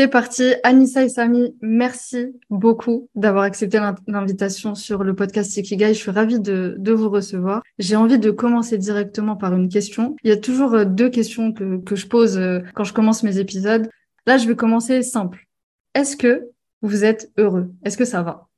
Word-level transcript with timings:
C'est 0.00 0.08
parti. 0.08 0.54
Anissa 0.62 1.04
et 1.04 1.10
Sami, 1.10 1.54
merci 1.60 2.28
beaucoup 2.48 3.10
d'avoir 3.14 3.44
accepté 3.44 3.78
l'invitation 4.06 4.74
sur 4.74 5.04
le 5.04 5.14
podcast 5.14 5.54
Ikigai. 5.58 5.92
Je 5.92 5.98
suis 5.98 6.10
ravie 6.10 6.40
de, 6.40 6.90
vous 6.90 7.10
recevoir. 7.10 7.62
J'ai 7.78 7.96
envie 7.96 8.18
de 8.18 8.30
commencer 8.30 8.78
directement 8.78 9.36
par 9.36 9.54
une 9.54 9.68
question. 9.68 10.16
Il 10.24 10.30
y 10.30 10.32
a 10.32 10.38
toujours 10.38 10.72
euh, 10.72 10.86
deux 10.86 11.10
questions 11.10 11.52
que, 11.52 11.84
que 11.84 11.96
je 11.96 12.06
pose 12.06 12.38
euh, 12.38 12.60
quand 12.74 12.84
je 12.84 12.94
commence 12.94 13.22
mes 13.22 13.36
épisodes. 13.36 13.90
Là, 14.24 14.38
je 14.38 14.48
vais 14.48 14.56
commencer 14.56 15.02
simple. 15.02 15.46
Est-ce 15.94 16.16
que 16.16 16.48
vous 16.80 17.04
êtes 17.04 17.30
heureux? 17.36 17.70
Est-ce 17.84 17.98
que 17.98 18.06
ça 18.06 18.22
va? 18.22 18.48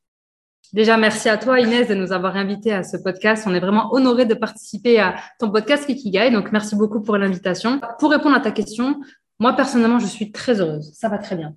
Déjà, 0.72 0.96
merci 0.96 1.28
à 1.28 1.38
toi, 1.38 1.58
Inès, 1.58 1.88
de 1.88 1.94
nous 1.94 2.12
avoir 2.12 2.36
invités 2.36 2.72
à 2.72 2.84
ce 2.84 2.96
podcast. 2.96 3.44
On 3.48 3.54
est 3.54 3.60
vraiment 3.60 3.92
honorés 3.92 4.26
de 4.26 4.34
participer 4.34 5.00
à 5.00 5.16
ton 5.40 5.50
podcast 5.50 5.88
Ikigai. 5.88 6.30
Donc, 6.30 6.52
merci 6.52 6.76
beaucoup 6.76 7.02
pour 7.02 7.18
l'invitation. 7.18 7.80
Pour 7.98 8.12
répondre 8.12 8.36
à 8.36 8.40
ta 8.40 8.52
question, 8.52 9.00
moi, 9.42 9.56
personnellement, 9.56 9.98
je 9.98 10.06
suis 10.06 10.30
très 10.30 10.60
heureuse. 10.60 10.92
Ça 10.94 11.08
va 11.08 11.18
très 11.18 11.34
bien. 11.34 11.56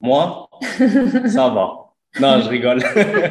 Moi, 0.00 0.50
ça 1.26 1.48
va. 1.48 1.92
Non, 2.20 2.40
je 2.40 2.48
rigole. 2.48 2.82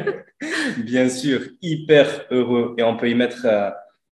Bien 0.78 1.10
sûr, 1.10 1.42
hyper 1.60 2.24
heureux. 2.30 2.74
Et 2.78 2.82
on 2.82 2.96
peut 2.96 3.10
y 3.10 3.14
mettre 3.14 3.44
euh, 3.44 3.68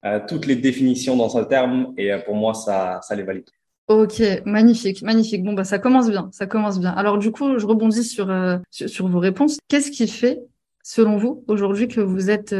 euh, 0.05 0.19
toutes 0.27 0.45
les 0.45 0.55
définitions 0.55 1.15
dans 1.15 1.29
ce 1.29 1.39
terme. 1.39 1.95
Et 1.97 2.13
euh, 2.13 2.19
pour 2.19 2.35
moi, 2.35 2.53
ça, 2.53 2.99
ça 3.01 3.15
les 3.15 3.23
valide. 3.23 3.49
Ok, 3.87 4.21
magnifique, 4.45 5.01
magnifique. 5.01 5.43
Bon, 5.43 5.53
bah, 5.53 5.63
ça 5.63 5.79
commence 5.79 6.11
bien, 6.11 6.29
ça 6.31 6.45
commence 6.45 6.79
bien. 6.79 6.91
Alors, 6.91 7.17
du 7.17 7.31
coup, 7.31 7.57
je 7.57 7.65
rebondis 7.65 8.03
sur, 8.03 8.31
sur, 8.69 9.07
vos 9.07 9.19
réponses. 9.19 9.57
Qu'est-ce 9.67 9.89
qui 9.89 10.07
fait, 10.07 10.41
selon 10.83 11.17
vous, 11.17 11.43
aujourd'hui, 11.47 11.87
que 11.87 12.01
vous 12.01 12.29
êtes, 12.29 12.55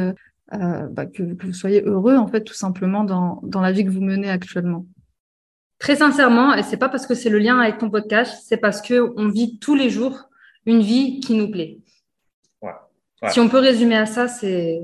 bah, 0.52 1.06
que, 1.06 1.36
que, 1.36 1.46
vous 1.46 1.54
soyez 1.54 1.84
heureux, 1.84 2.18
en 2.18 2.28
fait, 2.28 2.44
tout 2.44 2.56
simplement 2.56 3.04
dans, 3.04 3.40
dans 3.44 3.62
la 3.62 3.72
vie 3.72 3.86
que 3.86 3.92
vous 3.92 4.02
menez 4.02 4.30
actuellement? 4.32 4.88
Très 5.82 5.96
sincèrement, 5.96 6.54
et 6.54 6.62
c'est 6.62 6.78
pas 6.78 6.90
parce 6.90 7.08
que 7.08 7.16
c'est 7.16 7.32
le 7.32 7.40
lien 7.40 7.60
avec 7.60 7.80
ton 7.80 7.90
podcast, 7.90 8.44
c'est 8.46 8.58
parce 8.58 8.84
que 8.84 9.12
on 9.18 9.30
vit 9.30 9.58
tous 9.58 9.74
les 9.74 9.90
jours 9.90 10.30
une 10.68 10.82
vie 10.82 11.20
qui 11.22 11.34
nous 11.34 11.50
plaît. 11.50 11.80
Ouais. 12.62 12.72
Si 13.32 13.40
on 13.40 13.50
peut 13.50 13.58
résumer 13.58 13.98
à 13.98 14.06
ça, 14.06 14.28
c'est 14.28 14.80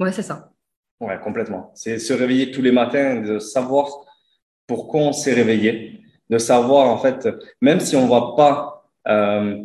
ouais, 0.00 0.10
c'est 0.10 0.22
ça. 0.22 0.50
Ouais, 0.98 1.16
complètement. 1.22 1.70
C'est 1.76 2.00
se 2.00 2.12
réveiller 2.12 2.50
tous 2.50 2.62
les 2.62 2.72
matins, 2.72 3.20
de 3.20 3.38
savoir 3.38 3.86
pourquoi 4.66 5.02
on 5.02 5.12
s'est 5.12 5.34
réveillé, 5.34 6.00
de 6.28 6.38
savoir 6.38 6.88
en 6.88 6.98
fait, 6.98 7.28
même 7.60 7.78
si 7.78 7.94
on 7.94 8.08
va 8.08 8.34
pas, 8.36 8.90
euh, 9.06 9.62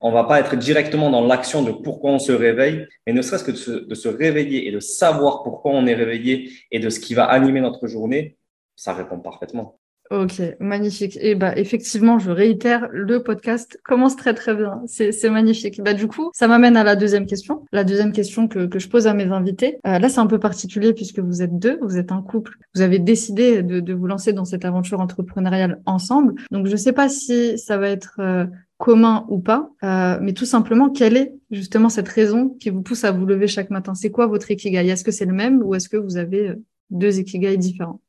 on 0.00 0.12
va 0.12 0.24
pas 0.24 0.40
être 0.40 0.56
directement 0.56 1.10
dans 1.10 1.26
l'action 1.26 1.62
de 1.62 1.72
pourquoi 1.72 2.12
on 2.12 2.18
se 2.18 2.32
réveille, 2.32 2.86
mais 3.06 3.12
ne 3.12 3.20
serait-ce 3.20 3.44
que 3.44 3.50
de 3.50 3.56
se, 3.56 3.70
de 3.72 3.94
se 3.94 4.08
réveiller 4.08 4.66
et 4.66 4.72
de 4.72 4.80
savoir 4.80 5.42
pourquoi 5.42 5.72
on 5.72 5.86
est 5.86 5.94
réveillé 5.94 6.50
et 6.70 6.78
de 6.78 6.88
ce 6.88 7.00
qui 7.00 7.12
va 7.12 7.24
animer 7.24 7.60
notre 7.60 7.86
journée, 7.86 8.38
ça 8.76 8.94
répond 8.94 9.18
parfaitement. 9.18 9.79
Ok, 10.10 10.42
magnifique. 10.58 11.16
Et 11.20 11.36
bah 11.36 11.56
effectivement, 11.56 12.18
je 12.18 12.32
réitère, 12.32 12.88
le 12.90 13.22
podcast 13.22 13.78
commence 13.84 14.16
très 14.16 14.34
très 14.34 14.56
bien. 14.56 14.82
C'est 14.86 15.30
magnifique. 15.30 15.80
Bah 15.80 15.94
du 15.94 16.08
coup, 16.08 16.30
ça 16.34 16.48
m'amène 16.48 16.76
à 16.76 16.82
la 16.82 16.96
deuxième 16.96 17.26
question. 17.26 17.64
La 17.70 17.84
deuxième 17.84 18.10
question 18.10 18.48
que, 18.48 18.66
que 18.66 18.80
je 18.80 18.88
pose 18.88 19.06
à 19.06 19.14
mes 19.14 19.26
invités. 19.26 19.78
Euh, 19.86 20.00
là, 20.00 20.08
c'est 20.08 20.18
un 20.18 20.26
peu 20.26 20.40
particulier 20.40 20.94
puisque 20.94 21.20
vous 21.20 21.42
êtes 21.42 21.56
deux, 21.56 21.78
vous 21.80 21.96
êtes 21.96 22.10
un 22.10 22.22
couple. 22.22 22.58
Vous 22.74 22.80
avez 22.80 22.98
décidé 22.98 23.62
de, 23.62 23.78
de 23.78 23.94
vous 23.94 24.08
lancer 24.08 24.32
dans 24.32 24.44
cette 24.44 24.64
aventure 24.64 24.98
entrepreneuriale 24.98 25.80
ensemble. 25.86 26.34
Donc 26.50 26.66
je 26.66 26.74
sais 26.74 26.92
pas 26.92 27.08
si 27.08 27.56
ça 27.56 27.78
va 27.78 27.88
être 27.88 28.16
euh, 28.18 28.46
commun 28.78 29.26
ou 29.28 29.38
pas, 29.38 29.70
euh, 29.84 30.18
mais 30.20 30.32
tout 30.32 30.44
simplement, 30.44 30.90
quelle 30.90 31.16
est 31.16 31.34
justement 31.52 31.88
cette 31.88 32.08
raison 32.08 32.48
qui 32.48 32.70
vous 32.70 32.82
pousse 32.82 33.04
à 33.04 33.12
vous 33.12 33.26
lever 33.26 33.46
chaque 33.46 33.70
matin? 33.70 33.94
C'est 33.94 34.10
quoi 34.10 34.26
votre 34.26 34.50
ikigai? 34.50 34.88
Est-ce 34.88 35.04
que 35.04 35.12
c'est 35.12 35.26
le 35.26 35.34
même 35.34 35.62
ou 35.62 35.76
est-ce 35.76 35.88
que 35.88 35.98
vous 35.98 36.16
avez 36.16 36.48
euh, 36.48 36.54
deux 36.90 37.20
ikigai 37.20 37.56
différents? 37.58 38.00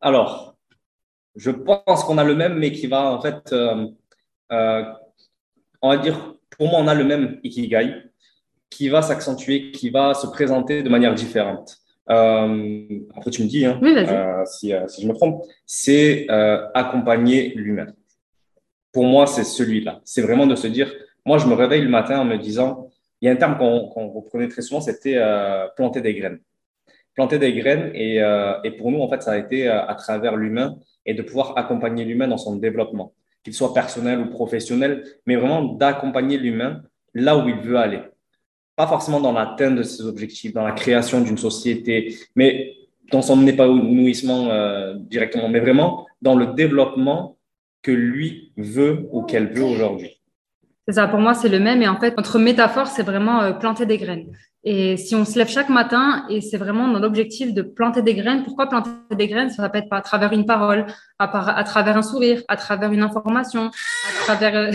Alors, 0.00 0.53
je 1.36 1.50
pense 1.50 2.04
qu'on 2.04 2.18
a 2.18 2.24
le 2.24 2.34
même, 2.34 2.58
mais 2.58 2.72
qui 2.72 2.86
va 2.86 3.12
en 3.12 3.20
fait, 3.20 3.52
euh, 3.52 3.86
euh, 4.52 4.84
on 5.82 5.90
va 5.90 5.96
dire, 5.98 6.34
pour 6.50 6.68
moi, 6.68 6.80
on 6.80 6.88
a 6.88 6.94
le 6.94 7.04
même 7.04 7.40
ikigai 7.42 7.94
qui 8.70 8.88
va 8.88 9.02
s'accentuer, 9.02 9.70
qui 9.72 9.90
va 9.90 10.14
se 10.14 10.26
présenter 10.26 10.82
de 10.82 10.88
manière 10.88 11.14
différente. 11.14 11.78
Euh, 12.10 12.86
après, 13.16 13.30
tu 13.30 13.42
me 13.42 13.48
dis 13.48 13.64
hein, 13.64 13.80
si, 14.46 14.72
si, 14.88 15.02
je 15.02 15.08
me 15.08 15.14
trompe, 15.14 15.44
c'est 15.66 16.26
accompagner 16.74 17.52
l'humain. 17.56 17.86
Pour 18.92 19.04
moi, 19.04 19.26
c'est 19.26 19.44
celui-là. 19.44 20.00
C'est 20.04 20.22
vraiment 20.22 20.46
de 20.46 20.54
se 20.54 20.68
dire, 20.68 20.92
moi, 21.24 21.38
je 21.38 21.46
me 21.46 21.54
réveille 21.54 21.82
le 21.82 21.88
matin 21.88 22.20
en 22.20 22.24
me 22.24 22.36
disant, 22.36 22.90
il 23.20 23.26
y 23.26 23.28
a 23.28 23.32
un 23.32 23.36
terme 23.36 23.58
qu'on 23.58 24.08
reprenait 24.08 24.48
très 24.48 24.62
souvent, 24.62 24.80
c'était 24.80 25.20
planter 25.76 26.00
des 26.00 26.14
graines. 26.14 26.40
Planter 27.14 27.38
des 27.38 27.54
graines, 27.54 27.90
et, 27.94 28.16
et, 28.64 28.70
pour 28.72 28.90
nous, 28.90 29.00
en 29.00 29.08
fait, 29.08 29.22
ça 29.22 29.32
a 29.32 29.38
été 29.38 29.68
à 29.68 29.94
travers 29.94 30.36
l'humain 30.36 30.76
et 31.06 31.14
de 31.14 31.22
pouvoir 31.22 31.56
accompagner 31.56 32.04
l'humain 32.04 32.28
dans 32.28 32.38
son 32.38 32.56
développement, 32.56 33.12
qu'il 33.42 33.54
soit 33.54 33.74
personnel 33.74 34.20
ou 34.20 34.30
professionnel, 34.30 35.04
mais 35.26 35.36
vraiment 35.36 35.62
d'accompagner 35.64 36.38
l'humain 36.38 36.82
là 37.14 37.36
où 37.36 37.48
il 37.48 37.56
veut 37.56 37.76
aller. 37.76 38.00
Pas 38.76 38.86
forcément 38.86 39.20
dans 39.20 39.32
l'atteinte 39.32 39.76
de 39.76 39.82
ses 39.82 40.04
objectifs, 40.04 40.52
dans 40.52 40.64
la 40.64 40.72
création 40.72 41.20
d'une 41.20 41.38
société, 41.38 42.16
mais 42.34 42.74
dans 43.12 43.22
son 43.22 43.46
épanouissement 43.46 44.50
euh, 44.50 44.94
directement, 44.96 45.48
mais 45.48 45.60
vraiment 45.60 46.06
dans 46.22 46.34
le 46.34 46.46
développement 46.54 47.36
que 47.82 47.92
lui 47.92 48.52
veut 48.56 49.06
ou 49.12 49.22
qu'elle 49.22 49.52
veut 49.52 49.62
aujourd'hui. 49.62 50.13
C'est 50.86 50.94
ça, 50.94 51.08
pour 51.08 51.18
moi, 51.18 51.34
c'est 51.34 51.48
le 51.48 51.60
même. 51.60 51.82
Et 51.82 51.88
en 51.88 51.98
fait, 51.98 52.16
notre 52.16 52.38
métaphore, 52.38 52.86
c'est 52.86 53.02
vraiment 53.02 53.40
euh, 53.40 53.52
planter 53.52 53.86
des 53.86 53.98
graines. 53.98 54.26
Et 54.64 54.96
si 54.96 55.14
on 55.14 55.24
se 55.24 55.38
lève 55.38 55.48
chaque 55.48 55.68
matin, 55.68 56.24
et 56.30 56.40
c'est 56.40 56.56
vraiment 56.56 56.88
dans 56.88 56.98
l'objectif 56.98 57.52
de 57.52 57.60
planter 57.60 58.02
des 58.02 58.14
graines, 58.14 58.44
pourquoi 58.44 58.66
planter 58.66 58.90
des 59.14 59.28
graines? 59.28 59.50
Ça 59.50 59.68
peut 59.68 59.78
être 59.78 59.92
à 59.92 60.00
travers 60.00 60.32
une 60.32 60.46
parole, 60.46 60.86
à, 61.18 61.58
à, 61.58 61.64
travers 61.64 61.96
un 61.96 62.02
sourire, 62.02 62.42
à 62.48 62.56
travers 62.56 62.90
une 62.90 63.02
information, 63.02 63.66
à 63.66 64.24
travers, 64.24 64.56
euh, 64.56 64.72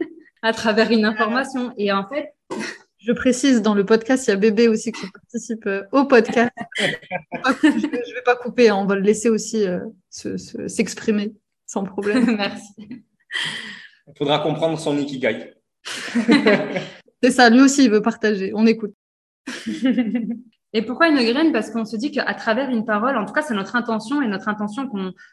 à 0.42 0.52
travers 0.52 0.90
une 0.92 1.04
information. 1.04 1.72
Et 1.76 1.90
en 1.92 2.06
fait, 2.08 2.32
je 2.98 3.12
précise, 3.12 3.60
dans 3.60 3.74
le 3.74 3.84
podcast, 3.84 4.26
il 4.26 4.30
y 4.30 4.32
a 4.32 4.36
Bébé 4.36 4.68
aussi 4.68 4.92
qui 4.92 5.06
participe 5.10 5.66
euh, 5.66 5.82
au 5.90 6.04
podcast. 6.04 6.52
je 6.78 6.86
ne 6.86 8.14
vais 8.14 8.22
pas 8.24 8.36
couper, 8.36 8.68
hein, 8.68 8.76
on 8.76 8.86
va 8.86 8.94
le 8.94 9.02
laisser 9.02 9.30
aussi 9.30 9.66
euh, 9.66 9.80
s'exprimer 10.10 11.32
sans 11.68 11.84
problème. 11.84 12.24
Merci. 12.36 13.04
Il 14.08 14.16
faudra 14.16 14.38
comprendre 14.40 14.78
son 14.78 14.96
ikigai. 14.98 15.54
C'est 17.22 17.30
ça, 17.30 17.50
lui 17.50 17.60
aussi, 17.60 17.84
il 17.84 17.90
veut 17.90 18.02
partager. 18.02 18.52
On 18.54 18.66
écoute. 18.66 18.94
Et 20.74 20.82
pourquoi 20.82 21.08
une 21.08 21.16
graine? 21.16 21.52
Parce 21.52 21.70
qu'on 21.70 21.84
se 21.84 21.96
dit 21.96 22.10
qu'à 22.10 22.34
travers 22.34 22.68
une 22.68 22.84
parole, 22.84 23.16
en 23.16 23.24
tout 23.24 23.32
cas, 23.32 23.40
c'est 23.40 23.54
notre 23.54 23.74
intention 23.74 24.20
et 24.20 24.28
notre 24.28 24.48
intention 24.48 24.90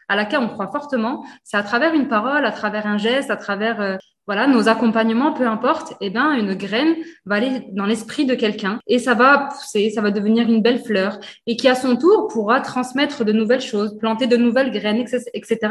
à 0.08 0.16
laquelle 0.16 0.40
on 0.40 0.48
croit 0.48 0.72
fortement, 0.72 1.26
c'est 1.44 1.58
à 1.58 1.64
travers 1.64 1.94
une 1.94 2.08
parole, 2.08 2.46
à 2.46 2.54
travers 2.54 2.88
un 2.88 2.98
geste, 2.98 3.30
à 3.30 3.36
travers 3.36 3.82
euh, 3.82 3.98
voilà 4.28 4.48
nos 4.48 4.68
accompagnements, 4.68 5.34
peu 5.34 5.48
importe. 5.48 5.94
Eh 6.02 6.10
ben, 6.10 6.32
une 6.34 6.56
graine 6.56 6.96
va 7.26 7.36
aller 7.36 7.68
dans 7.72 7.86
l'esprit 7.86 8.26
de 8.26 8.36
quelqu'un 8.36 8.80
et 8.88 9.00
ça 9.00 9.14
va 9.14 9.50
pousser, 9.52 9.92
ça 9.92 10.02
va 10.02 10.12
devenir 10.12 10.50
une 10.50 10.62
belle 10.62 10.84
fleur 10.84 11.20
et 11.46 11.56
qui 11.56 11.68
à 11.68 11.76
son 11.76 11.96
tour 11.96 12.28
pourra 12.28 12.62
transmettre 12.62 13.24
de 13.24 13.32
nouvelles 13.32 13.62
choses, 13.62 13.98
planter 13.98 14.28
de 14.28 14.38
nouvelles 14.38 14.72
graines, 14.72 14.98
etc., 14.98 15.26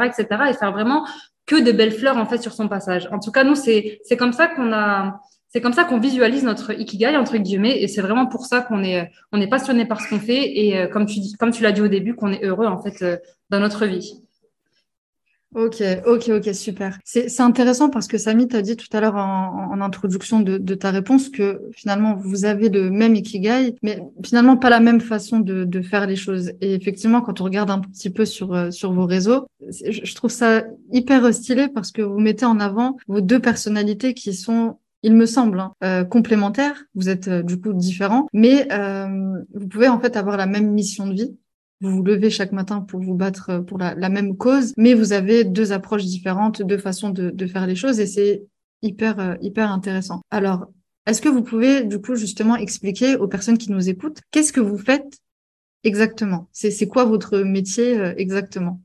etc., 0.05 0.27
et 0.49 0.53
faire 0.53 0.71
vraiment 0.71 1.05
que 1.45 1.61
de 1.61 1.71
belles 1.71 1.91
fleurs 1.91 2.17
en 2.17 2.25
fait 2.25 2.41
sur 2.41 2.53
son 2.53 2.67
passage. 2.67 3.07
En 3.11 3.19
tout 3.19 3.31
cas, 3.31 3.43
nous, 3.43 3.55
c'est 3.55 3.99
c'est 4.03 4.17
comme 4.17 4.33
ça 4.33 4.47
qu'on 4.47 4.71
a 4.73 5.19
c'est 5.49 5.61
comme 5.61 5.73
ça 5.73 5.85
qu'on 5.85 5.99
visualise 5.99 6.43
notre 6.43 6.77
ikigai 6.77 7.15
entre 7.15 7.37
guillemets 7.37 7.81
et 7.81 7.87
c'est 7.87 8.01
vraiment 8.01 8.25
pour 8.25 8.45
ça 8.45 8.61
qu'on 8.61 8.83
est 8.83 9.09
on 9.31 9.39
est 9.39 9.47
passionné 9.47 9.85
par 9.85 10.01
ce 10.01 10.09
qu'on 10.09 10.19
fait 10.19 10.57
et 10.57 10.77
euh, 10.77 10.87
comme 10.87 11.05
tu 11.05 11.19
dis 11.19 11.33
comme 11.33 11.51
tu 11.51 11.63
l'as 11.63 11.71
dit 11.71 11.81
au 11.81 11.87
début 11.87 12.15
qu'on 12.15 12.31
est 12.31 12.43
heureux 12.43 12.65
en 12.65 12.81
fait 12.81 13.01
euh, 13.01 13.17
dans 13.49 13.59
notre 13.59 13.85
vie. 13.85 14.24
Ok, 15.53 15.81
ok, 16.05 16.29
ok, 16.29 16.53
super. 16.53 16.99
C'est 17.05 17.39
intéressant 17.39 17.89
parce 17.89 18.07
que 18.07 18.17
Samy 18.17 18.47
t'a 18.47 18.61
dit 18.61 18.75
tout 18.75 18.89
à 18.91 18.99
l'heure 18.99 19.15
en, 19.15 19.71
en, 19.71 19.79
introduction 19.79 20.41
de, 20.41 20.57
de, 20.57 20.75
ta 20.75 20.91
réponse 20.91 21.29
que 21.29 21.61
finalement 21.73 22.15
vous 22.15 22.43
avez 22.43 22.67
le 22.67 22.89
même 22.89 23.15
ikigai, 23.15 23.75
mais 23.81 24.01
finalement 24.25 24.57
pas 24.57 24.69
la 24.69 24.81
même 24.81 24.99
façon 24.99 25.39
de, 25.39 25.63
de 25.63 25.81
faire 25.81 26.07
les 26.07 26.17
choses. 26.17 26.51
Et 26.59 26.73
effectivement, 26.73 27.21
quand 27.21 27.39
on 27.39 27.45
regarde 27.45 27.71
un 27.71 27.79
petit 27.79 28.09
peu 28.09 28.25
sur 28.25 28.53
euh, 28.53 28.69
sur 28.71 28.91
vos 28.91 29.05
réseaux, 29.05 29.47
je 29.69 30.15
trouve 30.15 30.31
ça 30.31 30.63
hyper 30.91 31.33
stylé 31.33 31.69
parce 31.69 31.91
que 31.91 32.01
vous 32.01 32.19
mettez 32.19 32.45
en 32.45 32.59
avant 32.59 32.97
vos 33.07 33.21
deux 33.21 33.39
personnalités 33.39 34.13
qui 34.13 34.33
sont 34.33 34.77
il 35.05 35.13
me 35.13 35.27
semble, 35.27 35.59
hein, 35.59 35.73
euh, 35.83 36.03
complémentaires. 36.03 36.83
Vous 36.95 37.09
êtes 37.09 37.27
euh, 37.27 37.43
du 37.43 37.61
coup 37.61 37.73
différents, 37.73 38.25
mais 38.33 38.67
euh, 38.73 39.37
vous 39.53 39.67
pouvez 39.67 39.87
en 39.87 39.99
fait 39.99 40.17
avoir 40.17 40.35
la 40.35 40.47
même 40.47 40.71
mission 40.71 41.05
de 41.05 41.13
vie. 41.13 41.37
Vous 41.85 41.97
vous 41.97 42.03
levez 42.03 42.31
chaque 42.31 42.51
matin 42.51 42.81
pour 42.81 42.99
vous 42.99 43.13
battre 43.13 43.59
pour 43.59 43.77
la, 43.77 44.09
même 44.09 44.37
cause, 44.37 44.73
mais 44.75 44.95
vous 44.95 45.13
avez 45.13 45.43
deux 45.43 45.71
approches 45.71 46.03
différentes, 46.03 46.63
deux 46.63 46.79
façons 46.79 47.11
de, 47.11 47.45
faire 47.45 47.67
les 47.67 47.75
choses, 47.75 47.99
et 47.99 48.07
c'est 48.07 48.43
hyper 48.81 49.37
hyper 49.39 49.71
intéressant. 49.71 50.21
Alors 50.31 50.65
Est-ce 51.05 51.21
que 51.21 51.29
vous 51.29 51.43
pouvez, 51.43 51.83
du 51.83 52.01
coup, 52.01 52.15
justement 52.15 52.55
expliquer 52.55 53.17
aux 53.17 53.27
personnes 53.27 53.59
qui 53.59 53.71
nous 53.71 53.87
écoutent, 53.87 54.19
qu'est-ce 54.31 54.51
que 54.51 54.61
vous 54.61 54.79
faites 54.79 55.19
exactement? 55.83 56.49
C'est 56.53 56.87
quoi 56.87 57.05
votre 57.05 57.37
métier 57.41 57.99
euh, 57.99 58.15
exactement? 58.17 58.81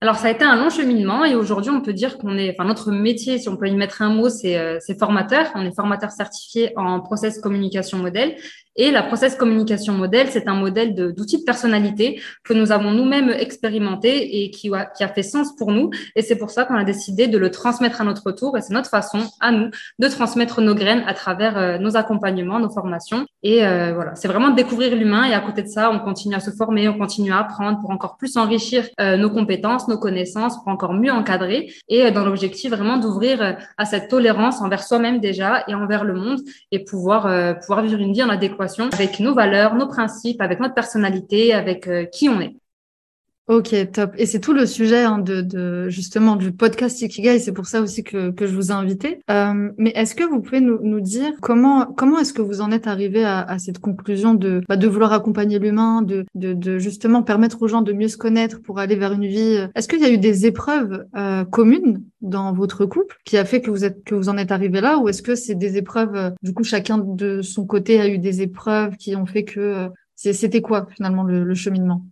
Alors, 0.00 0.16
ça 0.16 0.28
a 0.28 0.30
été 0.30 0.44
un 0.44 0.56
long 0.56 0.70
cheminement 0.70 1.24
et 1.24 1.34
aujourd'hui, 1.34 1.70
on 1.70 1.80
peut 1.80 1.92
dire 1.92 2.16
qu'on 2.18 2.36
est, 2.36 2.50
enfin, 2.50 2.66
notre 2.66 2.92
métier, 2.92 3.38
si 3.38 3.48
on 3.50 3.56
peut 3.56 3.68
y 3.68 3.74
mettre 3.74 4.00
un 4.02 4.10
mot, 4.10 4.30
c'est 4.30 4.58
euh, 4.58 4.78
formateur. 4.98 5.50
On 5.54 5.64
est 5.64 5.74
formateur 5.74 6.10
certifié 6.10 6.72
en 6.76 7.00
process 7.00 7.40
communication 7.40 7.98
modèle. 7.98 8.36
Et 8.76 8.90
la 8.90 9.02
process 9.02 9.36
communication 9.36 9.92
modèle, 9.92 10.28
c'est 10.30 10.48
un 10.48 10.54
modèle 10.54 10.94
d'outils 10.94 11.38
de, 11.38 11.44
personnalité 11.44 12.20
que 12.42 12.52
nous 12.52 12.72
avons 12.72 12.90
nous-mêmes 12.90 13.30
expérimenté 13.30 14.42
et 14.42 14.50
qui 14.50 14.72
a, 14.74 14.86
qui 14.86 15.04
a 15.04 15.08
fait 15.08 15.22
sens 15.22 15.54
pour 15.56 15.70
nous. 15.70 15.90
Et 16.16 16.22
c'est 16.22 16.36
pour 16.36 16.50
ça 16.50 16.64
qu'on 16.64 16.74
a 16.74 16.84
décidé 16.84 17.28
de 17.28 17.38
le 17.38 17.50
transmettre 17.50 18.00
à 18.00 18.04
notre 18.04 18.32
tour. 18.32 18.56
Et 18.56 18.62
c'est 18.62 18.72
notre 18.72 18.90
façon, 18.90 19.20
à 19.40 19.52
nous, 19.52 19.70
de 19.98 20.08
transmettre 20.08 20.60
nos 20.60 20.74
graines 20.74 21.04
à 21.06 21.14
travers 21.14 21.56
euh, 21.56 21.78
nos 21.78 21.96
accompagnements, 21.96 22.58
nos 22.58 22.70
formations. 22.70 23.26
Et 23.42 23.64
euh, 23.64 23.92
voilà, 23.94 24.14
c'est 24.14 24.28
vraiment 24.28 24.50
de 24.50 24.56
découvrir 24.56 24.96
l'humain. 24.96 25.24
Et 25.24 25.34
à 25.34 25.40
côté 25.40 25.62
de 25.62 25.68
ça, 25.68 25.90
on 25.90 26.00
continue 26.00 26.34
à 26.34 26.40
se 26.40 26.50
former, 26.50 26.88
on 26.88 26.98
continue 26.98 27.32
à 27.32 27.38
apprendre 27.38 27.80
pour 27.80 27.90
encore 27.90 28.16
plus 28.16 28.36
enrichir 28.36 28.88
euh, 29.00 29.16
nos 29.16 29.30
compétences, 29.30 29.86
nos 29.88 29.98
connaissances, 29.98 30.56
pour 30.58 30.68
encore 30.68 30.94
mieux 30.94 31.12
encadrer. 31.12 31.72
Et 31.88 32.10
dans 32.10 32.24
l'objectif 32.24 32.72
vraiment 32.72 32.96
d'ouvrir 32.96 33.56
à 33.76 33.84
cette 33.84 34.08
tolérance 34.08 34.60
envers 34.60 34.82
soi-même 34.82 35.20
déjà 35.20 35.64
et 35.68 35.74
envers 35.74 36.04
le 36.04 36.14
monde 36.14 36.40
et 36.72 36.84
pouvoir, 36.84 37.22
pouvoir 37.60 37.82
vivre 37.82 38.00
une 38.00 38.12
vie 38.12 38.22
en 38.22 38.28
adéquation 38.28 38.63
avec 38.92 39.20
nos 39.20 39.34
valeurs, 39.34 39.74
nos 39.74 39.88
principes, 39.88 40.40
avec 40.40 40.60
notre 40.60 40.74
personnalité, 40.74 41.52
avec 41.52 41.86
euh, 41.88 42.04
qui 42.06 42.28
on 42.28 42.40
est. 42.40 42.56
Ok, 43.46 43.74
top. 43.92 44.12
Et 44.16 44.24
c'est 44.24 44.40
tout 44.40 44.54
le 44.54 44.64
sujet 44.64 45.04
hein, 45.04 45.18
de, 45.18 45.42
de, 45.42 45.90
justement 45.90 46.36
du 46.36 46.50
podcast 46.50 47.02
Ikigai. 47.02 47.38
C'est 47.38 47.52
pour 47.52 47.66
ça 47.66 47.82
aussi 47.82 48.02
que, 48.02 48.30
que 48.30 48.46
je 48.46 48.54
vous 48.54 48.70
ai 48.70 48.72
invité. 48.72 49.20
Euh, 49.30 49.70
mais 49.76 49.90
est-ce 49.90 50.14
que 50.14 50.24
vous 50.24 50.40
pouvez 50.40 50.62
nous, 50.62 50.78
nous 50.82 51.02
dire 51.02 51.30
comment 51.42 51.84
comment 51.84 52.18
est-ce 52.18 52.32
que 52.32 52.40
vous 52.40 52.62
en 52.62 52.70
êtes 52.70 52.86
arrivé 52.86 53.22
à, 53.22 53.42
à 53.42 53.58
cette 53.58 53.80
conclusion 53.80 54.32
de 54.32 54.62
bah, 54.66 54.78
de 54.78 54.88
vouloir 54.88 55.12
accompagner 55.12 55.58
l'humain, 55.58 56.00
de, 56.00 56.24
de, 56.34 56.54
de 56.54 56.78
justement 56.78 57.22
permettre 57.22 57.60
aux 57.60 57.68
gens 57.68 57.82
de 57.82 57.92
mieux 57.92 58.08
se 58.08 58.16
connaître 58.16 58.62
pour 58.62 58.78
aller 58.78 58.96
vers 58.96 59.12
une 59.12 59.26
vie. 59.26 59.58
Euh, 59.58 59.68
est-ce 59.74 59.88
qu'il 59.88 60.00
y 60.00 60.06
a 60.06 60.10
eu 60.10 60.16
des 60.16 60.46
épreuves 60.46 61.04
euh, 61.14 61.44
communes 61.44 62.02
dans 62.22 62.54
votre 62.54 62.86
couple 62.86 63.18
qui 63.26 63.36
a 63.36 63.44
fait 63.44 63.60
que 63.60 63.70
vous 63.70 63.84
êtes 63.84 64.02
que 64.04 64.14
vous 64.14 64.30
en 64.30 64.38
êtes 64.38 64.52
arrivé 64.52 64.80
là, 64.80 64.96
ou 64.96 65.10
est-ce 65.10 65.20
que 65.20 65.34
c'est 65.34 65.54
des 65.54 65.76
épreuves 65.76 66.14
euh, 66.16 66.30
du 66.42 66.54
coup 66.54 66.64
chacun 66.64 66.96
de 66.96 67.42
son 67.42 67.66
côté 67.66 68.00
a 68.00 68.08
eu 68.08 68.16
des 68.16 68.40
épreuves 68.40 68.96
qui 68.96 69.14
ont 69.16 69.26
fait 69.26 69.44
que 69.44 69.60
euh, 69.60 69.88
c'était 70.14 70.62
quoi 70.62 70.86
finalement 70.96 71.24
le, 71.24 71.44
le 71.44 71.54
cheminement? 71.54 72.06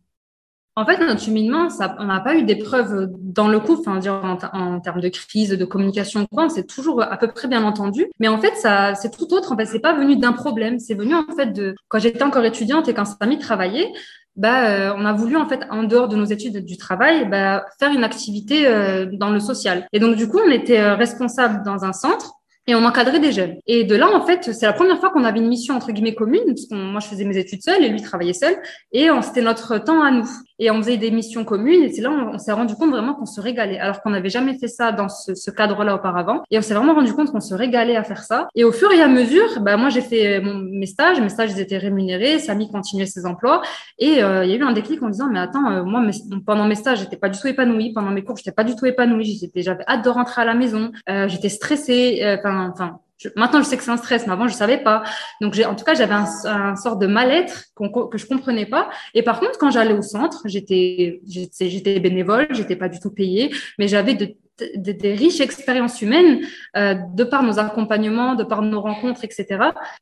En 0.75 0.87
fait, 0.87 0.99
notre 0.99 1.21
cheminement, 1.21 1.69
ça, 1.69 1.97
on 1.99 2.05
n'a 2.05 2.21
pas 2.21 2.35
eu 2.35 2.45
d'épreuves 2.45 3.11
dans 3.13 3.49
le 3.49 3.61
coup, 3.61 3.77
enfin, 3.79 4.01
en, 4.09 4.39
en, 4.59 4.81
termes 4.81 5.01
de 5.01 5.09
crise, 5.09 5.51
de 5.51 5.65
communication, 5.65 6.27
quoi. 6.33 6.49
C'est 6.49 6.67
toujours 6.67 7.03
à 7.03 7.17
peu 7.19 7.29
près 7.29 7.47
bien 7.49 7.63
entendu. 7.65 8.07
Mais 8.21 8.29
en 8.29 8.39
fait, 8.41 8.55
ça, 8.57 8.95
c'est 8.95 9.11
tout 9.11 9.33
autre. 9.35 9.53
En 9.53 9.57
fait, 9.57 9.67
c'est 9.67 9.81
pas 9.81 9.95
venu 9.95 10.17
d'un 10.17 10.33
problème. 10.33 10.79
C'est 10.79 10.95
venu 10.95 11.15
en 11.15 11.27
fait 11.37 11.53
de 11.53 11.75
quand 11.89 11.99
j'étais 11.99 12.23
encore 12.23 12.45
étudiante 12.45 12.89
et 12.89 12.95
quand 12.95 13.05
Samy 13.05 13.39
travaillait. 13.39 13.93
Bah, 14.35 14.71
euh, 14.71 14.95
on 14.97 15.05
a 15.05 15.13
voulu 15.13 15.37
en 15.37 15.47
fait 15.47 15.61
en 15.71 15.83
dehors 15.83 16.09
de 16.09 16.17
nos 16.17 16.25
études 16.25 16.65
du 16.65 16.79
travail, 16.79 17.29
bah, 17.29 17.67
faire 17.79 17.93
une 17.93 18.03
activité 18.03 18.67
euh, 18.67 19.07
dans 19.13 19.29
le 19.29 19.41
social. 19.41 19.87
Et 19.93 20.01
donc 20.01 20.17
du 20.17 20.27
coup, 20.27 20.39
on 20.45 20.51
était 20.51 20.81
euh, 20.81 20.95
responsable 20.95 21.63
dans 21.65 21.85
un 21.85 21.93
centre 21.93 22.33
et 22.67 22.75
on 22.75 22.85
encadrait 22.85 23.21
des 23.21 23.33
jeunes. 23.33 23.57
Et 23.67 23.85
de 23.85 23.97
là, 23.97 24.09
en 24.15 24.25
fait, 24.25 24.53
c'est 24.53 24.67
la 24.67 24.73
première 24.73 24.99
fois 24.99 25.11
qu'on 25.11 25.25
avait 25.25 25.39
une 25.41 25.49
mission 25.49 25.75
entre 25.75 25.93
guillemets 25.93 26.15
commune, 26.15 26.43
parce 26.47 26.67
que 26.67 26.75
moi, 26.75 27.01
je 27.01 27.07
faisais 27.07 27.25
mes 27.25 27.37
études 27.37 27.63
seule 27.63 27.85
et 27.85 27.89
lui 27.89 28.03
travaillait 28.03 28.33
seul, 28.33 28.55
et 28.93 29.09
c'était 29.23 29.43
notre 29.43 29.79
temps 29.79 30.03
à 30.03 30.11
nous. 30.11 30.29
Et 30.59 30.71
on 30.71 30.77
faisait 30.77 30.97
des 30.97 31.11
missions 31.11 31.45
communes, 31.45 31.83
et 31.83 31.93
c'est 31.93 32.03
là 32.03 32.11
on, 32.11 32.39
s'est 32.39 32.53
rendu 32.53 32.75
compte 32.77 32.91
vraiment 32.91 33.15
qu'on 33.15 33.27
se 33.27 33.41
régalait, 33.41 33.81
alors 33.81 34.01
qu'on 34.01 34.11
n'avait 34.11 34.29
jamais 34.29 34.57
fait 34.59 34.69
ça 34.69 34.93
dans 34.93 35.09
ce, 35.09 35.35
ce 35.35 35.51
cadre-là 35.51 35.97
auparavant. 35.97 36.43
Et 36.51 36.59
on 36.59 36.63
s'est 36.63 36.75
vraiment 36.75 36.95
rendu 36.95 37.13
compte 37.15 37.33
qu'on 37.33 37.41
se 37.41 37.55
régalait 37.55 37.97
à 37.97 38.05
faire 38.05 38.23
ça. 38.23 38.49
Et 38.55 38.63
au 38.63 38.71
fur 38.71 38.93
et 38.93 39.03
à 39.03 39.09
mesure, 39.09 39.61
bah 39.61 39.77
moi, 39.77 39.89
j'ai 39.89 40.03
fait 40.03 40.41
mon, 40.41 40.55
mes 40.55 40.87
stages, 40.87 41.21
mes 41.21 41.29
stages 41.29 41.51
ils 41.53 41.61
étaient 41.61 41.79
rémunérés, 41.79 42.39
Samy 42.39 42.71
continuait 42.71 43.07
ses 43.07 43.27
emplois, 43.27 43.63
et 43.99 44.23
euh, 44.23 44.45
il 44.45 44.51
y 44.51 44.55
a 44.55 44.57
eu 44.57 44.63
un 44.63 44.73
déclic 44.73 45.03
en 45.03 45.09
disant, 45.09 45.29
mais 45.31 45.41
attends, 45.41 45.69
euh, 45.71 45.83
moi, 45.83 46.03
pendant 46.47 46.67
mes 46.67 46.75
stages, 46.75 47.01
j'étais 47.01 47.17
pas 47.17 47.29
du 47.29 47.39
tout 47.39 47.49
épanouie, 47.49 47.93
pendant 47.93 48.11
mes 48.11 48.23
cours, 48.23 48.37
j'étais 48.37 48.53
pas 48.53 48.65
du 48.65 48.77
tout 48.77 48.87
épanouie, 48.87 49.51
j'avais 49.57 49.85
hâte 49.89 50.05
de 50.05 50.11
rentrer 50.11 50.43
à 50.43 50.45
la 50.45 50.55
maison, 50.55 50.93
euh, 51.09 51.27
j'étais 51.29 51.49
stressée, 51.49 52.39
enfin, 52.73 52.99
maintenant 53.37 53.61
je 53.61 53.67
sais 53.67 53.77
que 53.77 53.83
c'est 53.83 53.91
un 53.91 53.97
stress, 53.97 54.27
mais 54.27 54.33
avant 54.33 54.49
je 54.49 54.55
savais 54.55 54.79
pas. 54.79 55.03
Donc 55.41 55.59
en 55.67 55.75
tout 55.75 55.85
cas, 55.85 55.95
j'avais 55.95 56.15
un, 56.15 56.77
sort 56.77 56.97
de 56.97 57.07
mal-être 57.07 57.67
que 57.77 58.19
je 58.19 58.27
comprenais 58.27 58.67
pas. 58.67 58.91
Et 59.15 59.23
par 59.23 59.41
contre, 59.41 59.59
quand 59.59 59.71
j'allais 59.71 59.95
au 59.95 60.03
centre, 60.03 60.43
j'étais, 60.47 61.21
j'étais 61.27 62.01
bénévole, 62.01 62.49
j'étais 62.51 62.77
pas 62.77 62.89
du 62.89 63.01
tout 63.01 63.11
payée, 63.11 63.55
mais 63.79 63.89
j'avais 63.89 64.15
de, 64.15 64.35
de, 64.77 64.93
des 64.93 65.15
riches 65.15 65.41
expériences 65.41 66.01
humaines 66.03 66.41
euh, 66.77 66.95
de 67.15 67.25
par 67.25 67.43
nos 67.43 67.59
accompagnements, 67.59 68.35
de 68.35 68.45
par 68.45 68.63
nos 68.63 68.81
rencontres, 68.81 69.25
etc. 69.25 69.47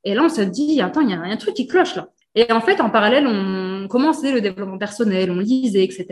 Et 0.04 0.14
là, 0.14 0.22
on 0.24 0.28
se 0.28 0.42
dit, 0.42 0.80
attends, 0.80 1.00
il 1.00 1.10
y 1.10 1.14
a 1.14 1.20
un 1.20 1.36
truc 1.36 1.54
qui 1.54 1.66
cloche 1.66 1.96
là. 1.96 2.08
Et 2.36 2.52
en 2.52 2.60
fait, 2.60 2.80
en 2.80 2.90
parallèle, 2.90 3.26
on 3.26 3.32
commençait 3.88 4.32
le 4.32 4.40
développement 4.40 4.78
personnel, 4.78 5.30
on 5.30 5.38
lisait, 5.38 5.84
etc. 5.84 6.06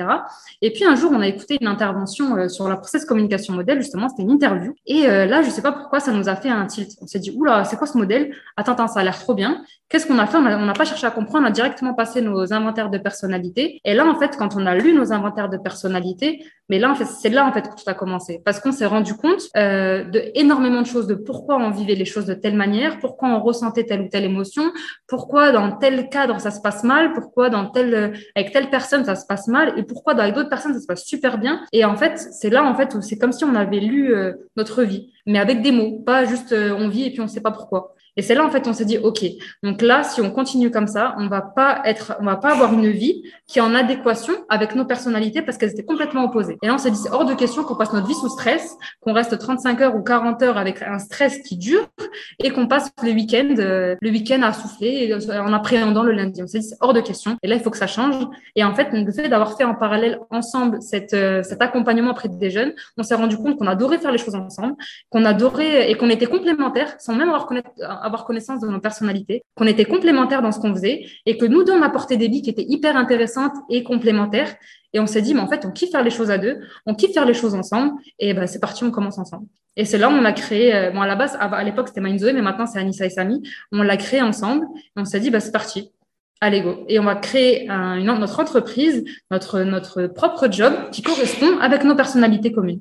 Et 0.62 0.72
puis 0.72 0.84
un 0.84 0.94
jour, 0.94 1.10
on 1.14 1.20
a 1.20 1.26
écouté 1.26 1.58
une 1.60 1.66
intervention 1.66 2.36
euh, 2.36 2.48
sur 2.48 2.68
la 2.68 2.76
process 2.76 3.04
communication 3.04 3.54
modèle, 3.54 3.78
justement, 3.78 4.08
c'était 4.08 4.22
une 4.22 4.30
interview. 4.30 4.74
Et 4.86 5.06
euh, 5.06 5.26
là, 5.26 5.42
je 5.42 5.50
sais 5.50 5.62
pas 5.62 5.72
pourquoi, 5.72 6.00
ça 6.00 6.12
nous 6.12 6.28
a 6.28 6.36
fait 6.36 6.48
un 6.48 6.66
tilt. 6.66 6.90
On 7.00 7.06
s'est 7.06 7.18
dit, 7.18 7.32
oula, 7.36 7.64
c'est 7.64 7.76
quoi 7.76 7.86
ce 7.86 7.96
modèle? 7.98 8.34
Attends, 8.56 8.72
attends, 8.72 8.88
ça 8.88 9.00
a 9.00 9.04
l'air 9.04 9.18
trop 9.18 9.34
bien. 9.34 9.62
Qu'est-ce 9.88 10.06
qu'on 10.06 10.18
a 10.18 10.26
fait? 10.26 10.36
On 10.36 10.40
n'a 10.42 10.72
pas 10.72 10.84
cherché 10.84 11.06
à 11.06 11.10
comprendre, 11.10 11.44
on 11.44 11.48
a 11.48 11.52
directement 11.52 11.94
passé 11.94 12.20
nos 12.20 12.52
inventaires 12.52 12.90
de 12.90 12.98
personnalité. 12.98 13.80
Et 13.84 13.94
là, 13.94 14.06
en 14.06 14.18
fait, 14.18 14.36
quand 14.36 14.56
on 14.56 14.66
a 14.66 14.74
lu 14.74 14.92
nos 14.94 15.12
inventaires 15.12 15.48
de 15.48 15.56
personnalité, 15.56 16.44
mais 16.68 16.78
là, 16.78 16.90
en 16.90 16.94
fait, 16.94 17.06
c'est 17.06 17.28
là 17.28 17.46
en 17.46 17.52
fait 17.52 17.62
que 17.62 17.74
tout 17.74 17.88
a 17.88 17.94
commencé, 17.94 18.40
parce 18.44 18.60
qu'on 18.60 18.72
s'est 18.72 18.86
rendu 18.86 19.14
compte 19.14 19.48
euh, 19.56 20.04
de 20.04 20.22
énormément 20.34 20.82
de 20.82 20.86
choses, 20.86 21.06
de 21.06 21.14
pourquoi 21.14 21.56
on 21.56 21.70
vivait 21.70 21.94
les 21.94 22.04
choses 22.04 22.26
de 22.26 22.34
telle 22.34 22.56
manière, 22.56 22.98
pourquoi 22.98 23.28
on 23.28 23.40
ressentait 23.40 23.84
telle 23.84 24.02
ou 24.02 24.08
telle 24.08 24.24
émotion, 24.24 24.64
pourquoi 25.06 25.52
dans 25.52 25.72
tel 25.72 26.08
cadre 26.08 26.40
ça 26.40 26.50
se 26.50 26.60
passe 26.60 26.84
mal, 26.84 27.12
pourquoi 27.12 27.50
dans 27.50 27.66
tel 27.66 28.12
avec 28.34 28.52
telle 28.52 28.70
personne 28.70 29.04
ça 29.04 29.14
se 29.14 29.26
passe 29.26 29.48
mal, 29.48 29.74
et 29.76 29.82
pourquoi 29.82 30.14
dans 30.14 30.22
avec 30.22 30.34
d'autres 30.34 30.50
personnes 30.50 30.74
ça 30.74 30.80
se 30.80 30.86
passe 30.86 31.04
super 31.04 31.38
bien. 31.38 31.60
Et 31.72 31.84
en 31.84 31.96
fait, 31.96 32.18
c'est 32.18 32.50
là 32.50 32.64
en 32.64 32.74
fait 32.74 32.94
où 32.94 33.00
c'est 33.00 33.18
comme 33.18 33.32
si 33.32 33.44
on 33.44 33.54
avait 33.54 33.80
lu 33.80 34.14
euh, 34.14 34.32
notre 34.56 34.82
vie, 34.82 35.12
mais 35.26 35.38
avec 35.38 35.62
des 35.62 35.72
mots, 35.72 35.98
pas 36.00 36.24
juste 36.24 36.52
euh, 36.52 36.74
on 36.78 36.88
vit 36.88 37.04
et 37.04 37.10
puis 37.10 37.20
on 37.20 37.28
sait 37.28 37.40
pas 37.40 37.50
pourquoi. 37.50 37.94
Et 38.18 38.22
c'est 38.22 38.34
là, 38.34 38.44
en 38.44 38.50
fait, 38.50 38.66
on 38.66 38.72
s'est 38.72 38.84
dit, 38.84 38.98
OK, 38.98 39.24
donc 39.62 39.80
là, 39.80 40.02
si 40.02 40.20
on 40.20 40.32
continue 40.32 40.72
comme 40.72 40.88
ça, 40.88 41.14
on 41.18 41.28
va 41.28 41.40
pas 41.40 41.80
être, 41.84 42.16
on 42.20 42.24
va 42.24 42.34
pas 42.34 42.50
avoir 42.50 42.72
une 42.72 42.90
vie 42.90 43.22
qui 43.46 43.60
est 43.60 43.62
en 43.62 43.76
adéquation 43.76 44.34
avec 44.48 44.74
nos 44.74 44.84
personnalités 44.84 45.40
parce 45.40 45.56
qu'elles 45.56 45.70
étaient 45.70 45.84
complètement 45.84 46.24
opposées. 46.24 46.58
Et 46.60 46.66
là, 46.66 46.74
on 46.74 46.78
s'est 46.78 46.90
dit, 46.90 46.96
c'est 46.96 47.12
hors 47.12 47.24
de 47.24 47.34
question 47.34 47.62
qu'on 47.62 47.76
passe 47.76 47.92
notre 47.92 48.08
vie 48.08 48.14
sous 48.14 48.28
stress, 48.28 48.76
qu'on 49.02 49.12
reste 49.12 49.38
35 49.38 49.80
heures 49.82 49.94
ou 49.94 50.02
40 50.02 50.42
heures 50.42 50.58
avec 50.58 50.82
un 50.82 50.98
stress 50.98 51.38
qui 51.38 51.56
dure 51.56 51.86
et 52.42 52.50
qu'on 52.50 52.66
passe 52.66 52.90
le 53.04 53.12
week-end, 53.12 53.54
euh, 53.60 53.94
le 54.00 54.10
week-end 54.10 54.42
à 54.42 54.52
souffler 54.52 55.12
euh, 55.12 55.40
en 55.40 55.52
appréhendant 55.52 56.02
le 56.02 56.10
lundi. 56.10 56.42
On 56.42 56.48
s'est 56.48 56.58
dit, 56.58 56.66
c'est 56.66 56.76
hors 56.80 56.94
de 56.94 57.00
question. 57.00 57.36
Et 57.44 57.46
là, 57.46 57.54
il 57.54 57.62
faut 57.62 57.70
que 57.70 57.78
ça 57.78 57.86
change. 57.86 58.16
Et 58.56 58.64
en 58.64 58.74
fait, 58.74 58.88
le 58.92 59.12
fait 59.12 59.28
d'avoir 59.28 59.56
fait 59.56 59.62
en 59.62 59.76
parallèle 59.76 60.18
ensemble 60.30 60.82
cette, 60.82 61.14
euh, 61.14 61.44
cet 61.44 61.62
accompagnement 61.62 62.10
auprès 62.10 62.28
des 62.28 62.50
jeunes, 62.50 62.72
on 62.96 63.04
s'est 63.04 63.14
rendu 63.14 63.36
compte 63.36 63.60
qu'on 63.60 63.68
adorait 63.68 63.98
faire 63.98 64.10
les 64.10 64.18
choses 64.18 64.34
ensemble, 64.34 64.74
qu'on 65.08 65.24
adorait 65.24 65.88
et 65.88 65.94
qu'on 65.94 66.10
était 66.10 66.26
complémentaires 66.26 66.96
sans 66.98 67.14
même 67.14 67.28
avoir 67.28 67.46
connaître 67.46 67.70
avoir 68.08 68.24
connaissance 68.24 68.60
de 68.60 68.68
nos 68.68 68.80
personnalités, 68.80 69.42
qu'on 69.56 69.66
était 69.66 69.84
complémentaires 69.84 70.42
dans 70.42 70.52
ce 70.52 70.60
qu'on 70.60 70.74
faisait 70.74 71.06
et 71.26 71.36
que 71.36 71.44
nous 71.44 71.64
deux, 71.64 71.72
on 71.72 71.82
apportait 71.82 72.16
des 72.16 72.28
billes 72.28 72.42
qui 72.42 72.50
étaient 72.50 72.66
hyper 72.68 72.96
intéressantes 72.96 73.54
et 73.70 73.82
complémentaires. 73.82 74.54
Et 74.92 75.00
on 75.00 75.06
s'est 75.06 75.22
dit, 75.22 75.34
mais 75.34 75.40
en 75.40 75.48
fait, 75.48 75.64
on 75.64 75.70
kiffe 75.70 75.90
faire 75.90 76.02
les 76.02 76.10
choses 76.10 76.30
à 76.30 76.38
deux, 76.38 76.58
on 76.86 76.94
kiffe 76.94 77.12
faire 77.12 77.26
les 77.26 77.34
choses 77.34 77.54
ensemble. 77.54 77.92
Et 78.18 78.34
ben, 78.34 78.46
c'est 78.46 78.60
parti, 78.60 78.84
on 78.84 78.90
commence 78.90 79.18
ensemble. 79.18 79.46
Et 79.76 79.84
c'est 79.84 79.98
là 79.98 80.08
où 80.08 80.12
on 80.12 80.24
a 80.24 80.32
créé, 80.32 80.74
euh, 80.74 80.90
bon, 80.90 81.02
à 81.02 81.06
la 81.06 81.14
base, 81.14 81.36
à 81.40 81.62
l'époque, 81.62 81.88
c'était 81.88 82.00
Mindzoe, 82.00 82.32
mais 82.32 82.42
maintenant, 82.42 82.66
c'est 82.66 82.80
Anissa 82.80 83.06
et 83.06 83.10
Samy. 83.10 83.42
On 83.70 83.82
l'a 83.82 83.96
créé 83.96 84.20
ensemble 84.20 84.66
et 84.74 85.00
on 85.00 85.04
s'est 85.04 85.20
dit, 85.20 85.30
bah, 85.30 85.40
c'est 85.40 85.52
parti. 85.52 85.92
Allez, 86.40 86.62
go. 86.62 86.84
Et 86.88 86.98
on 86.98 87.04
va 87.04 87.16
créer 87.16 87.68
une, 87.68 88.04
notre 88.04 88.40
entreprise, 88.40 89.04
notre, 89.30 89.60
notre 89.60 90.06
propre 90.06 90.50
job 90.50 90.72
qui 90.90 91.02
correspond 91.02 91.58
avec 91.60 91.84
nos 91.84 91.94
personnalités 91.94 92.52
communes. 92.52 92.80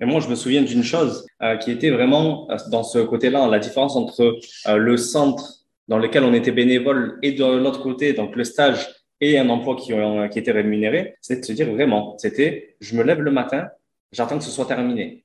Et 0.00 0.04
moi, 0.04 0.20
je 0.20 0.28
me 0.28 0.34
souviens 0.34 0.62
d'une 0.62 0.82
chose 0.82 1.26
euh, 1.42 1.56
qui 1.56 1.70
était 1.70 1.90
vraiment 1.90 2.50
euh, 2.50 2.56
dans 2.70 2.82
ce 2.82 2.98
côté-là, 2.98 3.46
la 3.46 3.58
différence 3.58 3.94
entre 3.94 4.38
euh, 4.66 4.76
le 4.76 4.96
centre 4.96 5.64
dans 5.88 5.98
lequel 5.98 6.24
on 6.24 6.32
était 6.32 6.52
bénévole 6.52 7.18
et 7.22 7.32
de 7.32 7.44
l'autre 7.44 7.82
côté, 7.82 8.12
donc 8.12 8.36
le 8.36 8.44
stage 8.44 8.88
et 9.20 9.38
un 9.38 9.48
emploi 9.50 9.76
qui, 9.76 9.92
était 10.38 10.50
rémunéré, 10.50 11.16
c'est 11.20 11.40
de 11.40 11.44
se 11.44 11.52
dire 11.52 11.70
vraiment, 11.70 12.16
c'était 12.18 12.76
je 12.80 12.96
me 12.96 13.02
lève 13.02 13.20
le 13.20 13.30
matin, 13.30 13.68
j'attends 14.10 14.38
que 14.38 14.44
ce 14.44 14.50
soit 14.50 14.66
terminé. 14.66 15.24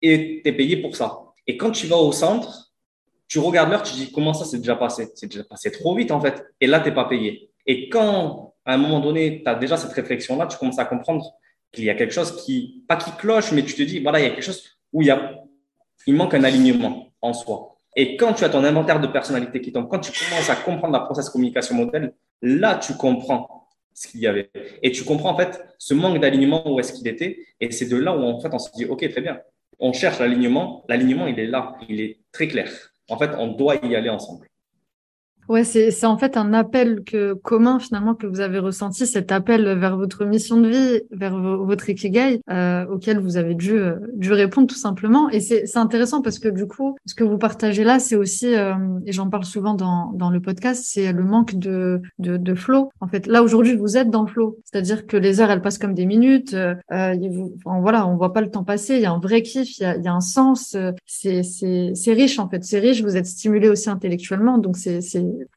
Et 0.00 0.40
tu 0.42 0.48
es 0.48 0.52
payé 0.52 0.76
pour 0.78 0.96
ça. 0.96 1.18
Et 1.46 1.56
quand 1.56 1.70
tu 1.70 1.86
vas 1.86 1.96
au 1.96 2.12
centre, 2.12 2.72
tu 3.26 3.38
regardes 3.38 3.70
l'heure, 3.70 3.82
tu 3.82 3.94
dis 3.94 4.12
comment 4.12 4.32
ça 4.32 4.44
c'est 4.44 4.58
déjà 4.58 4.76
passé? 4.76 5.08
C'est 5.14 5.26
déjà 5.26 5.44
passé 5.44 5.70
trop 5.70 5.94
vite 5.94 6.10
en 6.10 6.20
fait. 6.20 6.42
Et 6.60 6.66
là, 6.66 6.80
tu 6.80 6.88
n'es 6.88 6.94
pas 6.94 7.04
payé. 7.04 7.50
Et 7.66 7.90
quand 7.90 8.54
à 8.64 8.74
un 8.74 8.78
moment 8.78 9.00
donné, 9.00 9.42
tu 9.42 9.48
as 9.50 9.54
déjà 9.54 9.76
cette 9.76 9.92
réflexion-là, 9.92 10.46
tu 10.46 10.56
commences 10.56 10.78
à 10.78 10.84
comprendre 10.84 11.24
qu'il 11.72 11.84
y 11.84 11.90
a 11.90 11.94
quelque 11.94 12.12
chose 12.12 12.44
qui, 12.44 12.84
pas 12.88 12.96
qui 12.96 13.10
cloche, 13.12 13.52
mais 13.52 13.62
tu 13.62 13.74
te 13.74 13.82
dis, 13.82 14.00
voilà, 14.00 14.20
il 14.20 14.24
y 14.24 14.26
a 14.26 14.30
quelque 14.30 14.44
chose 14.44 14.64
où 14.92 15.02
il, 15.02 15.14
il 16.06 16.14
manque 16.14 16.34
un 16.34 16.44
alignement 16.44 17.12
en 17.20 17.32
soi. 17.32 17.78
Et 17.96 18.16
quand 18.16 18.32
tu 18.32 18.44
as 18.44 18.48
ton 18.48 18.64
inventaire 18.64 19.00
de 19.00 19.06
personnalité 19.06 19.60
qui 19.60 19.72
tombe, 19.72 19.88
quand 19.88 19.98
tu 19.98 20.12
commences 20.12 20.50
à 20.50 20.56
comprendre 20.56 20.92
la 20.92 21.00
process 21.00 21.28
communication 21.28 21.74
modèle, 21.74 22.14
là, 22.42 22.76
tu 22.76 22.94
comprends 22.94 23.68
ce 23.92 24.06
qu'il 24.06 24.20
y 24.20 24.26
avait. 24.26 24.50
Et 24.82 24.92
tu 24.92 25.04
comprends 25.04 25.30
en 25.30 25.36
fait 25.36 25.64
ce 25.78 25.94
manque 25.94 26.20
d'alignement, 26.20 26.72
où 26.72 26.78
est-ce 26.78 26.92
qu'il 26.92 27.08
était. 27.08 27.38
Et 27.60 27.70
c'est 27.72 27.86
de 27.86 27.96
là 27.96 28.16
où 28.16 28.22
en 28.22 28.40
fait 28.40 28.50
on 28.52 28.58
se 28.58 28.70
dit, 28.72 28.84
OK, 28.84 29.08
très 29.08 29.20
bien. 29.20 29.40
On 29.80 29.92
cherche 29.92 30.20
l'alignement. 30.20 30.84
L'alignement, 30.88 31.26
il 31.26 31.38
est 31.38 31.46
là. 31.46 31.76
Il 31.88 32.00
est 32.00 32.18
très 32.32 32.48
clair. 32.48 32.70
En 33.08 33.18
fait, 33.18 33.30
on 33.38 33.48
doit 33.48 33.76
y 33.76 33.96
aller 33.96 34.10
ensemble. 34.10 34.46
Ouais, 35.48 35.64
c'est 35.64 36.04
en 36.04 36.18
fait 36.18 36.36
un 36.36 36.52
appel 36.52 37.02
que, 37.04 37.32
commun 37.32 37.78
finalement 37.78 38.14
que 38.14 38.26
vous 38.26 38.40
avez 38.40 38.58
ressenti, 38.58 39.06
cet 39.06 39.32
appel 39.32 39.78
vers 39.78 39.96
votre 39.96 40.26
mission 40.26 40.60
de 40.60 40.68
vie, 40.68 41.00
vers 41.10 41.38
votre 41.38 41.88
ikigai, 41.88 42.40
euh, 42.50 42.84
auquel 42.86 43.18
vous 43.18 43.38
avez 43.38 43.54
dû, 43.54 43.72
euh, 43.72 43.94
dû 44.14 44.32
répondre 44.32 44.66
tout 44.66 44.74
simplement. 44.76 45.30
Et 45.30 45.40
c'est 45.40 45.64
intéressant 45.76 46.20
parce 46.20 46.38
que 46.38 46.48
du 46.48 46.66
coup, 46.66 46.96
ce 47.06 47.14
que 47.14 47.24
vous 47.24 47.38
partagez 47.38 47.82
là, 47.82 47.98
c'est 47.98 48.16
aussi, 48.16 48.54
euh, 48.54 48.74
et 49.06 49.12
j'en 49.12 49.30
parle 49.30 49.44
souvent 49.44 49.72
dans, 49.72 50.12
dans 50.12 50.28
le 50.28 50.40
podcast, 50.40 50.84
c'est 50.86 51.12
le 51.12 51.24
manque 51.24 51.54
de, 51.54 52.02
de, 52.18 52.36
de 52.36 52.54
flow. 52.54 52.90
En 53.00 53.08
fait, 53.08 53.26
là 53.26 53.42
aujourd'hui, 53.42 53.74
vous 53.74 53.96
êtes 53.96 54.10
dans 54.10 54.24
le 54.24 54.28
flow, 54.28 54.58
c'est-à-dire 54.64 55.06
que 55.06 55.16
les 55.16 55.40
heures, 55.40 55.50
elles 55.50 55.62
passent 55.62 55.78
comme 55.78 55.94
des 55.94 56.04
minutes. 56.04 56.52
Euh, 56.52 56.74
vous, 56.90 57.54
enfin, 57.64 57.80
voilà, 57.80 58.06
on 58.06 58.16
voit 58.16 58.34
pas 58.34 58.42
le 58.42 58.50
temps 58.50 58.64
passer. 58.64 58.96
Il 58.96 59.00
y 59.00 59.06
a 59.06 59.12
un 59.12 59.18
vrai 59.18 59.40
kiff, 59.40 59.78
il 59.78 59.82
y 59.82 59.86
a, 59.86 59.96
y 59.96 60.08
a 60.08 60.12
un 60.12 60.20
sens. 60.20 60.76
C'est 61.06 61.42
c'est 61.42 62.12
riche 62.12 62.38
en 62.38 62.50
fait, 62.50 62.64
c'est 62.64 62.80
riche. 62.80 63.02
Vous 63.02 63.16
êtes 63.16 63.26
stimulé 63.26 63.70
aussi 63.70 63.88
intellectuellement, 63.88 64.58
donc 64.58 64.76
c'est 64.76 65.00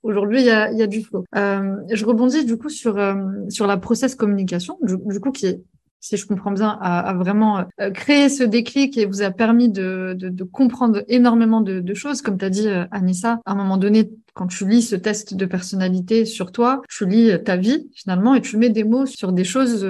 Aujourd'hui, 0.03 0.41
il 0.41 0.45
y 0.45 0.49
a, 0.49 0.87
du 0.87 1.03
flow. 1.03 1.23
Euh, 1.35 1.75
je 1.91 2.05
rebondis 2.05 2.45
du 2.45 2.57
coup 2.57 2.69
sur 2.69 2.97
euh, 2.97 3.15
sur 3.49 3.67
la 3.67 3.77
process 3.77 4.15
communication, 4.15 4.77
du, 4.81 5.19
coup 5.19 5.31
qui 5.31 5.47
est 5.47 5.61
si 5.99 6.17
je 6.17 6.25
comprends 6.25 6.51
bien, 6.51 6.79
a, 6.81 7.13
vraiment 7.13 7.63
euh, 7.79 7.91
créé 7.91 8.27
ce 8.27 8.43
déclic 8.43 8.97
et 8.97 9.05
vous 9.05 9.21
a 9.21 9.29
permis 9.29 9.69
de, 9.69 10.17
comprendre 10.51 11.03
énormément 11.07 11.61
de, 11.61 11.93
choses. 11.93 12.23
Comme 12.23 12.39
tu 12.39 12.45
as 12.45 12.49
dit, 12.49 12.67
Anissa, 12.89 13.39
à 13.45 13.51
un 13.51 13.55
moment 13.55 13.77
donné, 13.77 14.09
quand 14.33 14.47
tu 14.47 14.67
lis 14.67 14.81
ce 14.81 14.95
test 14.95 15.35
de 15.35 15.45
personnalité 15.45 16.25
sur 16.25 16.51
toi, 16.51 16.81
tu 16.89 17.05
lis 17.05 17.31
ta 17.43 17.55
vie 17.55 17.87
finalement 17.93 18.33
et 18.33 18.41
tu 18.41 18.57
mets 18.57 18.69
des 18.69 18.83
mots 18.83 19.05
sur 19.05 19.31
des 19.31 19.43
choses 19.43 19.87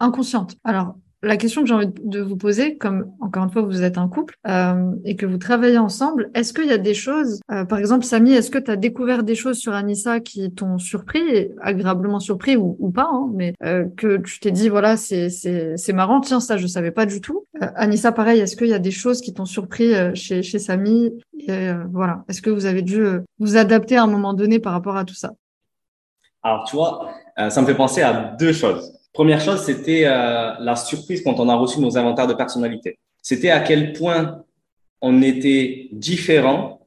inconscientes. 0.00 0.56
Alors, 0.64 0.96
la 1.22 1.36
question 1.36 1.62
que 1.62 1.68
j'ai 1.68 1.74
envie 1.74 1.90
de 2.04 2.20
vous 2.20 2.36
poser, 2.36 2.76
comme 2.76 3.10
encore 3.20 3.44
une 3.44 3.50
fois 3.50 3.62
vous 3.62 3.82
êtes 3.82 3.98
un 3.98 4.08
couple 4.08 4.36
euh, 4.46 4.92
et 5.04 5.16
que 5.16 5.26
vous 5.26 5.38
travaillez 5.38 5.78
ensemble, 5.78 6.30
est-ce 6.34 6.52
qu'il 6.52 6.66
y 6.66 6.72
a 6.72 6.78
des 6.78 6.94
choses, 6.94 7.40
euh, 7.50 7.64
par 7.64 7.78
exemple 7.78 8.04
Samy, 8.04 8.32
est-ce 8.32 8.50
que 8.50 8.58
tu 8.58 8.70
as 8.70 8.76
découvert 8.76 9.22
des 9.22 9.34
choses 9.34 9.58
sur 9.58 9.72
Anissa 9.72 10.20
qui 10.20 10.52
t'ont 10.52 10.78
surpris, 10.78 11.50
agréablement 11.60 12.20
surpris 12.20 12.56
ou, 12.56 12.76
ou 12.78 12.90
pas, 12.90 13.08
hein, 13.10 13.30
mais 13.34 13.54
euh, 13.64 13.84
que 13.96 14.18
tu 14.18 14.38
t'es 14.40 14.50
dit 14.52 14.68
voilà 14.68 14.96
c'est 14.96 15.28
c'est 15.30 15.92
marrant, 15.92 16.20
tiens 16.20 16.40
ça 16.40 16.56
je 16.56 16.66
savais 16.66 16.90
pas 16.92 17.06
du 17.06 17.20
tout. 17.20 17.44
Euh, 17.62 17.66
Anissa 17.74 18.12
pareil, 18.12 18.40
est-ce 18.40 18.56
qu'il 18.56 18.68
y 18.68 18.74
a 18.74 18.78
des 18.78 18.90
choses 18.90 19.20
qui 19.20 19.34
t'ont 19.34 19.44
surpris 19.44 19.94
euh, 19.94 20.14
chez 20.14 20.42
chez 20.42 20.58
Samy 20.58 21.12
et, 21.38 21.50
euh, 21.50 21.84
Voilà, 21.92 22.24
est-ce 22.28 22.42
que 22.42 22.50
vous 22.50 22.66
avez 22.66 22.82
dû 22.82 23.04
vous 23.38 23.56
adapter 23.56 23.96
à 23.96 24.04
un 24.04 24.06
moment 24.06 24.34
donné 24.34 24.58
par 24.58 24.72
rapport 24.72 24.96
à 24.96 25.04
tout 25.04 25.14
ça? 25.14 25.32
Alors 26.42 26.64
tu 26.64 26.76
vois, 26.76 27.10
ça 27.48 27.60
me 27.60 27.66
fait 27.66 27.74
penser 27.74 28.02
à 28.02 28.36
deux 28.38 28.52
choses. 28.52 28.97
Première 29.18 29.40
chose, 29.40 29.64
c'était 29.64 30.04
euh, 30.04 30.54
la 30.60 30.76
surprise 30.76 31.24
quand 31.24 31.40
on 31.40 31.48
a 31.48 31.56
reçu 31.56 31.80
nos 31.80 31.98
inventaires 31.98 32.28
de 32.28 32.34
personnalité. 32.34 33.00
C'était 33.20 33.50
à 33.50 33.58
quel 33.58 33.92
point 33.92 34.44
on 35.00 35.22
était 35.22 35.88
différents 35.90 36.86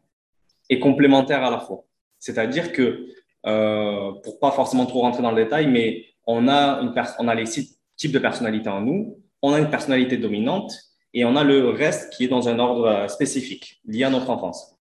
et 0.70 0.80
complémentaires 0.80 1.44
à 1.44 1.52
la 1.52 1.60
fois. 1.60 1.84
C'est-à-dire 2.20 2.72
que, 2.72 3.06
euh, 3.48 4.14
pour 4.24 4.40
pas 4.40 4.52
forcément 4.52 4.86
trop 4.86 5.02
rentrer 5.02 5.22
dans 5.22 5.32
le 5.32 5.44
détail, 5.44 5.68
mais 5.68 6.06
on 6.26 6.48
a, 6.48 6.82
les 7.36 7.46
six 7.46 7.78
types 7.98 8.14
de 8.14 8.20
personnalités 8.20 8.70
en 8.70 8.80
nous, 8.80 9.18
on 9.42 9.52
a 9.52 9.60
une 9.60 9.70
personnalité 9.70 10.16
dominante 10.16 10.72
et 11.14 11.26
on 11.26 11.36
a 11.36 11.44
le 11.44 11.68
reste 11.68 12.14
qui 12.14 12.24
est 12.24 12.30
dans 12.30 12.48
un 12.48 12.60
ordre 12.60 12.86
euh, 12.86 13.08
spécifique 13.10 13.82
lié 13.84 14.06
à 14.06 14.10
notre 14.10 14.30
enfance. 14.30 14.78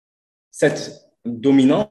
Cette 0.51 1.09
dominante, 1.25 1.91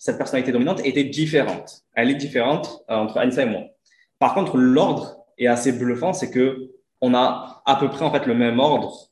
cette 0.00 0.16
personnalité 0.16 0.52
dominante 0.52 0.80
était 0.86 1.04
différente. 1.04 1.82
Elle 1.92 2.10
est 2.10 2.14
différente 2.14 2.82
euh, 2.88 2.94
entre 2.94 3.18
Anissa 3.18 3.42
et 3.42 3.46
moi. 3.50 3.75
Par 4.18 4.34
contre, 4.34 4.56
l'ordre 4.56 5.18
est 5.38 5.46
assez 5.46 5.72
bluffant, 5.72 6.12
c'est 6.12 6.30
que 6.30 6.70
on 7.00 7.14
a 7.14 7.62
à 7.66 7.76
peu 7.76 7.88
près 7.90 8.04
en 8.04 8.10
fait 8.10 8.26
le 8.26 8.34
même 8.34 8.58
ordre 8.58 9.10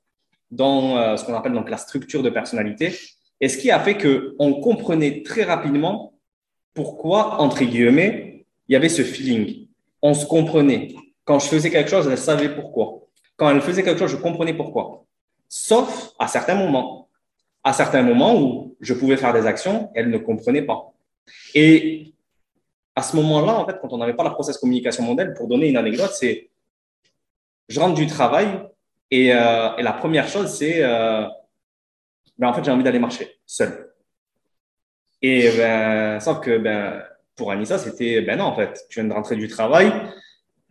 dans 0.50 0.96
euh, 0.96 1.16
ce 1.16 1.24
qu'on 1.24 1.34
appelle 1.34 1.52
donc 1.52 1.68
la 1.68 1.76
structure 1.76 2.22
de 2.22 2.30
personnalité, 2.30 2.94
et 3.40 3.48
ce 3.48 3.58
qui 3.58 3.70
a 3.70 3.80
fait 3.80 3.96
que 3.96 4.34
on 4.38 4.54
comprenait 4.54 5.22
très 5.22 5.42
rapidement 5.42 6.14
pourquoi 6.72 7.40
entre 7.40 7.64
guillemets 7.64 8.46
il 8.68 8.72
y 8.72 8.76
avait 8.76 8.88
ce 8.88 9.02
feeling. 9.02 9.68
On 10.00 10.14
se 10.14 10.26
comprenait. 10.26 10.94
Quand 11.24 11.38
je 11.38 11.46
faisais 11.46 11.70
quelque 11.70 11.90
chose, 11.90 12.06
elle 12.06 12.18
savait 12.18 12.48
pourquoi. 12.48 13.06
Quand 13.36 13.50
elle 13.50 13.60
faisait 13.60 13.82
quelque 13.82 13.98
chose, 13.98 14.10
je 14.10 14.16
comprenais 14.16 14.54
pourquoi. 14.54 15.04
Sauf 15.48 16.12
à 16.18 16.28
certains 16.28 16.54
moments. 16.54 17.08
À 17.62 17.72
certains 17.72 18.02
moments 18.02 18.40
où 18.40 18.76
je 18.80 18.94
pouvais 18.94 19.16
faire 19.16 19.32
des 19.32 19.46
actions, 19.46 19.90
elle 19.94 20.10
ne 20.10 20.18
comprenait 20.18 20.62
pas. 20.62 20.92
Et 21.54 22.13
à 22.96 23.02
ce 23.02 23.16
moment-là, 23.16 23.54
en 23.54 23.66
fait, 23.66 23.76
quand 23.80 23.92
on 23.92 23.98
n'avait 23.98 24.14
pas 24.14 24.24
la 24.24 24.30
process 24.30 24.58
communication 24.58 25.02
modèle, 25.02 25.34
pour 25.34 25.48
donner 25.48 25.68
une 25.68 25.76
anecdote, 25.76 26.12
c'est 26.12 26.50
je 27.68 27.80
rentre 27.80 27.94
du 27.94 28.06
travail 28.06 28.46
et, 29.10 29.34
euh, 29.34 29.76
et 29.76 29.82
la 29.82 29.92
première 29.92 30.28
chose, 30.28 30.54
c'est 30.54 30.82
euh, 30.82 31.26
ben, 32.38 32.48
en 32.48 32.52
fait, 32.52 32.64
j'ai 32.64 32.70
envie 32.70 32.84
d'aller 32.84 32.98
marcher 32.98 33.38
seul. 33.46 33.92
Et 35.22 35.50
ben, 35.56 36.20
sauf 36.20 36.40
que 36.40 36.58
ben, 36.58 37.02
pour 37.34 37.50
Anissa, 37.50 37.78
c'était 37.78 38.20
ben 38.20 38.38
non, 38.38 38.44
en 38.44 38.54
fait, 38.54 38.86
tu 38.88 39.00
viens 39.00 39.08
de 39.08 39.14
rentrer 39.14 39.36
du 39.36 39.48
travail. 39.48 39.92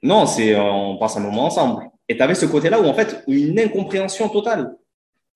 Non, 0.01 0.25
c'est 0.25 0.56
on 0.56 0.98
passe 0.98 1.18
un 1.18 1.22
moment 1.22 1.46
ensemble. 1.46 1.89
Et 2.08 2.15
tu 2.15 2.24
avais 2.24 2.36
ce 2.36 2.46
côté-là 2.46 2.80
où 2.80 2.86
en 2.86 2.94
fait, 2.94 3.24
une 3.27 3.60
incompréhension 3.60 4.30
totale. 4.30 4.75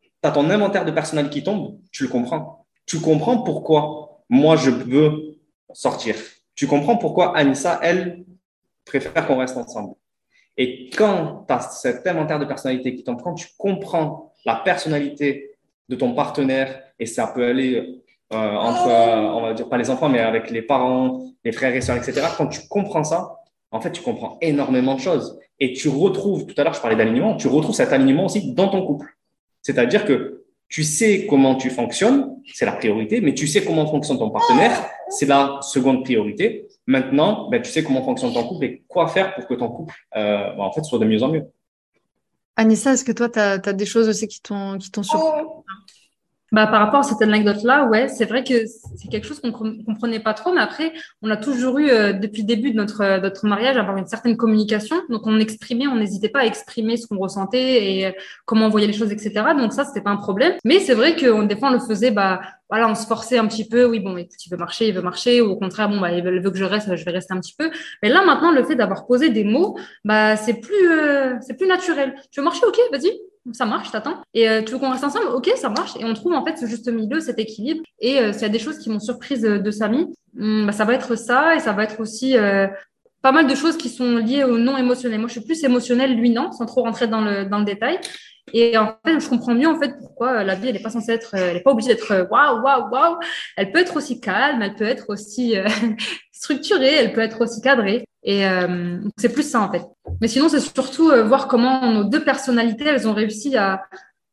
Tu 0.01 0.29
as 0.29 0.32
ton 0.32 0.50
inventaire 0.50 0.86
de 0.86 0.91
personnel 0.91 1.29
qui 1.29 1.44
tombe, 1.44 1.79
tu 1.91 2.03
le 2.03 2.10
comprends. 2.10 2.65
Tu 2.86 3.00
comprends 3.00 3.41
pourquoi 3.41 4.24
moi 4.29 4.56
je 4.56 4.70
veux 4.70 5.38
sortir 5.74 6.15
tu 6.58 6.68
comprends 6.68 6.98
pourquoi 6.98 7.38
Anissa, 7.38 7.80
elle, 7.84 8.26
préfère 8.84 9.28
qu'on 9.28 9.38
reste 9.38 9.56
ensemble. 9.56 9.94
Et 10.58 10.90
quand 10.90 11.46
tu 11.48 11.54
as 11.54 11.60
cet 11.60 12.06
inventaire 12.08 12.40
de 12.40 12.46
personnalité 12.46 12.96
qui 12.96 13.04
tombe, 13.04 13.22
quand 13.22 13.36
tu 13.36 13.48
comprends 13.58 14.34
la 14.44 14.56
personnalité 14.56 15.52
de 15.88 15.96
ton 15.96 16.16
partenaire, 16.16 16.82
et 17.00 17.06
ça 17.06 17.28
peut 17.28 17.46
aller 17.46 18.02
euh, 18.34 18.36
entre, 18.36 18.90
euh, 18.90 19.30
on 19.36 19.42
va 19.42 19.54
dire 19.54 19.70
pas 19.70 19.78
les 19.78 19.92
enfants, 19.92 20.10
mais 20.10 20.20
avec 20.20 20.50
les 20.50 20.64
parents, 20.64 21.22
les 21.46 21.52
frères 21.52 21.76
et 21.76 21.82
sœurs, 21.82 21.98
etc. 21.98 22.26
Quand 22.36 22.48
tu 22.48 22.68
comprends 22.68 23.04
ça, 23.04 23.40
en 23.70 23.80
fait, 23.80 23.92
tu 23.92 24.02
comprends 24.02 24.40
énormément 24.42 24.96
de 24.96 25.00
choses. 25.00 25.40
Et 25.60 25.74
tu 25.74 25.90
retrouves, 25.90 26.48
tout 26.48 26.56
à 26.58 26.64
l'heure, 26.64 26.74
je 26.74 26.82
parlais 26.82 26.96
d'alignement, 26.96 27.36
tu 27.36 27.48
retrouves 27.48 27.76
cet 27.76 27.94
alignement 27.94 28.26
aussi 28.26 28.54
dans 28.54 28.70
ton 28.70 28.84
couple. 28.86 29.16
C'est-à-dire 29.62 30.06
que 30.06 30.37
tu 30.69 30.83
sais 30.83 31.27
comment 31.27 31.55
tu 31.55 31.69
fonctionnes, 31.69 32.36
c'est 32.53 32.65
la 32.65 32.74
priorité, 32.74 33.21
mais 33.21 33.33
tu 33.33 33.47
sais 33.47 33.63
comment 33.63 33.88
fonctionne 33.88 34.17
ton 34.17 34.29
partenaire, 34.29 34.89
c'est 35.09 35.25
la 35.25 35.59
seconde 35.62 36.03
priorité. 36.03 36.67
Maintenant, 36.86 37.50
ben, 37.50 37.62
tu 37.62 37.71
sais 37.71 37.83
comment 37.83 38.03
fonctionne 38.03 38.33
ton 38.33 38.47
couple 38.47 38.65
et 38.65 38.83
quoi 38.88 39.07
faire 39.07 39.33
pour 39.36 39.47
que 39.47 39.53
ton 39.53 39.69
couple 39.69 39.93
euh, 40.15 40.53
ben, 40.53 40.63
en 40.63 40.71
fait, 40.71 40.83
soit 40.83 41.00
de 41.00 41.05
mieux 41.05 41.24
en 41.24 41.29
mieux. 41.29 41.45
Anissa, 42.55 42.93
est-ce 42.93 43.05
que 43.05 43.12
toi, 43.12 43.29
tu 43.29 43.39
as, 43.39 43.57
des 43.57 43.86
choses 43.86 44.09
aussi 44.09 44.27
qui 44.27 44.41
t'ont 44.41 44.79
surpris? 44.79 45.43
Bah, 46.51 46.66
par 46.68 46.80
rapport 46.80 47.01
à 47.01 47.04
cette 47.04 47.22
anecdote-là, 47.22 47.86
ouais, 47.86 48.08
c'est 48.08 48.25
vrai 48.25 48.44
que 48.44 48.66
c'est 48.66 49.10
quelque 49.10 49.27
chose 49.27 49.42
qu'on 49.42 49.51
comprenait 49.51 50.20
pas 50.20 50.34
trop, 50.34 50.54
mais 50.54 50.62
après, 50.62 50.94
on 51.22 51.30
a 51.30 51.36
toujours 51.36 51.77
eu, 51.77 51.89
euh, 51.89 52.13
depuis 52.13 52.44
le 52.44 52.48
début 52.48 52.72
de 52.72 52.77
notre, 52.77 53.01
euh, 53.01 53.20
notre 53.20 53.46
mariage, 53.46 53.75
avoir 53.75 53.98
une 53.98 54.08
certaine 54.08 54.38
communication. 54.38 54.96
Donc, 55.10 55.27
on 55.27 55.39
exprimait, 55.39 55.88
on 55.88 55.96
n'hésitait 55.96 56.30
pas 56.30 56.39
à 56.39 56.46
exprimer 56.46 56.96
ce 56.96 57.06
qu'on 57.06 57.18
ressentait 57.18 57.86
et 57.86 58.06
euh, 58.08 58.12
comment 58.46 58.68
on 58.68 58.70
voyait 58.70 58.88
les 58.88 58.94
choses, 58.94 59.12
etc. 59.12 59.34
Donc, 59.58 59.74
ça, 59.74 59.84
c'était 59.84 60.01
pas 60.01 60.12
un 60.12 60.18
problème. 60.18 60.54
Mais 60.63 60.80
c'est 60.80 60.94
vrai 60.94 61.16
que 61.16 61.46
des 61.46 61.58
fois, 61.58 61.70
on 61.70 61.74
le 61.74 61.80
faisait, 61.80 62.12
bah, 62.12 62.39
voilà, 62.70 62.89
on 62.89 62.96
se 62.96 63.06
forçait 63.06 63.38
un 63.38 63.48
petit 63.48 63.68
peu. 63.68 63.86
Oui, 63.86 64.00
bon, 64.00 64.16
écoute, 64.16 64.46
il 64.46 64.50
veut 64.50 64.58
marcher, 64.58 64.88
il 64.88 64.94
veut 64.94 65.01
marcher. 65.01 65.42
Ou 65.42 65.50
au 65.51 65.58
contraire, 65.58 65.89
bon, 65.89 66.00
bah, 66.00 66.12
il 66.13 66.24
veut, 66.24 66.50
que 66.50 66.58
je 66.58 66.63
reste, 66.63 66.96
je 66.96 67.04
vais 67.04 67.12
rester 67.12 67.34
un 67.34 67.42
petit 67.42 67.56
peu. 67.58 67.70
Mais 68.01 68.10
là, 68.10 68.24
maintenant, 68.25 68.51
le 68.51 68.63
fait 68.63 68.75
d'avoir 68.75 69.06
posé 69.06 69.30
des 69.30 69.44
mots, 69.44 69.77
bah, 70.06 70.38
c'est 70.38 70.62
plus, 70.62 70.89
c'est 71.42 71.58
plus 71.58 71.68
naturel. 71.68 72.16
Tu 72.32 72.39
veux 72.39 72.46
marcher? 72.46 72.66
Ok, 72.66 72.80
vas-y 72.92 73.26
ça 73.54 73.66
marche, 73.66 73.92
t'attends. 73.92 74.22
Et 74.34 74.50
euh, 74.50 74.62
tu 74.62 74.74
veux 74.74 74.80
qu'on 74.80 74.92
reste 74.92 75.04
ensemble? 75.04 75.27
Ok, 75.34 75.51
ça 75.56 75.70
marche. 75.70 75.96
Et 76.00 76.06
on 76.06 76.13
trouve 76.13 76.34
en 76.34 76.46
fait 76.46 76.58
ce 76.58 76.66
juste 76.66 76.89
milieu, 76.89 77.20
cet 77.20 77.39
équilibre. 77.39 77.82
Et 78.00 78.20
euh, 78.20 78.34
s'il 78.34 78.44
y 78.44 78.46
a 78.46 78.50
des 78.50 78.60
choses 78.60 78.80
qui 78.80 78.89
m'ont 78.89 79.00
surprise 79.00 79.46
euh, 79.46 79.60
de 79.60 79.72
Samy, 79.72 80.08
hmm, 80.36 80.66
bah, 80.66 80.72
ça 80.72 80.86
va 80.86 80.94
être 80.94 81.16
ça 81.16 81.56
et 81.56 81.60
ça 81.60 81.74
va 81.74 81.84
être 81.84 82.00
aussi 82.00 82.36
pas 83.22 83.32
mal 83.32 83.48
de 83.48 83.56
choses 83.56 83.77
qui 83.77 83.89
sont 83.89 84.18
liées 84.18 84.44
au 84.44 84.58
non 84.58 84.77
émotionnel. 84.77 85.20
Moi, 85.20 85.27
je 85.27 85.34
suis 85.34 85.42
plus 85.42 85.63
émotionnelle, 85.63 86.16
lui 86.16 86.30
non, 86.30 86.51
sans 86.51 86.66
trop 86.66 86.84
rentrer 86.84 87.08
dans 87.08 87.22
le, 87.22 87.46
dans 87.46 87.60
le 87.60 87.66
détail. 87.66 88.00
Et 88.54 88.77
en 88.77 88.96
fait, 89.06 89.20
je 89.20 89.27
comprends 89.27 89.54
mieux 89.54 89.68
en 89.68 89.77
fait 89.77 89.98
pourquoi 90.00 90.44
la 90.46 90.56
vie, 90.56 90.70
elle 90.70 90.75
n'est 90.75 90.82
pas 90.82 90.89
censée 90.89 91.12
être, 91.12 91.34
elle 91.34 91.56
n'est 91.56 91.62
pas 91.62 91.72
obligée 91.72 91.89
d'être 91.89 92.27
waouh, 92.32 92.62
waouh, 92.62 92.89
waouh. 92.89 93.18
Elle 93.58 93.72
peut 93.72 93.80
être 93.80 93.98
aussi 93.98 94.22
calme, 94.22 94.62
elle 94.62 94.75
peut 94.75 94.86
être 94.86 95.10
aussi 95.10 95.56
structurée, 96.38 96.94
elle 96.94 97.13
peut 97.13 97.22
être 97.22 97.41
aussi 97.41 97.62
cadrée. 97.62 98.06
Et 98.24 98.46
euh, 98.46 99.00
c'est 99.17 99.32
plus 99.32 99.50
ça 99.50 99.62
en 99.62 99.72
fait. 99.72 99.84
Mais 100.22 100.27
sinon, 100.27 100.50
c'est 100.50 100.60
surtout 100.60 101.10
euh, 101.10 101.24
voir 101.24 101.48
comment 101.48 101.91
nos 101.91 102.03
deux 102.03 102.24
personnalités, 102.24 102.86
elles 102.86 103.08
ont 103.08 103.13
réussi 103.13 103.56
à, 103.56 103.84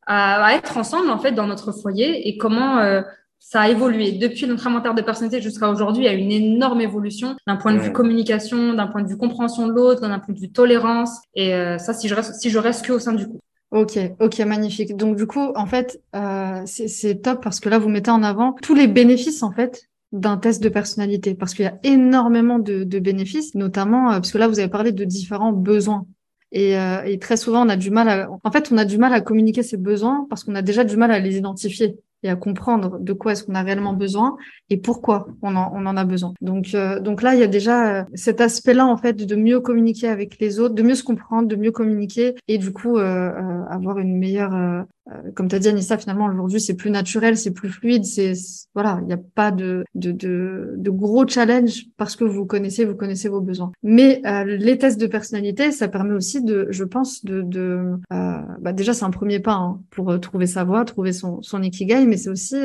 à, 0.07 0.45
à, 0.45 0.55
être 0.55 0.77
ensemble 0.77 1.11
en 1.11 1.19
fait 1.19 1.33
dans 1.33 1.47
notre 1.47 1.73
foyer 1.73 2.29
et 2.29 2.37
comment 2.37 2.79
euh, 2.79 3.03
ça 3.39 3.61
a 3.61 3.69
évolué. 3.69 4.13
Depuis 4.13 4.47
notre 4.47 4.67
inventaire 4.67 4.95
de 4.95 5.03
personnalité 5.03 5.43
jusqu'à 5.43 5.69
aujourd'hui, 5.69 6.05
il 6.05 6.07
y 6.07 6.09
a 6.09 6.15
une 6.15 6.33
énorme 6.33 6.81
évolution 6.81 7.37
d'un 7.47 7.57
point 7.57 7.75
de 7.75 7.79
vue 7.79 7.93
communication, 7.93 8.73
d'un 8.73 8.87
point 8.87 9.03
de 9.03 9.09
vue 9.09 9.19
compréhension 9.19 9.67
de 9.67 9.73
l'autre, 9.73 10.01
d'un 10.01 10.19
point 10.19 10.35
de 10.35 10.41
vue 10.41 10.51
tolérance. 10.51 11.21
Et 11.35 11.55
euh, 11.55 11.77
ça, 11.79 11.93
si 11.93 12.09
je 12.09 12.15
reste, 12.15 12.35
si 12.41 12.49
je 12.49 12.59
reste 12.59 12.87
que 12.87 12.93
au 12.93 12.99
sein 12.99 13.13
du 13.13 13.27
couple. 13.27 13.45
Ok, 13.71 13.99
ok, 14.19 14.39
magnifique. 14.41 14.97
Donc 14.97 15.17
du 15.17 15.27
coup, 15.27 15.53
en 15.57 15.67
fait, 15.67 16.01
euh, 16.17 16.63
c'est 16.65 17.23
top 17.23 17.43
parce 17.43 17.61
que 17.61 17.69
là, 17.69 17.79
vous 17.79 17.89
mettez 17.89 18.11
en 18.11 18.23
avant 18.23 18.55
tous 18.63 18.75
les 18.75 18.87
bénéfices 18.87 19.43
en 19.43 19.53
fait 19.53 19.89
d'un 20.15 20.39
test 20.39 20.63
de 20.63 20.69
personnalité 20.69 21.35
parce 21.35 21.55
qu'il 21.55 21.65
y 21.65 21.69
a 21.69 21.79
énormément 21.83 22.59
de, 22.59 22.85
bénéfices, 22.99 23.55
notamment 23.55 24.11
euh, 24.11 24.15
parce 24.15 24.33
que 24.33 24.39
là 24.39 24.49
vous 24.49 24.61
avez 24.61 24.69
parlé 24.69 24.93
de 24.93 25.05
différents 25.05 25.53
besoins. 25.53 26.07
Et, 26.53 26.79
euh, 26.79 27.17
très 27.21 27.37
souvent 27.37 27.67
on 27.67 27.69
a 27.69 27.77
du 27.77 27.91
mal 27.91 28.09
à, 28.09 28.31
en 28.31 28.51
fait 28.53 28.71
on 28.73 28.79
a 28.79 28.85
du 28.85 28.97
mal 28.97 29.13
à 29.13 29.21
communiquer 29.21 29.65
ces 29.65 29.77
besoins 29.77 30.27
parce 30.31 30.45
qu'on 30.45 30.55
a 30.55 30.63
déjà 30.63 30.85
du 30.85 30.97
mal 30.97 31.11
à 31.11 31.19
les 31.19 31.37
identifier. 31.37 31.97
et 32.23 32.31
à 32.31 32.37
comprendre 32.37 32.99
de 33.01 33.13
quoi 33.13 33.33
est-ce 33.33 33.45
qu'on 33.45 33.55
a 33.55 33.63
réellement 33.63 33.93
besoin 33.93 34.37
et 34.71 34.79
pourquoi 34.79 35.27
on 35.43 35.57
en, 35.57 35.73
on 35.75 35.85
en 35.85 35.97
a 35.97 36.05
besoin. 36.05 36.33
Donc, 36.41 36.75
euh, 36.75 36.99
donc 37.01 37.21
là, 37.21 37.35
il 37.35 37.41
y 37.41 37.43
a 37.43 37.49
déjà 37.49 38.01
euh, 38.01 38.05
cet 38.15 38.41
aspect-là, 38.41 38.87
en 38.87 38.97
fait, 38.97 39.13
de 39.13 39.37
mieux 39.37 39.61
communiquer 39.61 40.09
avec 40.09 40.39
les 40.41 40.59
autres, 40.59 40.75
de 40.75 40.83
mieux 40.83 40.95
se 40.95 41.05
comprendre, 41.05 41.49
de 41.49 41.57
mieux 41.57 41.71
communiquer 41.71 42.35
et 42.49 42.57
du 42.57 42.73
coup, 42.73 42.97
euh, 42.97 43.31
avoir 43.69 43.99
une 43.99 44.17
meilleure 44.17 44.87
comme 45.35 45.49
tu 45.49 45.57
as 45.57 45.59
dit 45.59 45.69
Anissa, 45.69 45.99
finalement 45.99 46.27
aujourd'hui 46.27 46.61
c'est 46.61 46.75
plus 46.75 46.91
naturel, 46.91 47.37
c'est 47.37 47.53
plus 47.53 47.69
fluide, 47.69 48.05
c'est 48.05 48.33
voilà, 48.75 48.99
il 49.03 49.07
n'y 49.07 49.13
a 49.13 49.21
pas 49.35 49.51
de, 49.51 49.85
de, 49.95 50.13
de, 50.13 50.75
de, 50.77 50.91
gros 50.91 51.27
challenge 51.29 51.85
parce 51.97 52.17
que 52.17 52.25
vous 52.25 52.47
connaissez, 52.47 52.85
vous 52.85 52.95
connaissez 52.95 53.29
vos 53.29 53.41
besoins. 53.41 53.71
Mais 53.83 54.23
les 54.47 54.79
tests 54.79 55.01
de 55.01 55.07
personnalité, 55.07 55.73
ça 55.73 55.89
permet 55.89 56.15
aussi 56.15 56.43
de, 56.43 56.67
je 56.71 56.85
pense, 56.85 57.25
de, 57.25 57.43
de 57.43 57.93
bah 58.11 58.73
déjà 58.73 58.95
c'est 58.95 59.05
un 59.05 59.11
premier 59.11 59.41
pas 59.41 59.55
hein, 59.55 59.81
pour 59.91 60.19
trouver 60.21 60.47
sa 60.47 60.65
voie, 60.65 60.85
trouver 60.85 61.13
son, 61.13 61.43
son 61.43 61.63
ikigai, 61.63 62.07
mais 62.07 62.17
c'est 62.17 62.31
aussi 62.31 62.57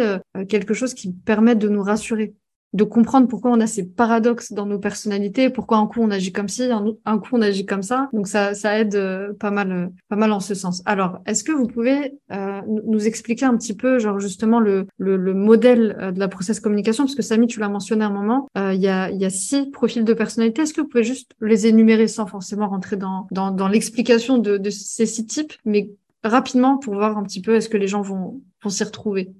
quelque 0.48 0.74
chose 0.74 0.94
qui 0.94 1.12
permet 1.12 1.56
de 1.56 1.70
nous 1.70 1.84
rassurer 1.84 2.34
de 2.74 2.84
comprendre 2.84 3.28
pourquoi 3.28 3.52
on 3.52 3.60
a 3.60 3.68
ces 3.68 3.84
paradoxes 3.84 4.54
dans 4.54 4.66
nos 4.66 4.78
personnalités, 4.78 5.50
pourquoi 5.50 5.78
un 5.78 5.88
coup 5.88 6.02
on 6.02 6.12
agit 6.12 6.32
comme 6.32 6.48
ci, 6.48 6.70
un, 7.06 7.20
coup 7.20 7.30
on 7.34 7.42
agit 7.42 7.66
comme 7.66 7.82
ça. 7.82 8.10
Donc 8.14 8.28
ça, 8.28 8.54
ça 8.54 8.78
aide 8.80 8.96
euh, 8.96 9.34
pas 9.34 9.50
mal, 9.50 9.72
euh, 9.72 9.88
pas 10.08 10.16
mal 10.16 10.32
en 10.32 10.40
ce 10.40 10.54
sens. 10.54 10.84
Alors, 10.86 11.20
est-ce 11.26 11.44
que 11.44 11.52
vous 11.52 11.66
pouvez 11.66 12.20
euh, 12.32 12.62
nous 12.86 13.08
expliquer 13.08 13.46
un 13.46 13.58
petit 13.58 13.76
peu, 13.76 13.98
genre 13.98 14.20
justement 14.20 14.60
le, 14.60 14.86
le, 14.98 15.18
le 15.18 15.34
modèle 15.34 16.12
de 16.14 16.20
la 16.20 16.28
process 16.28 16.60
communication, 16.60 17.06
parce 17.06 17.16
que 17.16 17.24
Samy, 17.24 17.48
tu 17.48 17.60
l'as 17.60 17.70
mentionné 17.70 18.04
à 18.04 18.08
un 18.08 18.12
moment, 18.12 18.48
il 18.56 18.80
y, 18.80 18.88
a, 18.88 19.10
y 19.10 19.26
a 19.26 19.30
six 19.30 19.72
profils 19.72 20.04
de 20.04 20.14
personnalité. 20.14 20.62
Est-ce 20.62 20.74
que 20.74 20.82
vous 20.82 20.88
pouvez 20.88 21.04
juste 21.04 21.32
les 21.42 21.66
énumérer 21.66 22.08
sans 22.08 22.28
forcément 22.28 22.68
rentrer 22.68 22.98
dans, 22.98 23.28
dans, 23.32 23.52
dans 23.52 23.68
l'explication 23.68 24.38
de, 24.38 24.58
de 24.58 24.70
ces 24.70 25.06
six 25.06 25.26
types, 25.26 25.54
mais 25.66 25.90
rapidement 26.24 26.78
pour 26.78 26.94
voir 26.94 27.18
un 27.18 27.24
petit 27.24 27.42
peu 27.42 27.56
est-ce 27.56 27.70
que 27.70 27.78
les 27.78 27.88
gens 27.88 28.02
vont, 28.02 28.42
vont 28.62 28.70
s'y 28.70 28.84
retrouver? 28.84 29.32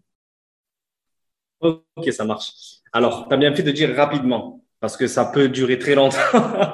Ok, 1.60 2.12
ça 2.12 2.26
marche. 2.26 2.79
Alors, 2.94 3.28
tu 3.28 3.34
as 3.34 3.38
bien 3.38 3.54
fait 3.54 3.64
de 3.64 3.72
dire 3.72 3.96
rapidement, 3.96 4.62
parce 4.80 4.98
que 4.98 5.08
ça 5.08 5.26
peut 5.26 5.50
durer 5.50 5.80
très 5.80 5.96
longtemps. 5.96 6.18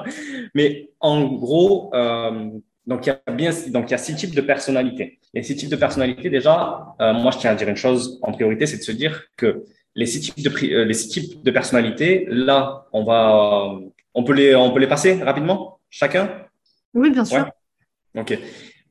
Mais 0.54 0.90
en 1.00 1.26
gros, 1.26 1.90
euh, 1.94 2.50
donc 2.86 3.06
il 3.06 3.10
y 3.10 3.12
a 3.12 3.32
bien, 3.32 3.50
donc 3.68 3.88
il 3.88 3.90
y 3.90 3.94
a 3.94 3.98
six 3.98 4.14
types 4.14 4.34
de 4.34 4.40
personnalités. 4.40 5.18
Les 5.34 5.42
six 5.42 5.56
types 5.56 5.68
de 5.68 5.76
personnalités, 5.76 6.30
déjà, 6.30 6.94
euh, 7.00 7.12
moi 7.12 7.30
je 7.32 7.38
tiens 7.38 7.50
à 7.50 7.54
dire 7.54 7.68
une 7.68 7.76
chose 7.76 8.18
en 8.22 8.32
priorité, 8.32 8.66
c'est 8.66 8.78
de 8.78 8.82
se 8.82 8.92
dire 8.92 9.24
que 9.36 9.64
les 9.94 10.06
six 10.06 10.20
types 10.20 10.42
de 10.42 10.74
euh, 10.74 10.84
les 10.84 10.94
six 10.94 11.08
types 11.08 11.42
de 11.42 11.50
personnalités, 11.50 12.26
là, 12.28 12.86
on 12.92 13.04
va, 13.04 13.74
on 14.14 14.24
peut 14.24 14.34
les, 14.34 14.54
on 14.54 14.70
peut 14.72 14.80
les 14.80 14.86
passer 14.86 15.22
rapidement, 15.22 15.80
chacun? 15.90 16.30
Oui, 16.94 17.10
bien 17.10 17.24
sûr. 17.24 17.50
Ok. 18.16 18.38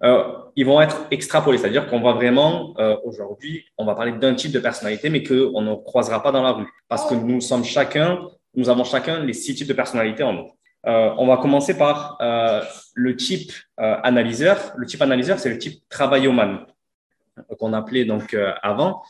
Euh, 0.03 0.23
ils 0.55 0.65
vont 0.65 0.81
être 0.81 1.07
extrapolés, 1.11 1.57
c'est-à-dire 1.57 1.87
qu'on 1.87 2.01
va 2.01 2.13
vraiment, 2.13 2.73
euh, 2.79 2.97
aujourd'hui, 3.03 3.65
on 3.77 3.85
va 3.85 3.95
parler 3.95 4.11
d'un 4.13 4.35
type 4.35 4.51
de 4.51 4.59
personnalité, 4.59 5.09
mais 5.09 5.23
qu'on 5.23 5.61
ne 5.61 5.75
croisera 5.75 6.21
pas 6.21 6.31
dans 6.31 6.43
la 6.43 6.51
rue, 6.51 6.67
parce 6.87 7.07
que 7.09 7.15
nous 7.15 7.41
sommes 7.41 7.63
chacun, 7.63 8.27
nous 8.55 8.69
avons 8.69 8.83
chacun 8.83 9.19
les 9.23 9.33
six 9.33 9.55
types 9.55 9.67
de 9.67 9.73
personnalité 9.73 10.23
en 10.23 10.33
nous. 10.33 10.49
Euh, 10.85 11.11
on 11.17 11.25
va 11.27 11.37
commencer 11.37 11.77
par 11.77 12.17
le 12.93 13.15
type 13.15 13.51
analyseur. 13.77 14.73
Le 14.77 14.85
type 14.85 15.01
analyseur, 15.01 15.39
c'est 15.39 15.49
le 15.49 15.57
type 15.57 15.81
travailloman 15.89 16.65
qu'on 17.57 17.73
appelait 17.73 18.05
donc 18.05 18.35
avant. 18.61 19.01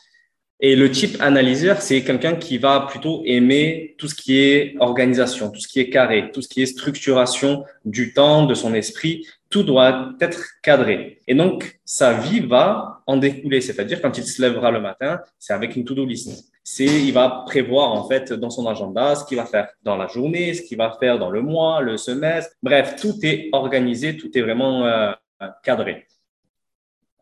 Et 0.58 0.74
le 0.74 0.90
type 0.90 1.20
analyseur, 1.20 1.82
c'est 1.82 2.02
quelqu'un 2.02 2.34
qui 2.34 2.56
va 2.56 2.86
plutôt 2.88 3.22
aimer 3.26 3.94
tout 3.98 4.08
ce 4.08 4.14
qui 4.14 4.38
est 4.38 4.74
organisation, 4.80 5.50
tout 5.50 5.60
ce 5.60 5.68
qui 5.68 5.80
est 5.80 5.90
carré, 5.90 6.30
tout 6.32 6.40
ce 6.40 6.48
qui 6.48 6.62
est 6.62 6.66
structuration 6.66 7.64
du 7.84 8.14
temps, 8.14 8.46
de 8.46 8.54
son 8.54 8.72
esprit. 8.72 9.26
Tout 9.48 9.62
doit 9.62 10.12
être 10.20 10.42
cadré. 10.62 11.20
Et 11.26 11.34
donc, 11.34 11.78
sa 11.84 12.14
vie 12.14 12.40
va 12.40 13.02
en 13.06 13.16
découler. 13.16 13.60
C'est-à-dire, 13.60 14.02
quand 14.02 14.16
il 14.18 14.24
se 14.24 14.42
lèvera 14.42 14.70
le 14.70 14.80
matin, 14.80 15.20
c'est 15.38 15.52
avec 15.52 15.76
une 15.76 15.84
to-do 15.84 16.04
list. 16.04 16.52
C'est, 16.64 16.84
il 16.84 17.12
va 17.12 17.44
prévoir, 17.46 17.92
en 17.92 18.08
fait, 18.08 18.32
dans 18.32 18.50
son 18.50 18.66
agenda 18.66 19.14
ce 19.14 19.24
qu'il 19.24 19.36
va 19.36 19.46
faire 19.46 19.68
dans 19.84 19.96
la 19.96 20.08
journée, 20.08 20.52
ce 20.54 20.62
qu'il 20.62 20.78
va 20.78 20.96
faire 20.98 21.18
dans 21.18 21.30
le 21.30 21.42
mois, 21.42 21.80
le 21.80 21.96
semestre. 21.96 22.52
Bref, 22.62 22.96
tout 23.00 23.14
est 23.22 23.48
organisé, 23.52 24.16
tout 24.16 24.36
est 24.36 24.42
vraiment 24.42 24.84
euh, 24.84 25.12
cadré 25.62 26.06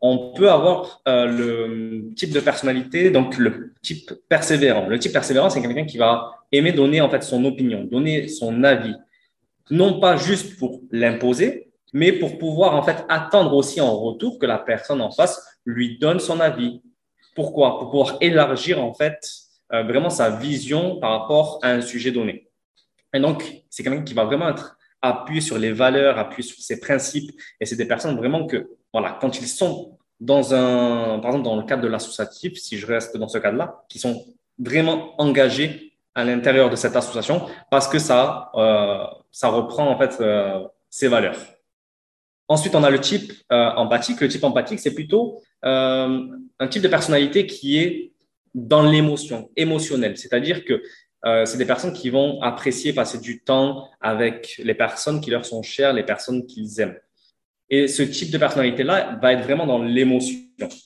on 0.07 0.33
peut 0.33 0.51
avoir 0.51 1.01
euh, 1.07 1.25
le 1.25 2.13
type 2.13 2.31
de 2.31 2.39
personnalité, 2.39 3.09
donc 3.09 3.37
le 3.37 3.73
type 3.81 4.13
persévérant. 4.29 4.87
Le 4.87 4.99
type 4.99 5.13
persévérant, 5.13 5.49
c'est 5.49 5.61
quelqu'un 5.61 5.85
qui 5.85 5.97
va 5.97 6.31
aimer 6.51 6.71
donner 6.73 7.01
en 7.01 7.09
fait 7.09 7.23
son 7.23 7.43
opinion, 7.45 7.83
donner 7.85 8.27
son 8.27 8.63
avis, 8.63 8.93
non 9.71 9.99
pas 9.99 10.15
juste 10.15 10.59
pour 10.59 10.81
l'imposer, 10.91 11.64
mais 11.95 12.11
pour 12.11 12.37
pouvoir 12.37 12.75
en 12.75 12.83
fait 12.83 13.05
attendre 13.07 13.53
aussi 13.53 13.79
en 13.79 13.95
retour 13.97 14.37
que 14.37 14.45
la 14.45 14.57
personne 14.57 14.99
en 14.99 15.11
face 15.11 15.41
lui 15.65 15.97
donne 15.97 16.19
son 16.19 16.41
avis. 16.41 16.81
Pourquoi? 17.35 17.79
Pour 17.79 17.89
pouvoir 17.89 18.17
élargir 18.19 18.83
en 18.83 18.93
fait 18.93 19.17
euh, 19.71 19.83
vraiment 19.83 20.09
sa 20.09 20.29
vision 20.29 20.99
par 20.99 21.21
rapport 21.21 21.59
à 21.63 21.69
un 21.69 21.79
sujet 21.79 22.11
donné. 22.11 22.49
Et 23.13 23.19
donc, 23.21 23.63
c'est 23.69 23.81
quelqu'un 23.81 24.03
qui 24.03 24.13
va 24.13 24.25
vraiment 24.25 24.49
être 24.49 24.77
appuyé 25.01 25.39
sur 25.39 25.57
les 25.57 25.71
valeurs, 25.71 26.19
appuyé 26.19 26.43
sur 26.43 26.61
ses 26.61 26.81
principes. 26.81 27.31
Et 27.61 27.65
c'est 27.65 27.77
des 27.77 27.87
personnes 27.87 28.17
vraiment 28.17 28.45
que 28.45 28.67
voilà, 28.91 29.17
quand 29.21 29.39
ils 29.39 29.47
sont 29.47 29.97
dans 30.19 30.53
un, 30.53 31.19
par 31.19 31.31
exemple, 31.31 31.45
dans 31.45 31.55
le 31.55 31.63
cadre 31.63 31.83
de 31.83 31.87
l'associatif, 31.87 32.57
si 32.57 32.77
je 32.77 32.85
reste 32.85 33.15
dans 33.15 33.29
ce 33.29 33.37
cadre-là, 33.37 33.85
qui 33.87 33.99
sont 33.99 34.25
vraiment 34.59 35.13
engagés 35.17 35.93
à 36.13 36.25
l'intérieur 36.25 36.69
de 36.69 36.75
cette 36.75 36.97
association 36.97 37.47
parce 37.71 37.87
que 37.87 37.99
ça, 37.99 38.51
euh, 38.55 39.05
ça 39.31 39.47
reprend 39.47 39.87
en 39.87 39.97
fait 39.97 40.17
euh, 40.19 40.59
ses 40.89 41.07
valeurs. 41.07 41.54
Ensuite, 42.47 42.75
on 42.75 42.83
a 42.83 42.89
le 42.89 42.99
type 42.99 43.33
euh, 43.51 43.71
empathique. 43.71 44.21
Le 44.21 44.27
type 44.27 44.43
empathique, 44.43 44.79
c'est 44.79 44.93
plutôt 44.93 45.41
euh, 45.65 46.27
un 46.59 46.67
type 46.67 46.81
de 46.81 46.87
personnalité 46.87 47.47
qui 47.47 47.79
est 47.79 48.13
dans 48.53 48.83
l'émotion, 48.83 49.49
émotionnelle. 49.55 50.17
C'est-à-dire 50.17 50.63
que 50.63 50.81
euh, 51.25 51.45
c'est 51.45 51.57
des 51.57 51.65
personnes 51.65 51.93
qui 51.93 52.09
vont 52.09 52.41
apprécier 52.41 52.93
passer 52.93 53.19
du 53.19 53.41
temps 53.41 53.89
avec 53.99 54.61
les 54.63 54.75
personnes 54.75 55.21
qui 55.21 55.31
leur 55.31 55.45
sont 55.45 55.63
chères, 55.63 55.91
les 55.93 56.03
personnes 56.03 56.45
qu'ils 56.45 56.79
aiment. 56.79 56.97
Et 57.69 57.87
ce 57.87 58.03
type 58.03 58.29
de 58.29 58.37
personnalité-là 58.37 59.17
va 59.21 59.33
être 59.33 59.43
vraiment 59.43 59.65
dans 59.65 59.81
l'émotion, 59.81 60.37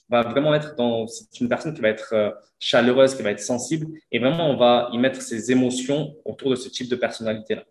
va 0.08 0.24
vraiment 0.24 0.56
être 0.56 0.76
dans, 0.78 1.08
c'est 1.08 1.41
une 1.41 1.50
personne 1.50 1.74
qui 1.74 1.82
va 1.82 1.89
être 1.89 2.13
euh, 2.13 2.32
chaleureuse, 2.58 3.15
qui 3.15 3.22
va 3.22 3.32
être 3.32 3.41
sensible, 3.41 3.88
et 4.12 4.19
vraiment 4.19 4.50
on 4.50 4.56
va 4.56 4.89
y 4.93 4.98
mettre 4.98 5.22
ses 5.22 5.52
émotions 5.52 6.15
autour 6.24 6.52
de 6.52 6.56
ce 6.56 6.69
type 6.69 6.88
de 6.88 6.95
personnalité-là. 6.95 7.65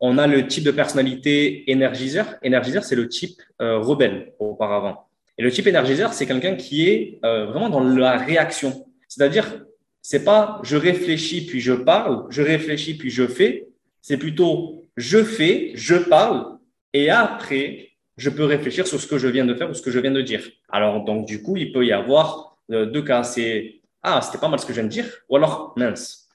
On 0.00 0.18
a 0.18 0.26
le 0.26 0.46
type 0.46 0.64
de 0.64 0.70
personnalité 0.70 1.70
énergiseur. 1.70 2.36
Énergiseur, 2.42 2.84
c'est 2.84 2.96
le 2.96 3.08
type 3.08 3.40
euh, 3.60 3.78
rebelle 3.78 4.32
auparavant. 4.38 5.08
Et 5.36 5.42
le 5.42 5.50
type 5.50 5.66
énergiseur, 5.66 6.12
c'est 6.12 6.26
quelqu'un 6.26 6.56
qui 6.56 6.88
est 6.88 7.18
euh, 7.24 7.46
vraiment 7.46 7.68
dans 7.68 7.82
la 7.82 8.16
réaction. 8.16 8.86
C'est-à-dire, 9.08 9.64
c'est 10.02 10.24
pas 10.24 10.60
je 10.62 10.76
réfléchis 10.76 11.46
puis 11.46 11.60
je 11.60 11.72
parle, 11.72 12.26
je 12.30 12.42
réfléchis 12.42 12.96
puis 12.96 13.10
je 13.10 13.26
fais. 13.26 13.68
C'est 14.00 14.16
plutôt 14.16 14.78
je 14.96 15.22
fais, 15.22 15.72
je 15.74 15.94
parle 15.94 16.58
et 16.92 17.10
après, 17.10 17.90
je 18.16 18.30
peux 18.30 18.44
réfléchir 18.44 18.86
sur 18.86 19.00
ce 19.00 19.06
que 19.06 19.18
je 19.18 19.28
viens 19.28 19.44
de 19.44 19.54
faire 19.54 19.70
ou 19.70 19.74
ce 19.74 19.82
que 19.82 19.90
je 19.90 20.00
viens 20.00 20.10
de 20.10 20.22
dire. 20.22 20.42
Alors, 20.68 21.04
donc, 21.04 21.26
du 21.26 21.42
coup, 21.42 21.56
il 21.56 21.72
peut 21.72 21.86
y 21.86 21.92
avoir 21.92 22.58
euh, 22.72 22.86
deux 22.86 23.02
cas. 23.02 23.22
C'est 23.22 23.80
Ah, 24.02 24.20
c'était 24.20 24.38
pas 24.38 24.48
mal 24.48 24.58
ce 24.58 24.66
que 24.66 24.72
je 24.72 24.80
viens 24.80 24.88
de 24.88 24.92
dire, 24.92 25.06
ou 25.28 25.36
alors 25.36 25.72
mince. 25.76 26.27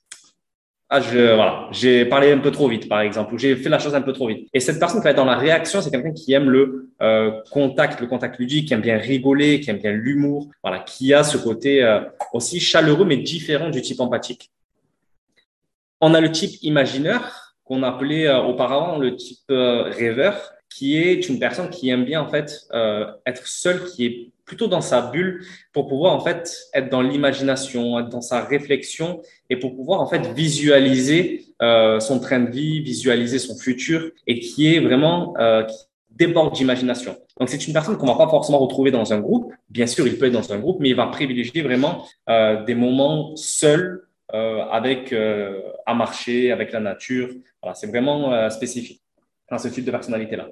Ah, 0.96 1.02
je, 1.02 1.72
j'ai 1.72 2.06
parlé 2.06 2.32
un 2.32 2.38
peu 2.38 2.52
trop 2.52 2.68
vite, 2.68 2.88
par 2.88 3.02
exemple, 3.02 3.34
ou 3.34 3.40
j'ai 3.40 3.56
fait 3.56 3.68
la 3.68 3.80
chose 3.80 3.96
un 3.96 4.04
peu 4.04 4.14
trop 4.14 4.28
vite. 4.28 4.48
Et 4.54 4.60
cette 4.60 4.78
personne 4.78 5.00
qui 5.00 5.06
va 5.06 5.10
être 5.10 5.16
dans 5.16 5.26
la 5.26 5.38
réaction, 5.38 5.82
c'est 5.82 5.90
quelqu'un 5.90 6.12
qui 6.12 6.34
aime 6.34 6.52
le 6.52 6.92
euh, 7.02 7.32
contact, 7.50 8.00
le 8.00 8.06
contact 8.06 8.38
ludique, 8.38 8.68
qui 8.68 8.76
aime 8.76 8.82
bien 8.82 9.00
rigoler, 9.00 9.60
qui 9.60 9.72
aime 9.72 9.80
bien 9.80 9.92
l'humour, 9.92 10.50
voilà, 10.62 10.78
qui 10.78 11.12
a 11.12 11.24
ce 11.24 11.40
côté 11.40 11.84
euh, 11.84 12.02
aussi 12.32 12.60
chaleureux, 12.60 13.06
mais 13.06 13.18
différent 13.18 13.72
du 13.72 13.82
type 13.82 14.02
empathique. 14.02 14.52
On 16.00 16.14
a 16.14 16.22
le 16.22 16.32
type 16.32 16.62
imagineur, 16.62 17.56
qu'on 17.64 17.82
appelait 17.82 18.28
euh, 18.28 18.44
auparavant 18.44 19.00
le 19.00 19.16
type 19.16 19.50
rêveur, 19.50 20.53
qui 20.74 20.98
est 20.98 21.30
une 21.30 21.40
personne 21.40 21.70
qui 21.70 21.90
aime 21.90 22.06
bien 22.06 22.22
en 22.22 22.30
fait 22.30 22.68
euh, 22.74 23.06
être 23.26 23.48
seule, 23.48 23.84
qui 23.86 24.06
est 24.06 24.30
plutôt 24.46 24.68
dans 24.68 24.82
sa 24.82 25.02
bulle 25.02 25.46
pour 25.72 25.88
pouvoir 25.88 26.14
en 26.14 26.20
fait 26.20 26.54
être 26.74 26.90
dans 26.90 27.02
l'imagination, 27.02 28.00
être 28.00 28.10
dans 28.10 28.22
sa 28.22 28.42
réflexion 28.44 29.22
et 29.50 29.58
pour 29.58 29.76
pouvoir 29.76 30.02
en 30.02 30.08
fait 30.08 30.26
visualiser 30.34 31.46
son 32.02 32.20
train 32.20 32.42
de 32.42 32.52
vie, 32.52 32.82
visualiser 32.82 33.40
son 33.40 33.56
futur 33.56 34.12
et 34.28 34.42
qui 34.42 34.76
est 34.76 34.82
vraiment 34.82 35.34
qui 35.66 35.78
déborde 36.10 36.54
d'imagination. 36.54 37.16
Donc 37.40 37.48
c'est 37.48 37.66
une 37.66 37.72
personne 37.72 37.98
qu'on 37.98 38.06
va 38.06 38.16
pas 38.16 38.30
forcément 38.30 38.60
retrouver 38.60 38.92
dans 38.92 39.14
un 39.14 39.22
groupe. 39.22 39.54
Bien 39.70 39.88
sûr, 39.88 40.06
il 40.06 40.18
peut 40.18 40.26
être 40.26 40.34
dans 40.34 40.52
un 40.52 40.60
groupe, 40.60 40.82
mais 40.82 40.90
il 40.90 40.96
va 40.96 41.08
privilégier 41.08 41.62
vraiment 41.62 42.06
des 42.28 42.76
moments 42.76 43.34
seuls 43.38 44.04
euh, 44.34 44.64
avec 44.72 45.14
euh, 45.14 45.62
à 45.86 45.94
marcher, 45.94 46.52
avec 46.52 46.72
la 46.72 46.80
nature. 46.80 47.30
Voilà, 47.62 47.76
c'est 47.76 47.86
vraiment 47.86 48.34
euh, 48.34 48.50
spécifique 48.50 49.00
dans 49.52 49.60
ce 49.60 49.68
type 49.68 49.86
de 49.86 49.92
personnalité-là. 49.92 50.48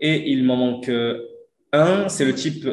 Et 0.00 0.30
il 0.30 0.44
m'en 0.44 0.56
manque 0.56 0.90
un, 1.72 2.08
c'est 2.08 2.24
le 2.24 2.34
type 2.34 2.68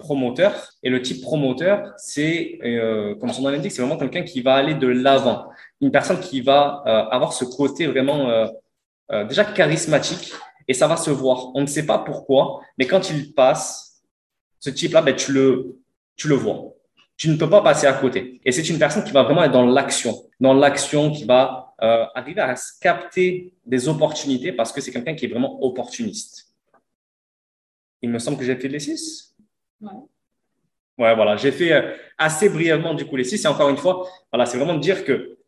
promoteur. 0.00 0.70
Et 0.82 0.90
le 0.90 1.02
type 1.02 1.22
promoteur, 1.22 1.92
c'est, 1.96 2.58
comme 3.20 3.32
son 3.32 3.42
nom 3.42 3.50
l'indique, 3.50 3.72
c'est 3.72 3.82
vraiment 3.82 3.98
quelqu'un 3.98 4.22
qui 4.22 4.40
va 4.40 4.54
aller 4.54 4.74
de 4.74 4.86
l'avant. 4.86 5.48
Une 5.80 5.90
personne 5.90 6.20
qui 6.20 6.40
va 6.40 6.82
avoir 7.10 7.32
ce 7.32 7.44
côté 7.44 7.86
vraiment 7.86 8.48
déjà 9.28 9.44
charismatique 9.44 10.32
et 10.66 10.74
ça 10.74 10.86
va 10.86 10.96
se 10.96 11.10
voir. 11.10 11.50
On 11.54 11.62
ne 11.62 11.66
sait 11.66 11.86
pas 11.86 11.98
pourquoi, 11.98 12.60
mais 12.76 12.86
quand 12.86 13.10
il 13.10 13.32
passe, 13.32 14.02
ce 14.60 14.70
type-là, 14.70 15.02
ben, 15.02 15.14
tu, 15.14 15.32
le, 15.32 15.78
tu 16.16 16.28
le 16.28 16.34
vois. 16.34 16.74
tu 17.18 17.28
ne 17.28 17.36
peux 17.36 17.50
pas 17.50 17.60
passer 17.60 17.86
à 17.86 17.92
côté. 17.92 18.40
Et 18.44 18.52
c'est 18.52 18.68
une 18.70 18.78
personne 18.78 19.02
qui 19.04 19.10
va 19.10 19.24
vraiment 19.24 19.42
être 19.42 19.52
dans 19.52 19.66
l'action, 19.66 20.14
dans 20.40 20.54
l'action 20.54 21.10
qui 21.10 21.24
va 21.24 21.67
euh, 21.82 22.06
arriver 22.14 22.40
à 22.40 22.54
capter 22.80 23.54
des 23.64 23.88
opportunités 23.88 24.52
parce 24.52 24.72
que 24.72 24.80
c'est 24.80 24.90
quelqu'un 24.90 25.14
qui 25.14 25.26
est 25.26 25.28
vraiment 25.28 25.62
opportuniste. 25.62 26.52
Il 28.02 28.10
me 28.10 28.18
semble 28.18 28.38
que 28.38 28.44
j'ai 28.44 28.56
fait 28.56 28.68
les 28.68 28.80
six. 28.80 29.36
Ouais. 29.80 29.92
Ouais, 30.98 31.14
voilà. 31.14 31.36
J'ai 31.36 31.52
fait 31.52 31.72
euh, 31.72 31.94
assez 32.16 32.48
brièvement 32.48 32.94
du 32.94 33.06
coup 33.06 33.16
les 33.16 33.24
six. 33.24 33.44
Et 33.44 33.48
encore 33.48 33.68
une 33.68 33.76
fois, 33.76 34.08
voilà, 34.32 34.46
c'est 34.46 34.58
vraiment 34.58 34.74
de 34.74 34.80
dire 34.80 35.04
que 35.04 35.38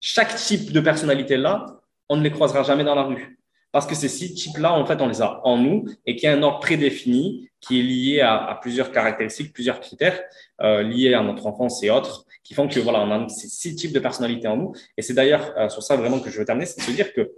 chaque 0.00 0.34
type 0.34 0.72
de 0.72 0.80
personnalité 0.80 1.36
là, 1.36 1.80
on 2.08 2.16
ne 2.16 2.22
les 2.22 2.32
croisera 2.32 2.62
jamais 2.64 2.84
dans 2.84 2.96
la 2.96 3.04
rue. 3.04 3.38
Parce 3.72 3.86
que 3.86 3.94
ces 3.94 4.08
six 4.08 4.34
types-là, 4.34 4.72
en 4.72 4.84
fait, 4.84 5.00
on 5.00 5.06
les 5.06 5.22
a 5.22 5.40
en 5.46 5.56
nous 5.56 5.84
et 6.04 6.16
qu'il 6.16 6.28
y 6.28 6.32
a 6.32 6.36
un 6.36 6.42
ordre 6.42 6.58
prédéfini 6.58 7.48
qui 7.60 7.78
est 7.78 7.82
lié 7.84 8.20
à, 8.20 8.58
plusieurs 8.60 8.90
caractéristiques, 8.90 9.52
plusieurs 9.52 9.78
critères 9.78 10.20
euh, 10.60 10.82
liés 10.82 11.14
à 11.14 11.22
notre 11.22 11.46
enfance 11.46 11.80
et 11.84 11.90
autres, 11.90 12.26
qui 12.50 12.54
font 12.54 12.66
que 12.66 12.80
voilà, 12.80 13.02
on 13.02 13.10
a 13.12 13.28
six 13.28 13.76
types 13.76 13.92
de 13.92 14.00
personnalités 14.00 14.48
en 14.48 14.56
nous. 14.56 14.72
Et 14.96 15.02
c'est 15.02 15.14
d'ailleurs 15.14 15.54
euh, 15.56 15.68
sur 15.68 15.84
ça 15.84 15.94
vraiment 15.94 16.18
que 16.18 16.30
je 16.30 16.38
veux 16.40 16.44
terminer, 16.44 16.66
c'est 16.66 16.80
de 16.80 16.84
se 16.84 16.90
dire 16.90 17.12
que 17.12 17.30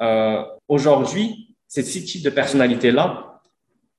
euh, 0.00 0.42
aujourd'hui, 0.68 1.54
ces 1.68 1.82
six 1.82 2.02
types 2.06 2.24
de 2.24 2.30
personnalités-là, 2.30 3.42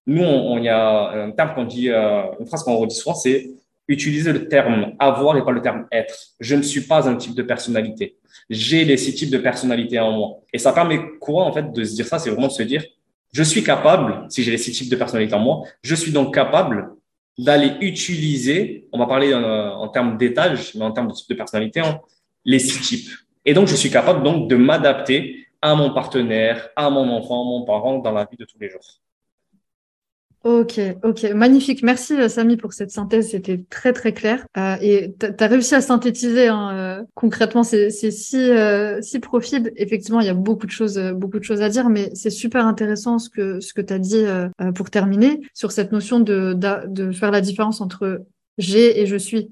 nous, 0.07 0.23
on, 0.23 0.57
y 0.57 0.69
a 0.69 1.11
un 1.11 1.29
terme 1.29 1.53
qu'on 1.53 1.65
dit, 1.65 1.91
euh, 1.91 2.23
une 2.39 2.47
phrase 2.47 2.63
qu'on 2.63 2.77
redit 2.77 2.95
souvent, 2.95 3.13
c'est 3.13 3.51
utiliser 3.87 4.33
le 4.33 4.47
terme 4.47 4.93
avoir 4.97 5.37
et 5.37 5.45
pas 5.45 5.51
le 5.51 5.61
terme 5.61 5.85
être. 5.91 6.15
Je 6.39 6.55
ne 6.55 6.63
suis 6.63 6.81
pas 6.81 7.07
un 7.07 7.15
type 7.15 7.35
de 7.35 7.43
personnalité. 7.43 8.17
J'ai 8.49 8.85
les 8.85 8.97
six 8.97 9.13
types 9.13 9.29
de 9.29 9.37
personnalité 9.37 9.99
en 9.99 10.13
moi. 10.13 10.39
Et 10.51 10.57
ça 10.57 10.73
permet 10.73 10.99
courant, 11.19 11.45
en 11.47 11.53
fait, 11.53 11.71
de 11.71 11.83
se 11.83 11.93
dire 11.93 12.07
ça, 12.07 12.17
c'est 12.17 12.31
vraiment 12.31 12.47
de 12.47 12.53
se 12.53 12.63
dire, 12.63 12.83
je 13.31 13.43
suis 13.43 13.63
capable, 13.63 14.25
si 14.29 14.41
j'ai 14.41 14.49
les 14.49 14.57
six 14.57 14.71
types 14.71 14.89
de 14.89 14.95
personnalité 14.95 15.35
en 15.35 15.39
moi, 15.39 15.61
je 15.83 15.93
suis 15.93 16.11
donc 16.11 16.33
capable 16.33 16.95
d'aller 17.37 17.73
utiliser, 17.81 18.87
on 18.91 18.99
va 18.99 19.07
parler 19.07 19.33
en, 19.33 19.43
en 19.43 19.87
termes 19.89 20.17
d'étage, 20.17 20.73
mais 20.75 20.83
en 20.83 20.91
termes 20.91 21.07
de 21.07 21.13
type 21.13 21.29
de 21.29 21.35
personnalité, 21.35 21.79
hein, 21.79 21.99
les 22.45 22.59
six 22.59 22.81
types. 22.81 23.11
Et 23.43 23.53
donc, 23.53 23.67
je 23.67 23.75
suis 23.75 23.91
capable 23.91 24.23
donc 24.23 24.49
de 24.49 24.55
m'adapter 24.55 25.47
à 25.61 25.75
mon 25.75 25.93
partenaire, 25.93 26.69
à 26.75 26.89
mon 26.89 27.09
enfant, 27.09 27.41
à 27.41 27.45
mon 27.45 27.65
parent 27.65 27.99
dans 27.99 28.11
la 28.11 28.25
vie 28.25 28.37
de 28.37 28.45
tous 28.45 28.57
les 28.59 28.69
jours. 28.69 29.01
Ok, 30.45 30.79
ok, 31.01 31.23
magnifique. 31.33 31.81
Merci 31.81 32.13
euh, 32.13 32.29
Samy 32.29 32.55
pour 32.55 32.71
cette 32.71 32.91
synthèse, 32.91 33.31
c'était 33.31 33.65
très 33.67 33.93
très 33.93 34.13
clair. 34.13 34.45
Euh, 34.57 34.75
et 34.79 35.11
tu 35.19 35.43
as 35.43 35.47
réussi 35.47 35.73
à 35.73 35.81
synthétiser 35.81 36.49
hein, 36.49 36.69
euh, 36.75 37.03
concrètement 37.15 37.63
ces, 37.63 37.89
ces 37.89 38.11
six, 38.11 38.51
euh, 38.51 39.01
profils. 39.23 39.73
Effectivement, 39.75 40.19
il 40.19 40.27
y 40.27 40.29
a 40.29 40.35
beaucoup 40.35 40.67
de 40.67 40.71
choses, 40.71 40.99
beaucoup 41.15 41.39
de 41.39 41.43
choses 41.43 41.63
à 41.63 41.69
dire, 41.69 41.89
mais 41.89 42.11
c'est 42.13 42.29
super 42.29 42.67
intéressant 42.67 43.17
ce 43.17 43.31
que 43.31 43.59
ce 43.59 43.73
que 43.73 43.81
tu 43.81 43.91
as 43.91 43.97
dit 43.97 44.23
pour 44.75 44.91
terminer 44.91 45.41
sur 45.55 45.71
cette 45.71 45.91
notion 45.91 46.19
de, 46.19 46.53
de, 46.53 46.87
de 46.89 47.11
faire 47.11 47.31
la 47.31 47.41
différence 47.41 47.81
entre 47.81 48.23
j'ai 48.59 49.01
et 49.01 49.07
je 49.07 49.15
suis. 49.15 49.49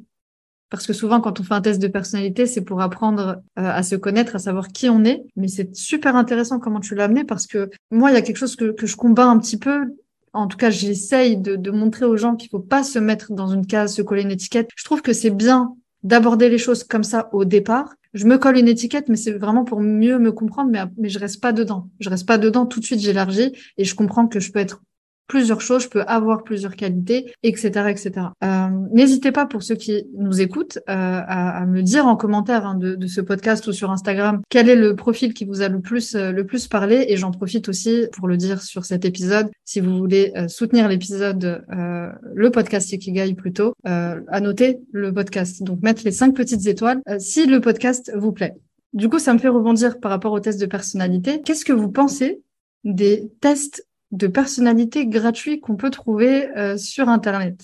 Parce 0.69 0.85
que 0.85 0.93
souvent, 0.93 1.21
quand 1.21 1.39
on 1.39 1.43
fait 1.43 1.55
un 1.55 1.61
test 1.61 1.81
de 1.81 1.87
personnalité, 1.87 2.45
c'est 2.45 2.61
pour 2.61 2.81
apprendre 2.81 3.41
à 3.55 3.81
se 3.81 3.95
connaître, 3.95 4.35
à 4.35 4.39
savoir 4.39 4.67
qui 4.67 4.89
on 4.89 5.03
est. 5.05 5.23
Mais 5.35 5.47
c'est 5.47 5.75
super 5.75 6.15
intéressant 6.15 6.59
comment 6.59 6.79
tu 6.79 6.93
l'as 6.93 7.05
amené 7.05 7.23
parce 7.23 7.47
que 7.47 7.71
moi, 7.89 8.11
il 8.11 8.13
y 8.13 8.17
a 8.17 8.21
quelque 8.21 8.37
chose 8.37 8.55
que, 8.55 8.71
que 8.71 8.85
je 8.85 8.95
combats 8.95 9.25
un 9.25 9.39
petit 9.39 9.57
peu 9.57 9.85
en 10.33 10.47
tout 10.47 10.57
cas, 10.57 10.71
j'essaye 10.71 11.37
de, 11.37 11.71
montrer 11.71 12.05
aux 12.05 12.17
gens 12.17 12.35
qu'il 12.35 12.49
faut 12.49 12.59
pas 12.59 12.83
se 12.83 12.99
mettre 12.99 13.31
dans 13.33 13.47
une 13.47 13.65
case, 13.65 13.95
se 13.95 14.01
coller 14.01 14.23
une 14.23 14.31
étiquette. 14.31 14.69
Je 14.75 14.83
trouve 14.83 15.01
que 15.01 15.13
c'est 15.13 15.29
bien 15.29 15.75
d'aborder 16.01 16.49
les 16.49 16.57
choses 16.57 16.83
comme 16.83 17.03
ça 17.03 17.29
au 17.33 17.45
départ. 17.45 17.93
Je 18.13 18.25
me 18.25 18.37
colle 18.37 18.57
une 18.57 18.67
étiquette, 18.67 19.09
mais 19.09 19.15
c'est 19.15 19.31
vraiment 19.31 19.63
pour 19.63 19.79
mieux 19.79 20.19
me 20.19 20.31
comprendre, 20.31 20.71
mais, 20.71 20.83
mais 20.97 21.09
je 21.09 21.19
reste 21.19 21.39
pas 21.39 21.53
dedans. 21.53 21.89
Je 21.99 22.09
reste 22.09 22.27
pas 22.27 22.37
dedans. 22.37 22.65
Tout 22.65 22.79
de 22.79 22.85
suite, 22.85 22.99
j'élargis 22.99 23.53
et 23.77 23.85
je 23.85 23.95
comprends 23.95 24.27
que 24.27 24.39
je 24.39 24.51
peux 24.51 24.59
être 24.59 24.81
plusieurs 25.27 25.61
choses, 25.61 25.83
je 25.83 25.89
peux 25.89 26.03
avoir 26.03 26.43
plusieurs 26.43 26.75
qualités, 26.75 27.33
etc., 27.43 27.89
etc. 27.89 28.11
Euh, 28.43 28.67
N'hésitez 28.91 29.31
pas 29.31 29.45
pour 29.45 29.63
ceux 29.63 29.75
qui 29.75 30.05
nous 30.17 30.41
écoutent 30.41 30.77
euh, 30.89 31.21
à, 31.27 31.65
me 31.65 31.81
dire 31.81 32.05
en 32.07 32.15
commentaire 32.15 32.65
hein, 32.65 32.75
de, 32.75 33.07
ce 33.07 33.21
podcast 33.21 33.65
ou 33.67 33.71
sur 33.71 33.91
Instagram 33.91 34.41
quel 34.49 34.69
est 34.69 34.75
le 34.75 34.95
profil 34.95 35.33
qui 35.33 35.45
vous 35.45 35.61
a 35.61 35.69
le 35.69 35.79
plus 35.79 36.15
euh, 36.15 36.31
le 36.31 36.45
plus 36.45 36.67
parlé. 36.67 37.05
Et 37.09 37.17
j'en 37.17 37.31
profite 37.31 37.69
aussi 37.69 38.05
pour 38.13 38.27
le 38.27 38.37
dire 38.37 38.61
sur 38.61 38.85
cet 38.85 39.05
épisode. 39.05 39.49
Si 39.65 39.79
vous 39.79 39.97
voulez 39.97 40.33
soutenir 40.47 40.87
l'épisode, 40.87 41.63
le 41.69 42.49
podcast 42.49 42.91
Ikigai 42.91 43.33
plutôt, 43.33 43.73
à 43.83 44.39
noter 44.41 44.79
le 44.91 45.13
podcast. 45.13 45.63
Donc 45.63 45.81
mettre 45.81 46.03
les 46.05 46.11
cinq 46.11 46.35
petites 46.35 46.67
étoiles 46.67 47.01
si 47.19 47.45
le 47.45 47.61
podcast 47.61 48.11
vous 48.15 48.31
plaît. 48.31 48.55
Du 48.93 49.09
coup, 49.09 49.19
ça 49.19 49.33
me 49.33 49.39
fait 49.39 49.47
rebondir 49.49 49.99
par 49.99 50.11
rapport 50.11 50.31
au 50.31 50.39
test 50.39 50.59
de 50.59 50.65
personnalité. 50.65 51.41
Qu'est-ce 51.41 51.65
que 51.65 51.73
vous 51.73 51.89
pensez 51.89 52.41
des 52.83 53.31
tests 53.41 53.87
de 54.13 54.27
personnalité 54.27 55.07
gratuits 55.07 55.59
qu'on 55.59 55.75
peut 55.75 55.89
trouver 55.89 56.47
euh, 56.55 56.77
sur 56.77 57.09
Internet. 57.09 57.59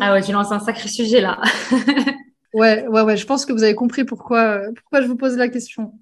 Ah 0.00 0.12
ouais, 0.12 0.22
tu 0.22 0.32
lances 0.32 0.52
un 0.52 0.60
sacré 0.60 0.88
sujet 0.88 1.20
là. 1.20 1.40
ouais, 2.54 2.86
ouais, 2.86 3.02
ouais. 3.02 3.16
Je 3.16 3.26
pense 3.26 3.44
que 3.44 3.52
vous 3.52 3.64
avez 3.64 3.74
compris 3.74 4.04
pourquoi, 4.04 4.60
pourquoi 4.76 5.02
je 5.02 5.08
vous 5.08 5.16
pose 5.16 5.36
la 5.36 5.48
question. 5.48 5.92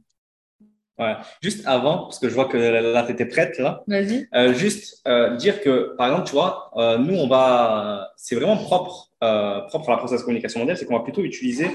Ouais. 0.99 1.17
Juste 1.43 1.67
avant, 1.67 2.05
parce 2.05 2.19
que 2.19 2.29
je 2.29 2.35
vois 2.35 2.45
que 2.45 2.57
là, 2.59 3.03
tu 3.05 3.13
étais 3.13 3.25
prête 3.25 3.59
là. 3.59 3.83
Vas-y. 3.87 4.29
Euh, 4.35 4.53
juste 4.53 5.01
euh, 5.09 5.37
dire 5.37 5.63
que, 5.63 5.97
par 5.97 6.09
exemple, 6.09 6.27
tu 6.29 6.33
vois, 6.33 6.71
nous, 6.99 7.15
on 7.15 7.27
va, 7.27 8.13
c'est 8.17 8.37
vraiment 8.37 8.59
propre, 8.59 9.11
propre 9.21 9.89
à 9.89 9.93
la 9.93 9.99
process 9.99 10.23
communication 10.23 10.61
mondiale, 10.61 10.77
c'est 10.77 10.85
qu'on 10.85 10.99
va 10.99 11.03
plutôt 11.03 11.23
utiliser 11.23 11.69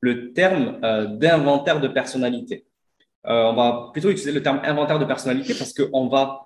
le 0.00 0.32
terme 0.32 0.80
d'inventaire 1.18 1.80
de 1.80 1.88
personnalité. 1.88 2.66
on 3.24 3.54
va 3.54 3.90
plutôt 3.92 4.10
utiliser 4.10 4.32
le 4.32 4.42
terme 4.42 4.60
inventaire 4.64 4.98
de 4.98 5.04
personnalité 5.04 5.54
parce 5.54 5.72
qu'on 5.72 6.08
va 6.08 6.43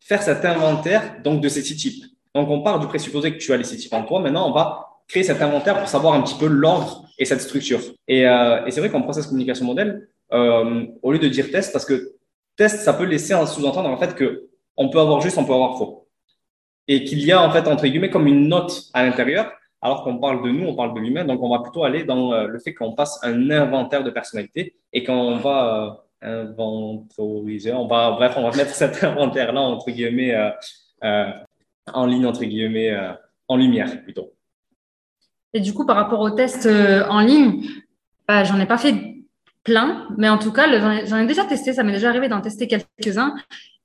faire 0.00 0.22
cet 0.22 0.44
inventaire 0.44 1.20
donc 1.22 1.40
de 1.40 1.48
ces 1.48 1.62
six 1.62 1.76
types. 1.76 2.04
Donc, 2.34 2.48
on 2.48 2.62
part 2.62 2.78
du 2.78 2.86
présupposé 2.86 3.32
que 3.32 3.38
tu 3.38 3.52
as 3.52 3.56
les 3.56 3.64
six 3.64 3.76
types 3.76 3.92
en 3.92 4.04
toi. 4.04 4.20
Maintenant, 4.20 4.48
on 4.48 4.52
va 4.52 5.00
créer 5.08 5.22
cet 5.22 5.42
inventaire 5.42 5.78
pour 5.78 5.88
savoir 5.88 6.14
un 6.14 6.22
petit 6.22 6.36
peu 6.36 6.46
l'ordre 6.46 7.06
et 7.18 7.24
cette 7.24 7.40
structure. 7.40 7.80
Et, 8.06 8.26
euh, 8.26 8.64
et 8.64 8.70
c'est 8.70 8.80
vrai 8.80 8.90
qu'en 8.90 9.02
process 9.02 9.26
communication 9.26 9.66
modèle, 9.66 10.08
euh, 10.32 10.86
au 11.02 11.12
lieu 11.12 11.18
de 11.18 11.28
dire 11.28 11.50
test, 11.50 11.72
parce 11.72 11.84
que 11.84 12.14
test, 12.56 12.80
ça 12.80 12.92
peut 12.92 13.04
laisser 13.04 13.34
sous-entendre 13.46 13.88
en 13.88 13.96
fait 13.96 14.14
que 14.14 14.48
on 14.76 14.88
peut 14.88 15.00
avoir 15.00 15.20
juste, 15.20 15.36
on 15.36 15.44
peut 15.44 15.52
avoir 15.52 15.76
faux. 15.76 16.08
Et 16.86 17.04
qu'il 17.04 17.20
y 17.24 17.32
a 17.32 17.42
en 17.42 17.50
fait, 17.50 17.66
entre 17.68 17.86
guillemets, 17.86 18.10
comme 18.10 18.26
une 18.26 18.48
note 18.48 18.84
à 18.94 19.04
l'intérieur, 19.04 19.52
alors 19.82 20.04
qu'on 20.04 20.18
parle 20.18 20.42
de 20.44 20.50
nous, 20.50 20.66
on 20.66 20.74
parle 20.74 20.94
de 20.94 21.00
l'humain. 21.00 21.24
Donc, 21.24 21.42
on 21.42 21.50
va 21.50 21.60
plutôt 21.60 21.84
aller 21.84 22.04
dans 22.04 22.32
euh, 22.32 22.46
le 22.46 22.58
fait 22.58 22.74
qu'on 22.74 22.92
passe 22.92 23.18
un 23.22 23.50
inventaire 23.50 24.04
de 24.04 24.10
personnalité 24.10 24.76
et 24.92 25.04
qu'on 25.04 25.36
va 25.36 25.88
euh, 25.88 25.90
inventoriser. 26.22 27.72
On 27.72 27.86
va, 27.86 28.12
bref, 28.12 28.34
on 28.36 28.48
va 28.48 28.56
mettre 28.56 28.74
cet 28.74 29.02
inventaire-là, 29.04 29.60
entre 29.60 29.90
guillemets, 29.90 30.34
euh, 30.34 30.50
euh, 31.04 31.30
en 31.92 32.06
ligne, 32.06 32.26
entre 32.26 32.44
guillemets, 32.44 32.90
euh, 32.90 33.12
en 33.48 33.56
lumière 33.56 34.02
plutôt. 34.02 34.34
Et 35.52 35.60
du 35.60 35.72
coup, 35.72 35.84
par 35.84 35.96
rapport 35.96 36.20
au 36.20 36.30
test 36.30 36.66
en 36.66 37.20
ligne, 37.20 37.64
bah, 38.28 38.44
j'en 38.44 38.60
ai 38.60 38.66
pas 38.66 38.78
fait 38.78 38.94
plein, 39.64 40.06
mais 40.16 40.28
en 40.28 40.38
tout 40.38 40.52
cas, 40.52 40.66
j'en 41.06 41.18
ai 41.18 41.26
déjà 41.26 41.44
testé, 41.44 41.72
ça 41.72 41.82
m'est 41.82 41.92
déjà 41.92 42.08
arrivé 42.08 42.28
d'en 42.28 42.40
tester 42.40 42.68
quelques-uns. 42.68 43.34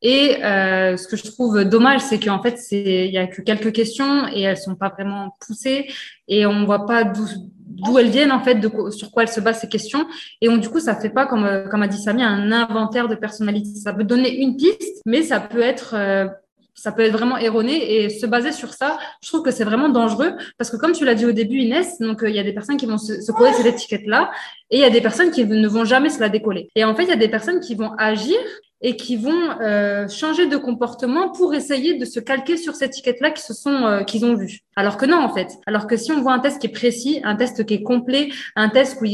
Et 0.03 0.35
ce 0.41 1.07
que 1.07 1.17
je 1.17 1.23
trouve 1.23 1.63
dommage, 1.65 2.01
c'est 2.01 2.19
qu'en 2.19 2.39
fait, 2.39 2.59
il 2.71 3.09
n'y 3.09 3.17
a 3.17 3.25
que 3.25 3.41
quelques 3.41 3.73
questions 3.73 4.27
et 4.27 4.41
elles 4.41 4.57
sont 4.57 4.75
pas 4.75 4.89
vraiment 4.89 5.35
poussées 5.39 5.87
et 6.27 6.45
on 6.45 6.65
voit 6.65 6.85
pas 6.85 7.03
d'où 7.03 7.25
d'où 7.67 7.97
elles 7.97 8.09
viennent 8.09 8.31
en 8.31 8.41
fait, 8.41 8.55
de, 8.55 8.69
sur 8.91 9.11
quoi 9.11 9.23
elles 9.23 9.29
se 9.29 9.39
basent 9.39 9.59
ces 9.59 9.69
questions. 9.69 10.07
Et 10.41 10.47
donc 10.47 10.61
du 10.61 10.69
coup, 10.69 10.79
ça 10.79 10.95
fait 10.95 11.09
pas 11.09 11.25
comme 11.25 11.45
euh, 11.45 11.67
comme 11.67 11.81
a 11.81 11.87
dit 11.87 12.01
Samy 12.01 12.23
un 12.23 12.51
inventaire 12.51 13.07
de 13.07 13.15
personnalité. 13.15 13.69
Ça 13.75 13.93
peut 13.93 14.03
donner 14.03 14.33
une 14.41 14.55
piste, 14.55 15.01
mais 15.05 15.23
ça 15.23 15.39
peut 15.39 15.61
être 15.61 15.95
euh, 15.95 16.27
ça 16.75 16.91
peut 16.91 17.03
être 17.03 17.13
vraiment 17.13 17.37
erroné 17.37 18.03
et 18.03 18.09
se 18.09 18.25
baser 18.25 18.51
sur 18.51 18.73
ça, 18.73 18.97
je 19.23 19.29
trouve 19.29 19.43
que 19.43 19.51
c'est 19.51 19.63
vraiment 19.63 19.87
dangereux 19.87 20.33
parce 20.57 20.69
que 20.69 20.75
comme 20.75 20.91
tu 20.91 21.05
l'as 21.05 21.15
dit 21.15 21.25
au 21.25 21.31
début 21.31 21.59
Inès, 21.59 21.99
donc 21.99 22.21
euh, 22.21 22.29
il 22.29 22.35
y 22.35 22.39
a 22.39 22.43
des 22.43 22.51
personnes 22.51 22.75
qui 22.75 22.85
vont 22.85 22.97
se, 22.97 23.21
se 23.21 23.31
coller 23.31 23.53
cette 23.53 23.65
étiquette 23.65 24.05
là 24.05 24.29
et 24.69 24.77
il 24.77 24.81
y 24.81 24.85
a 24.85 24.89
des 24.89 25.01
personnes 25.01 25.31
qui 25.31 25.45
ne 25.45 25.67
vont 25.67 25.85
jamais 25.85 26.09
se 26.09 26.19
la 26.19 26.27
décoller. 26.27 26.69
Et 26.75 26.83
en 26.83 26.93
fait, 26.93 27.03
il 27.03 27.09
y 27.09 27.13
a 27.13 27.17
des 27.17 27.29
personnes 27.29 27.61
qui 27.61 27.75
vont 27.75 27.93
agir 27.97 28.37
et 28.81 28.95
qui 28.95 29.15
vont 29.15 29.59
euh, 29.61 30.07
changer 30.07 30.47
de 30.47 30.57
comportement 30.57 31.29
pour 31.29 31.53
essayer 31.53 31.97
de 31.97 32.05
se 32.05 32.19
calquer 32.19 32.57
sur 32.57 32.75
cette 32.75 32.91
étiquette-là 32.91 33.31
qu'ils 33.31 33.43
se 33.43 33.53
sont 33.53 33.85
euh, 33.85 34.03
qu'ils 34.03 34.25
ont 34.25 34.35
vu. 34.35 34.59
Alors 34.75 34.97
que 34.97 35.05
non 35.05 35.17
en 35.17 35.33
fait. 35.33 35.49
Alors 35.65 35.87
que 35.87 35.97
si 35.97 36.11
on 36.11 36.21
voit 36.21 36.33
un 36.33 36.39
test 36.39 36.59
qui 36.59 36.67
est 36.67 36.71
précis, 36.71 37.21
un 37.23 37.35
test 37.35 37.65
qui 37.65 37.75
est 37.75 37.83
complet, 37.83 38.29
un 38.55 38.69
test 38.69 39.01
où 39.01 39.05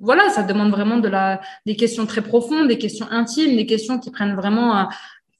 voilà, 0.00 0.28
ça 0.30 0.42
demande 0.42 0.70
vraiment 0.70 0.98
de 0.98 1.08
la 1.08 1.40
des 1.66 1.76
questions 1.76 2.06
très 2.06 2.22
profondes, 2.22 2.68
des 2.68 2.78
questions 2.78 3.06
intimes, 3.10 3.56
des 3.56 3.66
questions 3.66 3.98
qui 3.98 4.10
prennent 4.10 4.34
vraiment 4.34 4.88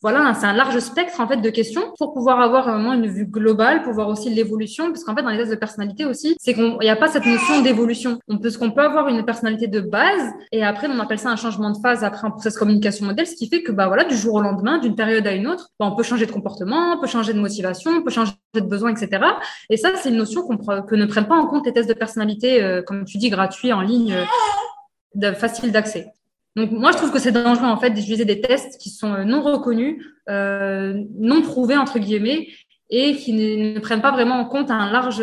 voilà, 0.02 0.34
c'est 0.34 0.46
un 0.46 0.52
large 0.52 0.78
spectre 0.80 1.20
en 1.20 1.28
fait 1.28 1.36
de 1.38 1.50
questions 1.50 1.82
pour 1.96 2.12
pouvoir 2.12 2.40
avoir 2.40 2.68
vraiment 2.68 2.92
une 2.92 3.06
vue 3.06 3.26
globale, 3.26 3.82
pour 3.82 3.92
voir 3.92 4.08
aussi 4.08 4.30
l'évolution, 4.30 4.86
parce 4.86 5.04
qu'en 5.04 5.14
fait 5.14 5.22
dans 5.22 5.30
les 5.30 5.38
tests 5.38 5.50
de 5.50 5.56
personnalité 5.56 6.04
aussi, 6.04 6.36
c'est 6.40 6.54
qu'il 6.54 6.78
n'y 6.80 6.90
a 6.90 6.96
pas 6.96 7.08
cette 7.08 7.24
notion 7.24 7.62
d'évolution. 7.62 8.18
On 8.28 8.38
peut 8.38 8.50
qu'on 8.58 8.70
peut 8.70 8.82
avoir 8.82 9.08
une 9.08 9.24
personnalité 9.24 9.68
de 9.68 9.80
base 9.80 10.32
et 10.50 10.64
après 10.64 10.88
on 10.88 10.98
appelle 10.98 11.18
ça 11.18 11.30
un 11.30 11.36
changement 11.36 11.70
de 11.70 11.78
phase 11.78 12.04
après 12.04 12.26
un 12.26 12.30
process 12.30 12.56
communication 12.56 13.06
modèle, 13.06 13.26
ce 13.26 13.34
qui 13.34 13.48
fait 13.48 13.62
que 13.62 13.72
bah 13.72 13.86
voilà 13.86 14.04
du 14.04 14.16
jour 14.16 14.34
au 14.34 14.42
lendemain, 14.42 14.78
d'une 14.78 14.94
période 14.94 15.26
à 15.26 15.32
une 15.32 15.46
autre, 15.46 15.70
bah, 15.78 15.86
on 15.86 15.94
peut 15.94 16.02
changer 16.02 16.26
de 16.26 16.32
comportement, 16.32 16.94
on 16.96 17.00
peut 17.00 17.06
changer 17.06 17.32
de 17.32 17.40
motivation, 17.40 17.92
on 17.92 18.02
peut 18.02 18.10
changer 18.10 18.32
de 18.54 18.60
besoin, 18.60 18.90
etc. 18.90 19.22
Et 19.70 19.76
ça 19.76 19.90
c'est 19.96 20.10
une 20.10 20.16
notion 20.16 20.42
qu'on 20.42 20.56
que 20.56 20.94
ne 20.94 21.06
prennent 21.06 21.28
pas 21.28 21.36
en 21.36 21.46
compte 21.46 21.66
les 21.66 21.72
tests 21.72 21.88
de 21.88 21.94
personnalité, 21.94 22.62
euh, 22.62 22.82
comme 22.82 23.04
tu 23.04 23.18
dis 23.18 23.30
gratuits 23.30 23.72
en 23.72 23.80
ligne. 23.80 24.14
Euh, 24.14 25.32
facile 25.34 25.72
d'accès. 25.72 26.12
Donc 26.56 26.70
moi, 26.70 26.92
je 26.92 26.98
trouve 26.98 27.12
que 27.12 27.18
c'est 27.18 27.32
dangereux 27.32 27.66
en 27.66 27.78
fait 27.78 27.90
d'utiliser 27.90 28.24
des 28.24 28.40
tests 28.40 28.78
qui 28.78 28.90
sont 28.90 29.12
euh, 29.12 29.24
non 29.24 29.40
reconnus, 29.42 30.04
euh, 30.28 30.94
non 31.18 31.42
prouvés 31.42 31.76
entre 31.76 31.98
guillemets, 31.98 32.48
et 32.90 33.16
qui 33.16 33.32
ne, 33.32 33.78
prennent 33.80 34.02
pas 34.02 34.12
vraiment 34.12 34.36
en 34.36 34.44
compte 34.44 34.70
un 34.70 34.90
large 34.90 35.22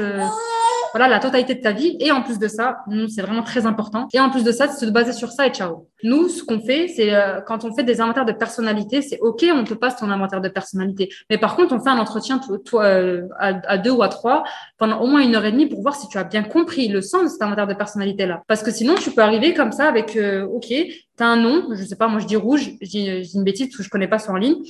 voilà 0.93 1.07
la 1.07 1.19
totalité 1.19 1.55
de 1.55 1.61
ta 1.61 1.71
vie. 1.71 1.95
Et 1.99 2.11
en 2.11 2.21
plus 2.21 2.39
de 2.39 2.47
ça, 2.47 2.79
c'est 3.09 3.21
vraiment 3.21 3.43
très 3.43 3.65
important. 3.65 4.07
Et 4.13 4.19
en 4.19 4.29
plus 4.29 4.43
de 4.43 4.51
ça, 4.51 4.67
c'est 4.67 4.85
se 4.85 4.91
baser 4.91 5.13
sur 5.13 5.31
ça 5.31 5.47
et 5.47 5.51
ciao. 5.51 5.87
Nous, 6.03 6.29
ce 6.29 6.43
qu'on 6.43 6.59
fait, 6.59 6.87
c'est 6.87 7.13
euh, 7.13 7.41
quand 7.41 7.65
on 7.65 7.73
fait 7.73 7.83
des 7.83 7.99
inventaires 7.99 8.25
de 8.25 8.31
personnalité, 8.31 9.01
c'est 9.01 9.19
OK, 9.19 9.45
on 9.53 9.63
te 9.63 9.73
passe 9.73 9.97
ton 9.97 10.09
inventaire 10.09 10.41
de 10.41 10.49
personnalité. 10.49 11.09
Mais 11.29 11.37
par 11.37 11.55
contre, 11.55 11.73
on 11.73 11.79
fait 11.79 11.89
un 11.89 11.99
entretien 11.99 12.39
toi, 12.65 12.85
euh, 12.85 13.27
à, 13.37 13.77
deux 13.77 13.91
ou 13.91 14.01
à 14.01 14.07
trois 14.07 14.43
pendant 14.77 14.99
au 15.01 15.07
moins 15.07 15.21
une 15.21 15.35
heure 15.35 15.45
et 15.45 15.51
demie 15.51 15.67
pour 15.67 15.81
voir 15.81 15.95
si 15.95 16.07
tu 16.07 16.17
as 16.17 16.23
bien 16.23 16.43
compris 16.43 16.87
le 16.87 17.01
sens 17.01 17.23
de 17.23 17.27
cet 17.27 17.41
inventaire 17.41 17.67
de 17.67 17.73
personnalité-là. 17.73 18.41
Parce 18.47 18.63
que 18.63 18.71
sinon, 18.71 18.95
tu 18.95 19.11
peux 19.11 19.21
arriver 19.21 19.53
comme 19.53 19.71
ça 19.71 19.87
avec 19.87 20.15
euh, 20.15 20.45
OK, 20.45 20.67
tu 20.67 20.87
as 21.19 21.27
un 21.27 21.37
nom, 21.37 21.67
je 21.73 21.83
sais 21.83 21.97
pas, 21.97 22.07
moi 22.07 22.19
je 22.19 22.27
dis 22.27 22.37
rouge, 22.37 22.77
dis, 22.81 23.07
une 23.33 23.43
bêtise 23.43 23.75
que 23.75 23.83
je 23.83 23.89
connais 23.89 24.07
pas 24.07 24.19
son 24.19 24.31
en 24.31 24.37
ligne. 24.37 24.63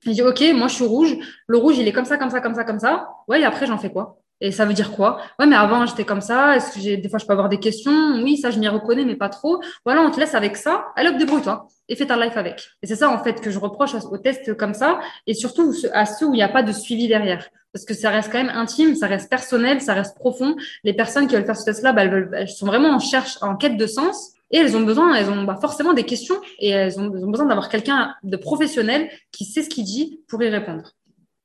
Je 0.00 0.12
dis 0.12 0.22
OK, 0.22 0.42
moi 0.54 0.68
je 0.68 0.74
suis 0.76 0.84
rouge, 0.84 1.14
le 1.46 1.58
rouge 1.58 1.76
il 1.78 1.86
est 1.86 1.92
comme 1.92 2.06
ça, 2.06 2.16
comme 2.16 2.30
ça, 2.30 2.40
comme 2.40 2.54
ça, 2.54 2.64
comme 2.64 2.78
ça. 2.78 3.08
Ouais, 3.28 3.40
et 3.40 3.44
après 3.44 3.66
j'en 3.66 3.76
fais 3.76 3.90
quoi? 3.90 4.16
Et 4.40 4.52
ça 4.52 4.64
veut 4.64 4.72
dire 4.72 4.92
quoi? 4.92 5.20
Ouais, 5.38 5.46
mais 5.46 5.56
avant, 5.56 5.84
j'étais 5.86 6.04
comme 6.04 6.20
ça. 6.20 6.56
Est-ce 6.56 6.74
que 6.74 6.80
j'ai 6.80 6.96
des 6.96 7.08
fois, 7.08 7.18
je 7.18 7.26
peux 7.26 7.32
avoir 7.32 7.48
des 7.48 7.58
questions? 7.58 8.20
Oui, 8.22 8.38
ça, 8.38 8.50
je 8.50 8.58
m'y 8.58 8.68
reconnais, 8.68 9.04
mais 9.04 9.16
pas 9.16 9.28
trop. 9.28 9.60
Voilà, 9.84 10.00
on 10.02 10.10
te 10.10 10.18
laisse 10.18 10.34
avec 10.34 10.56
ça. 10.56 10.86
Allez, 10.96 11.10
hop, 11.10 11.16
débrouille-toi 11.18 11.66
et 11.88 11.96
fais 11.96 12.06
ta 12.06 12.16
life 12.16 12.36
avec. 12.36 12.68
Et 12.82 12.86
c'est 12.86 12.96
ça, 12.96 13.10
en 13.10 13.22
fait, 13.22 13.40
que 13.40 13.50
je 13.50 13.58
reproche 13.58 13.94
aux 13.94 14.18
tests 14.18 14.56
comme 14.56 14.74
ça 14.74 15.00
et 15.26 15.34
surtout 15.34 15.74
à 15.92 16.06
ceux 16.06 16.26
où 16.26 16.34
il 16.34 16.38
n'y 16.38 16.42
a 16.42 16.48
pas 16.48 16.62
de 16.62 16.72
suivi 16.72 17.08
derrière. 17.08 17.48
Parce 17.72 17.84
que 17.84 17.94
ça 17.94 18.10
reste 18.10 18.32
quand 18.32 18.42
même 18.42 18.54
intime, 18.54 18.94
ça 18.96 19.06
reste 19.06 19.28
personnel, 19.28 19.80
ça 19.80 19.94
reste 19.94 20.16
profond. 20.16 20.56
Les 20.84 20.94
personnes 20.94 21.26
qui 21.26 21.34
veulent 21.34 21.44
faire 21.44 21.56
ce 21.56 21.64
test-là, 21.64 21.92
bah, 21.92 22.04
elles, 22.04 22.48
sont 22.48 22.66
vraiment 22.66 22.90
en 22.90 22.98
cherche, 22.98 23.38
en 23.42 23.56
quête 23.56 23.76
de 23.76 23.86
sens. 23.86 24.32
Et 24.52 24.58
elles 24.58 24.76
ont 24.76 24.82
besoin, 24.82 25.14
elles 25.14 25.30
ont 25.30 25.44
bah, 25.44 25.58
forcément 25.60 25.92
des 25.92 26.02
questions 26.02 26.34
et 26.58 26.70
elles 26.70 26.98
ont 26.98 27.06
besoin 27.06 27.46
d'avoir 27.46 27.68
quelqu'un 27.68 28.14
de 28.24 28.36
professionnel 28.36 29.08
qui 29.30 29.44
sait 29.44 29.62
ce 29.62 29.68
qu'il 29.68 29.84
dit 29.84 30.20
pour 30.28 30.42
y 30.42 30.48
répondre. 30.48 30.92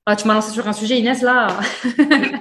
Ah, 0.05 0.15
tu 0.15 0.27
m'as 0.27 0.35
lancé 0.35 0.51
sur 0.51 0.67
un 0.67 0.73
sujet, 0.73 0.99
Inès, 0.99 1.21
là. 1.21 1.47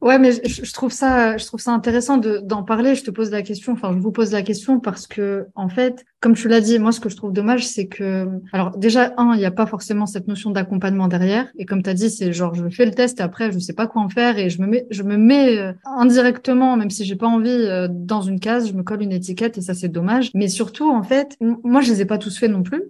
Ouais, 0.00 0.18
mais 0.18 0.32
je, 0.32 0.72
trouve 0.72 0.92
ça, 0.92 1.36
je 1.36 1.44
trouve 1.44 1.60
ça 1.60 1.72
intéressant 1.72 2.16
d'en 2.16 2.62
parler. 2.62 2.94
Je 2.94 3.04
te 3.04 3.10
pose 3.10 3.30
la 3.30 3.42
question, 3.42 3.74
enfin, 3.74 3.92
je 3.92 3.98
vous 3.98 4.12
pose 4.12 4.32
la 4.32 4.40
question 4.40 4.80
parce 4.80 5.06
que, 5.06 5.46
en 5.54 5.68
fait, 5.68 6.06
comme 6.20 6.34
tu 6.34 6.48
l'as 6.48 6.62
dit, 6.62 6.78
moi, 6.78 6.90
ce 6.92 7.00
que 7.00 7.10
je 7.10 7.16
trouve 7.16 7.34
dommage, 7.34 7.66
c'est 7.66 7.86
que, 7.86 8.26
alors, 8.52 8.78
déjà, 8.78 9.12
un, 9.18 9.34
il 9.34 9.38
n'y 9.38 9.44
a 9.44 9.50
pas 9.50 9.66
forcément 9.66 10.06
cette 10.06 10.26
notion 10.26 10.52
d'accompagnement 10.52 11.06
derrière. 11.06 11.48
Et 11.58 11.66
comme 11.66 11.82
tu 11.82 11.90
as 11.90 11.94
dit, 11.94 12.08
c'est 12.08 12.32
genre, 12.32 12.54
je 12.54 12.66
fais 12.70 12.86
le 12.86 12.92
test 12.92 13.20
et 13.20 13.22
après, 13.22 13.52
je 13.52 13.58
sais 13.58 13.74
pas 13.74 13.86
quoi 13.86 14.00
en 14.00 14.08
faire 14.08 14.38
et 14.38 14.48
je 14.48 14.62
me 14.62 14.66
mets, 14.66 14.86
je 14.90 15.02
me 15.02 15.18
mets 15.18 15.58
euh, 15.58 15.72
indirectement, 15.84 16.78
même 16.78 16.90
si 16.90 17.04
j'ai 17.04 17.16
pas 17.16 17.26
envie, 17.26 17.50
euh, 17.50 17.86
dans 17.90 18.22
une 18.22 18.40
case, 18.40 18.68
je 18.68 18.72
me 18.72 18.82
colle 18.82 19.02
une 19.02 19.12
étiquette 19.12 19.58
et 19.58 19.60
ça, 19.60 19.74
c'est 19.74 19.90
dommage. 19.90 20.30
Mais 20.32 20.48
surtout, 20.48 20.90
en 20.90 21.02
fait, 21.02 21.36
moi, 21.62 21.82
je 21.82 21.90
les 21.92 22.00
ai 22.00 22.06
pas 22.06 22.16
tous 22.16 22.38
faits 22.38 22.50
non 22.50 22.62
plus. 22.62 22.84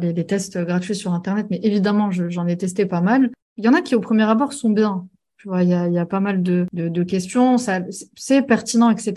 Les, 0.00 0.12
les 0.12 0.26
tests 0.26 0.58
gratuits 0.58 0.96
sur 0.96 1.12
Internet, 1.12 1.46
mais 1.50 1.60
évidemment, 1.62 2.10
j'en 2.10 2.46
ai 2.46 2.56
testé 2.56 2.86
pas 2.86 3.00
mal. 3.00 3.30
Il 3.56 3.64
y 3.64 3.68
en 3.68 3.74
a 3.74 3.82
qui, 3.82 3.94
au 3.94 4.00
premier 4.00 4.24
abord, 4.24 4.52
sont 4.52 4.70
bien 4.70 5.06
il 5.44 5.68
y 5.68 5.74
a, 5.74 5.88
y 5.88 5.98
a, 5.98 6.06
pas 6.06 6.20
mal 6.20 6.42
de, 6.42 6.66
de, 6.72 6.88
de 6.88 7.02
questions, 7.02 7.56
c'est 7.58 8.42
pertinent, 8.42 8.90
etc. 8.90 9.14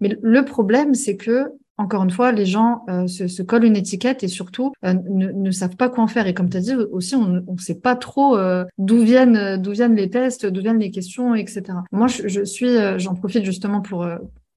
Mais 0.00 0.16
le 0.20 0.44
problème, 0.44 0.94
c'est 0.94 1.16
que 1.16 1.52
encore 1.78 2.04
une 2.04 2.10
fois, 2.10 2.30
les 2.30 2.44
gens 2.44 2.84
euh, 2.90 3.06
se, 3.06 3.26
se, 3.26 3.42
collent 3.42 3.64
une 3.64 3.76
étiquette 3.76 4.22
et 4.22 4.28
surtout 4.28 4.74
euh, 4.84 4.92
ne, 5.08 5.32
ne, 5.32 5.50
savent 5.50 5.76
pas 5.76 5.88
quoi 5.88 6.04
en 6.04 6.06
faire. 6.06 6.26
Et 6.26 6.34
comme 6.34 6.50
tu 6.50 6.58
as 6.58 6.60
dit 6.60 6.74
aussi, 6.74 7.14
on 7.14 7.26
ne 7.26 7.58
sait 7.58 7.80
pas 7.80 7.96
trop 7.96 8.36
euh, 8.36 8.66
d'où 8.76 9.00
viennent 9.00 9.62
viennent 9.62 9.94
les 9.94 10.10
tests, 10.10 10.44
d'où 10.44 10.60
viennent 10.60 10.78
les 10.78 10.90
questions, 10.90 11.34
etc. 11.34 11.62
Moi, 11.90 12.06
je, 12.06 12.28
je 12.28 12.44
suis, 12.44 12.76
j'en 12.98 13.14
profite 13.14 13.44
justement 13.44 13.80
pour 13.80 14.06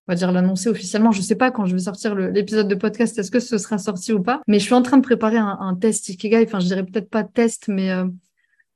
on 0.07 0.11
va 0.11 0.15
dire 0.15 0.31
l'annoncer 0.31 0.69
officiellement. 0.69 1.11
Je 1.11 1.21
sais 1.21 1.35
pas 1.35 1.51
quand 1.51 1.65
je 1.65 1.73
vais 1.73 1.81
sortir 1.81 2.15
l'épisode 2.15 2.67
de 2.67 2.75
podcast, 2.75 3.17
est-ce 3.17 3.31
que 3.31 3.39
ce 3.39 3.57
sera 3.57 3.77
sorti 3.77 4.13
ou 4.13 4.21
pas. 4.21 4.41
Mais 4.47 4.59
je 4.59 4.65
suis 4.65 4.73
en 4.73 4.81
train 4.81 4.97
de 4.97 5.03
préparer 5.03 5.37
un, 5.37 5.77
test 5.79 6.09
Ikigai. 6.09 6.43
Enfin, 6.45 6.59
je 6.59 6.65
dirais 6.65 6.83
peut-être 6.83 7.09
pas 7.09 7.23
test, 7.23 7.67
mais 7.67 7.91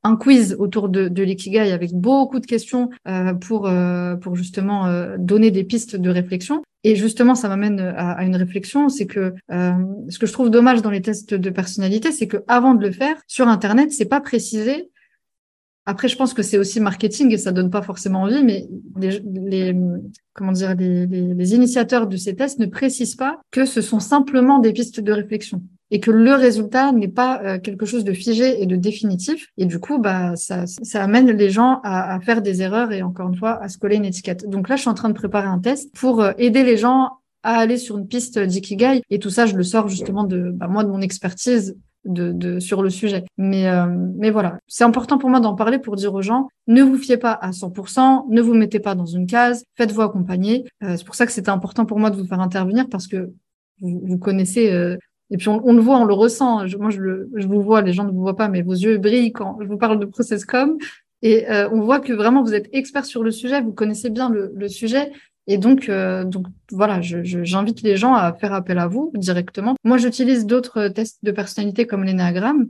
un 0.07 0.15
quiz 0.15 0.55
autour 0.57 0.89
de, 0.89 1.21
l'ikigai 1.21 1.71
avec 1.71 1.93
beaucoup 1.93 2.39
de 2.39 2.45
questions 2.45 2.89
euh, 3.07 3.33
pour 3.33 3.67
euh, 3.67 4.15
pour 4.15 4.35
justement 4.35 4.87
euh, 4.87 5.17
donner 5.19 5.51
des 5.51 5.63
pistes 5.63 5.95
de 5.95 6.09
réflexion. 6.09 6.63
Et 6.83 6.95
justement, 6.95 7.35
ça 7.35 7.49
m'amène 7.49 7.79
à, 7.79 8.11
à, 8.11 8.23
une 8.23 8.35
réflexion, 8.35 8.87
c'est 8.87 9.07
que 9.07 9.33
ce 9.49 10.19
que 10.19 10.25
je 10.25 10.31
trouve 10.31 10.49
dommage 10.49 10.81
dans 10.81 10.91
les 10.91 11.01
tests 11.01 11.33
de 11.33 11.49
personnalité, 11.49 12.11
c'est 12.11 12.27
que 12.27 12.37
avant 12.47 12.75
de 12.75 12.81
le 12.85 12.91
faire 12.91 13.17
sur 13.27 13.47
Internet, 13.47 13.91
c'est 13.91 14.05
pas 14.05 14.21
précisé. 14.21 14.89
Après, 15.89 16.09
je 16.09 16.17
pense 16.17 16.33
que 16.33 16.43
c'est 16.43 16.57
aussi 16.57 16.81
marketing 16.81 17.31
et 17.31 17.37
ça 17.37 17.53
donne 17.53 17.69
pas 17.69 17.81
forcément 17.81 18.23
envie, 18.23 18.43
mais 18.43 18.67
les, 18.97 19.21
les 19.23 19.75
comment 20.33 20.51
dire 20.51 20.75
les, 20.75 21.07
les, 21.07 21.33
les 21.33 21.55
initiateurs 21.55 22.07
de 22.07 22.17
ces 22.17 22.35
tests 22.35 22.59
ne 22.59 22.65
précisent 22.65 23.15
pas 23.15 23.39
que 23.51 23.65
ce 23.65 23.79
sont 23.79 24.01
simplement 24.01 24.59
des 24.59 24.73
pistes 24.73 24.99
de 24.99 25.11
réflexion 25.13 25.63
et 25.89 26.01
que 26.01 26.11
le 26.11 26.33
résultat 26.33 26.91
n'est 26.91 27.07
pas 27.07 27.41
euh, 27.41 27.57
quelque 27.57 27.85
chose 27.85 28.03
de 28.03 28.11
figé 28.11 28.61
et 28.61 28.65
de 28.65 28.75
définitif. 28.75 29.47
Et 29.57 29.65
du 29.65 29.79
coup, 29.79 29.97
bah, 29.97 30.35
ça, 30.35 30.65
ça 30.67 31.01
amène 31.01 31.31
les 31.31 31.49
gens 31.49 31.79
à, 31.85 32.15
à, 32.15 32.19
faire 32.19 32.41
des 32.41 32.61
erreurs 32.61 32.91
et 32.91 33.01
encore 33.01 33.29
une 33.29 33.37
fois 33.37 33.61
à 33.63 33.69
se 33.69 33.77
coller 33.77 33.95
une 33.95 34.03
étiquette. 34.03 34.45
Donc 34.49 34.67
là, 34.67 34.75
je 34.75 34.81
suis 34.81 34.89
en 34.89 34.93
train 34.93 35.07
de 35.07 35.13
préparer 35.13 35.47
un 35.47 35.59
test 35.59 35.89
pour 35.95 36.21
euh, 36.21 36.33
aider 36.37 36.63
les 36.63 36.75
gens 36.75 37.11
à 37.43 37.59
aller 37.59 37.77
sur 37.77 37.97
une 37.97 38.07
piste 38.07 38.37
d'ikigai. 38.37 39.01
Et 39.09 39.19
tout 39.19 39.29
ça, 39.29 39.45
je 39.45 39.55
le 39.55 39.63
sors 39.63 39.87
justement 39.87 40.25
de 40.25 40.51
bah, 40.51 40.67
moi 40.67 40.83
de 40.83 40.89
mon 40.89 40.99
expertise 40.99 41.77
de, 42.07 42.31
de, 42.31 42.59
sur 42.59 42.81
le 42.81 42.89
sujet. 42.89 43.25
Mais, 43.37 43.67
euh, 43.67 43.85
mais 44.15 44.31
voilà, 44.31 44.59
c'est 44.67 44.83
important 44.83 45.17
pour 45.17 45.29
moi 45.29 45.39
d'en 45.39 45.55
parler 45.55 45.79
pour 45.79 45.95
dire 45.95 46.13
aux 46.13 46.21
gens, 46.21 46.47
ne 46.67 46.81
vous 46.81 46.97
fiez 46.97 47.17
pas 47.17 47.33
à 47.33 47.51
100%, 47.51 48.25
ne 48.29 48.41
vous 48.41 48.53
mettez 48.53 48.79
pas 48.79 48.95
dans 48.95 49.05
une 49.05 49.27
case, 49.27 49.63
faites-vous 49.75 50.01
accompagner. 50.01 50.65
c'est 50.81 51.05
pour 51.05 51.15
ça 51.15 51.25
que 51.25 51.31
c'était 51.31 51.49
important 51.49 51.85
pour 51.85 51.99
moi 51.99 52.09
de 52.09 52.17
vous 52.17 52.25
faire 52.25 52.39
intervenir 52.39 52.87
parce 52.89 53.07
que 53.07 53.29
vous, 53.81 54.01
vous 54.03 54.17
connaissez 54.17 54.97
et 55.29 55.37
puis 55.37 55.49
on, 55.49 55.61
on, 55.65 55.73
le 55.73 55.81
voit, 55.81 55.97
on 55.97 56.05
le 56.05 56.13
ressent. 56.13 56.65
moi, 56.79 56.89
je, 56.89 56.99
le, 56.99 57.29
je 57.35 57.47
vous 57.47 57.61
vois, 57.61 57.81
les 57.81 57.93
gens 57.93 58.05
ne 58.05 58.11
vous 58.11 58.21
voient 58.21 58.35
pas, 58.35 58.47
mais 58.47 58.61
vos 58.61 58.73
yeux 58.73 58.97
brillent 58.97 59.33
quand 59.33 59.57
je 59.61 59.67
vous 59.67 59.77
parle 59.77 59.99
de 59.99 60.05
ProcessCom. 60.05 60.77
Et 61.23 61.49
euh, 61.49 61.67
on 61.71 61.81
voit 61.81 61.99
que 61.99 62.13
vraiment 62.13 62.43
vous 62.43 62.53
êtes 62.53 62.69
expert 62.73 63.05
sur 63.05 63.23
le 63.23 63.31
sujet, 63.31 63.61
vous 63.61 63.73
connaissez 63.73 64.09
bien 64.09 64.29
le, 64.29 64.51
le 64.55 64.67
sujet. 64.69 65.11
Et 65.47 65.57
donc, 65.57 65.89
euh, 65.89 66.23
donc 66.25 66.45
voilà, 66.71 67.01
j'invite 67.01 67.81
les 67.81 67.95
gens 67.95 68.13
à 68.13 68.33
faire 68.33 68.53
appel 68.53 68.77
à 68.79 68.87
vous 68.87 69.11
directement. 69.15 69.75
Moi, 69.83 69.97
j'utilise 69.97 70.45
d'autres 70.45 70.89
tests 70.89 71.23
de 71.23 71.31
personnalité 71.31 71.87
comme 71.87 72.03
l'énéagramme. 72.03 72.67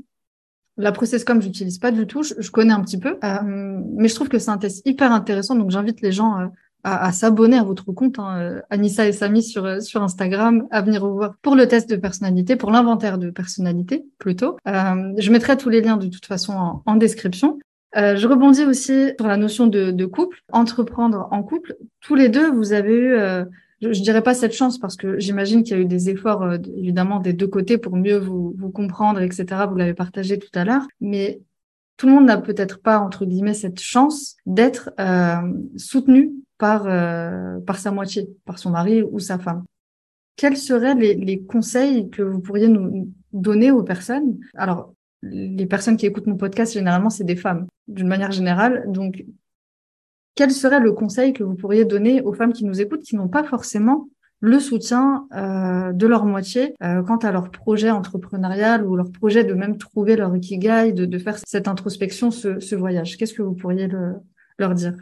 La 0.78 0.92
ProcessCom, 0.92 1.42
j'utilise 1.42 1.80
pas 1.80 1.92
du 1.92 2.06
tout. 2.06 2.22
Je, 2.22 2.52
connais 2.52 2.74
un 2.74 2.82
petit 2.82 3.00
peu, 3.00 3.18
euh, 3.24 3.80
mais 3.96 4.08
je 4.08 4.16
trouve 4.16 4.30
que 4.30 4.38
c'est 4.38 4.52
un 4.52 4.60
test 4.60 4.86
hyper 4.86 5.12
intéressant. 5.12 5.56
Donc, 5.56 5.72
j'invite 5.72 6.02
les 6.02 6.12
gens 6.12 6.40
euh, 6.40 6.46
à, 6.84 7.12
s'abonner 7.12 7.58
à 7.58 7.64
votre 7.64 7.92
compte, 7.92 8.20
hein, 8.20 8.62
Anissa 8.70 9.08
et 9.08 9.12
Samy 9.12 9.42
sur, 9.42 9.66
euh, 9.66 9.80
sur 9.80 10.04
Instagram, 10.04 10.68
à 10.70 10.84
venir 10.84 11.04
vous 11.04 11.16
voir 11.16 11.34
pour 11.42 11.56
le 11.56 11.68
test 11.68 11.90
de 11.90 11.96
personnalité, 11.96 12.56
pour 12.56 12.70
l'inventaire 12.70 13.18
de 13.18 13.32
personnalité 13.32 14.06
plutôt. 14.20 14.58
Je 14.66 15.32
mettrai 15.32 15.58
tous 15.58 15.70
les 15.70 15.82
liens 15.82 15.98
de 15.98 16.08
toute 16.08 16.28
façon 16.28 16.82
en, 16.86 16.96
description. 16.96 17.58
Euh, 17.96 18.16
je 18.16 18.28
rebondis 18.28 18.66
aussi 18.66 19.12
sur 19.18 19.28
la 19.28 19.38
notion 19.38 19.68
de, 19.68 19.92
de, 19.92 20.06
couple, 20.06 20.42
entreprendre 20.52 21.28
en 21.32 21.42
couple. 21.42 21.78
Tous 22.02 22.16
les 22.16 22.30
deux, 22.30 22.52
vous 22.52 22.74
avez 22.74 22.94
eu, 22.94 23.14
euh, 23.14 23.46
je, 23.82 23.94
je, 23.94 24.02
dirais 24.02 24.22
pas 24.22 24.34
cette 24.34 24.54
chance 24.54 24.78
parce 24.78 24.98
que 24.98 25.18
j'imagine 25.20 25.64
qu'il 25.64 25.78
y 25.78 25.80
a 25.80 25.82
eu 25.82 25.86
des 25.86 26.10
efforts 26.10 26.44
euh, 26.44 26.58
évidemment 26.76 27.20
des 27.20 27.34
deux 27.34 27.48
côtés 27.48 27.78
pour 27.78 27.96
mieux 27.96 28.18
vous, 28.18 28.54
vous 28.58 28.72
comprendre, 28.72 29.22
etc. 29.22 29.46
Vous 29.70 29.78
l'avez 29.78 29.94
partagé 29.94 30.38
tout 30.38 30.52
à 30.54 30.66
l'heure, 30.66 30.88
mais 31.00 31.40
tout 31.96 32.08
le 32.08 32.14
monde 32.14 32.26
n'a 32.26 32.38
peut-être 32.38 32.82
pas 32.82 33.00
entre 33.00 33.26
guillemets 33.26 33.54
cette 33.54 33.80
chance 33.80 34.36
d'être 34.46 34.92
soutenu 35.78 36.34
par, 36.58 36.86
euh, 36.88 37.60
par 37.60 37.78
sa 37.78 37.92
moitié, 37.92 38.30
par 38.46 38.60
son 38.60 38.72
mari 38.72 39.04
ou 39.04 39.20
sa 39.20 39.38
femme. 39.38 39.64
Quels 40.36 40.58
seraient 40.58 40.96
les, 40.96 41.16
les, 41.16 41.42
conseils 41.42 42.10
que 42.10 42.22
vous 42.22 42.40
pourriez 42.40 42.68
nous 42.68 43.12
donner 43.34 43.72
aux 43.72 43.84
personnes? 43.84 44.40
Alors, 44.56 44.94
les 45.24 45.66
personnes 45.66 45.98
qui 45.98 46.06
écoutent 46.06 46.28
mon 46.28 46.38
podcast, 46.38 46.74
généralement, 46.74 47.10
c'est 47.10 47.24
des 47.24 47.36
femmes, 47.36 47.68
d'une 47.88 48.08
manière 48.08 48.32
générale. 48.32 48.86
Donc, 48.88 49.26
quel 50.36 50.52
serait 50.52 50.80
le 50.80 50.92
conseil 50.92 51.34
que 51.34 51.44
vous 51.44 51.56
pourriez 51.56 51.86
donner 51.86 52.22
aux 52.22 52.34
femmes 52.34 52.54
qui 52.54 52.66
nous 52.66 52.80
écoutent, 52.80 53.02
qui 53.02 53.16
n'ont 53.16 53.28
pas 53.28 53.44
forcément 53.44 54.08
le 54.40 54.60
soutien 54.60 55.28
euh, 55.34 55.92
de 55.94 56.06
leur 56.06 56.26
moitié 56.26 56.76
euh, 56.84 57.02
quant 57.02 57.18
à 57.18 57.32
leur 57.32 57.50
projet 57.50 57.90
entrepreneurial 57.90 58.86
ou 58.86 58.96
leur 58.96 59.12
projet 59.12 59.44
de 59.44 59.54
même 59.54 59.80
trouver 59.80 60.16
leur 60.16 60.36
ikigai, 60.36 60.94
de, 60.94 61.18
faire 61.18 61.40
cette 61.44 61.68
introspection, 61.68 62.30
ce, 62.30 62.76
voyage? 62.76 63.18
Qu'est-ce 63.18 63.34
que 63.34 63.42
vous 63.42 63.56
pourriez 63.56 63.88
le, 63.88 64.14
leur 64.60 64.76
dire? 64.76 64.94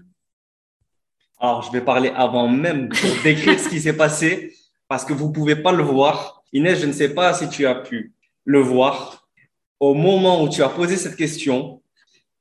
Alors, 1.38 1.64
je 1.64 1.72
vais 1.74 1.82
parler 1.82 2.14
avant 2.16 2.48
même 2.48 2.88
de 2.88 3.24
décrire 3.24 3.60
ce 3.60 3.68
qui 3.68 3.82
s'est 3.82 3.98
passé 3.98 4.54
parce 4.88 5.04
que 5.04 5.12
vous 5.12 5.32
pouvez 5.32 5.58
pas 5.58 5.74
le 5.74 5.84
voir. 5.84 6.44
Inès, 6.54 6.80
je 6.80 6.86
ne 6.86 6.94
sais 6.94 7.14
pas 7.14 7.34
si 7.34 7.50
tu 7.50 7.66
as 7.66 7.76
pu 7.76 8.14
le 8.46 8.60
voir. 8.60 9.25
Au 9.80 9.94
moment 9.94 10.44
où 10.44 10.50
tu 10.50 10.64
as 10.64 10.70
posé 10.70 10.98
cette 10.98 11.16
question, 11.16 11.82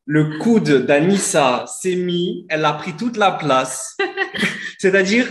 le 0.07 0.39
coude 0.39 0.87
d'Anissa 0.87 1.65
s'est 1.67 1.97
mis, 1.97 2.47
elle 2.49 2.65
a 2.65 2.73
pris 2.75 2.95
toute 2.95 3.17
la 3.17 3.33
place. 3.33 3.97
C'est-à-dire, 4.79 5.27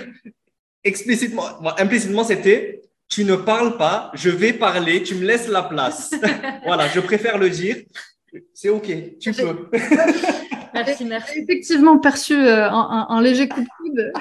explicitement, 0.84 1.46
implicitement, 1.78 2.24
c'était 2.24 2.82
tu 3.14 3.26
ne 3.26 3.36
parles 3.36 3.78
pas, 3.78 4.12
je 4.16 4.30
vais 4.30 4.54
parler, 4.54 5.04
tu 5.04 5.14
me 5.16 5.24
laisses 5.24 5.48
la 5.48 5.62
place. 5.62 6.12
voilà, 6.66 6.88
je 6.88 7.00
préfère 7.00 7.38
le 7.38 7.50
dire. 7.50 7.78
C'est 8.54 8.70
OK, 8.70 8.92
tu 9.20 9.32
peux. 9.34 9.70
Merci, 10.74 11.06
merci. 11.06 11.38
Effectivement 11.38 12.00
perçu 12.00 12.34
euh, 12.34 12.68
un, 12.68 13.22
léger 13.22 13.48
coup 13.48 13.62
de 13.62 13.68
coude, 13.78 14.12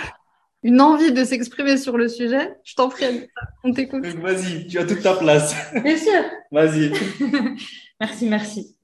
une 0.62 0.80
envie 0.80 1.12
de 1.12 1.24
s'exprimer 1.24 1.76
sur 1.76 1.96
le 1.96 2.08
sujet. 2.08 2.54
Je 2.64 2.74
t'en 2.74 2.88
prie, 2.88 3.28
on 3.64 3.72
t'écoute. 3.72 4.04
Vas-y, 4.04 4.66
tu 4.66 4.78
as 4.78 4.84
toute 4.84 5.02
ta 5.02 5.14
place. 5.14 5.54
Bien 5.82 5.96
sûr. 5.96 6.22
Vas-y. 6.50 6.92
merci, 8.00 8.26
merci. 8.26 8.76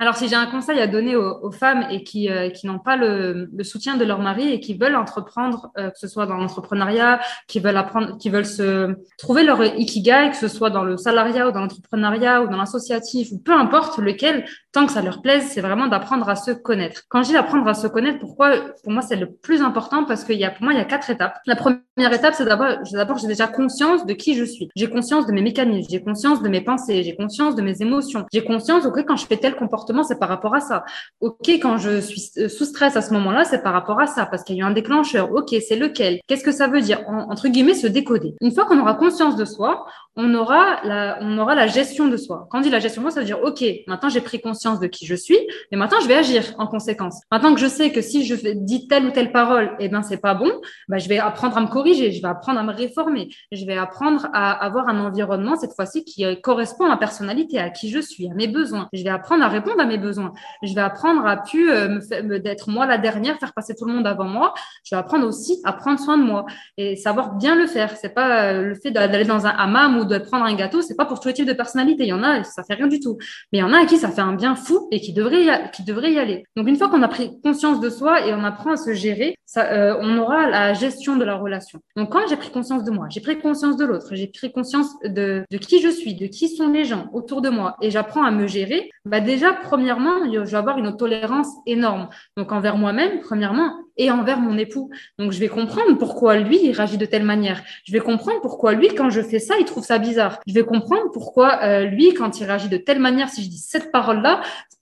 Alors, 0.00 0.16
si 0.16 0.28
j'ai 0.28 0.36
un 0.36 0.46
conseil 0.46 0.78
à 0.78 0.86
donner 0.86 1.16
aux, 1.16 1.50
femmes 1.50 1.84
et 1.90 2.04
qui, 2.04 2.30
euh, 2.30 2.50
qui 2.50 2.68
n'ont 2.68 2.78
pas 2.78 2.96
le, 2.96 3.50
le, 3.52 3.64
soutien 3.64 3.96
de 3.96 4.04
leur 4.04 4.20
mari 4.20 4.48
et 4.48 4.60
qui 4.60 4.74
veulent 4.74 4.94
entreprendre, 4.94 5.72
euh, 5.76 5.90
que 5.90 5.98
ce 5.98 6.06
soit 6.06 6.26
dans 6.26 6.36
l'entrepreneuriat, 6.36 7.18
qui 7.48 7.58
veulent 7.58 7.76
apprendre, 7.76 8.16
qui 8.16 8.30
veulent 8.30 8.46
se 8.46 8.94
trouver 9.18 9.42
leur 9.42 9.64
ikigai, 9.64 10.30
que 10.30 10.36
ce 10.36 10.46
soit 10.46 10.70
dans 10.70 10.84
le 10.84 10.96
salariat 10.96 11.48
ou 11.48 11.50
dans 11.50 11.62
l'entrepreneuriat 11.62 12.42
ou 12.42 12.46
dans 12.46 12.58
l'associatif 12.58 13.32
ou 13.32 13.40
peu 13.40 13.52
importe 13.52 13.98
lequel, 13.98 14.44
tant 14.70 14.86
que 14.86 14.92
ça 14.92 15.02
leur 15.02 15.20
plaise, 15.20 15.48
c'est 15.48 15.60
vraiment 15.60 15.88
d'apprendre 15.88 16.28
à 16.28 16.36
se 16.36 16.52
connaître. 16.52 17.02
Quand 17.08 17.24
je 17.24 17.30
dis 17.30 17.36
à 17.36 17.74
se 17.74 17.88
connaître, 17.88 18.20
pourquoi 18.20 18.54
Pour 18.84 18.92
moi, 18.92 19.02
c'est 19.02 19.16
le 19.16 19.32
plus 19.32 19.62
important 19.62 20.04
parce 20.04 20.22
qu'il 20.22 20.38
y 20.38 20.44
a, 20.44 20.52
pour 20.52 20.62
moi, 20.62 20.74
il 20.74 20.78
y 20.78 20.82
a 20.82 20.84
quatre 20.84 21.10
étapes. 21.10 21.38
La 21.44 21.56
première 21.56 22.12
étape, 22.12 22.34
c'est 22.34 22.44
d'abord, 22.44 22.68
d'abord, 22.92 23.18
j'ai 23.18 23.26
déjà 23.26 23.48
conscience 23.48 24.06
de 24.06 24.12
qui 24.12 24.36
je 24.36 24.44
suis. 24.44 24.68
J'ai 24.76 24.88
conscience 24.88 25.26
de 25.26 25.32
mes 25.32 25.42
mécanismes, 25.42 25.88
j'ai 25.90 26.04
conscience 26.04 26.40
de 26.40 26.48
mes 26.48 26.60
pensées, 26.60 27.02
j'ai 27.02 27.16
conscience 27.16 27.56
de 27.56 27.62
mes 27.62 27.82
émotions, 27.82 28.26
j'ai 28.32 28.44
conscience, 28.44 28.86
ok, 28.86 29.04
quand 29.04 29.16
je 29.16 29.26
fais 29.26 29.38
tel 29.38 29.56
comportement 29.56 29.87
c'est 30.02 30.18
par 30.18 30.28
rapport 30.28 30.54
à 30.54 30.60
ça. 30.60 30.84
Ok, 31.20 31.48
quand 31.48 31.76
je 31.78 32.00
suis 32.00 32.30
euh, 32.38 32.48
sous 32.48 32.64
stress 32.64 32.96
à 32.96 33.02
ce 33.02 33.12
moment-là, 33.14 33.44
c'est 33.44 33.62
par 33.62 33.72
rapport 33.72 34.00
à 34.00 34.06
ça, 34.06 34.26
parce 34.26 34.44
qu'il 34.44 34.56
y 34.56 34.60
a 34.60 34.64
eu 34.64 34.66
un 34.66 34.72
déclencheur. 34.72 35.32
Ok, 35.32 35.54
c'est 35.66 35.76
lequel? 35.76 36.20
Qu'est-ce 36.26 36.44
que 36.44 36.52
ça 36.52 36.68
veut 36.68 36.80
dire? 36.80 37.02
Entre 37.08 37.48
guillemets, 37.48 37.74
se 37.74 37.86
décoder. 37.86 38.34
Une 38.40 38.52
fois 38.52 38.64
qu'on 38.64 38.78
aura 38.78 38.94
conscience 38.94 39.36
de 39.36 39.44
soi, 39.44 39.86
on 40.20 40.34
aura 40.34 40.80
la, 40.84 41.18
on 41.22 41.38
aura 41.38 41.54
la 41.54 41.68
gestion 41.68 42.08
de 42.08 42.16
soi. 42.16 42.48
Quand 42.50 42.58
on 42.58 42.60
dit 42.60 42.70
la 42.70 42.80
gestion 42.80 43.02
de 43.02 43.06
soi, 43.06 43.14
ça 43.14 43.20
veut 43.20 43.26
dire, 43.26 43.40
OK, 43.42 43.64
maintenant 43.86 44.08
j'ai 44.08 44.20
pris 44.20 44.40
conscience 44.40 44.80
de 44.80 44.88
qui 44.88 45.06
je 45.06 45.14
suis, 45.14 45.38
mais 45.70 45.78
maintenant 45.78 46.00
je 46.02 46.08
vais 46.08 46.16
agir 46.16 46.42
en 46.58 46.66
conséquence. 46.66 47.20
Maintenant 47.30 47.54
que 47.54 47.60
je 47.60 47.68
sais 47.68 47.92
que 47.92 48.02
si 48.02 48.26
je 48.26 48.34
dis 48.54 48.88
telle 48.88 49.06
ou 49.06 49.10
telle 49.10 49.30
parole, 49.30 49.76
eh 49.78 49.88
ben, 49.88 50.02
c'est 50.02 50.20
pas 50.20 50.34
bon, 50.34 50.50
ben, 50.88 50.98
je 50.98 51.08
vais 51.08 51.18
apprendre 51.18 51.56
à 51.56 51.60
me 51.60 51.68
corriger, 51.68 52.10
je 52.10 52.20
vais 52.20 52.28
apprendre 52.28 52.58
à 52.58 52.64
me 52.64 52.72
réformer, 52.72 53.28
je 53.52 53.64
vais 53.64 53.78
apprendre 53.78 54.26
à 54.32 54.52
avoir 54.52 54.88
un 54.88 54.98
environnement, 54.98 55.56
cette 55.56 55.74
fois-ci, 55.74 56.04
qui 56.04 56.24
correspond 56.42 56.86
à 56.86 56.88
ma 56.88 56.96
personnalité, 56.96 57.60
à 57.60 57.70
qui 57.70 57.88
je 57.88 58.00
suis, 58.00 58.28
à 58.28 58.34
mes 58.34 58.48
besoins. 58.48 58.88
Je 58.92 59.04
vais 59.04 59.10
apprendre 59.10 59.44
à 59.44 59.48
répondre 59.48 59.80
à 59.80 59.86
mes 59.86 59.98
besoins. 59.98 60.32
Je 60.64 60.74
vais 60.74 60.80
apprendre 60.80 61.24
à 61.26 61.36
plus 61.36 61.70
euh, 61.70 62.00
me, 62.24 62.38
d'être 62.38 62.70
moi 62.70 62.86
la 62.86 62.98
dernière, 62.98 63.38
faire 63.38 63.52
passer 63.52 63.76
tout 63.76 63.84
le 63.84 63.92
monde 63.92 64.06
avant 64.06 64.24
moi. 64.24 64.52
Je 64.82 64.94
vais 64.96 64.98
apprendre 64.98 65.26
aussi 65.26 65.60
à 65.64 65.72
prendre 65.72 66.00
soin 66.00 66.18
de 66.18 66.24
moi 66.24 66.44
et 66.76 66.96
savoir 66.96 67.34
bien 67.34 67.54
le 67.54 67.66
faire. 67.66 67.96
C'est 67.96 68.14
pas 68.14 68.52
euh, 68.52 68.62
le 68.62 68.74
fait 68.74 68.90
d'aller 68.90 69.24
dans 69.24 69.46
un 69.46 69.50
hammam 69.50 69.98
ou 69.98 70.07
de 70.08 70.18
prendre 70.18 70.44
un 70.44 70.54
gâteau, 70.54 70.82
c'est 70.82 70.96
pas 70.96 71.06
pour 71.06 71.20
tous 71.20 71.28
les 71.28 71.34
types 71.34 71.46
de 71.46 71.52
personnalités. 71.52 72.04
Il 72.04 72.08
y 72.08 72.12
en 72.12 72.22
a, 72.22 72.42
ça 72.44 72.62
fait 72.64 72.74
rien 72.74 72.88
du 72.88 73.00
tout. 73.00 73.18
Mais 73.52 73.58
il 73.58 73.60
y 73.60 73.64
en 73.64 73.72
a 73.72 73.80
à 73.80 73.86
qui 73.86 73.98
ça 73.98 74.10
fait 74.10 74.20
un 74.20 74.34
bien 74.34 74.54
fou 74.54 74.88
et 74.90 75.00
qui 75.00 75.12
devrait 75.12 75.44
y, 75.44 75.70
qui 75.72 75.84
devrait 75.84 76.12
y 76.12 76.18
aller. 76.18 76.44
Donc 76.56 76.68
une 76.68 76.76
fois 76.76 76.88
qu'on 76.88 77.02
a 77.02 77.08
pris 77.08 77.40
conscience 77.42 77.80
de 77.80 77.90
soi 77.90 78.26
et 78.26 78.34
on 78.34 78.44
apprend 78.44 78.72
à 78.72 78.76
se 78.76 78.92
gérer, 78.94 79.36
euh, 79.56 79.96
on 80.00 80.18
aura 80.18 80.48
la 80.48 80.74
gestion 80.74 81.16
de 81.16 81.24
la 81.24 81.36
relation. 81.36 81.80
Donc 81.96 82.10
quand 82.12 82.26
j'ai 82.28 82.36
pris 82.36 82.50
conscience 82.50 82.84
de 82.84 82.90
moi, 82.90 83.06
j'ai 83.10 83.20
pris 83.20 83.38
conscience 83.38 83.76
de 83.76 83.84
l'autre, 83.84 84.08
j'ai 84.12 84.26
pris 84.26 84.52
conscience 84.52 84.98
de, 85.04 85.44
de 85.50 85.58
qui 85.58 85.80
je 85.80 85.88
suis, 85.88 86.14
de 86.14 86.26
qui 86.26 86.48
sont 86.48 86.68
les 86.68 86.84
gens 86.84 87.08
autour 87.12 87.42
de 87.42 87.48
moi 87.48 87.76
et 87.80 87.90
j'apprends 87.90 88.24
à 88.24 88.30
me 88.30 88.46
gérer, 88.46 88.90
bah 89.04 89.20
déjà 89.20 89.52
premièrement, 89.52 90.30
je 90.32 90.38
vais 90.38 90.56
avoir 90.56 90.78
une 90.78 90.96
tolérance 90.96 91.48
énorme. 91.66 92.08
Donc 92.36 92.52
envers 92.52 92.76
moi-même, 92.76 93.20
premièrement, 93.20 93.72
et 93.98 94.10
envers 94.10 94.38
mon 94.38 94.56
époux. 94.56 94.90
Donc, 95.18 95.32
je 95.32 95.38
vais 95.38 95.48
comprendre 95.48 95.98
pourquoi 95.98 96.36
lui, 96.36 96.58
il 96.62 96.72
réagit 96.72 96.96
de 96.96 97.04
telle 97.04 97.24
manière. 97.24 97.62
Je 97.84 97.92
vais 97.92 98.00
comprendre 98.00 98.40
pourquoi 98.40 98.72
lui, 98.72 98.88
quand 98.88 99.10
je 99.10 99.20
fais 99.20 99.38
ça, 99.38 99.54
il 99.58 99.64
trouve 99.64 99.84
ça 99.84 99.98
bizarre. 99.98 100.40
Je 100.46 100.54
vais 100.54 100.64
comprendre 100.64 101.10
pourquoi 101.12 101.60
euh, 101.62 101.84
lui, 101.84 102.14
quand 102.14 102.40
il 102.40 102.44
réagit 102.44 102.68
de 102.68 102.76
telle 102.76 103.00
manière, 103.00 103.28
si 103.28 103.42
je 103.42 103.48
dis 103.48 103.58
cette 103.58 103.92
parole-là, 103.92 104.40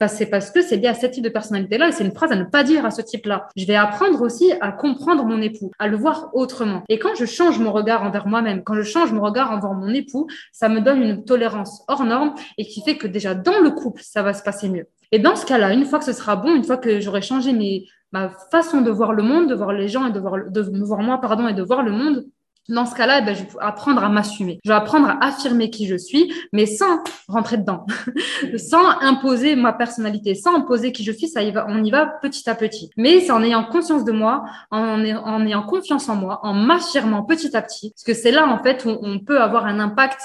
c'est 0.09 0.27
parce 0.27 0.51
que 0.51 0.61
c'est 0.61 0.77
lié 0.77 0.89
à 0.89 0.95
ce 0.95 1.07
type 1.07 1.25
de 1.25 1.29
personnalité-là 1.31 1.89
et 1.89 1.93
c'est 1.93 2.05
une 2.05 2.13
phrase 2.13 2.31
à 2.31 2.37
ne 2.37 2.45
pas 2.45 2.63
dire 2.63 2.85
à 2.85 2.91
ce 2.91 3.01
type-là. 3.01 3.49
Je 3.57 3.65
vais 3.65 3.77
apprendre 3.77 4.21
aussi 4.21 4.53
à 4.61 4.71
comprendre 4.73 5.25
mon 5.25 5.41
époux, 5.41 5.71
à 5.79 5.89
le 5.89 5.97
voir 5.97 6.31
autrement. 6.35 6.83
Et 6.89 6.99
quand 6.99 7.15
je 7.19 7.25
change 7.25 7.59
mon 7.59 7.73
regard 7.73 8.03
envers 8.03 8.27
moi-même, 8.27 8.63
quand 8.63 8.75
je 8.75 8.83
change 8.83 9.13
mon 9.13 9.23
regard 9.23 9.51
envers 9.51 9.73
mon 9.73 9.93
époux, 9.95 10.27
ça 10.53 10.69
me 10.69 10.81
donne 10.81 11.03
une 11.03 11.25
tolérance 11.25 11.83
hors 11.89 12.05
norme 12.05 12.35
et 12.59 12.67
qui 12.67 12.83
fait 12.83 12.97
que 12.97 13.07
déjà 13.07 13.35
dans 13.35 13.61
le 13.61 13.71
couple, 13.71 14.03
ça 14.05 14.23
va 14.23 14.35
se 14.35 14.43
passer 14.43 14.69
mieux. 14.69 14.87
Et 15.13 15.19
dans 15.19 15.37
ce 15.37 15.47
cas-là, 15.47 15.73
une 15.73 15.85
fois 15.85 15.99
que 15.99 16.05
ce 16.05 16.13
sera 16.13 16.37
bon, 16.37 16.55
une 16.55 16.65
fois 16.65 16.77
que 16.77 17.01
j'aurai 17.01 17.23
changé 17.23 17.53
mes, 17.53 17.87
ma 18.17 18.31
façon 18.51 18.81
de 18.81 18.91
voir 18.91 19.13
le 19.13 19.23
monde, 19.23 19.49
de 19.49 19.55
voir 19.55 19.73
les 19.73 19.89
gens 19.89 20.07
et 20.07 20.13
de, 20.13 20.21
voir, 20.21 20.35
de 20.49 20.63
me 20.63 20.85
voir 20.85 21.01
moi, 21.01 21.21
pardon, 21.21 21.49
et 21.49 21.55
de 21.55 21.63
voir 21.63 21.83
le 21.83 21.93
monde, 21.93 22.25
dans 22.69 22.85
ce 22.85 22.97
cas-là, 22.97 23.21
ben, 23.21 23.35
je 23.35 23.45
vais 23.45 23.49
apprendre 23.61 24.03
à 24.03 24.09
m'assumer. 24.09 24.59
Je 24.65 24.71
vais 24.71 24.77
apprendre 24.77 25.09
à 25.09 25.25
affirmer 25.25 25.71
qui 25.71 25.87
je 25.87 25.97
suis, 25.97 26.33
mais 26.53 26.67
sans 26.67 26.99
rentrer 27.29 27.59
dedans, 27.59 27.87
sans 28.57 29.01
imposer 29.01 29.55
ma 29.55 29.73
personnalité, 29.73 30.35
sans 30.35 30.57
imposer 30.57 30.91
qui 30.91 31.05
je 31.05 31.13
suis. 31.13 31.29
Ça 31.29 31.43
y 31.43 31.53
va, 31.53 31.67
on 31.69 31.85
y 31.85 31.91
va 31.91 32.07
petit 32.07 32.49
à 32.51 32.55
petit. 32.57 32.91
Mais 32.97 33.21
c'est 33.21 33.31
en 33.31 33.43
ayant 33.43 33.65
conscience 33.65 34.05
de 34.05 34.13
moi, 34.13 34.45
en, 34.73 35.05
en 35.05 35.47
ayant 35.47 35.63
confiance 35.63 36.09
en 36.09 36.17
moi, 36.17 36.41
en 36.43 36.55
m'affirmant 36.55 37.23
petit 37.23 37.57
à 37.57 37.63
petit, 37.63 37.91
parce 37.91 38.05
que 38.05 38.15
c'est 38.15 38.33
là 38.33 38.47
en 38.49 38.63
fait 38.63 38.85
où 38.85 38.99
on 39.01 39.21
peut 39.21 39.41
avoir 39.41 39.67
un 39.67 39.79
impact 39.79 40.21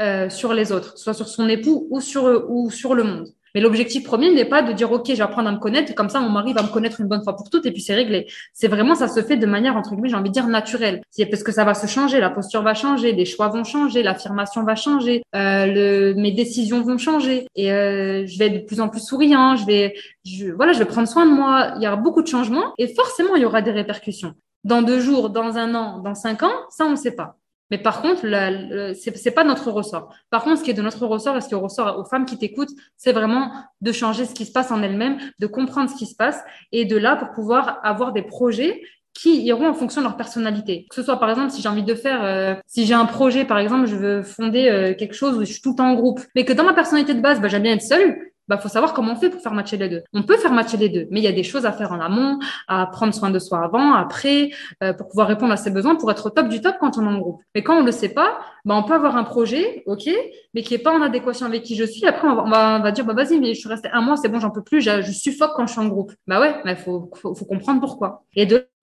euh, 0.00 0.30
sur 0.30 0.54
les 0.54 0.72
autres, 0.72 0.96
soit 0.96 1.14
sur 1.14 1.28
son 1.28 1.48
époux 1.48 1.86
ou 1.90 2.00
sur 2.00 2.46
ou 2.48 2.70
sur 2.70 2.94
le 2.94 3.04
monde. 3.04 3.28
Mais 3.54 3.60
l'objectif 3.60 4.02
premier 4.02 4.32
n'est 4.32 4.44
pas 4.44 4.62
de 4.62 4.72
dire, 4.72 4.90
OK, 4.90 5.06
je 5.08 5.14
vais 5.14 5.22
apprendre 5.22 5.48
à 5.48 5.52
me 5.52 5.58
connaître, 5.58 5.94
comme 5.94 6.08
ça, 6.08 6.20
mon 6.20 6.30
mari 6.30 6.52
va 6.52 6.62
me 6.62 6.68
connaître 6.68 7.00
une 7.00 7.06
bonne 7.06 7.22
fois 7.22 7.36
pour 7.36 7.50
toutes, 7.50 7.66
et 7.66 7.72
puis 7.72 7.82
c'est 7.82 7.94
réglé. 7.94 8.26
C'est 8.52 8.68
vraiment, 8.68 8.94
ça 8.94 9.08
se 9.08 9.22
fait 9.22 9.36
de 9.36 9.46
manière, 9.46 9.76
entre 9.76 9.90
guillemets, 9.90 10.08
j'ai 10.08 10.16
envie 10.16 10.30
de 10.30 10.34
dire 10.34 10.48
naturelle. 10.48 11.02
C'est 11.10 11.26
parce 11.26 11.42
que 11.42 11.52
ça 11.52 11.64
va 11.64 11.74
se 11.74 11.86
changer, 11.86 12.18
la 12.20 12.30
posture 12.30 12.62
va 12.62 12.74
changer, 12.74 13.12
les 13.12 13.24
choix 13.24 13.48
vont 13.48 13.64
changer, 13.64 14.02
l'affirmation 14.02 14.64
va 14.64 14.74
changer, 14.74 15.22
euh, 15.36 15.66
le, 15.66 16.14
mes 16.14 16.32
décisions 16.32 16.82
vont 16.82 16.98
changer, 16.98 17.46
et 17.54 17.72
euh, 17.72 18.26
je 18.26 18.38
vais 18.38 18.46
être 18.46 18.62
de 18.62 18.66
plus 18.66 18.80
en 18.80 18.88
plus 18.88 19.00
souriant, 19.00 19.56
je 19.56 19.66
vais, 19.66 19.94
je, 20.24 20.46
voilà, 20.46 20.72
je 20.72 20.80
vais 20.80 20.84
prendre 20.84 21.08
soin 21.08 21.26
de 21.26 21.32
moi. 21.32 21.74
Il 21.76 21.82
y 21.82 21.86
aura 21.86 21.96
beaucoup 21.96 22.22
de 22.22 22.28
changements, 22.28 22.74
et 22.78 22.88
forcément, 22.88 23.36
il 23.36 23.42
y 23.42 23.44
aura 23.44 23.62
des 23.62 23.70
répercussions. 23.70 24.34
Dans 24.64 24.82
deux 24.82 24.98
jours, 24.98 25.30
dans 25.30 25.58
un 25.58 25.74
an, 25.74 25.98
dans 25.98 26.14
cinq 26.14 26.42
ans, 26.42 26.54
ça, 26.70 26.86
on 26.86 26.92
ne 26.92 26.96
sait 26.96 27.14
pas. 27.14 27.36
Mais 27.70 27.78
par 27.78 28.02
contre, 28.02 28.22
ce 28.22 29.24
n'est 29.28 29.34
pas 29.34 29.44
notre 29.44 29.70
ressort. 29.70 30.14
Par 30.30 30.44
contre, 30.44 30.58
ce 30.58 30.64
qui 30.64 30.70
est 30.70 30.74
de 30.74 30.82
notre 30.82 31.06
ressort 31.06 31.36
et 31.36 31.40
ce 31.40 31.48
qui 31.48 31.54
ressort 31.54 31.98
aux 31.98 32.04
femmes 32.04 32.26
qui 32.26 32.38
t'écoutent, 32.38 32.72
c'est 32.96 33.12
vraiment 33.12 33.50
de 33.80 33.92
changer 33.92 34.26
ce 34.26 34.34
qui 34.34 34.44
se 34.44 34.52
passe 34.52 34.70
en 34.70 34.82
elles-mêmes, 34.82 35.18
de 35.38 35.46
comprendre 35.46 35.90
ce 35.90 35.96
qui 35.96 36.06
se 36.06 36.14
passe 36.14 36.40
et 36.72 36.84
de 36.84 36.96
là 36.96 37.16
pour 37.16 37.30
pouvoir 37.30 37.80
avoir 37.82 38.12
des 38.12 38.22
projets 38.22 38.82
qui 39.14 39.44
iront 39.44 39.68
en 39.68 39.74
fonction 39.74 40.00
de 40.00 40.06
leur 40.06 40.16
personnalité. 40.16 40.86
Que 40.90 40.96
ce 40.96 41.02
soit 41.02 41.18
par 41.18 41.30
exemple 41.30 41.50
si 41.50 41.62
j'ai 41.62 41.68
envie 41.68 41.84
de 41.84 41.94
faire, 41.94 42.24
euh, 42.24 42.54
si 42.66 42.84
j'ai 42.84 42.94
un 42.94 43.06
projet 43.06 43.44
par 43.44 43.58
exemple, 43.58 43.86
je 43.86 43.96
veux 43.96 44.22
fonder 44.22 44.68
euh, 44.68 44.94
quelque 44.94 45.14
chose 45.14 45.36
où 45.36 45.40
je 45.40 45.52
suis 45.52 45.62
tout 45.62 45.70
le 45.70 45.76
temps 45.76 45.90
en 45.90 45.94
groupe, 45.94 46.20
mais 46.34 46.44
que 46.44 46.52
dans 46.52 46.64
ma 46.64 46.74
personnalité 46.74 47.14
de 47.14 47.20
base, 47.20 47.40
bah, 47.40 47.48
j'aime 47.48 47.62
bien 47.62 47.74
être 47.74 47.82
seule, 47.82 48.18
bah, 48.48 48.58
faut 48.58 48.68
savoir 48.68 48.92
comment 48.92 49.12
on 49.12 49.16
fait 49.16 49.30
pour 49.30 49.40
faire 49.40 49.52
matcher 49.52 49.76
les 49.76 49.88
deux. 49.88 50.02
On 50.12 50.22
peut 50.22 50.36
faire 50.36 50.52
matcher 50.52 50.76
les 50.76 50.88
deux, 50.88 51.06
mais 51.10 51.20
il 51.20 51.24
y 51.24 51.28
a 51.28 51.32
des 51.32 51.42
choses 51.42 51.66
à 51.66 51.72
faire 51.72 51.92
en 51.92 52.00
amont, 52.00 52.38
à 52.68 52.86
prendre 52.86 53.14
soin 53.14 53.30
de 53.30 53.38
soi 53.38 53.64
avant, 53.64 53.94
après, 53.94 54.50
euh, 54.82 54.92
pour 54.92 55.08
pouvoir 55.08 55.28
répondre 55.28 55.52
à 55.52 55.56
ses 55.56 55.70
besoins, 55.70 55.96
pour 55.96 56.10
être 56.10 56.26
au 56.26 56.30
top 56.30 56.48
du 56.48 56.60
top 56.60 56.76
quand 56.80 56.98
on 56.98 57.04
est 57.04 57.08
en 57.08 57.18
groupe. 57.18 57.42
Mais 57.54 57.62
quand 57.62 57.78
on 57.78 57.84
le 57.84 57.92
sait 57.92 58.10
pas, 58.10 58.38
bah, 58.64 58.74
on 58.76 58.82
peut 58.82 58.94
avoir 58.94 59.16
un 59.16 59.24
projet, 59.24 59.82
ok, 59.86 60.08
mais 60.54 60.62
qui 60.62 60.74
est 60.74 60.78
pas 60.78 60.92
en 60.92 61.02
adéquation 61.02 61.46
avec 61.46 61.62
qui 61.62 61.76
je 61.76 61.84
suis. 61.84 62.06
Après, 62.06 62.28
on 62.28 62.34
va, 62.34 62.78
on 62.78 62.82
va, 62.82 62.92
dire, 62.92 63.04
bah, 63.04 63.14
vas-y, 63.14 63.40
mais 63.40 63.54
je 63.54 63.60
suis 63.60 63.68
restée 63.68 63.88
un 63.92 64.00
mois, 64.00 64.16
c'est 64.16 64.28
bon, 64.28 64.40
j'en 64.40 64.50
peux 64.50 64.62
plus, 64.62 64.80
je, 64.80 65.02
je, 65.02 65.12
suffoque 65.12 65.52
quand 65.56 65.66
je 65.66 65.72
suis 65.72 65.80
en 65.80 65.88
groupe. 65.88 66.12
Bah 66.26 66.40
ouais, 66.40 66.56
mais 66.64 66.76
faut, 66.76 67.10
faut, 67.14 67.34
faut 67.34 67.44
comprendre 67.44 67.80
pourquoi. 67.80 68.24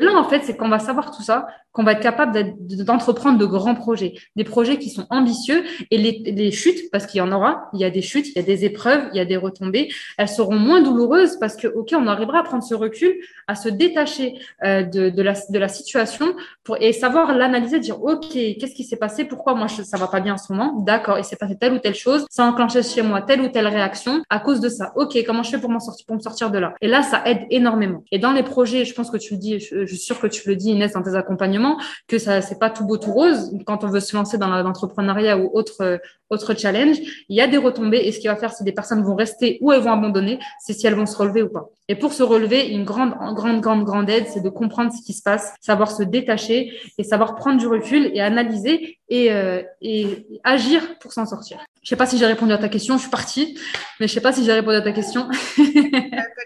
Là, 0.02 0.18
en 0.18 0.24
fait, 0.24 0.42
c'est 0.44 0.58
qu'on 0.58 0.70
va 0.70 0.80
savoir 0.80 1.16
tout 1.16 1.24
ça, 1.24 1.48
qu'on 1.72 1.84
va 1.84 1.94
être 1.94 2.02
capable 2.02 2.56
d'entreprendre 2.60 3.38
de 3.38 3.46
grands 3.46 3.76
projets, 3.76 4.14
des 4.36 4.44
projets 4.44 4.78
qui 4.78 4.90
sont 4.90 5.08
ambitieux 5.10 5.64
et 5.90 5.98
les, 5.98 6.22
les 6.26 6.52
chutes, 6.52 6.92
parce 6.92 7.06
qu'il 7.06 7.20
y 7.20 7.22
en 7.22 7.32
aura, 7.32 7.70
il 7.74 7.80
y 7.80 7.86
a 7.86 7.90
des 7.90 8.02
chutes, 8.02 8.28
il 8.28 8.36
y 8.36 8.40
a 8.40 8.44
des 8.44 8.66
épreuves, 8.66 9.10
il 9.14 9.18
y 9.18 9.20
a 9.22 9.26
des 9.26 9.38
retombées, 9.38 9.90
elles 10.18 10.28
seront 10.28 10.58
moins 10.58 10.82
douloureuses 10.82 11.38
parce 11.40 11.56
que, 11.56 11.68
ok, 11.68 11.94
on 11.94 12.08
arrivera 12.08 12.40
à 12.40 12.44
prendre 12.44 12.64
ce 12.64 12.76
recul, 12.76 13.14
à 13.48 13.56
se 13.56 13.70
détacher 13.70 14.34
euh, 14.64 14.84
de, 14.84 15.10
de, 15.10 15.22
la, 15.22 15.34
de 15.50 15.60
la 15.60 15.70
situation 15.70 16.36
pour, 16.64 16.78
et 16.82 16.92
savoir 16.92 17.36
l'analyser, 17.36 17.80
dire, 17.80 18.04
ok, 18.04 18.32
qu'est-ce 18.32 18.76
qui 18.76 18.84
s'est 18.84 18.98
passé, 18.98 19.24
pourquoi 19.24 19.56
moi 19.56 19.68
ça 19.70 19.98
va 19.98 20.08
pas 20.08 20.20
bien 20.20 20.34
en 20.34 20.38
ce 20.38 20.52
moment, 20.52 20.82
d'accord, 20.82 21.18
il 21.20 21.24
s'est 21.24 21.38
passé 21.38 21.56
telle 21.56 21.74
ou 21.74 21.80
telle 21.80 21.96
chose, 21.96 22.26
ça 22.30 22.46
a 22.46 22.50
enclenché 22.50 22.84
chez 22.84 23.02
moi 23.02 23.22
telle 23.22 23.42
ou 23.42 23.48
telle 23.48 23.68
réaction 23.68 24.22
à 24.30 24.40
cause 24.40 24.60
de 24.60 24.68
ça, 24.68 24.92
ok, 24.96 25.18
comment 25.26 25.44
je 25.44 25.52
fais 25.52 25.60
pour 25.60 25.72
sortir, 25.82 26.06
pour 26.06 26.16
me 26.18 26.22
sortir 26.22 26.52
de 26.52 26.58
là? 26.58 26.74
Et 26.82 26.88
là, 26.88 27.02
ça 27.02 27.22
aide 27.26 27.46
énormément. 27.50 28.04
Et 28.12 28.20
dans 28.20 28.34
les 28.34 28.44
projets, 28.44 28.84
je 28.84 28.94
pense 28.94 29.10
que 29.10 29.18
tu 29.18 29.36
le 29.36 29.40
dis, 29.40 29.60
je, 29.60 29.86
je 29.86 29.91
suis 29.96 30.04
sûre 30.04 30.20
que 30.20 30.28
tu 30.28 30.48
le 30.48 30.56
dis, 30.56 30.72
Inès, 30.72 30.94
dans 30.94 31.04
tes 31.04 31.16
accompagnements, 31.16 31.80
que 32.08 32.18
ça 32.18 32.42
c'est 32.42 32.60
pas 32.60 32.70
tout 32.70 32.86
beau 32.86 32.98
tout 32.98 33.12
rose 33.12 33.52
quand 33.66 33.84
on 33.84 33.88
veut 33.88 34.00
se 34.00 34.16
lancer 34.16 34.38
dans 34.38 34.48
l'entrepreneuriat 34.48 35.38
ou 35.38 35.50
autre 35.54 36.00
autre 36.32 36.54
challenge. 36.58 36.98
Il 37.30 37.36
y 37.36 37.42
a 37.42 37.48
des 37.48 37.58
retombées 37.58 38.02
et 38.06 38.12
ce 38.12 38.20
qui 38.20 38.28
va 38.28 38.36
faire, 38.36 38.54
si 38.54 38.64
des 38.64 38.72
personnes 38.72 39.04
vont 39.04 39.16
rester 39.16 39.60
ou 39.62 39.72
elles 39.72 39.82
vont 39.82 39.92
abandonner, 39.92 40.40
c'est 40.60 40.74
si 40.74 40.88
elles 40.88 40.96
vont 40.96 41.06
se 41.06 41.16
relever 41.16 41.44
ou 41.44 41.50
pas. 41.50 41.70
Et 41.88 41.96
pour 41.96 42.14
se 42.14 42.24
relever, 42.24 42.70
une 42.70 42.86
grande, 42.86 43.14
grande, 43.36 43.60
grande, 43.60 43.84
grande 43.84 44.10
aide, 44.10 44.26
c'est 44.34 44.42
de 44.42 44.50
comprendre 44.50 44.94
ce 44.94 45.06
qui 45.06 45.14
se 45.14 45.22
passe, 45.22 45.54
savoir 45.60 45.92
se 45.92 46.04
détacher 46.04 46.72
et 46.98 47.04
savoir 47.04 47.36
prendre 47.36 47.60
du 47.60 47.68
recul 47.68 48.12
et 48.14 48.22
analyser 48.22 48.98
et, 49.10 49.32
euh, 49.34 49.62
et 49.82 50.26
agir 50.46 50.98
pour 51.00 51.12
s'en 51.12 51.26
sortir. 51.26 51.60
Je 51.84 51.90
sais 51.90 51.98
pas 51.98 52.06
si 52.06 52.18
j'ai 52.18 52.28
répondu 52.28 52.54
à 52.54 52.58
ta 52.58 52.70
question, 52.70 52.96
je 52.96 53.02
suis 53.02 53.12
partie, 53.12 53.58
mais 54.00 54.08
je 54.08 54.14
sais 54.14 54.22
pas 54.22 54.32
si 54.32 54.46
j'ai 54.46 54.54
répondu 54.54 54.78
à 54.78 54.82
ta 54.82 54.94
question. 54.94 55.28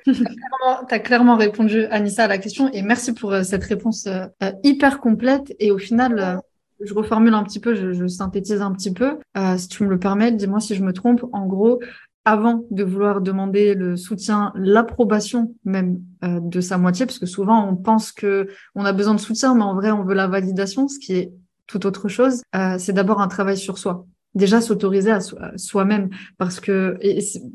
tu 0.06 0.16
as, 0.90 1.00
clairement 1.00 1.36
répondu, 1.36 1.86
Anissa, 1.92 2.24
à 2.24 2.28
la 2.28 2.38
question 2.38 2.72
et 2.72 2.82
merci 2.82 3.14
pour 3.14 3.35
euh, 3.36 3.44
cette 3.44 3.64
réponse 3.64 4.08
euh, 4.08 4.28
hyper 4.64 5.00
complète 5.00 5.54
et 5.60 5.72
au 5.72 5.78
final, 5.78 6.42
je 6.82 6.94
reformule 6.94 7.34
un 7.34 7.44
petit 7.44 7.60
peu, 7.60 7.76
je, 7.76 8.08
synthétise 8.08 8.62
un 8.62 8.72
petit 8.72 8.94
peu. 8.94 9.20
Euh, 9.38 9.58
si 9.58 9.68
tu 9.68 9.84
me 9.84 9.90
le 9.90 10.00
permets, 10.00 10.32
dis-moi 10.32 10.60
si 10.60 10.76
je 10.76 10.84
me 10.84 10.94
trompe. 10.94 11.26
En 11.32 11.46
gros, 11.46 11.80
avant 12.26 12.66
de 12.72 12.84
vouloir 12.84 13.22
demander 13.22 13.76
le 13.76 13.96
soutien, 13.96 14.52
l'approbation 14.56 15.56
même 15.64 16.02
euh, 16.24 16.40
de 16.42 16.60
sa 16.62 16.78
moitié, 16.78 17.06
parce 17.06 17.20
que 17.20 17.26
souvent 17.26 17.68
on 17.68 17.76
pense 17.76 18.12
que 18.12 18.50
on 18.74 18.84
a 18.84 18.94
besoin 18.94 19.14
de 19.14 19.20
soutien, 19.20 19.56
mais 19.56 19.64
en 19.64 19.76
vrai 19.76 19.92
on 19.92 20.04
veut 20.04 20.16
la 20.16 20.28
validation, 20.28 20.88
ce 20.88 21.00
qui 21.00 21.14
est 21.14 21.32
tout 21.68 21.86
autre 21.86 22.08
chose. 22.08 22.42
Euh, 22.56 22.78
c'est 22.78 22.94
d'abord 22.94 23.22
un 23.22 23.28
travail 23.28 23.58
sur 23.58 23.78
soi. 23.78 24.06
Déjà 24.36 24.62
s'autoriser 24.62 25.12
à, 25.12 25.20
soi-même. 25.56 26.10
Parce 26.38 26.60
que 26.60 26.98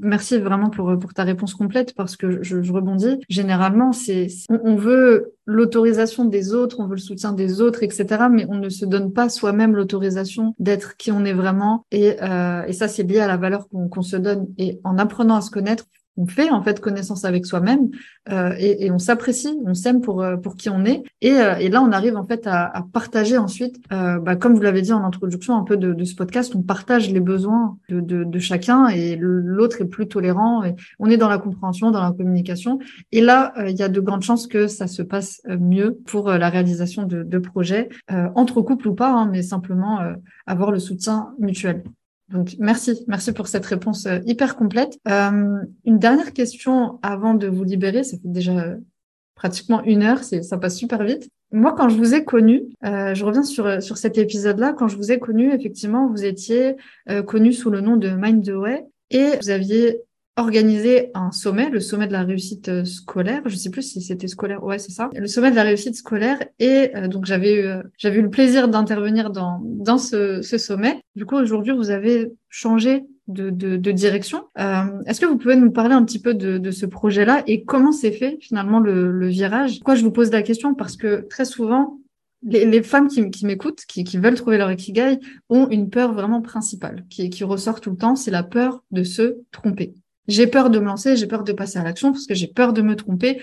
merci 0.01 0.39
vraiment 0.39 0.71
pour 0.71 1.15
ta 1.15 1.25
réponse 1.25 1.55
complète 1.55 1.95
parce 1.95 2.17
que 2.17 2.43
je, 2.43 2.73
rebondis. 2.73 3.19
Généralement 3.29 3.93
c'est 3.93 4.29
on, 4.49 4.77
veut 4.77 5.35
l'autorisation 5.45 6.25
des 6.25 6.55
autres 6.55 6.81
on 6.81 6.87
veut 6.87 6.95
le 6.95 7.01
soutien 7.01 7.33
des 7.33 7.61
autres 7.61 7.83
etc 7.83 8.27
mais 8.31 8.47
on 8.49 8.55
ne 8.55 8.69
se 8.69 8.87
donne 8.87 9.13
pas 9.13 9.29
soi-même 9.29 9.75
l'autorisation 9.75 10.55
d'être 10.59 10.97
qui 10.97 11.13
on 11.13 11.25
est 11.25 11.33
vraiment. 11.33 11.85
Et 11.91 12.17
euh, 12.23 12.65
et 12.67 12.73
ça 12.73 12.89
c'est 12.89 13.03
lié 13.03 13.21
à 13.21 13.27
la 13.27 13.37
valeur 13.37 13.69
qu'on 13.69 14.03
se 14.03 14.17
donne. 14.17 14.47
Et 14.59 14.81
en 14.85 14.99
apprenant 14.99 15.37
à 15.37 15.41
se 15.41 15.51
connaître 15.51 15.85
on 16.21 16.27
fait 16.27 16.51
en 16.51 16.63
fait 16.63 16.81
connaissance 16.81 17.25
avec 17.25 17.47
soi-même 17.47 17.91
euh, 18.31 18.55
et, 18.59 18.91
on 18.91 18.99
s'apprécie, 18.99 19.59
on 19.65 19.75
s'aime 19.75 20.01
pour 20.01 20.23
euh, 20.23 20.37
pour 20.37 20.55
qui 20.57 20.69
on 20.69 20.85
est 20.85 21.03
et, 21.23 21.33
euh, 21.33 21.57
et, 21.57 21.69
là 21.71 21.83
on 21.83 21.93
arrive 21.93 22.17
en 22.17 22.25
fait 22.25 22.47
à, 22.47 22.85
partager 22.93 23.39
ensuite, 23.39 23.77
euh, 23.93 24.19
bah, 24.19 24.37
comme 24.37 24.55
vous 24.55 24.63
l'avez 24.63 24.83
dit 24.83 24.93
en 24.93 25.05
introduction 25.05 25.57
un 25.57 25.65
peu 25.65 25.77
de, 25.77 26.05
ce 26.05 26.15
podcast, 26.15 26.55
on 26.55 26.63
partage 26.63 27.11
les 27.11 27.21
besoins 27.21 27.79
de, 27.89 28.39
chacun 28.39 28.89
et 28.89 29.17
l'autre 29.17 29.81
est 29.81 29.87
plus 29.87 30.09
tolérant 30.09 30.65
et 30.65 30.75
on 30.99 31.09
est 31.09 31.17
dans 31.17 31.29
la 31.29 31.39
compréhension, 31.39 31.91
dans 31.91 32.03
la 32.03 32.13
communication 32.13 32.79
et 33.13 33.21
là 33.21 33.53
il 33.67 33.77
y 33.77 33.83
a 33.83 33.89
de 33.89 34.01
grandes 34.01 34.23
chances 34.23 34.47
que 34.47 34.67
ça 34.67 34.87
se 34.87 35.03
passe 35.03 35.43
mieux 35.47 35.99
pour 36.07 36.31
la 36.31 36.49
réalisation 36.49 37.05
de, 37.05 37.39
projets 37.39 37.89
entre 38.35 38.61
couples 38.61 38.89
ou 38.89 38.95
pas, 38.95 39.13
hein, 39.13 39.29
mais 39.31 39.43
simplement 39.43 40.01
avoir 40.47 40.71
le 40.71 40.79
soutien 40.79 41.31
mutuel. 41.39 41.83
Donc, 42.31 42.55
merci, 42.59 43.05
merci 43.09 43.33
pour 43.33 43.49
cette 43.49 43.67
réponse 43.67 44.07
euh, 44.07 44.21
hyper 44.25 44.57
complète. 44.57 44.99
Euh, 45.09 45.59
une 45.85 45.99
dernière 45.99 46.33
question 46.33 47.01
avant 47.03 47.35
de 47.35 47.49
vous 47.49 47.65
libérer, 47.65 48.05
ça 48.05 48.17
fait 48.17 48.29
déjà 48.29 48.57
euh, 48.57 48.77
pratiquement 49.35 49.83
une 49.83 50.03
heure, 50.03 50.23
ça 50.23 50.59
passe 50.59 50.77
super 50.77 51.03
vite. 51.03 51.29
Moi, 51.53 51.75
quand 51.77 51.89
je 51.89 51.97
vous 51.97 52.15
ai 52.15 52.25
connu, 52.25 52.63
euh, 52.85 53.15
je 53.15 53.25
reviens 53.25 53.43
sur, 53.43 53.83
sur 53.83 53.99
cet 53.99 54.17
épisode-là, 54.17 54.73
quand 54.73 54.87
je 54.87 54.97
vous 54.97 55.11
ai 55.11 55.19
connu, 55.19 55.53
effectivement, 55.53 56.09
vous 56.09 56.25
étiez 56.25 56.77
connu 57.27 57.53
sous 57.53 57.71
le 57.71 57.81
nom 57.81 57.97
de 57.97 58.11
Mind 58.11 58.45
the 58.45 58.55
Way 58.55 58.85
et 59.11 59.37
vous 59.41 59.51
aviez 59.51 60.01
organisé 60.41 61.11
un 61.15 61.31
sommet, 61.31 61.71
le 61.71 61.81
sommet 61.81 62.07
de 62.07 62.13
la 62.13 62.23
réussite 62.23 62.69
euh, 62.69 62.85
scolaire. 62.85 63.43
Je 63.47 63.57
sais 63.57 63.71
plus 63.71 63.83
si 63.83 64.01
c'était 64.01 64.29
scolaire. 64.29 64.65
Ouais, 64.65 64.79
c'est 64.79 64.93
ça. 64.93 65.11
Le 65.15 65.27
sommet 65.27 65.51
de 65.51 65.57
la 65.57 65.63
réussite 65.63 65.95
scolaire. 65.95 66.39
Et 66.59 66.91
euh, 66.97 67.09
donc 67.09 67.27
j'avais 67.27 67.63
eu, 67.63 67.69
j'avais 67.99 68.19
eu 68.19 68.23
le 68.23 68.31
plaisir 68.31 68.69
d'intervenir 68.69 69.31
dans 69.31 69.61
dans 69.63 69.99
ce, 69.99 70.43
ce 70.43 70.59
sommet. 70.59 71.01
Du 71.17 71.27
coup, 71.27 71.37
aujourd'hui, 71.37 71.73
vous 71.73 71.91
avez 71.91 72.33
changé 72.49 73.05
de, 73.31 73.51
de, 73.51 73.77
de 73.77 73.93
direction. 73.93 74.45
Euh, 74.59 74.85
Est-ce 75.07 75.21
que 75.21 75.27
vous 75.27 75.39
pouvez 75.39 75.57
nous 75.57 75.71
parler 75.71 75.95
un 75.95 76.05
petit 76.05 76.21
peu 76.21 76.35
de, 76.35 76.59
de 76.59 76.71
ce 76.71 76.87
projet-là 76.87 77.43
et 77.47 77.65
comment 77.65 77.93
s'est 77.93 78.13
fait 78.13 78.39
finalement 78.41 78.81
le, 78.81 79.11
le 79.11 79.29
virage? 79.29 79.79
Pourquoi 79.79 79.95
je 79.95 80.03
vous 80.03 80.11
pose 80.11 80.31
la 80.31 80.43
question? 80.43 80.75
Parce 80.75 80.97
que 80.97 81.27
très 81.29 81.45
souvent, 81.45 81.99
les, 82.43 82.65
les, 82.65 82.83
femmes 82.83 83.09
qui, 83.09 83.31
qui 83.31 83.47
m'écoutent, 83.47 83.85
qui, 83.87 84.05
qui, 84.05 84.19
veulent 84.19 84.35
trouver 84.35 84.59
leur 84.59 84.71
ikigai, 84.71 85.19
ont 85.49 85.69
une 85.69 85.91
peur 85.91 86.13
vraiment 86.13 86.43
principale 86.43 87.05
qui, 87.09 87.31
qui 87.31 87.45
ressort 87.45 87.81
tout 87.81 87.91
le 87.91 87.97
temps, 87.97 88.17
c'est 88.17 88.31
la 88.31 88.43
peur 88.43 88.83
de 88.91 89.03
se 89.03 89.39
tromper. 89.53 89.95
J'ai 90.29 90.47
peur 90.47 90.71
de 90.71 90.79
me 90.79 90.85
lancer, 90.85 91.17
j'ai 91.17 91.27
peur 91.27 91.45
de 91.45 91.53
passer 91.53 91.79
à 91.79 91.83
l'action 91.83 92.13
parce 92.13 92.27
que 92.27 92.35
j'ai 92.35 92.47
peur 92.47 92.73
de 92.73 92.83
me 92.83 92.95
tromper 92.97 93.43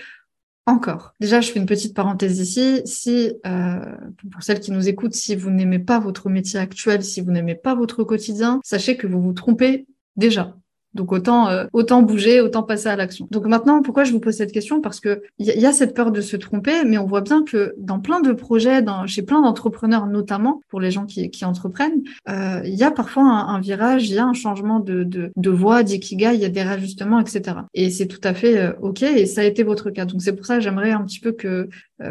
encore. 0.68 1.14
Déjà, 1.18 1.40
je 1.40 1.50
fais 1.50 1.58
une 1.58 1.66
petite 1.66 1.94
parenthèse 1.94 2.38
ici. 2.38 2.82
Si, 2.84 3.32
euh, 3.46 3.96
pour 4.30 4.42
celles 4.42 4.60
qui 4.60 4.70
nous 4.70 4.88
écoutent, 4.88 5.14
si 5.14 5.34
vous 5.34 5.50
n'aimez 5.50 5.78
pas 5.78 5.98
votre 5.98 6.28
métier 6.28 6.60
actuel, 6.60 7.02
si 7.02 7.20
vous 7.20 7.30
n'aimez 7.30 7.54
pas 7.54 7.74
votre 7.74 8.04
quotidien, 8.04 8.60
sachez 8.64 8.96
que 8.96 9.06
vous 9.06 9.20
vous 9.20 9.32
trompez 9.32 9.86
déjà. 10.16 10.56
Donc 10.98 11.12
autant 11.12 11.48
euh, 11.48 11.64
autant 11.72 12.02
bouger, 12.02 12.40
autant 12.40 12.64
passer 12.64 12.88
à 12.88 12.96
l'action. 12.96 13.28
Donc 13.30 13.46
maintenant, 13.46 13.82
pourquoi 13.82 14.02
je 14.02 14.10
vous 14.10 14.18
pose 14.18 14.34
cette 14.34 14.50
question? 14.50 14.80
Parce 14.80 14.98
que 14.98 15.22
il 15.38 15.46
y, 15.46 15.64
a 15.64 15.72
cette 15.72 15.94
peur 15.94 16.10
de 16.10 16.20
se 16.20 16.36
tromper, 16.36 16.84
mais 16.84 16.98
on 16.98 17.06
voit 17.06 17.20
bien 17.20 17.44
que 17.44 17.72
dans 17.78 18.00
plein 18.00 18.20
de 18.20 18.32
projets, 18.32 18.82
dans, 18.82 19.06
chez 19.06 19.22
plein 19.22 19.40
d'entrepreneurs 19.40 20.06
notamment, 20.06 20.60
pour 20.68 20.80
les 20.80 20.90
gens 20.90 21.06
qui, 21.06 21.30
qui 21.30 21.44
entreprennent, 21.44 22.02
euh, 22.28 22.60
il 22.64 22.74
y 22.74 22.82
a 22.82 22.90
parfois 22.90 23.22
un, 23.22 23.60
virage, 23.60 24.10
il 24.10 24.16
y 24.16 24.18
a 24.18 24.24
un 24.24 24.32
changement 24.32 24.80
de, 24.80 25.04
de, 25.04 25.30
de 25.36 25.50
voie, 25.50 25.84
d'ikigai, 25.84 26.34
il 26.34 26.40
y 26.40 26.44
a 26.44 26.48
des 26.48 26.62
réajustements, 26.62 27.20
etc. 27.20 27.58
Et 27.74 27.90
c'est 27.90 28.08
tout 28.08 28.20
à 28.24 28.34
fait 28.34 28.58
euh, 28.58 28.72
ok, 28.82 29.02
et 29.02 29.26
ça 29.26 29.42
a 29.42 29.44
été 29.44 29.62
votre 29.62 29.90
cas. 29.90 30.04
Donc 30.04 30.20
c'est 30.20 30.34
pour 30.34 30.46
ça 30.46 30.56
que 30.56 30.62
j'aimerais 30.62 30.90
un 30.90 31.04
petit 31.04 31.20
peu 31.20 31.30
que 31.30 31.68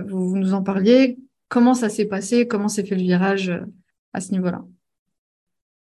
vous, 0.08 0.30
vous 0.30 0.38
nous 0.38 0.54
en 0.54 0.64
parliez. 0.64 1.18
Comment 1.50 1.74
ça 1.74 1.90
s'est 1.90 2.06
passé? 2.06 2.48
Comment 2.48 2.70
s'est 2.70 2.86
fait 2.86 2.96
le 2.96 3.02
virage 3.02 3.52
à 4.14 4.22
ce 4.22 4.32
niveau-là? 4.32 4.64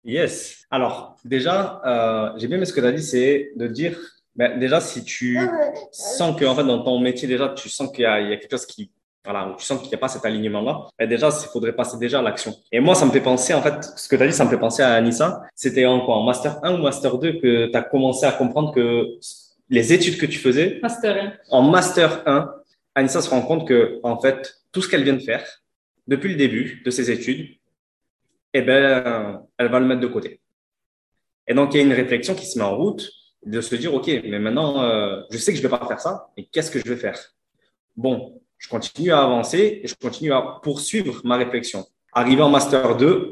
Yes. 0.04 0.66
Alors, 0.72 1.16
déjà, 1.24 1.82
euh, 1.86 2.32
j'ai 2.38 2.48
bien 2.48 2.58
aimé 2.58 2.66
ce 2.66 2.74
que 2.74 2.80
tu 2.80 2.88
as 2.88 2.92
dit, 2.92 3.04
c'est 3.04 3.52
de 3.56 3.68
dire, 3.68 4.00
ben, 4.36 4.58
déjà, 4.58 4.82
si 4.82 5.04
tu 5.04 5.38
sens 5.92 6.40
que, 6.40 6.46
en 6.46 6.56
fait, 6.56 6.64
dans 6.64 6.84
ton 6.84 7.00
métier, 7.00 7.28
déjà, 7.28 7.50
tu 7.50 7.70
sens 7.70 7.92
qu'il 7.92 8.02
y, 8.02 8.04
y, 8.04 8.34
a 8.34 8.38
quelque 8.38 8.52
chose 8.52 8.66
qui, 8.66 8.92
voilà, 9.24 9.54
tu 9.58 9.66
sens 9.66 9.80
qu'il 9.80 9.90
n'y 9.90 9.96
a 9.96 10.00
pas 10.00 10.08
cet 10.08 10.26
alignement-là, 10.26 10.88
ben 10.98 11.08
déjà, 11.08 11.30
il 11.30 11.48
faudrait 11.50 11.74
passer 11.74 11.98
déjà 11.98 12.20
à 12.20 12.22
l'action. 12.22 12.56
Et 12.72 12.80
moi, 12.80 12.96
ça 12.96 13.06
me 13.06 13.12
fait 13.12 13.22
penser, 13.22 13.54
en 13.54 13.62
fait, 13.62 13.84
ce 13.96 14.08
que 14.08 14.16
tu 14.16 14.24
as 14.24 14.28
dit, 14.28 14.34
ça 14.34 14.46
me 14.46 14.50
fait 14.50 14.58
penser 14.58 14.82
à 14.82 14.94
Anissa. 14.94 15.44
C'était 15.54 15.86
en 15.86 16.04
quoi? 16.06 16.16
En 16.16 16.24
Master 16.24 16.60
1 16.64 16.74
ou 16.74 16.78
Master 16.82 17.18
2 17.18 17.34
que 17.34 17.68
tu 17.68 17.78
as 17.78 17.84
commencé 17.84 18.26
à 18.26 18.32
comprendre 18.32 18.74
que 18.74 19.06
les 19.70 19.94
études 19.94 20.18
que 20.18 20.26
tu 20.26 20.40
faisais? 20.40 20.80
Master 20.82 21.16
1. 21.24 21.34
En 21.52 21.62
Master 21.62 22.24
1, 22.26 22.52
Anissa 22.96 23.22
se 23.22 23.30
rend 23.30 23.42
compte 23.42 23.68
que, 23.68 24.00
en 24.04 24.20
fait, 24.20 24.56
tout 24.72 24.82
ce 24.82 24.90
qu'elle 24.90 25.04
vient 25.04 25.14
de 25.14 25.20
faire, 25.20 25.46
depuis 26.08 26.30
le 26.30 26.36
début 26.36 26.82
de 26.84 26.90
ses 26.90 27.12
études, 27.12 27.48
eh 28.54 28.62
ben, 28.62 29.46
elle 29.58 29.70
va 29.70 29.80
le 29.80 29.86
mettre 29.86 30.02
de 30.02 30.08
côté. 30.08 30.42
Et 31.48 31.54
donc, 31.54 31.74
il 31.74 31.78
y 31.78 31.80
a 31.82 31.84
une 31.84 31.94
réflexion 31.94 32.36
qui 32.36 32.46
se 32.46 32.58
met 32.58 32.66
en 32.66 32.76
route 32.76 33.10
de 33.46 33.62
se 33.62 33.76
dire, 33.76 33.94
OK, 33.94 34.08
mais 34.08 34.40
maintenant, 34.40 34.84
euh, 34.84 35.22
je 35.32 35.38
sais 35.38 35.52
que 35.52 35.58
je 35.58 35.64
ne 35.64 35.68
vais 35.68 35.78
pas 35.78 35.88
faire 35.88 36.00
ça, 36.00 36.30
mais 36.38 36.46
qu'est-ce 36.46 36.70
que 36.70 36.80
je 36.80 36.88
vais 36.88 36.98
faire? 36.98 37.20
Bon, 37.96 38.42
je 38.58 38.70
continue 38.70 39.12
à 39.12 39.24
avancer 39.24 39.82
et 39.84 39.88
je 39.88 39.96
continue 39.96 40.32
à 40.32 40.60
poursuivre 40.62 41.22
ma 41.26 41.38
réflexion. 41.38 41.86
Arrivé 42.14 42.42
en 42.42 42.50
Master 42.50 42.96
2, 42.96 43.32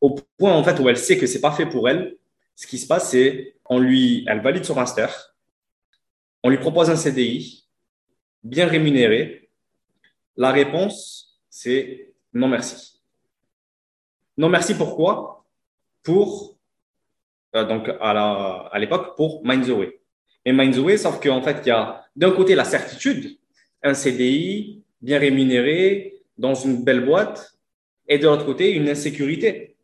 au 0.00 0.14
point 0.38 0.52
en 0.52 0.62
fait 0.62 0.78
où 0.78 0.88
elle 0.88 0.96
sait 0.96 1.18
que 1.18 1.26
c'est 1.26 1.40
pas 1.40 1.52
fait 1.52 1.66
pour 1.66 1.88
elle, 1.88 2.16
ce 2.54 2.66
qui 2.66 2.78
se 2.78 2.86
passe, 2.86 3.10
c'est 3.10 3.56
on 3.68 3.78
lui, 3.78 4.24
elle 4.28 4.40
valide 4.40 4.64
son 4.64 4.74
master, 4.74 5.34
on 6.42 6.48
lui 6.48 6.58
propose 6.58 6.88
un 6.88 6.96
CDI 6.96 7.66
bien 8.44 8.66
rémunéré. 8.66 9.50
La 10.36 10.52
réponse, 10.52 11.40
c'est 11.50 12.14
non 12.32 12.48
merci. 12.48 12.95
Non, 14.36 14.48
merci. 14.48 14.74
Pourquoi? 14.74 15.44
Pour, 16.02 16.56
euh, 17.54 17.64
donc 17.64 17.88
à 18.00 18.78
l'époque, 18.78 19.16
pour 19.16 19.42
Mind 19.44 19.66
the 19.66 19.70
Way. 19.70 20.00
Et 20.44 20.52
Mind 20.52 20.74
the 20.74 20.78
Way, 20.78 20.96
sauf 20.98 21.20
qu'en 21.20 21.42
fait, 21.42 21.62
il 21.64 21.68
y 21.68 21.72
a 21.72 22.04
d'un 22.14 22.30
côté 22.30 22.54
la 22.54 22.64
certitude, 22.64 23.38
un 23.82 23.94
CDI 23.94 24.82
bien 25.00 25.18
rémunéré 25.18 26.22
dans 26.38 26.54
une 26.54 26.84
belle 26.84 27.04
boîte, 27.04 27.52
et 28.08 28.18
de 28.18 28.26
l'autre 28.26 28.44
côté, 28.44 28.72
une 28.72 28.88
insécurité. 28.88 29.76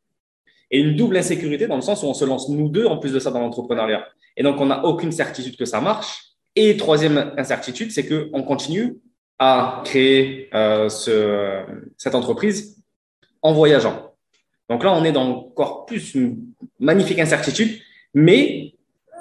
Et 0.70 0.78
une 0.78 0.96
double 0.96 1.16
insécurité 1.16 1.66
dans 1.66 1.76
le 1.76 1.82
sens 1.82 2.02
où 2.02 2.06
on 2.06 2.14
se 2.14 2.24
lance 2.24 2.48
nous 2.48 2.68
deux 2.68 2.86
en 2.86 2.98
plus 2.98 3.12
de 3.12 3.18
ça 3.18 3.30
dans 3.30 3.40
l'entrepreneuriat. 3.40 4.06
Et 4.36 4.42
donc, 4.42 4.60
on 4.60 4.66
n'a 4.66 4.84
aucune 4.84 5.12
certitude 5.12 5.56
que 5.56 5.64
ça 5.64 5.80
marche. 5.80 6.32
Et 6.54 6.76
troisième 6.76 7.34
incertitude, 7.36 7.90
c'est 7.90 8.06
qu'on 8.06 8.42
continue 8.42 8.96
à 9.38 9.82
créer 9.84 10.48
euh, 10.54 10.88
ce, 10.88 11.64
cette 11.96 12.14
entreprise 12.14 12.82
en 13.42 13.52
voyageant. 13.52 14.11
Donc 14.68 14.84
là, 14.84 14.92
on 14.92 15.04
est 15.04 15.12
dans 15.12 15.28
encore 15.28 15.86
plus 15.86 16.14
une 16.14 16.52
magnifique 16.78 17.18
incertitude, 17.18 17.80
mais 18.14 18.74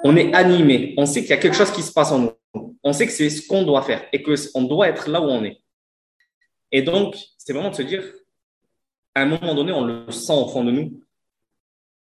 on 0.04 0.16
est 0.16 0.32
animé. 0.34 0.94
On 0.96 1.06
sait 1.06 1.20
qu'il 1.20 1.30
y 1.30 1.34
a 1.34 1.38
quelque 1.38 1.56
chose 1.56 1.70
qui 1.70 1.82
se 1.82 1.92
passe 1.92 2.12
en 2.12 2.18
nous. 2.18 2.76
On 2.82 2.92
sait 2.92 3.06
que 3.06 3.12
c'est 3.12 3.30
ce 3.30 3.46
qu'on 3.46 3.62
doit 3.62 3.82
faire 3.82 4.04
et 4.12 4.22
qu'on 4.22 4.62
doit 4.62 4.88
être 4.88 5.08
là 5.08 5.20
où 5.20 5.24
on 5.24 5.44
est. 5.44 5.60
Et 6.70 6.82
donc, 6.82 7.16
c'est 7.38 7.52
vraiment 7.52 7.70
de 7.70 7.76
se 7.76 7.82
dire, 7.82 8.02
à 9.14 9.22
un 9.22 9.26
moment 9.26 9.54
donné, 9.54 9.72
on 9.72 9.84
le 9.84 10.10
sent 10.10 10.32
au 10.32 10.48
fond 10.48 10.64
de 10.64 10.70
nous. 10.70 11.00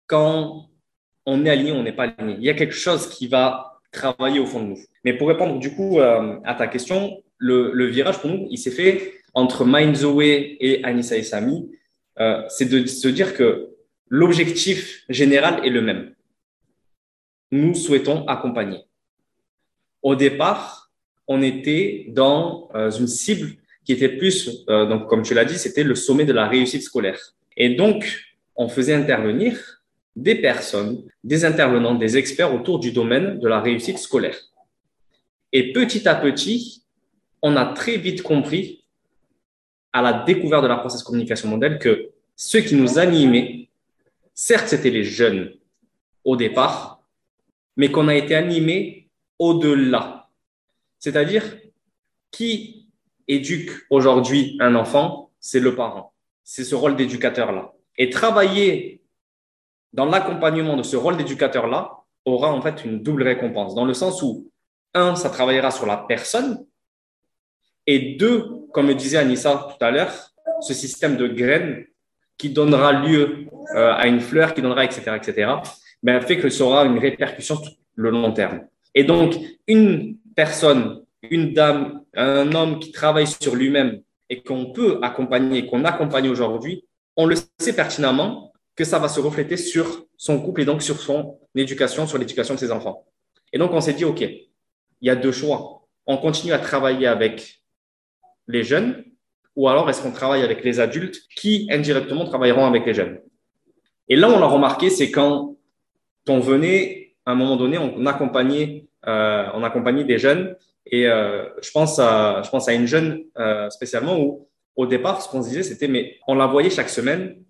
Quand 0.07 0.69
on 1.25 1.45
est 1.45 1.49
aligné, 1.49 1.71
on 1.71 1.83
n'est 1.83 1.93
pas 1.93 2.13
aligné. 2.17 2.37
Il 2.37 2.43
y 2.43 2.49
a 2.49 2.53
quelque 2.53 2.73
chose 2.73 3.09
qui 3.09 3.27
va 3.27 3.79
travailler 3.91 4.39
au 4.39 4.45
fond 4.45 4.61
de 4.61 4.67
nous. 4.69 4.79
Mais 5.03 5.13
pour 5.13 5.27
répondre 5.27 5.59
du 5.59 5.75
coup 5.75 5.99
euh, 5.99 6.39
à 6.43 6.55
ta 6.55 6.67
question, 6.67 7.21
le, 7.37 7.85
virage 7.87 8.19
pour 8.19 8.29
nous, 8.29 8.47
il 8.49 8.57
s'est 8.57 8.71
fait 8.71 9.13
entre 9.33 9.65
Mind 9.65 10.01
Way 10.03 10.57
et 10.59 10.83
Anissa 10.83 11.17
et 11.17 11.23
Sami. 11.23 11.69
Euh, 12.19 12.43
c'est 12.49 12.65
de 12.65 12.85
se 12.85 13.07
dire 13.07 13.35
que 13.35 13.69
l'objectif 14.07 15.03
général 15.09 15.65
est 15.65 15.69
le 15.69 15.81
même. 15.81 16.13
Nous 17.51 17.73
souhaitons 17.75 18.25
accompagner. 18.27 18.81
Au 20.01 20.15
départ, 20.15 20.91
on 21.27 21.41
était 21.41 22.07
dans 22.09 22.69
euh, 22.75 22.91
une 22.91 23.07
cible 23.07 23.55
qui 23.85 23.93
était 23.93 24.09
plus, 24.09 24.63
euh, 24.69 24.85
donc 24.85 25.07
comme 25.07 25.23
tu 25.23 25.33
l'as 25.33 25.45
dit, 25.45 25.57
c'était 25.57 25.83
le 25.83 25.95
sommet 25.95 26.25
de 26.25 26.33
la 26.33 26.47
réussite 26.47 26.83
scolaire. 26.83 27.19
Et 27.57 27.75
donc, 27.75 28.21
on 28.55 28.69
faisait 28.69 28.93
intervenir 28.93 29.83
des 30.15 30.35
personnes, 30.35 31.03
des 31.23 31.43
intervenants, 31.45 31.95
des 31.95 32.17
experts 32.17 32.53
autour 32.53 32.79
du 32.79 32.91
domaine 32.91 33.39
de 33.39 33.47
la 33.47 33.59
réussite 33.59 33.97
scolaire. 33.97 34.37
Et 35.51 35.73
petit 35.73 36.07
à 36.07 36.15
petit, 36.15 36.83
on 37.41 37.55
a 37.55 37.65
très 37.65 37.97
vite 37.97 38.21
compris 38.21 38.82
à 39.93 40.01
la 40.01 40.13
découverte 40.23 40.63
de 40.63 40.67
la 40.67 40.77
process 40.77 41.03
communication 41.03 41.49
modèle 41.49 41.79
que 41.79 42.09
ce 42.35 42.57
qui 42.57 42.75
nous 42.75 42.97
animait, 42.99 43.69
certes, 44.33 44.67
c'était 44.67 44.89
les 44.89 45.03
jeunes 45.03 45.53
au 46.25 46.35
départ, 46.35 47.01
mais 47.77 47.91
qu'on 47.91 48.07
a 48.07 48.15
été 48.15 48.35
animé 48.35 49.09
au-delà. 49.39 50.29
C'est-à-dire, 50.99 51.43
qui 52.31 52.87
éduque 53.27 53.71
aujourd'hui 53.89 54.57
un 54.59 54.75
enfant 54.75 55.31
C'est 55.39 55.59
le 55.59 55.75
parent. 55.75 56.13
C'est 56.43 56.63
ce 56.63 56.75
rôle 56.75 56.95
d'éducateur-là. 56.95 57.73
Et 57.97 58.09
travailler 58.09 59.01
dans 59.93 60.05
l'accompagnement 60.05 60.75
de 60.75 60.83
ce 60.83 60.95
rôle 60.95 61.17
d'éducateur-là, 61.17 62.03
aura 62.25 62.51
en 62.51 62.61
fait 62.61 62.83
une 62.83 63.03
double 63.03 63.23
récompense, 63.23 63.75
dans 63.75 63.85
le 63.85 63.93
sens 63.93 64.21
où, 64.23 64.49
un, 64.93 65.15
ça 65.15 65.29
travaillera 65.29 65.71
sur 65.71 65.85
la 65.85 65.97
personne, 65.97 66.65
et 67.85 68.15
deux, 68.15 68.62
comme 68.73 68.87
le 68.87 68.95
disait 68.95 69.17
Anissa 69.17 69.67
tout 69.69 69.85
à 69.85 69.91
l'heure, 69.91 70.31
ce 70.61 70.73
système 70.73 71.15
de 71.15 71.27
graines 71.27 71.85
qui 72.37 72.49
donnera 72.49 72.91
lieu 72.91 73.45
euh, 73.75 73.93
à 73.93 74.07
une 74.07 74.19
fleur, 74.19 74.53
qui 74.53 74.61
donnera, 74.61 74.83
etc., 74.83 75.13
etc., 75.15 75.51
ben, 76.01 76.19
fait 76.19 76.37
que 76.37 76.49
ça 76.49 76.65
aura 76.65 76.83
une 76.85 76.97
répercussion 76.97 77.55
sur 77.55 77.71
le 77.95 78.09
long 78.09 78.33
terme. 78.33 78.67
Et 78.93 79.03
donc, 79.03 79.35
une 79.67 80.17
personne, 80.35 81.03
une 81.21 81.53
dame, 81.53 82.01
un 82.15 82.51
homme 82.53 82.79
qui 82.79 82.91
travaille 82.91 83.27
sur 83.27 83.55
lui-même 83.55 84.01
et 84.29 84.43
qu'on 84.43 84.73
peut 84.73 84.99
accompagner, 85.01 85.65
qu'on 85.65 85.85
accompagne 85.85 86.27
aujourd'hui, 86.27 86.85
on 87.15 87.25
le 87.25 87.35
sait 87.59 87.73
pertinemment 87.73 88.51
que 88.75 88.83
ça 88.83 88.99
va 88.99 89.07
se 89.07 89.19
refléter 89.19 89.55
sur 89.55 90.05
son 90.17 90.41
couple 90.41 90.61
et 90.61 90.65
donc 90.65 90.81
sur 90.81 90.99
son 90.99 91.37
éducation, 91.55 92.07
sur 92.07 92.17
l'éducation 92.17 92.55
de 92.55 92.59
ses 92.59 92.71
enfants. 92.71 93.05
Et 93.53 93.57
donc, 93.57 93.71
on 93.71 93.81
s'est 93.81 93.93
dit, 93.93 94.03
OK, 94.03 94.21
il 94.21 94.49
y 95.01 95.09
a 95.09 95.15
deux 95.15 95.31
choix. 95.31 95.85
On 96.05 96.17
continue 96.17 96.53
à 96.53 96.59
travailler 96.59 97.07
avec 97.07 97.62
les 98.47 98.63
jeunes 98.63 99.03
ou 99.55 99.67
alors 99.69 99.89
est-ce 99.89 100.01
qu'on 100.01 100.11
travaille 100.11 100.41
avec 100.41 100.63
les 100.63 100.79
adultes 100.79 101.21
qui 101.35 101.67
indirectement 101.71 102.25
travailleront 102.25 102.65
avec 102.65 102.85
les 102.85 102.93
jeunes? 102.93 103.19
Et 104.09 104.15
là, 104.15 104.29
on 104.29 104.39
l'a 104.39 104.47
remarqué, 104.47 104.89
c'est 104.89 105.11
quand 105.11 105.55
on 106.27 106.39
venait, 106.39 107.15
à 107.25 107.31
un 107.31 107.35
moment 107.35 107.55
donné, 107.55 107.77
on 107.77 108.05
accompagnait, 108.05 108.87
euh, 109.07 109.45
on 109.53 109.63
accompagnait 109.63 110.03
des 110.03 110.17
jeunes 110.17 110.55
et 110.85 111.07
euh, 111.07 111.45
je, 111.61 111.71
pense 111.71 111.99
à, 111.99 112.41
je 112.43 112.49
pense 112.49 112.67
à 112.67 112.73
une 112.73 112.87
jeune 112.87 113.23
euh, 113.37 113.69
spécialement 113.69 114.19
où 114.19 114.47
au 114.75 114.85
départ, 114.87 115.21
ce 115.21 115.29
qu'on 115.29 115.43
se 115.43 115.49
disait, 115.49 115.63
c'était, 115.63 115.87
mais 115.87 116.17
on 116.27 116.35
la 116.35 116.47
voyait 116.47 116.71
chaque 116.71 116.89
semaine, 116.89 117.43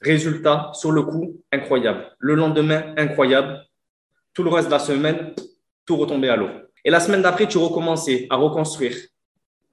résultat 0.00 0.70
sur 0.72 0.90
le 0.90 1.02
coup, 1.02 1.42
incroyable. 1.52 2.06
Le 2.18 2.34
lendemain, 2.34 2.94
incroyable. 2.96 3.62
Tout 4.32 4.42
le 4.42 4.50
reste 4.50 4.68
de 4.68 4.72
la 4.72 4.78
semaine, 4.78 5.34
tout 5.84 5.96
retombait 5.96 6.30
à 6.30 6.36
l'eau. 6.36 6.48
Et 6.84 6.90
la 6.90 7.00
semaine 7.00 7.22
d'après, 7.22 7.46
tu 7.46 7.58
recommençais 7.58 8.26
à 8.30 8.36
reconstruire 8.36 8.96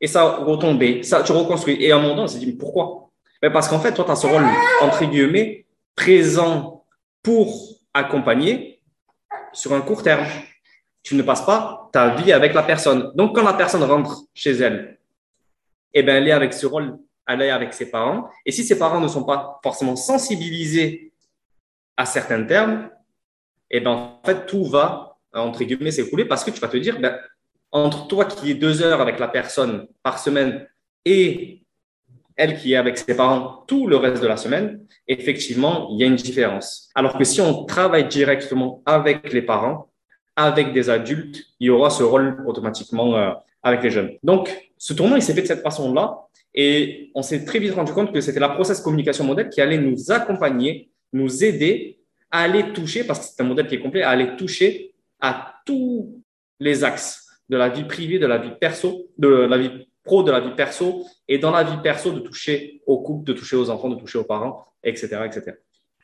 et 0.03 0.07
ça 0.07 0.35
retombé, 0.35 1.01
ça, 1.01 1.23
tu 1.23 1.31
reconstruis. 1.31 1.77
Et 1.81 1.93
à 1.93 1.95
un 1.95 2.01
moment 2.01 2.15
donné, 2.15 2.23
on 2.23 2.27
s'est 2.27 2.37
dit, 2.37 2.47
mais 2.47 2.57
pourquoi? 2.57 3.09
Mais 3.41 3.49
Parce 3.49 3.69
qu'en 3.69 3.79
fait, 3.79 3.93
toi, 3.93 4.03
tu 4.03 4.11
as 4.11 4.17
ce 4.17 4.27
rôle, 4.27 4.43
entre 4.81 5.05
guillemets, 5.05 5.65
présent 5.95 6.83
pour 7.23 7.77
accompagner 7.93 8.81
sur 9.53 9.71
un 9.71 9.79
court 9.79 10.03
terme. 10.03 10.25
Tu 11.03 11.15
ne 11.15 11.21
passes 11.21 11.45
pas 11.45 11.89
ta 11.93 12.15
vie 12.15 12.33
avec 12.33 12.53
la 12.53 12.63
personne. 12.63 13.13
Donc, 13.15 13.33
quand 13.33 13.43
la 13.43 13.53
personne 13.53 13.81
rentre 13.83 14.23
chez 14.33 14.51
elle, 14.51 14.99
eh 15.93 16.03
ben, 16.03 16.17
elle 16.17 16.27
est 16.27 16.33
avec 16.33 16.51
ce 16.51 16.65
rôle, 16.65 16.97
elle 17.25 17.41
est 17.41 17.51
avec 17.51 17.73
ses 17.73 17.89
parents. 17.89 18.29
Et 18.45 18.51
si 18.51 18.65
ses 18.65 18.77
parents 18.77 18.99
ne 18.99 19.07
sont 19.07 19.23
pas 19.23 19.61
forcément 19.63 19.95
sensibilisés 19.95 21.13
à 21.95 22.05
certains 22.05 22.43
termes, 22.43 22.89
eh 23.69 23.79
ben, 23.79 23.91
en 23.91 24.19
fait, 24.25 24.47
tout 24.47 24.65
va, 24.65 25.17
entre 25.33 25.63
guillemets, 25.63 25.91
s'écouler 25.91 26.25
parce 26.25 26.43
que 26.43 26.51
tu 26.51 26.59
vas 26.59 26.67
te 26.67 26.75
dire, 26.75 26.99
ben, 26.99 27.17
entre 27.73 28.07
toi 28.07 28.25
qui 28.25 28.51
es 28.51 28.53
deux 28.53 28.83
heures 28.83 29.01
avec 29.01 29.19
la 29.19 29.27
personne 29.27 29.87
par 30.03 30.19
semaine 30.19 30.65
et 31.03 31.63
elle 32.35 32.57
qui 32.57 32.73
est 32.73 32.77
avec 32.77 32.97
ses 32.97 33.15
parents 33.15 33.63
tout 33.67 33.87
le 33.87 33.97
reste 33.97 34.21
de 34.21 34.27
la 34.27 34.37
semaine, 34.37 34.85
effectivement, 35.07 35.89
il 35.91 35.99
y 35.99 36.03
a 36.03 36.07
une 36.07 36.15
différence. 36.15 36.89
Alors 36.95 37.17
que 37.17 37.23
si 37.23 37.41
on 37.41 37.65
travaille 37.65 38.07
directement 38.07 38.81
avec 38.85 39.33
les 39.33 39.41
parents, 39.41 39.91
avec 40.35 40.73
des 40.73 40.89
adultes, 40.89 41.43
il 41.59 41.67
y 41.67 41.69
aura 41.69 41.89
ce 41.89 42.03
rôle 42.03 42.43
automatiquement 42.47 43.15
euh, 43.15 43.31
avec 43.61 43.83
les 43.83 43.89
jeunes. 43.89 44.11
Donc, 44.23 44.49
ce 44.77 44.93
tournoi, 44.93 45.17
il 45.17 45.21
s'est 45.21 45.33
fait 45.33 45.41
de 45.41 45.47
cette 45.47 45.61
façon-là 45.61 46.27
et 46.55 47.11
on 47.15 47.21
s'est 47.21 47.45
très 47.45 47.59
vite 47.59 47.73
rendu 47.73 47.91
compte 47.91 48.11
que 48.11 48.21
c'était 48.21 48.39
la 48.39 48.49
process 48.49 48.81
communication 48.81 49.25
modèle 49.25 49.49
qui 49.49 49.61
allait 49.61 49.77
nous 49.77 50.11
accompagner, 50.11 50.91
nous 51.11 51.43
aider 51.43 51.99
à 52.31 52.41
aller 52.41 52.73
toucher, 52.73 53.03
parce 53.03 53.19
que 53.19 53.25
c'est 53.25 53.43
un 53.43 53.47
modèle 53.47 53.67
qui 53.67 53.75
est 53.75 53.79
complet, 53.79 54.01
à 54.01 54.09
aller 54.09 54.35
toucher 54.35 54.93
à 55.19 55.55
tous 55.65 56.19
les 56.59 56.83
axes 56.83 57.22
de 57.49 57.57
la 57.57 57.69
vie 57.69 57.83
privée, 57.83 58.19
de 58.19 58.27
la 58.27 58.37
vie 58.37 58.51
perso, 58.59 59.07
de 59.17 59.27
la 59.27 59.57
vie 59.57 59.87
pro, 60.03 60.23
de 60.23 60.31
la 60.31 60.39
vie 60.39 60.55
perso, 60.55 61.05
et 61.27 61.37
dans 61.37 61.51
la 61.51 61.63
vie 61.63 61.77
perso, 61.81 62.11
de 62.11 62.19
toucher 62.19 62.81
au 62.87 62.99
couple, 62.99 63.25
de 63.25 63.33
toucher 63.33 63.55
aux 63.55 63.69
enfants, 63.69 63.89
de 63.89 63.95
toucher 63.95 64.19
aux 64.19 64.23
parents, 64.23 64.65
etc. 64.83 65.19
etc. 65.25 65.53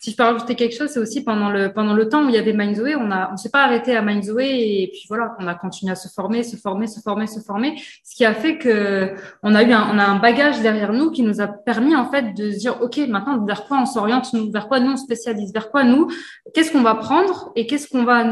Si 0.01 0.11
je 0.11 0.15
peux 0.15 0.23
rajouter 0.23 0.55
quelque 0.55 0.77
chose, 0.77 0.89
c'est 0.91 0.99
aussi 0.99 1.25
pendant 1.25 1.49
le, 1.49 2.07
temps 2.07 2.23
où 2.23 2.29
il 2.29 2.35
y 2.35 2.37
avait 2.37 2.53
Mindzoe, 2.53 2.95
on 2.97 3.11
a, 3.11 3.31
on 3.33 3.35
s'est 3.35 3.49
pas 3.49 3.65
arrêté 3.65 3.97
à 3.97 4.01
Mindzoe 4.01 4.39
et 4.39 4.89
puis 4.93 5.03
voilà, 5.09 5.35
on 5.39 5.47
a 5.47 5.55
continué 5.55 5.91
à 5.91 5.95
se 5.95 6.07
former, 6.07 6.41
se 6.43 6.55
former, 6.55 6.87
se 6.87 7.01
former, 7.01 7.27
se 7.27 7.41
former, 7.41 7.75
ce 8.05 8.15
qui 8.15 8.23
a 8.23 8.33
fait 8.33 8.57
que 8.57 9.13
on 9.43 9.53
a 9.55 9.63
eu 9.63 9.73
un 9.73 10.15
bagage 10.15 10.61
derrière 10.61 10.93
nous 10.93 11.11
qui 11.11 11.21
nous 11.21 11.41
a 11.41 11.47
permis 11.47 11.97
en 11.97 12.09
fait 12.09 12.33
de 12.33 12.49
se 12.49 12.59
dire, 12.59 12.81
ok, 12.81 12.97
maintenant 13.09 13.43
vers 13.43 13.65
quoi 13.65 13.79
on 13.81 13.85
s'oriente, 13.85 14.33
vers 14.53 14.69
quoi 14.69 14.79
nous 14.79 14.91
on 14.91 14.97
spécialise, 14.97 15.51
vers 15.51 15.69
quoi 15.69 15.83
nous, 15.83 16.09
qu'est-ce 16.53 16.71
qu'on 16.71 16.81
va 16.81 16.95
prendre 16.95 17.51
et 17.57 17.67
qu'est-ce 17.67 17.89
qu'on 17.89 18.05
va 18.05 18.23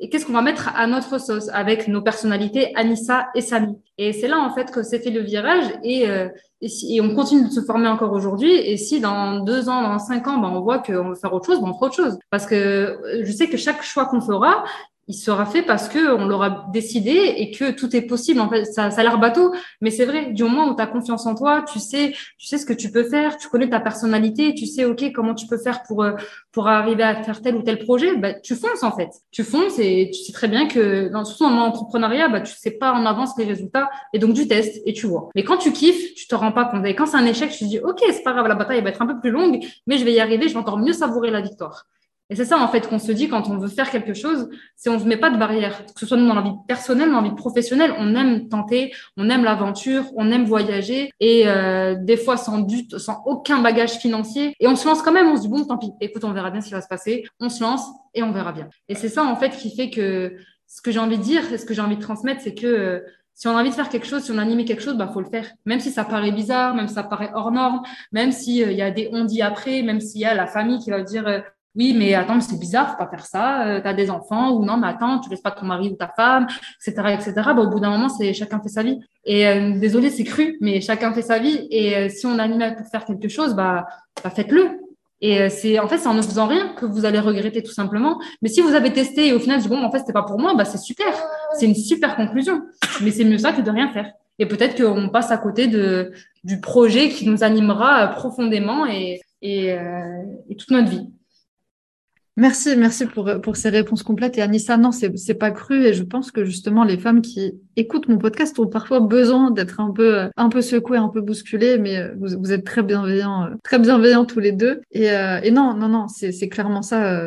et 0.00 0.08
qu'est-ce 0.08 0.26
qu'on 0.26 0.32
va 0.32 0.42
mettre 0.42 0.70
à 0.76 0.86
notre 0.86 1.18
sauce 1.18 1.48
avec 1.52 1.88
nos 1.88 2.02
personnalités 2.02 2.72
Anissa 2.76 3.28
et 3.34 3.40
Samy? 3.40 3.76
Et 3.98 4.12
c'est 4.12 4.28
là 4.28 4.38
en 4.38 4.54
fait 4.54 4.70
que 4.70 4.82
c'est 4.82 5.00
fait 5.00 5.10
le 5.10 5.20
virage 5.20 5.64
et, 5.82 6.08
euh, 6.08 6.28
et, 6.60 6.68
si, 6.68 7.00
on 7.02 7.14
continue 7.14 7.48
de 7.48 7.52
se 7.52 7.60
former 7.62 7.88
encore 7.88 8.12
aujourd'hui. 8.12 8.52
Et 8.52 8.76
si 8.76 9.00
dans 9.00 9.40
deux 9.40 9.68
ans, 9.68 9.82
dans 9.82 9.98
cinq 9.98 10.28
ans, 10.28 10.38
ben, 10.38 10.48
on 10.48 10.60
voit 10.60 10.78
qu'on 10.78 11.08
veut 11.08 11.14
faire 11.16 11.32
autre 11.32 11.46
chose, 11.46 11.60
ben, 11.60 11.68
on 11.68 11.74
fera 11.74 11.86
autre 11.86 11.96
chose. 11.96 12.18
Parce 12.30 12.46
que 12.46 12.54
euh, 12.54 13.24
je 13.24 13.32
sais 13.32 13.48
que 13.48 13.56
chaque 13.56 13.82
choix 13.82 14.06
qu'on 14.06 14.20
fera, 14.20 14.64
il 15.08 15.14
sera 15.14 15.46
fait 15.46 15.62
parce 15.62 15.88
que 15.88 16.14
on 16.14 16.26
l'aura 16.26 16.66
décidé 16.72 17.34
et 17.36 17.50
que 17.50 17.70
tout 17.70 17.96
est 17.96 18.02
possible. 18.02 18.40
En 18.40 18.48
fait, 18.48 18.64
ça, 18.66 18.90
ça 18.90 19.00
a 19.00 19.02
l'air 19.02 19.18
bateau, 19.18 19.52
mais 19.80 19.90
c'est 19.90 20.04
vrai. 20.04 20.32
Du 20.32 20.42
moment 20.44 20.68
où 20.68 20.76
tu 20.76 20.82
as 20.82 20.86
confiance 20.86 21.26
en 21.26 21.34
toi, 21.34 21.64
tu 21.70 21.78
sais, 21.78 22.12
tu 22.38 22.46
sais 22.46 22.58
ce 22.58 22.66
que 22.66 22.74
tu 22.74 22.92
peux 22.92 23.04
faire, 23.04 23.38
tu 23.38 23.48
connais 23.48 23.70
ta 23.70 23.80
personnalité, 23.80 24.54
tu 24.54 24.66
sais, 24.66 24.84
ok, 24.84 25.10
comment 25.14 25.34
tu 25.34 25.46
peux 25.46 25.56
faire 25.58 25.82
pour 25.84 26.02
euh, 26.02 26.12
pour 26.52 26.68
arriver 26.68 27.02
à 27.02 27.22
faire 27.22 27.40
tel 27.40 27.56
ou 27.56 27.62
tel 27.62 27.78
projet. 27.78 28.16
Bah, 28.16 28.34
tu 28.34 28.54
fonces 28.54 28.82
en 28.82 28.94
fait. 28.94 29.10
Tu 29.30 29.44
fonces 29.44 29.78
et 29.78 30.10
tu 30.12 30.20
sais 30.22 30.32
très 30.32 30.48
bien 30.48 30.68
que 30.68 31.08
dans 31.08 31.24
surtout 31.24 31.44
dans 31.44 31.56
l'entrepreneuriat, 31.56 32.28
bah, 32.28 32.42
tu 32.42 32.54
sais 32.54 32.72
pas 32.72 32.92
en 32.92 33.06
avance 33.06 33.30
les 33.38 33.44
résultats 33.44 33.88
et 34.12 34.18
donc 34.18 34.34
tu 34.34 34.46
testes 34.46 34.82
et 34.84 34.92
tu 34.92 35.06
vois. 35.06 35.30
Mais 35.34 35.42
quand 35.42 35.56
tu 35.56 35.72
kiffes, 35.72 36.14
tu 36.14 36.26
te 36.26 36.34
rends 36.34 36.52
pas 36.52 36.66
compte. 36.66 36.84
Et 36.84 36.94
quand 36.94 37.06
c'est 37.06 37.16
un 37.16 37.26
échec, 37.26 37.50
tu 37.50 37.60
te 37.60 37.64
dis, 37.64 37.78
ok, 37.78 38.00
c'est 38.10 38.22
pas 38.22 38.32
grave, 38.32 38.46
la 38.46 38.54
bataille 38.54 38.82
va 38.82 38.90
être 38.90 39.00
un 39.00 39.06
peu 39.06 39.18
plus 39.18 39.30
longue, 39.30 39.64
mais 39.86 39.96
je 39.96 40.04
vais 40.04 40.12
y 40.12 40.20
arriver, 40.20 40.48
je 40.48 40.52
vais 40.52 40.60
encore 40.60 40.78
mieux 40.78 40.92
savourer 40.92 41.30
la 41.30 41.40
victoire. 41.40 41.86
Et 42.30 42.36
c'est 42.36 42.44
ça, 42.44 42.58
en 42.58 42.68
fait, 42.68 42.88
qu'on 42.88 42.98
se 42.98 43.10
dit 43.10 43.28
quand 43.28 43.48
on 43.48 43.56
veut 43.56 43.68
faire 43.68 43.90
quelque 43.90 44.14
chose, 44.14 44.48
c'est 44.76 44.90
on 44.90 44.98
ne 44.98 45.04
met 45.04 45.16
pas 45.16 45.30
de 45.30 45.38
barrière. 45.38 45.84
Que 45.86 46.00
ce 46.00 46.06
soit 46.06 46.16
dans 46.16 46.34
la 46.34 46.42
vie 46.42 46.52
personnelle, 46.66 47.10
dans 47.10 47.22
la 47.22 47.28
vie 47.28 47.34
professionnelle, 47.34 47.94
on 47.98 48.14
aime 48.14 48.48
tenter, 48.48 48.92
on 49.16 49.30
aime 49.30 49.44
l'aventure, 49.44 50.04
on 50.16 50.30
aime 50.30 50.44
voyager 50.44 51.10
et 51.20 51.48
euh, 51.48 51.94
des 51.98 52.16
fois 52.16 52.36
sans 52.36 52.58
but, 52.58 52.98
sans 52.98 53.22
aucun 53.24 53.60
bagage 53.60 53.92
financier. 53.92 54.54
Et 54.60 54.68
on 54.68 54.76
se 54.76 54.86
lance 54.86 55.02
quand 55.02 55.12
même, 55.12 55.28
on 55.28 55.36
se 55.36 55.42
dit 55.42 55.48
bon, 55.48 55.64
tant 55.64 55.78
pis, 55.78 55.90
écoute, 56.00 56.24
on 56.24 56.32
verra 56.32 56.50
bien 56.50 56.60
ce 56.60 56.66
qui 56.66 56.74
va 56.74 56.82
se 56.82 56.88
passer. 56.88 57.24
On 57.40 57.48
se 57.48 57.62
lance 57.62 57.82
et 58.14 58.22
on 58.22 58.32
verra 58.32 58.52
bien. 58.52 58.68
Et 58.88 58.94
c'est 58.94 59.08
ça, 59.08 59.24
en 59.24 59.36
fait, 59.36 59.50
qui 59.50 59.74
fait 59.74 59.90
que 59.90 60.36
ce 60.66 60.82
que 60.82 60.90
j'ai 60.90 60.98
envie 60.98 61.18
de 61.18 61.22
dire 61.22 61.42
ce 61.44 61.64
que 61.64 61.72
j'ai 61.72 61.80
envie 61.80 61.96
de 61.96 62.02
transmettre, 62.02 62.42
c'est 62.42 62.54
que 62.54 62.66
euh, 62.66 63.00
si 63.34 63.46
on 63.46 63.56
a 63.56 63.60
envie 63.60 63.70
de 63.70 63.74
faire 63.74 63.88
quelque 63.88 64.06
chose, 64.06 64.24
si 64.24 64.32
on 64.32 64.38
a 64.38 64.42
animé 64.42 64.64
quelque 64.64 64.82
chose, 64.82 64.96
bah 64.96 65.08
faut 65.08 65.20
le 65.20 65.30
faire. 65.30 65.46
Même 65.64 65.78
si 65.78 65.90
ça 65.90 66.04
paraît 66.04 66.32
bizarre, 66.32 66.74
même 66.74 66.88
si 66.88 66.94
ça 66.94 67.04
paraît 67.04 67.30
hors 67.34 67.52
norme, 67.52 67.82
même 68.12 68.32
s'il 68.32 68.64
euh, 68.64 68.72
y 68.72 68.82
a 68.82 68.90
des 68.90 69.08
on 69.12 69.24
dit 69.24 69.42
après, 69.42 69.82
même 69.82 70.00
s'il 70.00 70.20
y 70.20 70.24
a 70.24 70.34
la 70.34 70.46
famille 70.46 70.78
qui 70.80 70.90
va 70.90 71.02
dire 71.02 71.26
euh, 71.26 71.40
oui, 71.76 71.94
mais 71.96 72.14
attends, 72.14 72.40
c'est 72.40 72.58
bizarre, 72.58 72.90
faut 72.90 72.96
pas 72.96 73.08
faire 73.08 73.24
ça. 73.24 73.66
Euh, 73.66 73.80
tu 73.80 73.94
des 73.94 74.10
enfants 74.10 74.50
ou 74.52 74.64
non, 74.64 74.76
mais 74.76 74.88
attends, 74.88 75.20
tu 75.20 75.30
laisses 75.30 75.40
pas 75.40 75.50
ton 75.50 75.66
mari 75.66 75.90
ou 75.90 75.96
ta 75.96 76.08
femme, 76.08 76.46
etc., 76.84 77.14
etc. 77.14 77.32
Bah, 77.36 77.60
au 77.60 77.68
bout 77.68 77.78
d'un 77.78 77.90
moment, 77.90 78.08
c'est 78.08 78.32
chacun 78.32 78.60
fait 78.60 78.68
sa 78.68 78.82
vie. 78.82 78.98
Et 79.24 79.46
euh, 79.46 79.78
désolé, 79.78 80.10
c'est 80.10 80.24
cru, 80.24 80.56
mais 80.60 80.80
chacun 80.80 81.12
fait 81.12 81.22
sa 81.22 81.38
vie. 81.38 81.68
Et 81.70 81.96
euh, 81.96 82.08
si 82.08 82.26
on 82.26 82.38
anime 82.38 82.74
pour 82.76 82.86
faire 82.88 83.04
quelque 83.04 83.28
chose, 83.28 83.54
bah, 83.54 83.86
bah 84.24 84.30
faites-le. 84.30 84.80
Et 85.20 85.40
euh, 85.42 85.48
c'est 85.50 85.78
en 85.78 85.86
fait, 85.86 85.98
c'est 85.98 86.08
en 86.08 86.14
ne 86.14 86.22
faisant 86.22 86.46
rien 86.46 86.74
que 86.74 86.86
vous 86.86 87.04
allez 87.04 87.20
regretter 87.20 87.62
tout 87.62 87.72
simplement. 87.72 88.18
Mais 88.42 88.48
si 88.48 88.60
vous 88.60 88.74
avez 88.74 88.92
testé 88.92 89.28
et 89.28 89.32
au 89.32 89.38
final, 89.38 89.60
bon, 89.68 89.82
en 89.84 89.90
fait, 89.92 89.98
c'était 90.00 90.12
pas 90.12 90.22
pour 90.22 90.40
moi, 90.40 90.54
bah 90.54 90.64
c'est 90.64 90.78
super. 90.78 91.12
C'est 91.58 91.66
une 91.66 91.74
super 91.74 92.16
conclusion. 92.16 92.62
Mais 93.02 93.10
c'est 93.10 93.24
mieux 93.24 93.38
ça 93.38 93.52
que 93.52 93.60
de 93.60 93.70
rien 93.70 93.92
faire. 93.92 94.10
Et 94.40 94.46
peut-être 94.46 94.80
qu'on 94.80 95.10
passe 95.10 95.30
à 95.30 95.38
côté 95.38 95.66
de 95.66 96.12
du 96.44 96.60
projet 96.60 97.08
qui 97.10 97.28
nous 97.28 97.44
animera 97.44 98.08
profondément 98.08 98.86
et, 98.86 99.20
et, 99.42 99.76
et 100.48 100.56
toute 100.56 100.70
notre 100.70 100.88
vie. 100.88 101.08
Merci, 102.38 102.76
merci 102.76 103.04
pour, 103.06 103.28
pour 103.42 103.56
ces 103.56 103.68
réponses 103.68 104.04
complètes. 104.04 104.38
Et 104.38 104.42
Anissa, 104.42 104.76
non, 104.76 104.92
c'est, 104.92 105.18
c'est 105.18 105.34
pas 105.34 105.50
cru. 105.50 105.86
Et 105.86 105.92
je 105.92 106.04
pense 106.04 106.30
que 106.30 106.44
justement, 106.44 106.84
les 106.84 106.96
femmes 106.96 107.20
qui 107.20 107.58
écoutent 107.74 108.06
mon 108.06 108.16
podcast 108.16 108.56
ont 108.60 108.68
parfois 108.68 109.00
besoin 109.00 109.50
d'être 109.50 109.80
un 109.80 109.90
peu, 109.90 110.28
un 110.36 110.48
peu 110.48 110.62
secouées, 110.62 110.98
un 110.98 111.08
peu 111.08 111.20
bousculées. 111.20 111.78
Mais 111.78 111.96
euh, 111.98 112.14
vous, 112.16 112.38
vous 112.38 112.52
êtes 112.52 112.64
très 112.64 112.84
bienveillants, 112.84 113.46
euh, 113.46 113.54
très 113.64 113.80
bienveillants 113.80 114.24
tous 114.24 114.38
les 114.38 114.52
deux. 114.52 114.82
Et, 114.92 115.10
euh, 115.10 115.40
et 115.42 115.50
non, 115.50 115.74
non, 115.74 115.88
non, 115.88 116.06
c'est, 116.06 116.30
c'est 116.30 116.48
clairement 116.48 116.82
ça. 116.82 117.20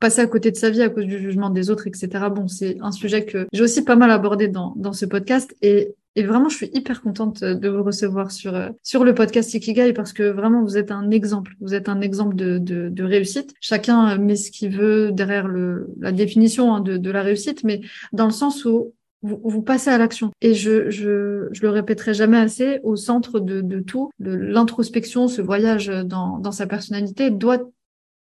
passer 0.00 0.22
à 0.22 0.26
côté 0.26 0.50
de 0.50 0.56
sa 0.56 0.68
vie 0.68 0.82
à 0.82 0.88
cause 0.88 1.06
du 1.06 1.20
jugement 1.20 1.50
des 1.50 1.70
autres, 1.70 1.86
etc. 1.86 2.08
Bon, 2.34 2.48
c'est 2.48 2.76
un 2.80 2.90
sujet 2.90 3.24
que 3.26 3.46
j'ai 3.52 3.62
aussi 3.62 3.84
pas 3.84 3.94
mal 3.94 4.10
abordé 4.10 4.48
dans, 4.48 4.72
dans 4.74 4.92
ce 4.92 5.06
podcast. 5.06 5.54
Et 5.62 5.94
et 6.16 6.22
vraiment, 6.22 6.48
je 6.48 6.56
suis 6.56 6.70
hyper 6.72 7.02
contente 7.02 7.42
de 7.42 7.68
vous 7.68 7.82
recevoir 7.82 8.30
sur, 8.30 8.54
euh, 8.54 8.68
sur 8.82 9.04
le 9.04 9.14
podcast 9.14 9.52
Ikigai 9.54 9.92
parce 9.92 10.12
que 10.12 10.22
vraiment, 10.22 10.62
vous 10.62 10.76
êtes 10.76 10.90
un 10.90 11.10
exemple. 11.10 11.54
Vous 11.60 11.74
êtes 11.74 11.88
un 11.88 12.00
exemple 12.00 12.36
de, 12.36 12.58
de, 12.58 12.88
de 12.88 13.04
réussite. 13.04 13.54
Chacun 13.60 14.16
met 14.18 14.36
ce 14.36 14.50
qu'il 14.50 14.70
veut 14.76 15.10
derrière 15.12 15.48
le, 15.48 15.88
la 15.98 16.12
définition 16.12 16.74
hein, 16.74 16.80
de, 16.80 16.96
de 16.96 17.10
la 17.10 17.22
réussite, 17.22 17.64
mais 17.64 17.80
dans 18.12 18.26
le 18.26 18.30
sens 18.30 18.64
où 18.64 18.94
vous, 19.22 19.40
vous 19.42 19.62
passez 19.62 19.90
à 19.90 19.98
l'action. 19.98 20.30
Et 20.40 20.54
je, 20.54 20.90
je, 20.90 21.48
je 21.50 21.62
le 21.62 21.70
répéterai 21.70 22.14
jamais 22.14 22.38
assez, 22.38 22.78
au 22.84 22.94
centre 22.94 23.40
de, 23.40 23.60
de 23.60 23.80
tout, 23.80 24.10
l'introspection, 24.20 25.26
ce 25.28 25.42
voyage 25.42 25.86
dans, 25.86 26.38
dans 26.38 26.52
sa 26.52 26.66
personnalité 26.66 27.30
doit 27.30 27.58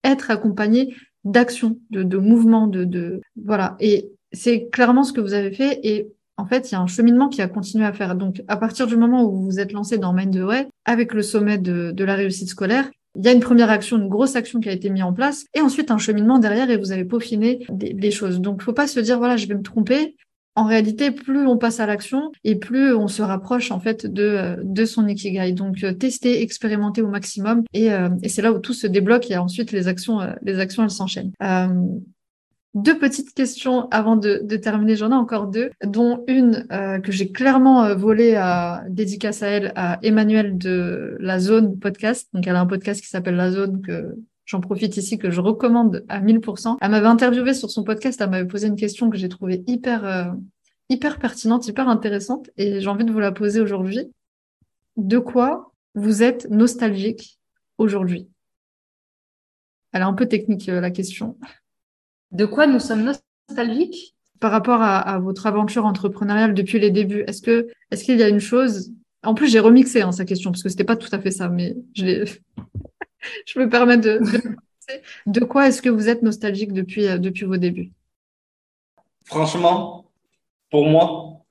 être 0.05 0.31
accompagné 0.31 0.95
d'action, 1.25 1.79
de, 1.91 2.03
de 2.03 2.17
mouvement, 2.17 2.67
de, 2.67 2.85
de 2.85 3.21
voilà. 3.43 3.77
Et 3.81 4.11
c'est 4.33 4.69
clairement 4.69 5.05
ce 5.05 5.13
que 5.13 5.21
vous 5.21 5.35
avez 5.35 5.53
fait. 5.53 5.81
Et 5.83 6.09
en 6.37 6.47
fait, 6.47 6.71
il 6.71 6.75
y 6.75 6.77
a 6.77 6.81
un 6.81 6.87
cheminement 6.87 7.29
qui 7.29 7.43
a 7.43 7.49
continué 7.49 7.85
à 7.85 7.93
faire. 7.93 8.15
Donc, 8.17 8.43
à 8.49 8.57
partir 8.57 8.87
du 8.87 8.97
moment 8.97 9.25
où 9.25 9.31
vous 9.31 9.45
vous 9.45 9.61
êtes 9.61 9.73
lancé 9.73 9.99
dans 9.99 10.13
Mind 10.13 10.35
the 10.35 10.43
Way, 10.43 10.69
avec 10.85 11.15
le 11.15 11.23
sommet 11.23 11.59
de, 11.59 11.93
de 11.93 12.05
la 12.05 12.15
réussite 12.15 12.49
scolaire, 12.49 12.91
il 13.17 13.25
y 13.25 13.29
a 13.29 13.33
une 13.33 13.41
première 13.41 13.71
action, 13.71 13.97
une 13.97 14.09
grosse 14.09 14.35
action 14.35 14.59
qui 14.59 14.69
a 14.69 14.73
été 14.73 14.91
mise 14.91 15.05
en 15.05 15.13
place, 15.13 15.47
et 15.55 15.61
ensuite 15.61 15.93
un 15.93 15.99
cheminement 15.99 16.41
derrière, 16.41 16.69
et 16.71 16.77
vous 16.77 16.91
avez 16.91 17.05
peaufiné 17.05 17.65
des, 17.71 17.93
des 17.93 18.11
choses. 18.11 18.41
Donc, 18.41 18.63
faut 18.63 18.73
pas 18.73 18.89
se 18.89 18.99
dire, 18.99 19.19
voilà, 19.19 19.37
je 19.37 19.47
vais 19.47 19.55
me 19.55 19.63
tromper. 19.63 20.17
En 20.57 20.67
réalité, 20.67 21.11
plus 21.11 21.47
on 21.49 21.57
passe 21.57 21.81
à 21.81 21.87
l'action 21.87 22.31
et 22.45 22.55
plus 22.55 22.95
on 22.95 23.09
se 23.09 23.23
rapproche 23.23 23.73
en 23.73 23.81
fait 23.81 24.07
de, 24.07 24.57
de 24.63 24.85
son 24.85 25.09
ikigai. 25.09 25.53
Donc, 25.53 25.83
euh, 25.83 25.93
tester, 25.93 26.43
expérimenter 26.43 27.03
au 27.03 27.09
maximum, 27.09 27.65
et, 27.73 27.93
euh, 27.93 28.09
et 28.23 28.29
c'est 28.29 28.41
là 28.43 28.53
où 28.53 28.59
tout 28.61 28.73
se 28.73 28.87
débloque. 28.87 29.31
Et 29.31 29.37
ensuite, 29.37 29.73
les 29.73 29.89
actions, 29.89 30.21
euh, 30.21 30.33
les 30.43 30.61
actions, 30.61 30.85
elles 30.85 30.91
s'enchaînent. 30.91 31.33
Deux 32.75 32.99
petites 32.99 33.35
questions 33.35 33.89
avant 33.91 34.17
de, 34.17 34.41
de 34.43 34.57
terminer. 34.57 34.97
J'en 34.97 35.13
ai 35.13 35.15
encore 35.15 35.47
deux, 35.47 35.71
dont 35.85 36.25
une 36.27 36.67
euh, 36.73 36.99
que 36.99 37.13
j'ai 37.13 37.31
clairement 37.31 37.85
euh, 37.85 37.95
volée 37.95 38.35
à 38.35 38.83
dédicace 38.89 39.45
à 39.45 39.47
elle, 39.47 39.73
à 39.77 40.01
Emmanuel 40.03 40.59
de 40.59 41.17
la 41.21 41.39
Zone 41.39 41.79
Podcast. 41.79 42.29
Donc, 42.33 42.49
elle 42.49 42.57
a 42.57 42.61
un 42.61 42.67
podcast 42.67 43.01
qui 43.01 43.07
s'appelle 43.07 43.37
La 43.37 43.53
Zone 43.53 43.81
que 43.81 44.17
j'en 44.45 44.61
profite 44.61 44.97
ici, 44.97 45.19
que 45.19 45.31
je 45.31 45.41
recommande 45.41 46.05
à 46.09 46.21
1000%. 46.21 46.79
Elle 46.81 46.91
m'avait 46.91 47.07
interviewé 47.07 47.55
sur 47.55 47.71
son 47.71 47.85
podcast. 47.85 48.21
Elle 48.21 48.31
m'avait 48.31 48.49
posé 48.49 48.67
une 48.67 48.77
question 48.77 49.09
que 49.09 49.17
j'ai 49.19 49.29
trouvée 49.29 49.63
hyper, 49.69 50.05
euh, 50.05 50.33
hyper 50.89 51.21
pertinente, 51.21 51.69
hyper 51.69 51.89
intéressante, 51.89 52.51
et 52.57 52.81
j'ai 52.81 52.89
envie 52.89 53.05
de 53.05 53.13
vous 53.13 53.21
la 53.21 53.31
poser 53.31 53.61
aujourd'hui. 53.61 54.11
De 54.97 55.19
quoi 55.19 55.73
vous 55.95 56.25
êtes 56.25 56.51
nostalgique 56.51 57.39
aujourd'hui? 57.79 58.29
Elle 59.93 60.01
est 60.01 60.07
un 60.07 60.13
peu 60.13 60.27
technique 60.27 60.67
la 60.67 60.91
question. 60.91 61.39
De 62.35 62.47
quoi 62.47 62.67
nous 62.67 62.81
sommes 62.81 63.05
nostalgiques 63.49 64.17
Par 64.41 64.51
rapport 64.51 64.83
à, 64.83 65.19
votre 65.21 65.47
aventure 65.47 65.87
entrepreneuriale 65.87 66.53
depuis 66.53 66.81
les 66.81 66.91
débuts, 66.91 67.23
est-ce 67.29 67.41
que 67.41 67.69
est-ce 67.91 68.05
qu'il 68.05 68.19
y 68.19 68.23
a 68.23 68.29
une 68.29 68.41
chose? 68.41 68.93
En 69.23 69.35
plus, 69.35 69.49
j'ai 69.49 69.61
remixé 69.61 70.03
hein, 70.03 70.13
sa 70.13 70.25
question 70.25 70.51
parce 70.51 70.63
que 70.63 70.69
c'était 70.69 70.85
pas 70.85 70.97
tout 70.97 71.09
à 71.13 71.21
fait 71.21 71.31
ça, 71.31 71.49
mais 71.49 71.77
je 71.95 72.25
je 73.47 73.59
me 73.59 73.69
permets 73.69 73.99
de. 73.99 74.19
De, 74.19 74.43
de 75.27 75.45
quoi 75.45 75.69
est-ce 75.69 75.81
que 75.81 75.89
vous 75.89 76.09
êtes 76.09 76.23
nostalgique 76.23 76.73
depuis 76.73 77.07
euh, 77.07 77.19
depuis 77.19 77.45
vos 77.45 77.57
débuts? 77.57 77.93
Franchement, 79.25 80.11
pour 80.71 80.87
moi, 80.87 81.45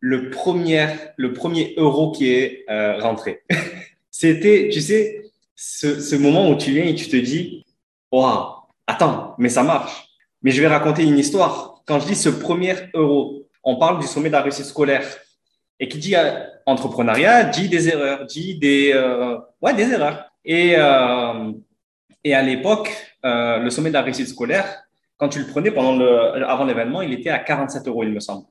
le 0.00 0.30
premier 0.30 0.88
le 1.16 1.32
premier 1.32 1.74
euro 1.76 2.10
qui 2.10 2.28
est 2.28 2.64
euh, 2.68 2.98
rentré, 3.00 3.44
c'était, 4.10 4.68
tu 4.70 4.80
sais, 4.80 5.30
ce, 5.54 6.00
ce 6.00 6.16
moment 6.16 6.50
où 6.50 6.56
tu 6.56 6.72
viens 6.72 6.84
et 6.84 6.94
tu 6.96 7.08
te 7.08 7.16
dis, 7.16 7.64
waouh 8.10 8.55
attends, 8.86 9.34
mais 9.38 9.48
ça 9.48 9.62
marche. 9.62 10.08
Mais 10.42 10.50
je 10.50 10.60
vais 10.60 10.68
raconter 10.68 11.02
une 11.02 11.18
histoire. 11.18 11.82
Quand 11.86 12.00
je 12.00 12.06
dis 12.06 12.16
ce 12.16 12.28
premier 12.28 12.74
euro, 12.94 13.46
on 13.64 13.76
parle 13.76 14.00
du 14.00 14.06
sommet 14.06 14.28
de 14.28 14.34
la 14.34 14.42
réussite 14.42 14.64
scolaire. 14.64 15.04
Et 15.78 15.88
qui 15.88 15.98
dit 15.98 16.16
euh, 16.16 16.40
entrepreneuriat, 16.64 17.44
dit 17.44 17.68
des 17.68 17.88
erreurs, 17.88 18.24
dit 18.26 18.58
des, 18.58 18.92
euh, 18.94 19.38
ouais, 19.60 19.74
des 19.74 19.90
erreurs. 19.92 20.30
Et, 20.44 20.74
euh, 20.76 21.52
et 22.24 22.34
à 22.34 22.42
l'époque, 22.42 22.90
le 23.24 23.68
sommet 23.70 23.88
de 23.90 23.94
la 23.94 24.02
réussite 24.02 24.28
scolaire, 24.28 24.84
quand 25.16 25.28
tu 25.28 25.40
le 25.40 25.46
prenais 25.46 25.72
pendant 25.72 25.96
le, 25.96 26.44
avant 26.46 26.64
l'événement, 26.64 27.02
il 27.02 27.12
était 27.12 27.30
à 27.30 27.40
47 27.40 27.88
euros, 27.88 28.04
il 28.04 28.10
me 28.10 28.20
semble. 28.20 28.46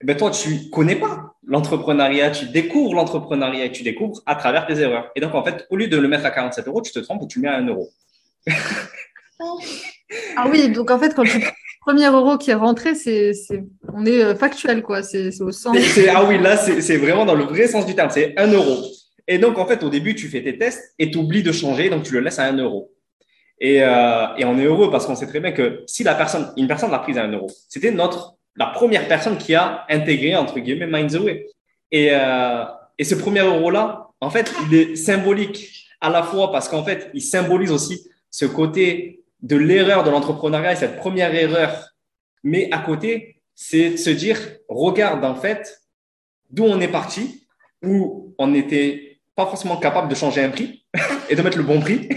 Et 0.00 0.06
ben 0.06 0.16
toi, 0.16 0.30
tu 0.30 0.70
connais 0.70 0.94
pas 0.96 1.34
l'entrepreneuriat, 1.44 2.30
tu 2.30 2.46
découvres 2.46 2.94
l'entrepreneuriat 2.94 3.66
et 3.66 3.72
tu 3.72 3.82
découvres 3.82 4.22
à 4.26 4.36
travers 4.36 4.66
tes 4.66 4.78
erreurs. 4.78 5.10
Et 5.16 5.20
donc, 5.20 5.34
en 5.34 5.44
fait, 5.44 5.66
au 5.70 5.76
lieu 5.76 5.88
de 5.88 5.96
le 5.96 6.08
mettre 6.08 6.24
à 6.24 6.30
47 6.30 6.68
euros, 6.68 6.80
tu 6.80 6.92
te 6.92 7.00
trompes 7.00 7.22
et 7.24 7.26
tu 7.26 7.40
le 7.40 7.42
mets 7.42 7.54
à 7.54 7.58
1 7.58 7.66
euro. 7.66 7.88
Ah 10.36 10.48
oui, 10.50 10.70
donc 10.70 10.90
en 10.90 10.98
fait, 10.98 11.14
quand 11.14 11.22
le 11.22 11.40
premier 11.80 12.06
euro 12.06 12.38
qui 12.38 12.50
est 12.50 12.54
rentré, 12.54 12.94
c'est, 12.94 13.32
on 13.92 14.04
est 14.04 14.22
euh, 14.22 14.34
factuel, 14.34 14.82
quoi. 14.82 15.02
C'est, 15.02 15.40
au 15.40 15.52
sens. 15.52 15.76
ah 16.14 16.24
oui, 16.24 16.38
là, 16.38 16.56
c'est, 16.56 16.80
c'est 16.80 16.96
vraiment 16.96 17.24
dans 17.24 17.34
le 17.34 17.44
vrai 17.44 17.66
sens 17.68 17.86
du 17.86 17.94
terme. 17.94 18.10
C'est 18.10 18.38
un 18.38 18.50
euro. 18.50 18.84
Et 19.26 19.38
donc, 19.38 19.58
en 19.58 19.66
fait, 19.66 19.82
au 19.82 19.90
début, 19.90 20.14
tu 20.14 20.28
fais 20.28 20.42
tes 20.42 20.56
tests 20.56 20.94
et 20.98 21.10
tu 21.10 21.18
oublies 21.18 21.42
de 21.42 21.52
changer, 21.52 21.90
donc 21.90 22.02
tu 22.02 22.12
le 22.14 22.20
laisses 22.20 22.38
à 22.38 22.44
un 22.44 22.56
euro. 22.56 22.90
Et, 23.60 23.82
euh, 23.82 24.26
et 24.36 24.44
on 24.44 24.58
est 24.58 24.64
heureux 24.64 24.90
parce 24.90 25.06
qu'on 25.06 25.16
sait 25.16 25.26
très 25.26 25.40
bien 25.40 25.52
que 25.52 25.82
si 25.86 26.04
la 26.04 26.14
personne, 26.14 26.52
une 26.56 26.68
personne 26.68 26.90
l'a 26.90 27.00
prise 27.00 27.18
à 27.18 27.24
un 27.24 27.32
euro, 27.32 27.48
c'était 27.68 27.90
notre, 27.90 28.36
la 28.56 28.66
première 28.66 29.06
personne 29.08 29.36
qui 29.36 29.54
a 29.54 29.84
intégré, 29.88 30.36
entre 30.36 30.58
guillemets, 30.60 30.86
Mind 30.86 31.10
the 31.10 31.20
Way. 31.20 31.46
Et, 31.90 32.08
euh, 32.12 32.64
et 32.98 33.04
ce 33.04 33.14
premier 33.14 33.40
euro-là, 33.40 34.08
en 34.20 34.30
fait, 34.30 34.52
il 34.66 34.74
est 34.74 34.96
symbolique 34.96 35.88
à 36.00 36.10
la 36.10 36.22
fois 36.22 36.50
parce 36.52 36.68
qu'en 36.68 36.84
fait, 36.84 37.10
il 37.14 37.22
symbolise 37.22 37.72
aussi 37.72 38.08
ce 38.30 38.46
côté 38.46 39.17
de 39.42 39.56
l'erreur 39.56 40.04
de 40.04 40.10
l'entrepreneuriat 40.10 40.72
et 40.72 40.76
cette 40.76 40.98
première 40.98 41.34
erreur. 41.34 41.94
Mais 42.42 42.68
à 42.72 42.78
côté, 42.78 43.40
c'est 43.54 43.90
de 43.90 43.96
se 43.96 44.10
dire, 44.10 44.38
regarde 44.68 45.24
en 45.24 45.34
fait 45.34 45.80
d'où 46.50 46.64
on 46.64 46.80
est 46.80 46.88
parti, 46.88 47.46
où 47.82 48.34
on 48.38 48.46
n'était 48.48 49.20
pas 49.34 49.46
forcément 49.46 49.76
capable 49.76 50.08
de 50.08 50.14
changer 50.14 50.42
un 50.42 50.50
prix 50.50 50.84
et 51.28 51.36
de 51.36 51.42
mettre 51.42 51.58
le 51.58 51.64
bon 51.64 51.80
prix. 51.80 52.08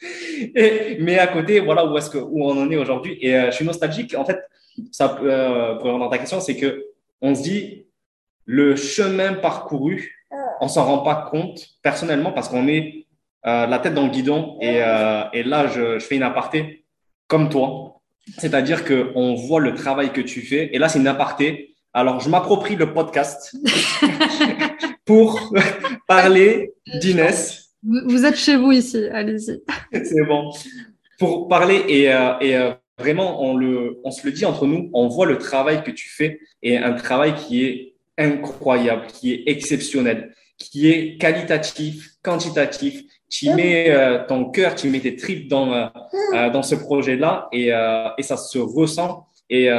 et, 0.54 0.96
mais 1.00 1.18
à 1.18 1.26
côté, 1.26 1.60
voilà 1.60 1.84
où 1.84 1.96
est-ce 1.98 2.10
que 2.10 2.18
où 2.18 2.44
on 2.44 2.56
en 2.56 2.70
est 2.70 2.76
aujourd'hui. 2.76 3.18
Et 3.20 3.34
euh, 3.34 3.50
je 3.50 3.56
suis 3.56 3.64
nostalgique. 3.64 4.14
En 4.14 4.24
fait, 4.24 4.38
ça, 4.90 5.18
euh, 5.22 5.74
pour 5.74 5.84
répondre 5.84 6.06
à 6.06 6.10
ta 6.10 6.18
question, 6.18 6.40
c'est 6.40 6.56
que 6.56 6.86
on 7.20 7.34
se 7.34 7.42
dit 7.42 7.86
le 8.44 8.76
chemin 8.76 9.34
parcouru, 9.34 10.26
on 10.60 10.68
s'en 10.68 10.84
rend 10.84 10.98
pas 10.98 11.28
compte 11.30 11.68
personnellement 11.82 12.32
parce 12.32 12.48
qu'on 12.48 12.66
est 12.66 13.01
euh, 13.46 13.66
la 13.66 13.78
tête 13.78 13.94
dans 13.94 14.04
le 14.04 14.10
guidon. 14.10 14.58
Et, 14.60 14.82
euh, 14.82 15.24
et 15.32 15.42
là, 15.42 15.66
je, 15.66 15.98
je, 15.98 16.04
fais 16.04 16.16
une 16.16 16.22
aparté 16.22 16.84
comme 17.26 17.48
toi. 17.48 18.00
C'est-à-dire 18.38 18.84
qu'on 18.84 19.34
voit 19.34 19.60
le 19.60 19.74
travail 19.74 20.12
que 20.12 20.20
tu 20.20 20.42
fais. 20.42 20.70
Et 20.72 20.78
là, 20.78 20.88
c'est 20.88 20.98
une 20.98 21.08
aparté. 21.08 21.74
Alors, 21.92 22.20
je 22.20 22.28
m'approprie 22.28 22.76
le 22.76 22.92
podcast 22.92 23.54
pour 25.04 25.52
parler 26.06 26.72
d'Inès. 27.00 27.62
Vous 27.82 28.24
êtes 28.24 28.36
chez 28.36 28.56
vous 28.56 28.72
ici, 28.72 29.04
allez-y. 29.12 29.60
c'est 29.92 30.24
bon. 30.24 30.52
Pour 31.18 31.48
parler 31.48 31.84
et, 31.88 32.12
euh, 32.12 32.38
et 32.40 32.56
euh, 32.56 32.72
vraiment, 32.98 33.42
on, 33.42 33.56
le, 33.56 34.00
on 34.04 34.10
se 34.10 34.24
le 34.24 34.32
dit 34.32 34.44
entre 34.44 34.66
nous, 34.66 34.88
on 34.92 35.08
voit 35.08 35.26
le 35.26 35.38
travail 35.38 35.82
que 35.82 35.90
tu 35.90 36.08
fais 36.08 36.40
et 36.62 36.78
un 36.78 36.92
travail 36.94 37.34
qui 37.34 37.64
est 37.64 37.94
incroyable, 38.18 39.06
qui 39.08 39.32
est 39.32 39.42
exceptionnel, 39.46 40.34
qui 40.58 40.88
est 40.88 41.18
qualitatif, 41.18 42.10
quantitatif, 42.22 43.02
tu 43.32 43.50
mets 43.54 43.90
euh, 43.90 44.24
ton 44.28 44.44
cœur, 44.50 44.74
tu 44.74 44.90
mets 44.90 45.00
tes 45.00 45.16
tripes 45.16 45.48
dans, 45.48 45.72
euh, 45.72 45.86
euh, 46.34 46.50
dans 46.50 46.62
ce 46.62 46.74
projet-là 46.74 47.48
et, 47.50 47.68
et 48.18 48.22
ça 48.22 48.36
se 48.36 48.58
ressent. 48.58 49.26
Et 49.48 49.70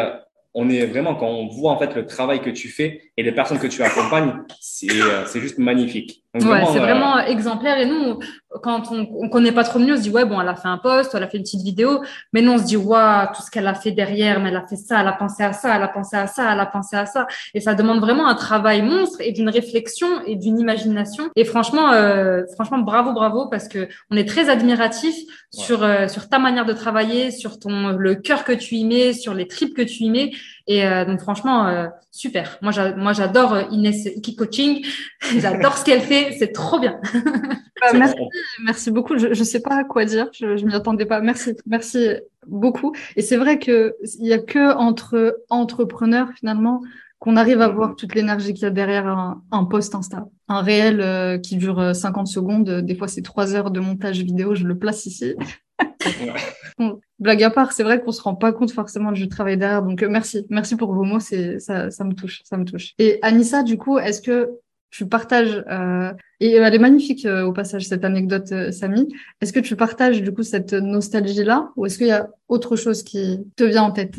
on 0.56 0.70
est 0.70 0.86
vraiment, 0.86 1.16
quand 1.16 1.28
on 1.28 1.48
voit 1.48 1.72
en 1.72 1.78
fait 1.78 1.96
le 1.96 2.06
travail 2.06 2.42
que 2.42 2.50
tu 2.50 2.68
fais 2.68 3.13
et 3.16 3.24
les 3.24 3.32
personnes 3.32 3.60
que 3.60 3.68
tu 3.68 3.84
accompagnes, 3.84 4.34
c'est 4.60 4.88
c'est 5.28 5.40
juste 5.40 5.58
magnifique. 5.58 6.24
Donc, 6.34 6.52
ouais, 6.52 6.64
c'est 6.74 6.80
vraiment 6.80 7.20
exemplaire. 7.20 7.78
Et 7.78 7.86
nous, 7.86 8.18
quand 8.64 8.92
on, 8.92 9.08
on 9.20 9.30
connaît 9.30 9.52
pas 9.52 9.64
trop 9.64 9.78
mieux, 9.78 9.94
on 9.94 9.98
se 9.98 10.02
dit 10.02 10.10
ouais 10.10 10.26
bon, 10.26 10.42
elle 10.42 10.48
a 10.48 10.56
fait 10.56 10.68
un 10.68 10.80
post, 10.80 11.14
elle 11.14 11.22
a 11.22 11.28
fait 11.28 11.38
une 11.38 11.44
petite 11.44 11.62
vidéo, 11.62 12.02
mais 12.34 12.42
non, 12.42 12.56
on 12.56 12.58
se 12.58 12.64
dit 12.64 12.76
waouh, 12.76 13.28
tout 13.36 13.44
ce 13.44 13.52
qu'elle 13.52 13.68
a 13.68 13.76
fait 13.76 13.92
derrière, 13.92 14.40
mais 14.40 14.50
elle 14.50 14.56
a 14.56 14.66
fait 14.66 14.76
ça, 14.76 15.02
elle 15.02 15.08
a 15.08 15.14
pensé 15.14 15.44
à 15.44 15.54
ça, 15.54 15.76
elle 15.76 15.84
a 15.84 15.88
pensé 15.88 16.16
à 16.16 16.26
ça, 16.26 16.52
elle 16.52 16.60
a 16.60 16.66
pensé 16.66 16.96
à 16.96 17.06
ça, 17.06 17.28
et 17.54 17.60
ça 17.60 17.76
demande 17.76 18.00
vraiment 18.00 18.28
un 18.28 18.34
travail 18.34 18.82
monstre 18.82 19.22
et 19.22 19.32
d'une 19.32 19.50
réflexion 19.50 20.08
et 20.26 20.36
d'une 20.36 20.60
imagination. 20.60 21.30
Et 21.36 21.46
franchement, 21.46 21.92
euh, 21.92 22.42
franchement, 22.56 22.80
bravo, 22.80 23.14
bravo, 23.14 23.48
parce 23.48 23.68
que 23.68 23.88
on 24.10 24.18
est 24.18 24.28
très 24.28 24.50
admiratif 24.50 25.16
ouais. 25.16 25.64
sur 25.64 25.84
euh, 25.84 26.08
sur 26.08 26.30
ta 26.30 26.40
manière 26.40 26.66
de 26.66 26.74
travailler, 26.74 27.30
sur 27.30 27.60
ton 27.60 27.90
le 27.90 28.16
cœur 28.16 28.44
que 28.44 28.54
tu 28.54 28.76
y 28.76 28.86
mets, 28.86 29.14
sur 29.14 29.36
les 29.36 29.48
tripes 29.48 29.76
que 29.76 29.84
tu 29.84 30.04
y 30.04 30.10
mets. 30.10 30.32
Et 30.68 30.86
euh, 30.86 31.06
donc 31.06 31.20
franchement, 31.20 31.68
euh, 31.68 31.88
super. 32.12 32.58
Moi, 32.62 32.72
moi, 33.04 33.14
j'adore 33.14 33.54
euh, 33.54 33.64
Inès 33.72 34.06
Iki 34.06 34.36
Coaching. 34.36 34.86
j'adore 35.38 35.78
ce 35.78 35.86
qu'elle 35.86 36.02
fait. 36.02 36.36
C'est 36.40 36.52
trop 36.52 36.80
bien. 36.80 37.00
bah, 37.14 37.92
merci, 37.94 38.16
merci 38.64 38.92
beaucoup. 38.92 39.18
Je 39.18 39.28
ne 39.28 39.34
sais 39.34 39.62
pas 39.62 39.76
à 39.76 39.84
quoi 39.84 40.06
dire. 40.06 40.30
Je, 40.34 40.58
je 40.58 40.66
m'y 40.66 40.74
attendais 40.74 41.06
pas. 41.06 41.22
Merci, 41.22 41.56
merci 41.66 42.08
beaucoup. 42.48 42.94
Et 43.16 43.22
c'est 43.22 43.38
vrai 43.38 43.60
que 43.60 43.96
il 44.20 44.28
y 44.28 44.34
a 44.34 44.40
que 44.40 44.74
entre 44.76 45.38
entrepreneurs 45.50 46.30
finalement 46.36 46.82
qu'on 47.20 47.38
arrive 47.38 47.62
à 47.62 47.70
voir 47.70 47.96
toute 47.96 48.16
l'énergie 48.16 48.54
qu'il 48.54 48.64
y 48.64 48.66
a 48.66 48.70
derrière 48.70 49.08
un, 49.08 49.44
un 49.52 49.64
post 49.64 49.96
Insta. 49.96 50.26
Un 50.50 50.62
réel 50.62 51.00
euh, 51.00 51.38
qui 51.38 51.56
dure 51.56 51.96
50 51.96 52.28
secondes, 52.28 52.70
des 52.70 52.96
fois 52.96 53.08
c'est 53.08 53.22
trois 53.22 53.56
heures 53.56 53.72
de 53.72 53.80
montage 53.80 54.20
vidéo, 54.20 54.56
je 54.56 54.66
le 54.66 54.78
place 54.78 55.06
ici. 55.06 55.36
blague 57.24 57.42
à 57.42 57.50
part, 57.50 57.72
c'est 57.72 57.84
vrai 57.84 58.02
qu'on 58.02 58.12
se 58.12 58.22
rend 58.22 58.36
pas 58.36 58.52
compte 58.52 58.72
forcément 58.72 59.12
du 59.12 59.28
travail 59.28 59.58
derrière. 59.58 59.82
Donc 59.82 60.04
euh, 60.04 60.10
merci, 60.10 60.46
merci 60.50 60.76
pour 60.76 60.94
vos 60.94 61.04
mots, 61.04 61.20
c'est 61.20 61.60
ça, 61.60 61.90
ça 61.90 62.04
me 62.04 62.14
touche, 62.14 62.42
ça 62.44 62.58
me 62.58 62.66
touche. 62.66 62.94
Et 63.00 63.18
Anissa, 63.24 63.64
du 63.64 63.78
coup, 63.78 63.98
est-ce 63.98 64.22
que 64.22 64.52
tu 64.92 65.08
partages 65.08 65.64
euh, 65.72 66.14
et 66.40 66.52
elle 66.52 66.76
est 66.76 66.80
magnifique 66.80 67.26
euh, 67.26 67.46
au 67.46 67.52
passage 67.52 67.88
cette 67.88 68.06
anecdote, 68.06 68.72
Samy. 68.72 69.08
Est-ce 69.42 69.52
que 69.52 69.60
tu 69.60 69.76
partages 69.76 70.22
du 70.22 70.32
coup 70.32 70.44
cette 70.44 70.74
nostalgie 70.74 71.44
là, 71.44 71.72
ou 71.76 71.88
est-ce 71.88 71.98
qu'il 71.98 72.08
y 72.08 72.12
a 72.12 72.30
autre 72.48 72.76
chose 72.76 73.02
qui 73.02 73.40
te 73.56 73.64
vient 73.64 73.84
en 73.84 73.92
tête? 73.92 74.14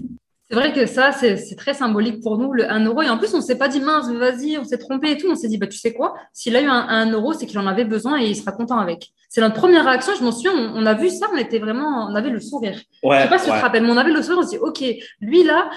C'est 0.55 0.61
vrai 0.61 0.73
que 0.73 0.87
ça, 0.87 1.11
c'est 1.11 1.57
très 1.57 1.75
symbolique 1.75 2.23
pour 2.23 2.39
nous, 2.39 2.53
le 2.53 2.71
1 2.71 2.85
euro. 2.85 3.03
Et 3.03 3.11
en 3.11 3.19
plus, 3.19 3.35
on 3.35 3.41
s'est 3.41 3.59
pas 3.59 3.67
dit, 3.67 3.81
mince, 3.81 4.09
vas-y, 4.09 4.57
on 4.57 4.63
s'est 4.63 4.79
trompé 4.79 5.11
et 5.11 5.17
tout. 5.17 5.27
On 5.29 5.35
s'est 5.35 5.49
dit, 5.49 5.59
bah, 5.59 5.67
tu 5.67 5.79
sais 5.79 5.93
quoi, 5.93 6.15
s'il 6.33 6.55
a 6.55 6.63
eu 6.63 6.69
un, 6.69 6.87
un 6.89 7.11
euro, 7.11 7.33
c'est 7.33 7.47
qu'il 7.47 7.59
en 7.59 7.67
avait 7.67 7.85
besoin 7.85 8.21
et 8.21 8.27
il 8.27 8.37
sera 8.37 8.53
content 8.53 8.79
avec. 8.79 9.09
C'est 9.29 9.41
notre 9.41 9.57
première 9.57 9.85
réaction. 9.85 10.13
Je 10.17 10.23
m'en 10.23 10.31
souviens, 10.31 10.53
on, 10.55 10.87
a 10.87 10.95
vu 10.95 11.11
ça, 11.11 11.27
on 11.33 11.37
était 11.37 11.59
vraiment, 11.59 12.07
on 12.09 12.15
avait 12.15 12.31
le 12.31 12.39
sourire. 12.39 12.81
Ouais, 13.03 13.19
je 13.19 13.23
sais 13.25 13.29
pas 13.29 13.39
si 13.39 13.47
ouais. 13.47 13.55
tu 13.55 13.59
te 13.59 13.65
rappelles, 13.65 13.83
mais 13.83 13.91
on 13.91 13.97
avait 13.97 14.13
le 14.13 14.23
sourire, 14.23 14.39
on 14.39 14.45
se 14.45 14.51
dit, 14.51 14.59
OK, 14.59 14.85
lui 15.21 15.43
là, 15.43 15.71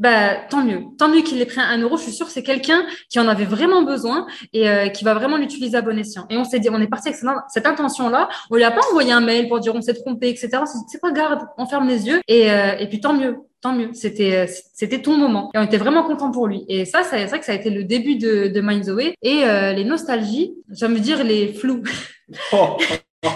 bah, 0.00 0.36
tant 0.48 0.64
mieux. 0.64 0.84
Tant 0.98 1.10
mieux 1.10 1.20
qu'il 1.20 1.40
ait 1.42 1.46
pris 1.46 1.60
un 1.60 1.76
euro. 1.76 1.98
Je 1.98 2.04
suis 2.04 2.12
sûre 2.12 2.26
que 2.26 2.32
c'est 2.32 2.42
quelqu'un 2.42 2.86
qui 3.10 3.20
en 3.20 3.28
avait 3.28 3.44
vraiment 3.44 3.82
besoin 3.82 4.26
et 4.54 4.66
euh, 4.66 4.88
qui 4.88 5.04
va 5.04 5.12
vraiment 5.12 5.36
l'utiliser 5.36 5.76
à 5.76 5.82
bon 5.82 5.98
escient. 5.98 6.24
Et 6.30 6.38
on 6.38 6.44
s'est 6.44 6.58
dit, 6.58 6.70
on 6.70 6.80
est 6.80 6.86
parti 6.88 7.08
avec 7.08 7.20
cette, 7.48 7.66
intention-là. 7.66 8.30
On 8.50 8.56
lui 8.56 8.64
a 8.64 8.70
pas 8.70 8.80
envoyé 8.90 9.12
un 9.12 9.20
mail 9.20 9.46
pour 9.46 9.60
dire 9.60 9.74
on 9.74 9.82
s'est 9.82 9.92
trompé, 9.92 10.30
etc. 10.30 10.48
On 10.54 10.64
s'est 10.64 10.78
dit, 10.78 10.84
c'est 10.88 11.02
pas 11.02 11.12
grave, 11.12 11.44
on 11.58 11.66
ferme 11.66 11.86
les 11.86 12.06
yeux. 12.06 12.22
Et, 12.28 12.50
euh, 12.50 12.78
et 12.78 12.88
puis 12.88 13.00
tant 13.00 13.12
mieux. 13.12 13.36
Tant 13.60 13.74
mieux. 13.74 13.90
C'était, 13.92 14.46
c'était 14.72 15.02
ton 15.02 15.18
moment. 15.18 15.50
Et 15.54 15.58
on 15.58 15.62
était 15.64 15.76
vraiment 15.76 16.02
content 16.02 16.30
pour 16.30 16.46
lui. 16.46 16.64
Et 16.68 16.86
ça, 16.86 17.02
c'est 17.02 17.26
vrai 17.26 17.38
que 17.38 17.44
ça 17.44 17.52
a 17.52 17.56
été 17.56 17.68
le 17.68 17.84
début 17.84 18.16
de, 18.16 18.48
de 18.48 18.60
Mind 18.62 18.86
the 18.86 18.92
Way. 18.92 19.14
Et 19.20 19.44
euh, 19.44 19.74
les 19.74 19.84
nostalgies, 19.84 20.54
j'aime 20.70 20.98
dire 20.98 21.22
les 21.22 21.52
flous. 21.52 21.82
Oh, 22.54 22.78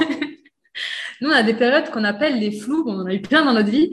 Nous, 1.21 1.31
on 1.31 1.33
a 1.33 1.43
des 1.43 1.55
périodes 1.55 1.91
qu'on 1.91 2.05
appelle 2.05 2.39
les 2.39 2.53
flous. 2.53 2.85
Bon, 2.85 2.95
on 2.95 3.03
en 3.03 3.07
a 3.07 3.15
eu 3.15 3.21
plein 3.21 3.45
dans 3.45 3.53
notre 3.53 3.71
vie. 3.71 3.91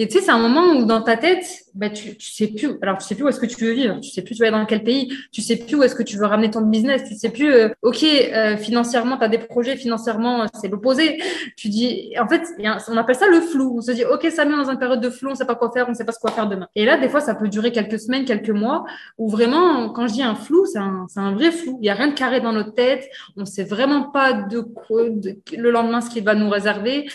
Et 0.00 0.08
tu 0.08 0.16
sais, 0.16 0.24
c'est 0.24 0.30
un 0.30 0.38
moment 0.38 0.72
où 0.72 0.86
dans 0.86 1.02
ta 1.02 1.18
tête, 1.18 1.44
bah, 1.74 1.90
tu, 1.90 2.16
tu 2.16 2.30
sais 2.30 2.46
plus, 2.46 2.70
alors 2.80 2.96
tu 2.96 3.06
sais 3.06 3.14
plus 3.14 3.24
où 3.24 3.28
est-ce 3.28 3.38
que 3.38 3.44
tu 3.44 3.62
veux 3.62 3.72
vivre, 3.72 4.00
tu 4.00 4.08
sais 4.08 4.22
plus 4.22 4.34
tu 4.34 4.40
vas 4.40 4.48
aller 4.48 4.56
dans 4.56 4.64
quel 4.64 4.82
pays, 4.82 5.12
tu 5.30 5.42
sais 5.42 5.56
plus 5.56 5.76
où 5.76 5.82
est-ce 5.82 5.94
que 5.94 6.02
tu 6.02 6.16
veux 6.16 6.24
ramener 6.24 6.50
ton 6.50 6.62
business, 6.62 7.04
tu 7.06 7.14
sais 7.16 7.28
plus, 7.28 7.52
euh, 7.52 7.68
ok, 7.82 8.02
euh, 8.02 8.56
financièrement, 8.56 9.18
tu 9.18 9.24
as 9.24 9.28
des 9.28 9.36
projets, 9.36 9.76
financièrement, 9.76 10.46
c'est 10.58 10.68
l'opposé. 10.68 11.20
Tu 11.54 11.68
dis, 11.68 12.14
en 12.18 12.26
fait, 12.26 12.44
on 12.88 12.96
appelle 12.96 13.14
ça 13.14 13.28
le 13.28 13.42
flou. 13.42 13.74
On 13.76 13.82
se 13.82 13.92
dit, 13.92 14.06
ok, 14.06 14.26
ça 14.30 14.46
met 14.46 14.56
dans 14.56 14.70
une 14.70 14.78
période 14.78 15.02
de 15.02 15.10
flou, 15.10 15.32
on 15.32 15.34
sait 15.34 15.44
pas 15.44 15.54
quoi 15.54 15.70
faire, 15.70 15.86
on 15.86 15.92
sait 15.92 16.06
pas 16.06 16.12
ce 16.12 16.18
qu'on 16.18 16.28
va 16.28 16.34
faire 16.34 16.48
demain. 16.48 16.68
Et 16.74 16.86
là, 16.86 16.96
des 16.96 17.10
fois, 17.10 17.20
ça 17.20 17.34
peut 17.34 17.48
durer 17.48 17.70
quelques 17.70 18.00
semaines, 18.00 18.24
quelques 18.24 18.48
mois, 18.48 18.86
où 19.18 19.28
vraiment, 19.28 19.90
quand 19.90 20.08
je 20.08 20.14
dis 20.14 20.22
un 20.22 20.34
flou, 20.34 20.64
c'est 20.64 20.78
un, 20.78 21.08
un 21.14 21.34
vrai 21.34 21.50
flou. 21.50 21.78
Il 21.82 21.86
y 21.86 21.90
a 21.90 21.94
rien 21.94 22.08
de 22.08 22.14
carré 22.14 22.40
dans 22.40 22.54
notre 22.54 22.72
tête, 22.72 23.06
on 23.36 23.44
sait 23.44 23.64
vraiment 23.64 24.04
pas 24.04 24.32
de 24.32 24.60
quoi, 24.60 25.10
de, 25.10 25.36
le 25.54 25.70
lendemain, 25.70 26.00
ce 26.00 26.08
qu'il 26.08 26.24
va 26.24 26.34
nous 26.34 26.48
réserver 26.48 27.06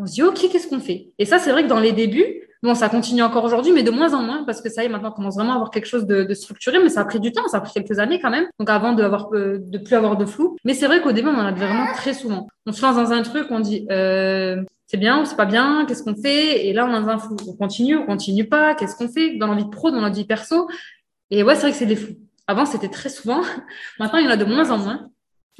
on 0.00 0.06
se 0.06 0.12
dit, 0.12 0.22
OK, 0.22 0.48
qu'est-ce 0.50 0.66
qu'on 0.66 0.80
fait? 0.80 1.10
Et 1.18 1.24
ça, 1.24 1.38
c'est 1.38 1.52
vrai 1.52 1.62
que 1.62 1.68
dans 1.68 1.78
les 1.78 1.92
débuts, 1.92 2.48
bon, 2.62 2.74
ça 2.74 2.88
continue 2.88 3.22
encore 3.22 3.44
aujourd'hui, 3.44 3.72
mais 3.72 3.82
de 3.82 3.90
moins 3.90 4.14
en 4.14 4.22
moins, 4.22 4.44
parce 4.44 4.62
que 4.62 4.70
ça 4.70 4.82
y 4.82 4.86
est, 4.86 4.88
maintenant, 4.88 5.10
on 5.10 5.12
commence 5.12 5.34
vraiment 5.34 5.52
à 5.52 5.54
avoir 5.56 5.70
quelque 5.70 5.86
chose 5.86 6.06
de, 6.06 6.32
structuré, 6.34 6.78
mais 6.82 6.88
ça 6.88 7.02
a 7.02 7.04
pris 7.04 7.20
du 7.20 7.32
temps, 7.32 7.46
ça 7.48 7.58
a 7.58 7.60
pris 7.60 7.72
quelques 7.72 7.98
années 7.98 8.18
quand 8.20 8.30
même, 8.30 8.46
donc 8.58 8.70
avant 8.70 8.92
de, 8.92 9.02
avoir, 9.02 9.28
euh, 9.34 9.58
de 9.60 9.78
plus 9.78 9.94
avoir 9.94 10.16
de 10.16 10.24
flou. 10.24 10.56
Mais 10.64 10.74
c'est 10.74 10.86
vrai 10.86 11.02
qu'au 11.02 11.12
début, 11.12 11.28
on 11.28 11.34
en 11.34 11.44
avait 11.44 11.66
vraiment 11.66 11.92
très 11.94 12.14
souvent. 12.14 12.48
On 12.66 12.72
se 12.72 12.82
lance 12.82 12.96
dans 12.96 13.12
un 13.12 13.22
truc, 13.22 13.46
on 13.50 13.60
dit, 13.60 13.86
euh, 13.90 14.62
c'est 14.86 14.96
bien 14.96 15.20
ou 15.20 15.24
c'est 15.24 15.36
pas 15.36 15.46
bien, 15.46 15.84
qu'est-ce 15.86 16.02
qu'on 16.02 16.16
fait? 16.16 16.66
Et 16.66 16.72
là, 16.72 16.86
on 16.86 17.00
dans 17.00 17.08
un 17.08 17.18
flou. 17.18 17.36
On 17.46 17.52
continue, 17.52 17.96
on 17.96 18.06
continue 18.06 18.48
pas, 18.48 18.74
qu'est-ce 18.74 18.96
qu'on 18.96 19.08
fait? 19.08 19.36
Dans 19.36 19.46
l'envie 19.46 19.64
de 19.64 19.70
pro, 19.70 19.90
dans 19.90 20.00
l'envie 20.00 20.24
perso. 20.24 20.68
Et 21.30 21.42
ouais, 21.42 21.54
c'est 21.54 21.62
vrai 21.62 21.70
que 21.72 21.76
c'est 21.76 21.86
des 21.86 21.96
flous. 21.96 22.16
Avant, 22.46 22.64
c'était 22.64 22.88
très 22.88 23.08
souvent. 23.08 23.42
Maintenant, 24.00 24.18
il 24.18 24.24
y 24.24 24.28
en 24.28 24.32
a 24.32 24.36
de 24.36 24.44
moins 24.44 24.70
en 24.70 24.78
moins. 24.78 25.10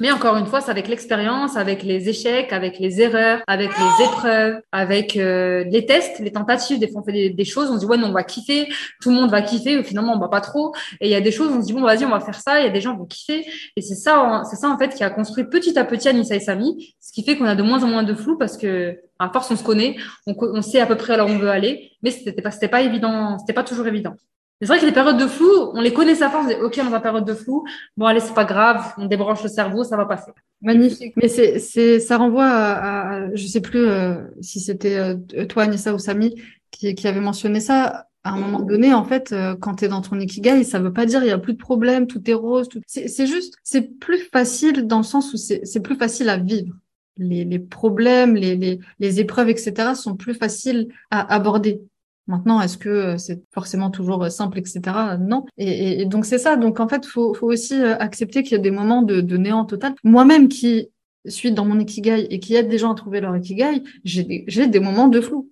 Mais 0.01 0.11
encore 0.11 0.35
une 0.35 0.47
fois, 0.47 0.61
c'est 0.61 0.71
avec 0.71 0.87
l'expérience, 0.87 1.57
avec 1.57 1.83
les 1.83 2.09
échecs, 2.09 2.51
avec 2.53 2.79
les 2.79 3.01
erreurs, 3.01 3.43
avec 3.45 3.69
les 3.69 4.05
épreuves, 4.05 4.59
avec 4.71 5.15
euh, 5.15 5.63
les 5.65 5.85
tests, 5.85 6.17
les 6.17 6.31
tentatives. 6.31 6.79
Des 6.79 6.87
fois, 6.87 7.01
on 7.01 7.03
fait 7.03 7.29
des, 7.29 7.45
choses, 7.45 7.69
on 7.69 7.75
se 7.75 7.81
dit, 7.81 7.85
ouais, 7.85 7.97
non, 7.97 8.07
on 8.07 8.11
va 8.11 8.23
kiffer, 8.23 8.67
tout 8.99 9.11
le 9.11 9.15
monde 9.15 9.29
va 9.29 9.43
kiffer, 9.43 9.77
ou 9.77 9.83
finalement, 9.83 10.13
on 10.13 10.19
va 10.19 10.27
pas 10.27 10.41
trop. 10.41 10.73
Et 11.01 11.07
il 11.07 11.11
y 11.11 11.13
a 11.13 11.21
des 11.21 11.31
choses, 11.31 11.51
on 11.51 11.61
se 11.61 11.67
dit, 11.67 11.73
bon, 11.73 11.81
vas-y, 11.81 12.03
on 12.03 12.09
va 12.09 12.19
faire 12.19 12.41
ça, 12.41 12.59
il 12.59 12.63
y 12.63 12.67
a 12.67 12.71
des 12.71 12.81
gens 12.81 12.93
qui 12.93 12.97
vont 12.97 13.05
kiffer. 13.05 13.45
Et 13.75 13.81
c'est 13.83 13.93
ça, 13.93 14.41
c'est 14.49 14.55
ça, 14.55 14.71
en 14.71 14.77
fait, 14.79 14.95
qui 14.95 15.03
a 15.03 15.11
construit 15.11 15.43
petit 15.43 15.77
à 15.77 15.85
petit 15.85 16.09
Anissa 16.09 16.33
et 16.33 16.39
Samy, 16.39 16.95
ce 16.99 17.11
qui 17.11 17.23
fait 17.23 17.37
qu'on 17.37 17.45
a 17.45 17.53
de 17.53 17.61
moins 17.61 17.83
en 17.83 17.87
moins 17.87 18.01
de 18.01 18.15
flou 18.15 18.39
parce 18.39 18.57
que, 18.57 18.99
à 19.19 19.29
force, 19.29 19.51
on 19.51 19.55
se 19.55 19.63
connaît, 19.63 19.97
on, 20.25 20.63
sait 20.63 20.79
à 20.79 20.87
peu 20.87 20.97
près 20.97 21.15
là 21.15 21.25
où 21.25 21.29
on 21.29 21.37
veut 21.37 21.51
aller, 21.51 21.91
mais 22.01 22.09
c'était 22.09 22.41
pas, 22.41 22.49
pas 22.49 22.81
évident, 22.81 23.37
c'était 23.37 23.53
pas 23.53 23.63
toujours 23.63 23.85
évident. 23.85 24.15
C'est 24.61 24.67
vrai 24.67 24.79
que 24.79 24.85
les 24.85 24.91
périodes 24.91 25.17
de 25.17 25.25
flou, 25.25 25.71
on 25.73 25.81
les 25.81 25.91
connaît 25.91 26.13
ça 26.13 26.31
on 26.35 26.43
se 26.43 26.53
dit, 26.53 26.61
OK, 26.61 26.77
on 26.79 26.85
dans 26.85 26.91
la 26.91 26.99
période 26.99 27.25
de 27.25 27.33
flou. 27.33 27.65
Bon, 27.97 28.05
allez, 28.05 28.19
c'est 28.19 28.35
pas 28.35 28.45
grave, 28.45 28.93
on 28.97 29.07
débranche 29.07 29.41
le 29.41 29.49
cerveau, 29.49 29.83
ça 29.83 29.97
va 29.97 30.05
passer. 30.05 30.31
Magnifique. 30.61 31.13
Mais 31.17 31.27
c'est, 31.27 31.57
c'est, 31.57 31.99
ça 31.99 32.17
renvoie 32.17 32.45
à, 32.45 33.15
à 33.15 33.35
je 33.35 33.47
sais 33.47 33.61
plus 33.61 33.87
euh, 33.87 34.17
si 34.41 34.59
c'était 34.59 34.97
euh, 34.97 35.45
toi, 35.45 35.63
Anissa 35.63 35.95
ou 35.95 35.97
Samy, 35.97 36.35
qui, 36.69 36.93
qui 36.93 37.07
avait 37.07 37.21
mentionné 37.21 37.59
ça. 37.59 38.05
À 38.23 38.33
un 38.33 38.37
moment 38.37 38.59
donné, 38.59 38.93
en 38.93 39.03
fait, 39.03 39.31
euh, 39.31 39.55
quand 39.59 39.77
tu 39.77 39.85
es 39.85 39.87
dans 39.87 40.01
ton 40.01 40.19
ikigai, 40.19 40.63
ça 40.63 40.77
veut 40.77 40.93
pas 40.93 41.07
dire 41.07 41.23
il 41.23 41.27
y 41.27 41.31
a 41.31 41.39
plus 41.39 41.53
de 41.53 41.57
problème, 41.57 42.05
tout 42.05 42.21
est 42.29 42.35
rose. 42.35 42.69
Tout... 42.69 42.81
C'est, 42.85 43.07
c'est 43.07 43.25
juste, 43.25 43.55
c'est 43.63 43.97
plus 43.99 44.19
facile 44.31 44.85
dans 44.85 44.97
le 44.97 45.03
sens 45.03 45.33
où 45.33 45.37
c'est, 45.37 45.61
c'est 45.65 45.79
plus 45.79 45.95
facile 45.95 46.29
à 46.29 46.37
vivre. 46.37 46.75
Les, 47.17 47.45
les 47.45 47.57
problèmes, 47.57 48.35
les, 48.35 48.55
les, 48.55 48.79
les 48.99 49.19
épreuves, 49.19 49.49
etc., 49.49 49.95
sont 49.95 50.15
plus 50.15 50.35
faciles 50.35 50.89
à 51.09 51.33
aborder. 51.33 51.81
Maintenant, 52.27 52.61
est-ce 52.61 52.77
que 52.77 53.17
c'est 53.17 53.43
forcément 53.51 53.89
toujours 53.89 54.29
simple, 54.31 54.59
etc. 54.59 54.81
Non. 55.19 55.45
Et, 55.57 56.05
donc 56.05 56.25
c'est 56.25 56.37
ça. 56.37 56.55
Donc 56.55 56.79
en 56.79 56.87
fait, 56.87 57.05
faut, 57.05 57.33
faut 57.33 57.47
aussi 57.47 57.75
accepter 57.75 58.43
qu'il 58.43 58.53
y 58.53 58.55
a 58.55 58.63
des 58.63 58.71
moments 58.71 59.01
de, 59.01 59.37
néant 59.37 59.65
total. 59.65 59.95
Moi-même 60.03 60.47
qui 60.47 60.89
suis 61.27 61.51
dans 61.51 61.65
mon 61.65 61.79
ikigai 61.79 62.27
et 62.29 62.39
qui 62.39 62.55
aide 62.55 62.67
des 62.67 62.77
gens 62.77 62.91
à 62.91 62.95
trouver 62.95 63.21
leur 63.21 63.35
ikigai, 63.35 63.83
j'ai 64.03 64.67
des, 64.67 64.79
moments 64.79 65.07
de 65.07 65.19
flou. 65.21 65.51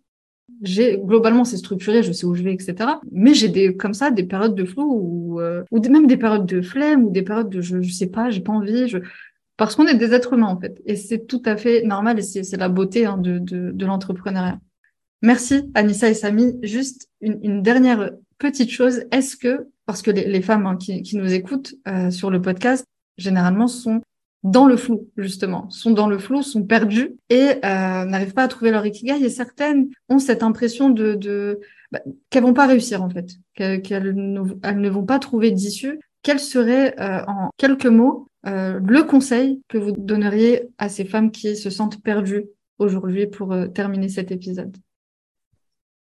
J'ai 0.61 0.97
globalement 0.97 1.45
c'est 1.45 1.57
structuré, 1.57 2.03
je 2.03 2.11
sais 2.11 2.25
où 2.25 2.35
je 2.35 2.43
vais, 2.43 2.53
etc. 2.53 2.75
Mais 3.11 3.33
j'ai 3.33 3.49
des 3.49 3.77
comme 3.77 3.93
ça 3.93 4.11
des 4.11 4.23
périodes 4.23 4.55
de 4.55 4.65
flou 4.65 4.83
ou 4.83 5.39
euh, 5.39 5.63
même 5.71 6.07
des 6.07 6.17
périodes 6.17 6.45
de 6.45 6.61
flemme 6.61 7.05
ou 7.05 7.11
des 7.11 7.21
périodes 7.21 7.49
de 7.49 7.61
je, 7.61 7.81
je 7.81 7.93
sais 7.93 8.07
pas, 8.07 8.29
j'ai 8.29 8.41
pas 8.41 8.51
envie. 8.51 8.87
Je... 8.87 8.97
Parce 9.57 9.75
qu'on 9.75 9.87
est 9.87 9.95
des 9.95 10.13
êtres 10.13 10.33
humains 10.33 10.47
en 10.47 10.59
fait, 10.59 10.81
et 10.85 10.95
c'est 10.95 11.27
tout 11.27 11.41
à 11.45 11.55
fait 11.55 11.83
normal 11.83 12.19
et 12.19 12.21
c'est 12.21 12.57
la 12.57 12.69
beauté 12.69 13.05
hein, 13.05 13.17
de, 13.17 13.39
de, 13.39 13.71
de 13.71 13.85
l'entrepreneuriat. 13.85 14.59
Merci 15.21 15.69
Anissa 15.73 16.09
et 16.09 16.13
Samy. 16.13 16.55
Juste 16.63 17.09
une, 17.21 17.61
dernière 17.61 18.11
petite 18.37 18.71
chose. 18.71 19.03
Est-ce 19.11 19.35
que, 19.35 19.67
parce 19.85 20.01
que 20.01 20.11
les, 20.11 20.41
femmes 20.41 20.65
hein, 20.65 20.77
qui, 20.77 21.17
nous 21.17 21.33
écoutent 21.33 21.75
euh, 21.87 22.09
sur 22.09 22.29
le 22.29 22.41
podcast, 22.41 22.85
généralement 23.17 23.67
sont 23.67 24.01
dans 24.43 24.65
le 24.65 24.77
flou, 24.77 25.09
justement, 25.17 25.69
sont 25.69 25.91
dans 25.91 26.07
le 26.07 26.17
flou, 26.17 26.41
sont 26.41 26.63
perdues 26.63 27.17
et 27.29 27.49
euh, 27.65 28.05
n'arrivent 28.05 28.33
pas 28.33 28.43
à 28.43 28.47
trouver 28.47 28.71
leur 28.71 28.85
ikigai. 28.85 29.21
Et 29.21 29.29
certaines 29.29 29.89
ont 30.07 30.19
cette 30.19 30.41
impression 30.41 30.89
de, 30.89 31.15
de 31.15 31.59
bah, 31.91 31.99
qu'elles 32.29 32.43
vont 32.43 32.53
pas 32.53 32.67
réussir 32.67 33.03
en 33.03 33.09
fait, 33.09 33.31
qu'elles 33.55 34.15
ne, 34.15 34.39
ne 34.71 34.89
vont 34.89 35.05
pas 35.05 35.19
trouver 35.19 35.51
d'issue. 35.51 35.99
Quel 36.23 36.39
serait, 36.39 36.97
euh, 37.01 37.25
en 37.27 37.49
quelques 37.57 37.85
mots, 37.85 38.27
le 38.45 39.01
conseil 39.01 39.61
que 39.67 39.77
vous 39.77 39.91
donneriez 39.91 40.69
à 40.77 40.87
ces 40.87 41.03
femmes 41.03 41.29
qui 41.29 41.57
se 41.57 41.69
sentent 41.69 42.01
perdues 42.01 42.45
aujourd'hui 42.77 43.27
pour 43.27 43.53
terminer 43.73 44.07
cet 44.07 44.31
épisode? 44.31 44.77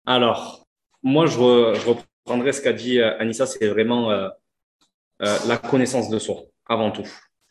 Alors, 0.07 0.67
moi, 1.03 1.27
je, 1.27 1.39
re, 1.39 1.77
reprendrai 2.25 2.53
ce 2.53 2.63
qu'a 2.63 2.73
dit 2.73 3.01
euh, 3.01 3.19
Anissa, 3.19 3.47
c'est 3.47 3.67
vraiment 3.67 4.11
euh, 4.11 4.29
euh, 5.23 5.37
la 5.47 5.57
connaissance 5.57 6.09
de 6.09 6.19
soi, 6.19 6.43
avant 6.69 6.91
tout. 6.91 7.07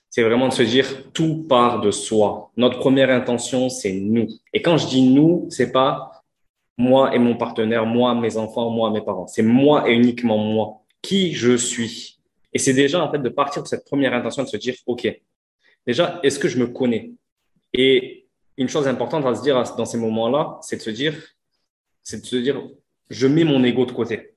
C'est 0.10 0.24
vraiment 0.24 0.47
de 0.47 0.53
se 0.53 0.64
dire 0.64 1.12
tout 1.12 1.45
part 1.47 1.82
de 1.82 1.91
soi. 1.91 2.51
Notre 2.56 2.80
première 2.80 3.10
intention, 3.10 3.70
c'est 3.70 3.91
nous. 3.91 4.28
Et 4.53 4.62
quand 4.62 4.78
je 4.78 4.88
dis 4.88 5.01
nous, 5.01 5.47
c'est 5.49 5.74
pas 5.74 6.24
moi 6.78 7.14
et 7.14 7.20
mon 7.20 7.36
partenaire, 7.36 7.86
moi, 7.86 8.16
mes 8.16 8.38
enfants, 8.38 8.70
moi, 8.70 8.89
mes 8.91 9.01
parents. 9.01 9.28
C'est 9.28 9.43
moi 9.43 9.89
et 9.89 9.93
uniquement 9.93 10.38
moi. 10.38 10.82
Qui 11.01 11.34
je 11.34 11.58
suis. 11.58 12.20
Et 12.53 12.60
c'est 12.60 12.74
déjà, 12.74 13.03
en 13.03 13.12
fait, 13.12 13.20
de 13.20 13.30
partir 13.30 13.62
de 13.64 13.68
cette 13.68 13.86
première 13.86 14.14
intention, 14.14 14.43
de 14.43 14.47
se 14.47 14.58
dire, 14.58 14.76
OK, 14.86 15.06
déjà, 15.86 16.20
est-ce 16.24 16.39
que 16.39 16.47
je 16.47 16.58
me 16.58 16.68
connais? 16.68 17.12
Et 17.74 18.28
une 18.58 18.70
chose 18.70 18.88
importante 18.88 19.26
à 19.26 19.36
se 19.36 19.41
dire 19.41 19.62
dans 19.78 19.86
ces 19.86 19.97
moments-là, 19.97 20.58
c'est 20.62 20.78
de 20.78 20.82
se 20.82 20.89
dire, 20.89 21.14
c'est 22.06 22.22
de 22.22 22.26
se 22.26 22.36
dire, 22.38 22.62
je 23.10 23.28
mets 23.28 23.43
mon 23.43 23.64
ego 23.64 23.86
de 23.86 23.91
côté. 23.91 24.36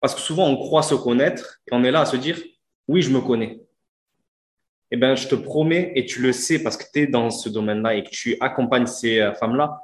Parce 0.00 0.14
que 0.14 0.20
souvent, 0.20 0.46
on 0.46 0.56
croit 0.56 0.82
se 0.82 0.94
connaître 0.94 1.60
et 1.66 1.74
on 1.74 1.82
est 1.82 1.90
là 1.90 2.02
à 2.02 2.06
se 2.06 2.16
dire, 2.16 2.38
oui, 2.86 3.00
je 3.00 3.10
me 3.10 3.20
connais. 3.20 3.58
Eh 4.90 4.96
bien, 4.96 5.14
je 5.16 5.26
te 5.26 5.34
promets, 5.34 5.92
et 5.96 6.04
tu 6.04 6.20
le 6.20 6.32
sais 6.32 6.62
parce 6.62 6.76
que 6.76 6.84
tu 6.92 7.00
es 7.00 7.06
dans 7.06 7.30
ce 7.30 7.48
domaine-là 7.48 7.94
et 7.94 8.04
que 8.04 8.10
tu 8.10 8.36
accompagnes 8.38 8.86
ces 8.86 9.32
femmes-là, 9.40 9.80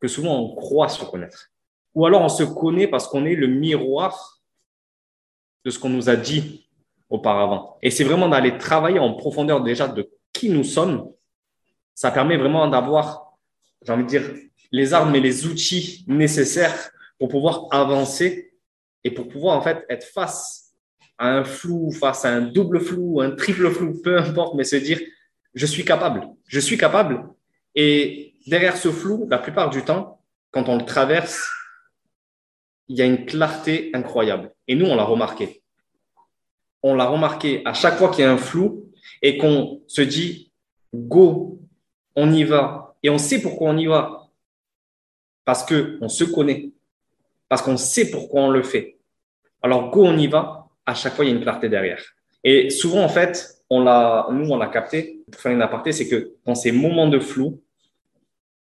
que 0.00 0.08
souvent, 0.08 0.36
on 0.36 0.54
croit 0.56 0.88
se 0.88 1.04
connaître. 1.04 1.50
Ou 1.94 2.06
alors, 2.06 2.22
on 2.22 2.28
se 2.28 2.42
connaît 2.42 2.88
parce 2.88 3.06
qu'on 3.06 3.24
est 3.24 3.36
le 3.36 3.46
miroir 3.46 4.40
de 5.64 5.70
ce 5.70 5.78
qu'on 5.78 5.90
nous 5.90 6.10
a 6.10 6.16
dit 6.16 6.68
auparavant. 7.08 7.78
Et 7.82 7.90
c'est 7.90 8.02
vraiment 8.02 8.28
d'aller 8.28 8.58
travailler 8.58 8.98
en 8.98 9.14
profondeur 9.14 9.62
déjà 9.62 9.86
de 9.86 10.10
qui 10.32 10.50
nous 10.50 10.64
sommes. 10.64 11.12
Ça 11.94 12.10
permet 12.10 12.36
vraiment 12.36 12.66
d'avoir, 12.66 13.38
j'ai 13.82 13.92
envie 13.92 14.02
de 14.02 14.08
dire, 14.08 14.22
les 14.72 14.94
armes 14.94 15.14
et 15.14 15.20
les 15.20 15.46
outils 15.46 16.04
nécessaires 16.08 16.90
pour 17.18 17.28
pouvoir 17.28 17.66
avancer 17.70 18.54
et 19.04 19.10
pour 19.10 19.28
pouvoir 19.28 19.56
en 19.56 19.60
fait 19.60 19.84
être 19.88 20.04
face 20.04 20.72
à 21.18 21.28
un 21.28 21.44
flou, 21.44 21.92
face 21.92 22.24
à 22.24 22.30
un 22.30 22.40
double 22.40 22.80
flou, 22.80 23.20
un 23.20 23.30
triple 23.32 23.70
flou, 23.70 24.00
peu 24.02 24.18
importe, 24.18 24.54
mais 24.54 24.64
se 24.64 24.76
dire 24.76 24.98
je 25.54 25.66
suis 25.66 25.84
capable, 25.84 26.26
je 26.46 26.58
suis 26.58 26.78
capable. 26.78 27.28
Et 27.74 28.34
derrière 28.46 28.76
ce 28.76 28.90
flou, 28.90 29.26
la 29.30 29.38
plupart 29.38 29.70
du 29.70 29.82
temps, 29.82 30.20
quand 30.50 30.68
on 30.68 30.78
le 30.78 30.84
traverse, 30.84 31.48
il 32.88 32.96
y 32.96 33.02
a 33.02 33.06
une 33.06 33.26
clarté 33.26 33.90
incroyable. 33.94 34.52
Et 34.66 34.74
nous, 34.74 34.86
on 34.86 34.96
l'a 34.96 35.04
remarqué. 35.04 35.62
On 36.82 36.94
l'a 36.94 37.06
remarqué 37.06 37.62
à 37.64 37.74
chaque 37.74 37.96
fois 37.96 38.10
qu'il 38.10 38.24
y 38.24 38.26
a 38.26 38.32
un 38.32 38.38
flou 38.38 38.90
et 39.20 39.38
qu'on 39.38 39.82
se 39.86 40.02
dit 40.02 40.52
go, 40.94 41.60
on 42.16 42.32
y 42.32 42.44
va. 42.44 42.96
Et 43.02 43.10
on 43.10 43.18
sait 43.18 43.40
pourquoi 43.40 43.70
on 43.70 43.76
y 43.76 43.86
va 43.86 44.21
parce 45.44 45.64
qu'on 45.64 46.08
se 46.08 46.24
connaît, 46.24 46.70
parce 47.48 47.62
qu'on 47.62 47.76
sait 47.76 48.10
pourquoi 48.10 48.42
on 48.42 48.50
le 48.50 48.62
fait. 48.62 48.96
Alors, 49.62 49.90
go, 49.90 50.04
on 50.04 50.16
y 50.16 50.26
va. 50.26 50.68
À 50.84 50.94
chaque 50.94 51.14
fois, 51.14 51.24
il 51.24 51.28
y 51.28 51.32
a 51.32 51.36
une 51.36 51.42
clarté 51.42 51.68
derrière. 51.68 52.02
Et 52.42 52.70
souvent, 52.70 53.02
en 53.02 53.08
fait, 53.08 53.62
on 53.70 53.82
l'a, 53.82 54.26
nous, 54.30 54.50
on 54.50 54.58
l'a 54.58 54.66
capté, 54.66 55.20
pour 55.30 55.40
faire 55.40 55.52
une 55.52 55.62
aparté, 55.62 55.92
c'est 55.92 56.08
que 56.08 56.34
dans 56.44 56.54
ces 56.54 56.72
moments 56.72 57.08
de 57.08 57.18
flou, 57.18 57.60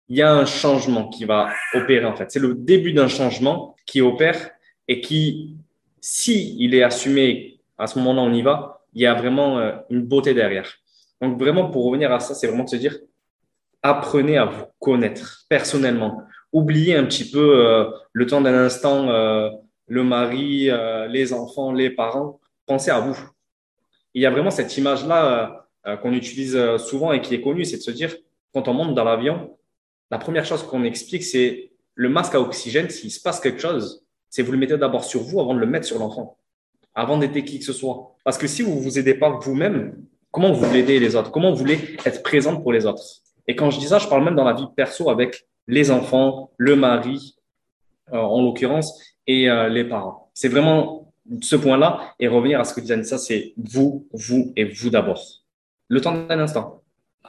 il 0.09 0.17
y 0.17 0.21
a 0.21 0.31
un 0.31 0.45
changement 0.45 1.07
qui 1.07 1.25
va 1.25 1.49
opérer, 1.73 2.05
en 2.05 2.15
fait. 2.15 2.29
C'est 2.29 2.39
le 2.39 2.53
début 2.53 2.93
d'un 2.93 3.07
changement 3.07 3.75
qui 3.85 4.01
opère 4.01 4.51
et 4.87 4.99
qui, 4.99 5.55
si 6.01 6.57
il 6.59 6.75
est 6.75 6.83
assumé, 6.83 7.59
à 7.77 7.87
ce 7.87 7.97
moment-là, 7.99 8.21
on 8.21 8.33
y 8.33 8.41
va, 8.41 8.85
il 8.93 9.01
y 9.01 9.05
a 9.05 9.13
vraiment 9.13 9.59
euh, 9.59 9.71
une 9.89 10.01
beauté 10.01 10.33
derrière. 10.33 10.71
Donc, 11.21 11.39
vraiment, 11.39 11.69
pour 11.69 11.85
revenir 11.85 12.11
à 12.11 12.19
ça, 12.19 12.35
c'est 12.35 12.47
vraiment 12.47 12.65
de 12.65 12.69
se 12.69 12.75
dire, 12.75 12.97
apprenez 13.81 14.37
à 14.37 14.45
vous 14.45 14.65
connaître 14.79 15.45
personnellement. 15.47 16.21
Oubliez 16.53 16.95
un 16.95 17.03
petit 17.05 17.29
peu 17.29 17.65
euh, 17.65 17.89
le 18.13 18.25
temps 18.25 18.41
d'un 18.41 18.53
instant, 18.53 19.09
euh, 19.09 19.49
le 19.87 20.03
mari, 20.03 20.69
les 21.09 21.33
enfants, 21.33 21.73
les 21.73 21.89
parents. 21.89 22.39
Pensez 22.65 22.89
à 22.89 23.01
vous. 23.01 23.17
Il 24.13 24.21
y 24.21 24.25
a 24.25 24.31
vraiment 24.31 24.49
cette 24.49 24.77
image-là 24.77 25.67
qu'on 26.01 26.13
utilise 26.13 26.57
souvent 26.77 27.11
et 27.11 27.19
qui 27.19 27.35
est 27.35 27.41
connue, 27.41 27.65
c'est 27.65 27.77
de 27.77 27.81
se 27.81 27.91
dire, 27.91 28.15
quand 28.53 28.69
on 28.69 28.73
monte 28.73 28.95
dans 28.95 29.03
l'avion, 29.03 29.57
la 30.09 30.17
première 30.17 30.45
chose 30.45 30.63
qu'on 30.63 30.85
explique, 30.85 31.23
c'est 31.23 31.71
le 31.95 32.07
masque 32.07 32.33
à 32.35 32.39
oxygène, 32.39 32.89
s'il 32.89 33.11
se 33.11 33.21
passe 33.21 33.41
quelque 33.41 33.59
chose, 33.59 34.05
c'est 34.29 34.41
vous 34.41 34.53
le 34.53 34.57
mettez 34.57 34.77
d'abord 34.77 35.03
sur 35.03 35.21
vous 35.21 35.41
avant 35.41 35.53
de 35.53 35.59
le 35.59 35.67
mettre 35.67 35.85
sur 35.85 35.99
l'enfant 35.99 36.37
avant 36.95 37.17
d'aider 37.17 37.43
qui 37.43 37.59
que 37.59 37.65
ce 37.65 37.73
soit. 37.73 38.15
Parce 38.23 38.37
que 38.37 38.47
si 38.47 38.61
vous 38.61 38.75
ne 38.75 38.79
vous 38.79 38.99
aidez 38.99 39.15
pas 39.15 39.29
vous-même, 39.29 39.95
comment 40.31 40.51
vous 40.51 40.65
voulez 40.65 40.79
aider 40.79 40.99
les 40.99 41.15
autres? 41.15 41.31
Comment 41.31 41.51
vous 41.51 41.57
voulez 41.57 41.97
être 42.05 42.23
présente 42.23 42.61
pour 42.61 42.73
les 42.73 42.85
autres? 42.85 43.03
Et 43.47 43.55
quand 43.55 43.69
je 43.69 43.79
dis 43.79 43.87
ça, 43.87 43.99
je 43.99 44.07
parle 44.07 44.23
même 44.23 44.35
dans 44.35 44.43
la 44.43 44.53
vie 44.53 44.67
perso 44.75 45.09
avec 45.09 45.47
les 45.67 45.91
enfants, 45.91 46.51
le 46.57 46.75
mari, 46.75 47.35
euh, 48.11 48.17
en 48.17 48.41
l'occurrence, 48.41 49.01
et 49.27 49.49
euh, 49.49 49.69
les 49.69 49.85
parents. 49.85 50.29
C'est 50.33 50.49
vraiment 50.49 51.13
ce 51.41 51.55
point-là. 51.55 52.13
Et 52.19 52.27
revenir 52.27 52.59
à 52.59 52.63
ce 52.63 52.73
que 52.73 52.81
disait 52.81 52.95
Anissa, 52.95 53.17
c'est 53.17 53.53
vous, 53.57 54.07
vous 54.11 54.51
et 54.55 54.65
vous 54.65 54.89
d'abord. 54.89 55.21
Le 55.87 56.01
temps 56.01 56.25
d'un 56.25 56.39
instant. 56.39 56.83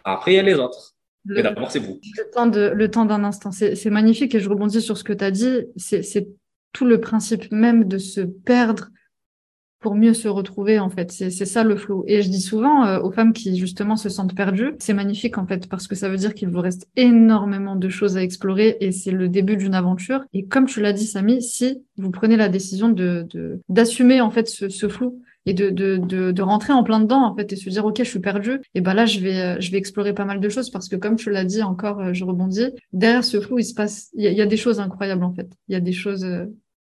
Après, 0.05 0.33
il 0.33 0.37
y 0.37 0.39
a 0.39 0.43
les 0.43 0.55
autres. 0.55 0.95
Mais 1.27 1.43
d'abord, 1.43 1.71
c'est 1.71 1.79
vous. 1.79 2.01
Le 2.03 2.31
temps, 2.31 2.47
de, 2.47 2.73
le 2.75 2.91
temps 2.91 3.07
d'un 3.07 3.25
instant. 3.25 3.51
C'est 3.51 3.91
magnifique 3.91 4.35
et 4.35 4.41
je 4.41 4.49
rebondis 4.49 4.83
sur 4.83 4.99
ce 4.99 5.05
que 5.05 5.13
tu 5.13 5.25
as 5.25 5.31
dit. 5.31 5.63
C'est 5.77 6.29
tout 6.73 6.85
le 6.85 7.01
principe 7.01 7.51
même 7.51 7.85
de 7.85 7.99
se 7.99 8.21
perdre 8.21 8.89
pour 9.85 9.95
mieux 9.95 10.15
se 10.15 10.29
retrouver 10.29 10.79
en 10.79 10.89
fait. 10.89 11.13
C'est 11.13 11.31
ça 11.31 11.63
le 11.63 11.77
flou. 11.77 12.05
Et 12.07 12.23
je 12.23 12.31
dis 12.31 12.41
souvent 12.41 12.87
euh, 12.87 13.01
aux 13.01 13.11
femmes 13.11 13.35
qui 13.35 13.55
justement 13.59 13.97
se 13.97 14.09
sentent 14.09 14.35
perdues, 14.35 14.73
c'est 14.79 14.95
magnifique 14.95 15.37
en 15.37 15.47
fait 15.47 15.69
parce 15.69 15.87
que 15.87 15.95
ça 15.95 16.09
veut 16.09 16.17
dire 16.17 16.33
qu'il 16.33 16.49
vous 16.49 16.63
reste 16.63 16.89
énormément 16.97 17.77
de 17.77 17.91
choses 17.91 18.17
à 18.17 18.23
explorer 18.23 18.79
et 18.81 18.93
c'est 18.93 19.11
le 19.11 19.29
début 19.29 19.59
d'une 19.59 19.75
aventure. 19.75 20.25
Et 20.33 20.47
comme 20.47 20.65
tu 20.65 20.81
l'as 20.81 20.95
dit 20.95 21.05
Samy, 21.05 21.43
si 21.43 21.83
vous 21.99 22.11
prenez 22.11 22.39
la 22.39 22.49
décision 22.49 22.89
de 22.89 23.29
d'assumer 23.69 24.23
en 24.23 24.31
fait 24.31 24.49
ce, 24.49 24.71
ce 24.71 24.89
flou 24.89 25.21
et 25.45 25.53
de, 25.53 25.69
de, 25.69 25.99
de, 25.99 26.33
de, 26.33 26.43
rentrer 26.43 26.73
en 26.73 26.83
plein 26.83 27.01
dedans 27.01 27.23
en 27.23 27.35
fait 27.37 27.53
et 27.53 27.57
se 27.57 27.69
dire 27.69 27.85
ok 27.85 27.99
je 27.99 28.05
suis 28.05 28.21
perdu 28.21 28.63
et 28.75 28.81
ben 28.81 28.95
là 28.95 29.05
je 29.05 29.21
vais 29.21 29.39
euh, 29.39 29.61
je 29.61 29.71
vais 29.71 29.77
explorer 29.77 30.15
pas 30.15 30.25
mal 30.25 30.41
de 30.41 30.49
choses 30.49 30.71
parce 30.71 30.89
que 30.89 30.97
comme 30.97 31.17
tu 31.17 31.29
l'as 31.31 31.45
dit 31.45 31.63
encore 31.63 32.01
euh, 32.01 32.15
je 32.15 32.25
rebondis 32.25 32.71
derrière 32.95 33.23
ce 33.23 33.39
flou 33.39 33.59
il 33.59 33.65
se 33.65 33.75
passe 33.75 34.09
il 34.15 34.25
y 34.25 34.29
il 34.29 34.39
y 34.39 34.41
a 34.41 34.47
des 34.47 34.57
choses 34.57 34.81
incroyables 34.81 35.23
en 35.23 35.35
fait 35.35 35.51
il 35.69 35.75
y 35.75 35.77
a 35.77 35.81
des 35.81 35.93
choses 35.93 36.27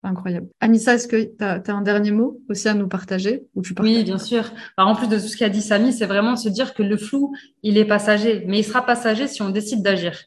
Incroyable. 0.05 0.49
Anissa, 0.61 0.95
est-ce 0.95 1.07
que 1.07 1.17
tu 1.17 1.45
as, 1.45 1.63
un 1.69 1.83
dernier 1.83 2.11
mot 2.11 2.41
aussi 2.49 2.69
à 2.69 2.75
nous 2.75 2.89
partager 2.89 3.45
ou 3.55 3.63
tu 3.63 3.73
Oui, 3.79 4.03
bien 4.03 4.19
sûr. 4.19 4.51
en 4.77 4.97
plus 4.97 5.07
de 5.07 5.17
tout 5.17 5.29
ce 5.29 5.37
qu'a 5.37 5.49
dit 5.49 5.63
Samy, 5.63 5.93
c'est 5.93 6.07
vraiment 6.07 6.37
se 6.37 6.49
dire 6.49 6.75
que 6.75 6.83
le 6.83 6.97
flou, 6.97 7.33
il 7.63 7.79
est 7.79 7.85
passager, 7.85 8.45
mais 8.49 8.59
il 8.59 8.65
sera 8.65 8.85
passager 8.85 9.29
si 9.29 9.43
on 9.43 9.51
décide 9.51 9.83
d'agir. 9.83 10.19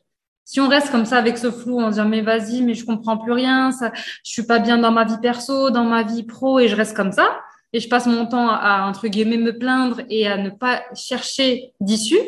Si 0.46 0.62
on 0.62 0.70
reste 0.70 0.92
comme 0.92 1.06
ça 1.06 1.18
avec 1.18 1.38
ce 1.38 1.52
flou, 1.52 1.82
en 1.82 1.90
disant 1.90 2.08
mais 2.08 2.22
vas-y, 2.22 2.62
mais 2.62 2.74
je 2.74 2.86
comprends 2.86 3.18
plus 3.18 3.34
rien, 3.34 3.72
ça, 3.72 3.92
je 3.96 4.32
suis 4.32 4.46
pas 4.46 4.60
bien 4.60 4.78
dans 4.78 4.92
ma 4.92 5.04
vie 5.04 5.18
perso, 5.22 5.72
dans 5.72 5.84
ma 5.84 6.04
vie 6.04 6.24
pro, 6.24 6.60
et 6.60 6.68
je 6.68 6.76
reste 6.76 6.96
comme 6.96 7.12
ça, 7.12 7.42
et 7.74 7.80
je 7.80 7.90
passe 7.90 8.06
mon 8.06 8.26
temps 8.28 8.50
à 8.50 8.88
entre 8.88 9.08
guillemets 9.08 9.38
me 9.38 9.58
plaindre 9.58 10.02
et 10.10 10.28
à 10.28 10.38
ne 10.38 10.52
pas 10.52 10.84
chercher 10.94 11.74
d'issue, 11.82 12.20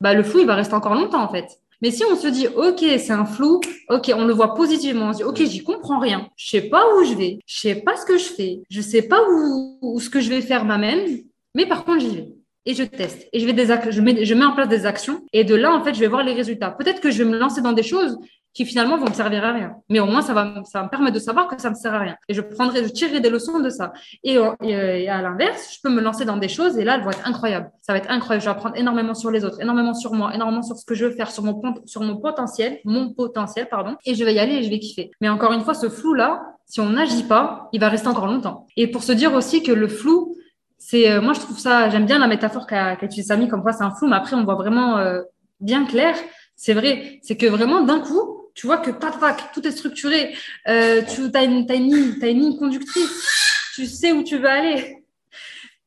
bah 0.00 0.14
le 0.14 0.22
flou 0.22 0.40
il 0.40 0.46
va 0.46 0.54
rester 0.54 0.74
encore 0.74 0.94
longtemps 0.94 1.22
en 1.22 1.28
fait. 1.28 1.46
Mais 1.82 1.90
si 1.90 2.04
on 2.04 2.16
se 2.16 2.28
dit, 2.28 2.48
OK, 2.48 2.80
c'est 2.80 3.10
un 3.10 3.24
flou, 3.24 3.60
OK, 3.90 4.10
on 4.14 4.24
le 4.24 4.32
voit 4.32 4.54
positivement, 4.54 5.10
on 5.10 5.12
se 5.12 5.18
dit, 5.18 5.24
OK, 5.24 5.42
j'y 5.44 5.62
comprends 5.62 5.98
rien, 5.98 6.28
je 6.36 6.48
sais 6.48 6.62
pas 6.62 6.82
où 6.94 7.04
je 7.04 7.14
vais, 7.14 7.38
je 7.46 7.60
sais 7.60 7.76
pas 7.76 7.96
ce 7.96 8.06
que 8.06 8.18
je 8.18 8.24
fais, 8.24 8.62
je 8.70 8.80
sais 8.80 9.02
pas 9.02 9.20
où, 9.30 9.78
où 9.82 10.00
ce 10.00 10.08
que 10.08 10.20
je 10.20 10.30
vais 10.30 10.40
faire 10.40 10.64
moi-même, 10.64 11.18
mais 11.54 11.66
par 11.66 11.84
contre, 11.84 12.00
j'y 12.00 12.16
vais. 12.16 12.28
Et 12.68 12.74
je 12.74 12.82
teste. 12.82 13.28
Et 13.32 13.38
je 13.38 13.46
vais 13.46 13.52
des 13.52 13.66
je 13.66 14.00
mets, 14.00 14.24
je 14.24 14.34
mets 14.34 14.44
en 14.44 14.52
place 14.52 14.68
des 14.68 14.86
actions. 14.86 15.24
Et 15.32 15.44
de 15.44 15.54
là, 15.54 15.72
en 15.72 15.84
fait, 15.84 15.94
je 15.94 16.00
vais 16.00 16.08
voir 16.08 16.24
les 16.24 16.32
résultats. 16.32 16.72
Peut-être 16.72 17.00
que 17.00 17.12
je 17.12 17.22
vais 17.22 17.30
me 17.30 17.38
lancer 17.38 17.60
dans 17.60 17.72
des 17.72 17.84
choses 17.84 18.18
qui 18.56 18.64
finalement 18.64 18.96
vont 18.96 19.04
me 19.04 19.12
servir 19.12 19.44
à 19.44 19.52
rien. 19.52 19.76
Mais 19.90 20.00
au 20.00 20.06
moins, 20.06 20.22
ça 20.22 20.32
va, 20.32 20.62
ça 20.64 20.78
va 20.78 20.84
me 20.86 20.88
permettre 20.88 21.12
de 21.12 21.20
savoir 21.20 21.46
que 21.46 21.60
ça 21.60 21.68
me 21.68 21.74
sert 21.74 21.92
à 21.92 21.98
rien. 21.98 22.16
Et 22.26 22.32
je 22.32 22.40
prendrai, 22.40 22.84
je 22.84 22.88
tirerai 22.88 23.20
des 23.20 23.28
leçons 23.28 23.60
de 23.60 23.68
ça. 23.68 23.92
Et, 24.24 24.38
euh, 24.38 24.54
et, 24.62 25.10
à 25.10 25.20
l'inverse, 25.20 25.74
je 25.74 25.80
peux 25.82 25.94
me 25.94 26.00
lancer 26.00 26.24
dans 26.24 26.38
des 26.38 26.48
choses 26.48 26.78
et 26.78 26.84
là, 26.84 26.94
elles 26.94 27.04
vont 27.04 27.10
être 27.10 27.28
incroyables. 27.28 27.70
Ça 27.82 27.92
va 27.92 27.98
être 27.98 28.10
incroyable. 28.10 28.42
Je 28.42 28.48
vais 28.48 28.56
apprendre 28.56 28.76
énormément 28.76 29.12
sur 29.12 29.30
les 29.30 29.44
autres, 29.44 29.60
énormément 29.60 29.92
sur 29.92 30.14
moi, 30.14 30.34
énormément 30.34 30.62
sur 30.62 30.74
ce 30.74 30.86
que 30.86 30.94
je 30.94 31.04
veux 31.04 31.10
faire, 31.10 31.30
sur 31.30 31.42
mon, 31.42 31.60
sur 31.84 32.00
mon 32.00 32.16
potentiel, 32.16 32.78
mon 32.86 33.12
potentiel, 33.12 33.68
pardon. 33.68 33.94
Et 34.06 34.14
je 34.14 34.24
vais 34.24 34.32
y 34.32 34.38
aller 34.38 34.54
et 34.54 34.62
je 34.62 34.70
vais 34.70 34.78
kiffer. 34.78 35.10
Mais 35.20 35.28
encore 35.28 35.52
une 35.52 35.60
fois, 35.60 35.74
ce 35.74 35.90
flou-là, 35.90 36.40
si 36.64 36.80
on 36.80 36.88
n'agit 36.88 37.24
pas, 37.24 37.68
il 37.74 37.80
va 37.80 37.90
rester 37.90 38.08
encore 38.08 38.26
longtemps. 38.26 38.66
Et 38.78 38.86
pour 38.86 39.02
se 39.02 39.12
dire 39.12 39.34
aussi 39.34 39.62
que 39.62 39.72
le 39.72 39.86
flou, 39.86 40.34
c'est, 40.78 41.10
euh, 41.10 41.20
moi, 41.20 41.34
je 41.34 41.40
trouve 41.40 41.58
ça, 41.58 41.90
j'aime 41.90 42.06
bien 42.06 42.18
la 42.18 42.26
métaphore 42.26 42.66
qu'a 42.66 42.96
qu 42.96 43.04
utilisée 43.04 43.28
Samy, 43.28 43.48
comme 43.48 43.60
quoi 43.60 43.74
c'est 43.74 43.84
un 43.84 43.90
flou, 43.90 44.08
mais 44.08 44.16
après, 44.16 44.34
on 44.34 44.44
voit 44.44 44.54
vraiment 44.54 44.96
euh, 44.96 45.20
bien 45.60 45.84
clair. 45.84 46.16
C'est 46.54 46.72
vrai. 46.72 47.18
C'est 47.22 47.36
que 47.36 47.44
vraiment, 47.46 47.82
d'un 47.82 48.00
coup, 48.00 48.45
tu 48.56 48.66
vois 48.66 48.78
que 48.78 48.90
tac, 48.90 49.20
tac, 49.20 49.52
tout 49.52 49.64
est 49.68 49.70
structuré. 49.70 50.34
Euh, 50.66 51.02
tu 51.02 51.30
as 51.34 51.44
une, 51.44 51.70
as 51.70 51.74
une, 51.74 52.16
ligne, 52.22 52.56
conductrice. 52.58 53.70
Tu 53.74 53.84
sais 53.84 54.12
où 54.12 54.22
tu 54.22 54.38
veux 54.38 54.48
aller. 54.48 55.04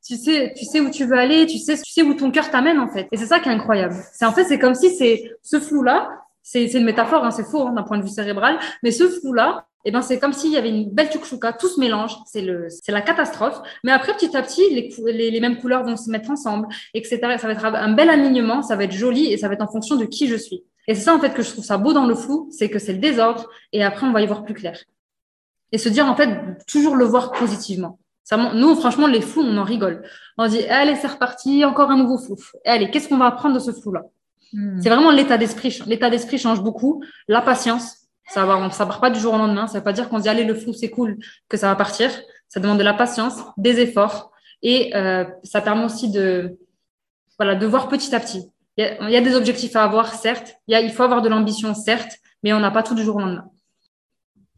Tu 0.05 0.15
sais, 0.15 0.53
tu 0.55 0.65
sais 0.65 0.80
où 0.80 0.91
tu 0.91 1.05
veux 1.05 1.17
aller. 1.17 1.47
Tu 1.47 1.57
sais, 1.57 1.76
tu 1.76 1.91
sais 1.91 2.03
où 2.03 2.13
ton 2.13 2.30
cœur 2.30 2.51
t'amène 2.51 2.80
en 2.80 2.88
fait. 2.88 3.07
Et 3.11 3.17
c'est 3.17 3.26
ça 3.26 3.39
qui 3.39 3.49
est 3.49 3.51
incroyable. 3.51 3.95
C'est 4.13 4.26
en 4.26 4.32
fait, 4.32 4.43
c'est 4.45 4.59
comme 4.59 4.76
si 4.76 4.95
c'est 4.95 5.32
ce 5.41 5.59
flou 5.59 5.82
là. 5.82 6.09
C'est 6.43 6.65
une 6.65 6.86
métaphore, 6.86 7.26
hein, 7.26 7.32
c'est 7.32 7.43
faux 7.43 7.67
hein, 7.67 7.74
d'un 7.74 7.84
point 7.84 7.97
de 7.97 8.03
vue 8.03 8.09
cérébral, 8.09 8.57
mais 8.82 8.89
ce 8.89 9.07
flou 9.07 9.34
là, 9.34 9.67
eh 9.86 9.91
ben, 9.91 10.01
c'est 10.01 10.17
comme 10.17 10.34
s'il 10.34 10.51
y 10.51 10.57
avait 10.57 10.70
une 10.70 10.89
belle 10.89 11.11
chouchouka, 11.11 11.53
tout 11.53 11.67
se 11.67 11.80
mélange, 11.80 12.15
c'est 12.26 12.41
la 12.91 13.01
catastrophe. 13.01 13.61
Mais 13.84 13.91
après, 13.91 14.13
petit 14.13 14.36
à 14.36 14.41
petit, 14.41 14.63
les, 14.72 14.89
les, 15.13 15.32
les, 15.32 15.39
mêmes 15.39 15.59
couleurs 15.59 15.84
vont 15.84 15.95
se 15.95 16.09
mettre 16.09 16.32
ensemble, 16.32 16.67
etc. 16.95 17.20
Ça 17.38 17.47
va 17.47 17.53
être 17.53 17.65
un 17.65 17.93
bel 17.93 18.09
alignement, 18.09 18.63
ça 18.63 18.76
va 18.76 18.86
être 18.86 18.93
joli 18.93 19.32
et 19.32 19.38
ça 19.38 19.47
va 19.47 19.53
être 19.53 19.61
en 19.61 19.72
fonction 19.72 19.95
de 19.95 20.05
qui 20.05 20.28
je 20.28 20.36
suis. 20.36 20.63
Et 20.89 20.95
c'est 20.95 21.01
ça, 21.01 21.13
en 21.13 21.19
fait, 21.19 21.35
que 21.35 21.43
je 21.43 21.51
trouve 21.51 21.63
ça 21.63 21.77
beau 21.77 21.93
dans 21.93 22.07
le 22.07 22.15
flou, 22.15 22.49
c'est 22.51 22.67
que 22.67 22.79
c'est 22.79 22.93
le 22.93 22.97
désordre 22.97 23.47
et 23.71 23.83
après, 23.83 24.07
on 24.07 24.11
va 24.11 24.23
y 24.23 24.27
voir 24.27 24.43
plus 24.43 24.55
clair. 24.55 24.75
Et 25.71 25.77
se 25.77 25.87
dire, 25.87 26.07
en 26.07 26.15
fait, 26.15 26.65
toujours 26.65 26.95
le 26.95 27.05
voir 27.05 27.31
positivement. 27.31 27.99
Ça, 28.23 28.37
nous, 28.55 28.73
franchement, 28.73 29.05
les 29.05 29.21
flous, 29.21 29.43
on 29.43 29.55
en 29.57 29.63
rigole. 29.63 30.01
On 30.39 30.47
dit, 30.47 30.65
allez, 30.65 30.95
c'est 30.95 31.05
reparti, 31.05 31.63
encore 31.63 31.91
un 31.91 31.97
nouveau 31.97 32.17
flou. 32.17 32.37
allez, 32.65 32.89
qu'est-ce 32.89 33.07
qu'on 33.07 33.19
va 33.19 33.27
apprendre 33.27 33.53
de 33.53 33.59
ce 33.59 33.71
flou-là 33.71 34.01
hmm. 34.51 34.81
C'est 34.81 34.89
vraiment 34.89 35.11
l'état 35.11 35.37
d'esprit. 35.37 35.79
L'état 35.85 36.09
d'esprit 36.09 36.39
change 36.39 36.63
beaucoup. 36.63 37.03
La 37.27 37.43
patience, 37.43 38.07
ça 38.27 38.47
va, 38.47 38.71
ça 38.71 38.87
part 38.87 38.99
pas 38.99 39.11
du 39.11 39.19
jour 39.19 39.35
au 39.35 39.37
lendemain. 39.37 39.67
Ça 39.67 39.77
veut 39.77 39.83
pas 39.83 39.93
dire 39.93 40.09
qu'on 40.09 40.17
dit, 40.17 40.27
allez, 40.27 40.43
le 40.43 40.55
flou, 40.55 40.73
c'est 40.73 40.89
cool, 40.89 41.19
que 41.49 41.57
ça 41.57 41.67
va 41.67 41.75
partir. 41.75 42.09
Ça 42.47 42.59
demande 42.59 42.79
de 42.79 42.83
la 42.83 42.95
patience, 42.95 43.35
des 43.57 43.79
efforts. 43.79 44.31
Et 44.63 44.95
euh, 44.95 45.23
ça 45.43 45.61
permet 45.61 45.85
aussi 45.85 46.09
de, 46.09 46.57
voilà, 47.37 47.53
de 47.53 47.67
voir 47.67 47.89
petit 47.89 48.15
à 48.15 48.19
petit. 48.19 48.49
Il 48.80 49.09
y, 49.09 49.17
a 49.17 49.21
des 49.21 49.36
objectifs 49.36 49.75
à 49.75 49.84
avoir, 49.84 50.13
certes. 50.13 50.55
il 50.69 50.89
faut 50.91 51.03
avoir 51.03 51.21
de 51.21 51.27
l'ambition, 51.27 51.73
certes, 51.73 52.13
mais 52.43 52.53
on 52.53 52.61
n'a 52.61 52.71
pas 52.71 52.82
tout 52.82 52.95
du 52.95 53.03
jour 53.03 53.17
au 53.17 53.19
lendemain. 53.19 53.49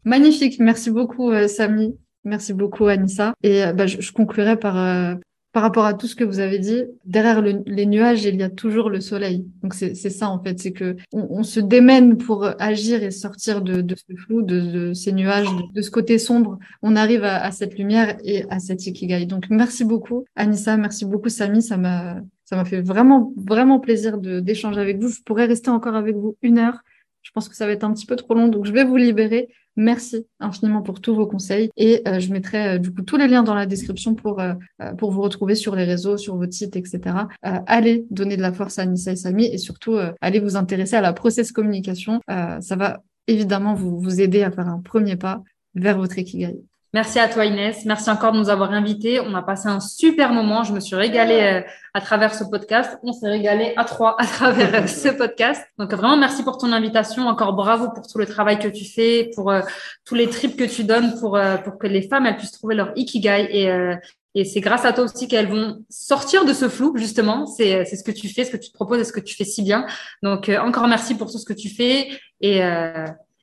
Magnifique. 0.04 0.60
Merci 0.60 0.92
beaucoup, 0.92 1.32
euh, 1.32 1.48
Samy. 1.48 1.96
Merci 2.22 2.52
beaucoup, 2.52 2.86
Anissa. 2.86 3.34
Et 3.42 3.64
euh, 3.64 3.72
bah, 3.72 3.88
je, 3.88 4.12
conclurai 4.12 4.56
par, 4.56 4.78
euh, 4.78 5.16
par 5.50 5.64
rapport 5.64 5.86
à 5.86 5.94
tout 5.94 6.06
ce 6.06 6.14
que 6.14 6.22
vous 6.22 6.38
avez 6.38 6.60
dit. 6.60 6.84
Derrière 7.04 7.42
les 7.42 7.86
nuages, 7.86 8.22
il 8.22 8.36
y 8.36 8.44
a 8.44 8.48
toujours 8.48 8.90
le 8.90 9.00
soleil. 9.00 9.44
Donc, 9.64 9.74
c'est 9.74 9.94
ça, 9.94 10.28
en 10.28 10.40
fait. 10.40 10.56
C'est 10.60 10.72
que 10.72 10.94
on, 11.12 11.42
se 11.42 11.58
démène 11.58 12.16
pour 12.16 12.48
agir 12.60 13.02
et 13.02 13.10
sortir 13.10 13.60
de, 13.60 13.84
ce 13.96 14.14
flou, 14.14 14.42
de, 14.42 14.92
ces 14.92 15.10
nuages, 15.10 15.48
de, 15.74 15.82
ce 15.82 15.90
côté 15.90 16.18
sombre. 16.18 16.60
On 16.80 16.94
arrive 16.94 17.24
à, 17.24 17.42
à 17.42 17.50
cette 17.50 17.76
lumière 17.76 18.16
et 18.22 18.44
à 18.50 18.60
cette 18.60 18.86
ikigai. 18.86 19.26
Donc, 19.26 19.46
merci 19.50 19.84
beaucoup, 19.84 20.24
Anissa. 20.36 20.76
Merci 20.76 21.06
beaucoup, 21.06 21.28
Samy. 21.28 21.60
Ça 21.60 21.76
m'a 21.76 22.18
ça 22.52 22.56
m'a 22.56 22.66
fait 22.66 22.82
vraiment, 22.82 23.32
vraiment 23.34 23.80
plaisir 23.80 24.18
d'échanger 24.18 24.78
avec 24.78 25.00
vous. 25.00 25.08
Je 25.08 25.22
pourrais 25.22 25.46
rester 25.46 25.70
encore 25.70 25.96
avec 25.96 26.16
vous 26.16 26.36
une 26.42 26.58
heure. 26.58 26.82
Je 27.22 27.30
pense 27.30 27.48
que 27.48 27.56
ça 27.56 27.64
va 27.64 27.72
être 27.72 27.82
un 27.82 27.94
petit 27.94 28.04
peu 28.04 28.14
trop 28.14 28.34
long, 28.34 28.48
donc 28.48 28.66
je 28.66 28.72
vais 28.72 28.84
vous 28.84 28.98
libérer. 28.98 29.48
Merci 29.74 30.26
infiniment 30.38 30.82
pour 30.82 31.00
tous 31.00 31.14
vos 31.14 31.26
conseils 31.26 31.70
et 31.78 32.02
euh, 32.06 32.20
je 32.20 32.30
mettrai 32.30 32.74
euh, 32.74 32.78
du 32.78 32.92
coup 32.92 33.00
tous 33.00 33.16
les 33.16 33.26
liens 33.26 33.42
dans 33.42 33.54
la 33.54 33.64
description 33.64 34.14
pour 34.14 34.38
euh, 34.38 34.52
pour 34.98 35.12
vous 35.12 35.22
retrouver 35.22 35.54
sur 35.54 35.74
les 35.74 35.84
réseaux, 35.84 36.18
sur 36.18 36.36
votre 36.36 36.52
site, 36.52 36.76
etc. 36.76 37.00
allez 37.40 38.04
donner 38.10 38.36
de 38.36 38.42
la 38.42 38.52
force 38.52 38.78
à 38.78 38.84
Nissa 38.84 39.12
et 39.12 39.16
Samy 39.16 39.46
et 39.46 39.56
surtout 39.56 39.96
allez 40.20 40.40
vous 40.40 40.56
intéresser 40.56 40.96
à 40.96 41.00
la 41.00 41.14
process 41.14 41.52
communication. 41.52 42.20
ça 42.28 42.76
va 42.76 43.02
évidemment 43.28 43.72
vous 43.72 43.98
vous 43.98 44.20
aider 44.20 44.42
à 44.42 44.50
faire 44.50 44.68
un 44.68 44.80
premier 44.80 45.16
pas 45.16 45.42
vers 45.74 45.96
votre 45.96 46.18
ikigai. 46.18 46.60
Merci 46.94 47.18
à 47.18 47.26
toi 47.26 47.46
Inès. 47.46 47.86
Merci 47.86 48.10
encore 48.10 48.32
de 48.32 48.38
nous 48.38 48.50
avoir 48.50 48.70
invités. 48.72 49.18
On 49.18 49.34
a 49.34 49.40
passé 49.40 49.66
un 49.66 49.80
super 49.80 50.30
moment. 50.34 50.62
Je 50.62 50.74
me 50.74 50.80
suis 50.80 50.94
régalée 50.94 51.40
euh, 51.40 51.68
à 51.94 52.02
travers 52.02 52.34
ce 52.34 52.44
podcast. 52.44 52.98
On 53.02 53.14
s'est 53.14 53.30
régalé 53.30 53.72
à 53.78 53.84
trois 53.84 54.14
à 54.20 54.26
travers 54.26 54.74
euh, 54.74 54.86
ce 54.86 55.08
podcast. 55.08 55.66
Donc 55.78 55.94
vraiment 55.94 56.18
merci 56.18 56.42
pour 56.42 56.58
ton 56.58 56.70
invitation. 56.70 57.28
Encore 57.28 57.54
bravo 57.54 57.88
pour 57.94 58.06
tout 58.06 58.18
le 58.18 58.26
travail 58.26 58.58
que 58.58 58.68
tu 58.68 58.84
fais, 58.84 59.30
pour 59.34 59.50
euh, 59.50 59.62
tous 60.04 60.14
les 60.14 60.28
trips 60.28 60.54
que 60.54 60.64
tu 60.64 60.84
donnes 60.84 61.18
pour 61.18 61.40
pour 61.64 61.78
que 61.78 61.86
les 61.86 62.02
femmes 62.02 62.26
elles 62.26 62.36
puissent 62.36 62.52
trouver 62.52 62.74
leur 62.74 62.92
ikigai 62.94 63.48
et 63.50 63.96
et 64.34 64.46
c'est 64.46 64.60
grâce 64.60 64.86
à 64.86 64.94
toi 64.94 65.04
aussi 65.04 65.28
qu'elles 65.28 65.48
vont 65.48 65.84
sortir 65.90 66.46
de 66.46 66.54
ce 66.54 66.70
flou, 66.70 66.96
justement. 66.96 67.44
C'est, 67.44 67.84
c'est 67.84 67.96
ce 67.96 68.02
que 68.02 68.10
tu 68.10 68.28
fais, 68.28 68.46
ce 68.46 68.50
que 68.50 68.56
tu 68.56 68.70
te 68.70 68.74
proposes 68.74 69.00
et 69.00 69.04
ce 69.04 69.12
que 69.12 69.20
tu 69.20 69.36
fais 69.36 69.44
si 69.44 69.62
bien. 69.62 69.84
Donc, 70.22 70.48
encore 70.48 70.88
merci 70.88 71.14
pour 71.14 71.30
tout 71.30 71.36
ce 71.36 71.44
que 71.44 71.52
tu 71.52 71.68
fais. 71.68 72.08
Et, 72.40 72.62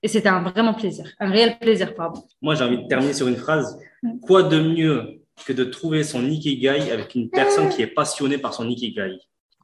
et 0.02 0.08
c'était 0.08 0.30
un 0.30 0.42
vraiment 0.42 0.74
plaisir, 0.74 1.12
un 1.20 1.30
réel 1.30 1.58
plaisir, 1.60 1.94
pardon. 1.94 2.24
Moi, 2.42 2.56
j'ai 2.56 2.64
envie 2.64 2.78
de 2.78 2.88
terminer 2.88 3.14
sur 3.14 3.28
une 3.28 3.36
phrase. 3.36 3.80
Quoi 4.22 4.44
de 4.44 4.60
mieux 4.60 5.22
que 5.46 5.54
de 5.54 5.64
trouver 5.64 6.04
son 6.04 6.26
Ikigai 6.26 6.92
avec 6.92 7.16
une 7.16 7.30
personne 7.30 7.70
qui 7.70 7.82
est 7.82 7.88
passionnée 7.88 8.38
par 8.38 8.54
son 8.54 8.70
Ikigai? 8.70 9.20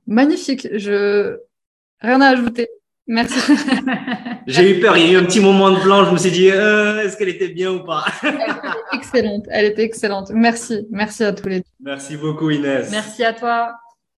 Magnifique. 0.08 0.68
Je 0.74 1.38
rien 2.00 2.22
à 2.22 2.30
ajouter. 2.30 2.70
Merci. 3.08 3.40
J'ai 4.48 4.78
eu 4.78 4.80
peur, 4.80 4.98
il 4.98 5.06
y 5.06 5.10
a 5.10 5.14
eu 5.14 5.18
un 5.18 5.26
petit 5.26 5.40
moment 5.40 5.72
de 5.72 5.80
blanc, 5.80 6.06
je 6.06 6.12
me 6.12 6.18
suis 6.18 6.32
dit, 6.32 6.50
euh, 6.50 7.04
est-ce 7.04 7.18
qu'elle 7.18 7.30
était 7.30 7.50
bien 7.50 7.72
ou 7.72 7.84
pas? 7.84 8.04
Excellente, 8.94 9.46
elle 9.50 9.66
était 9.66 9.84
excellente. 9.84 10.32
Merci, 10.34 10.88
merci 10.90 11.24
à 11.24 11.32
tous 11.32 11.48
les 11.48 11.60
deux. 11.60 11.66
Merci 11.80 12.18
beaucoup 12.18 12.50
Inès. 12.50 12.90
Merci 12.92 13.24
à 13.24 13.34
toi. 13.34 13.76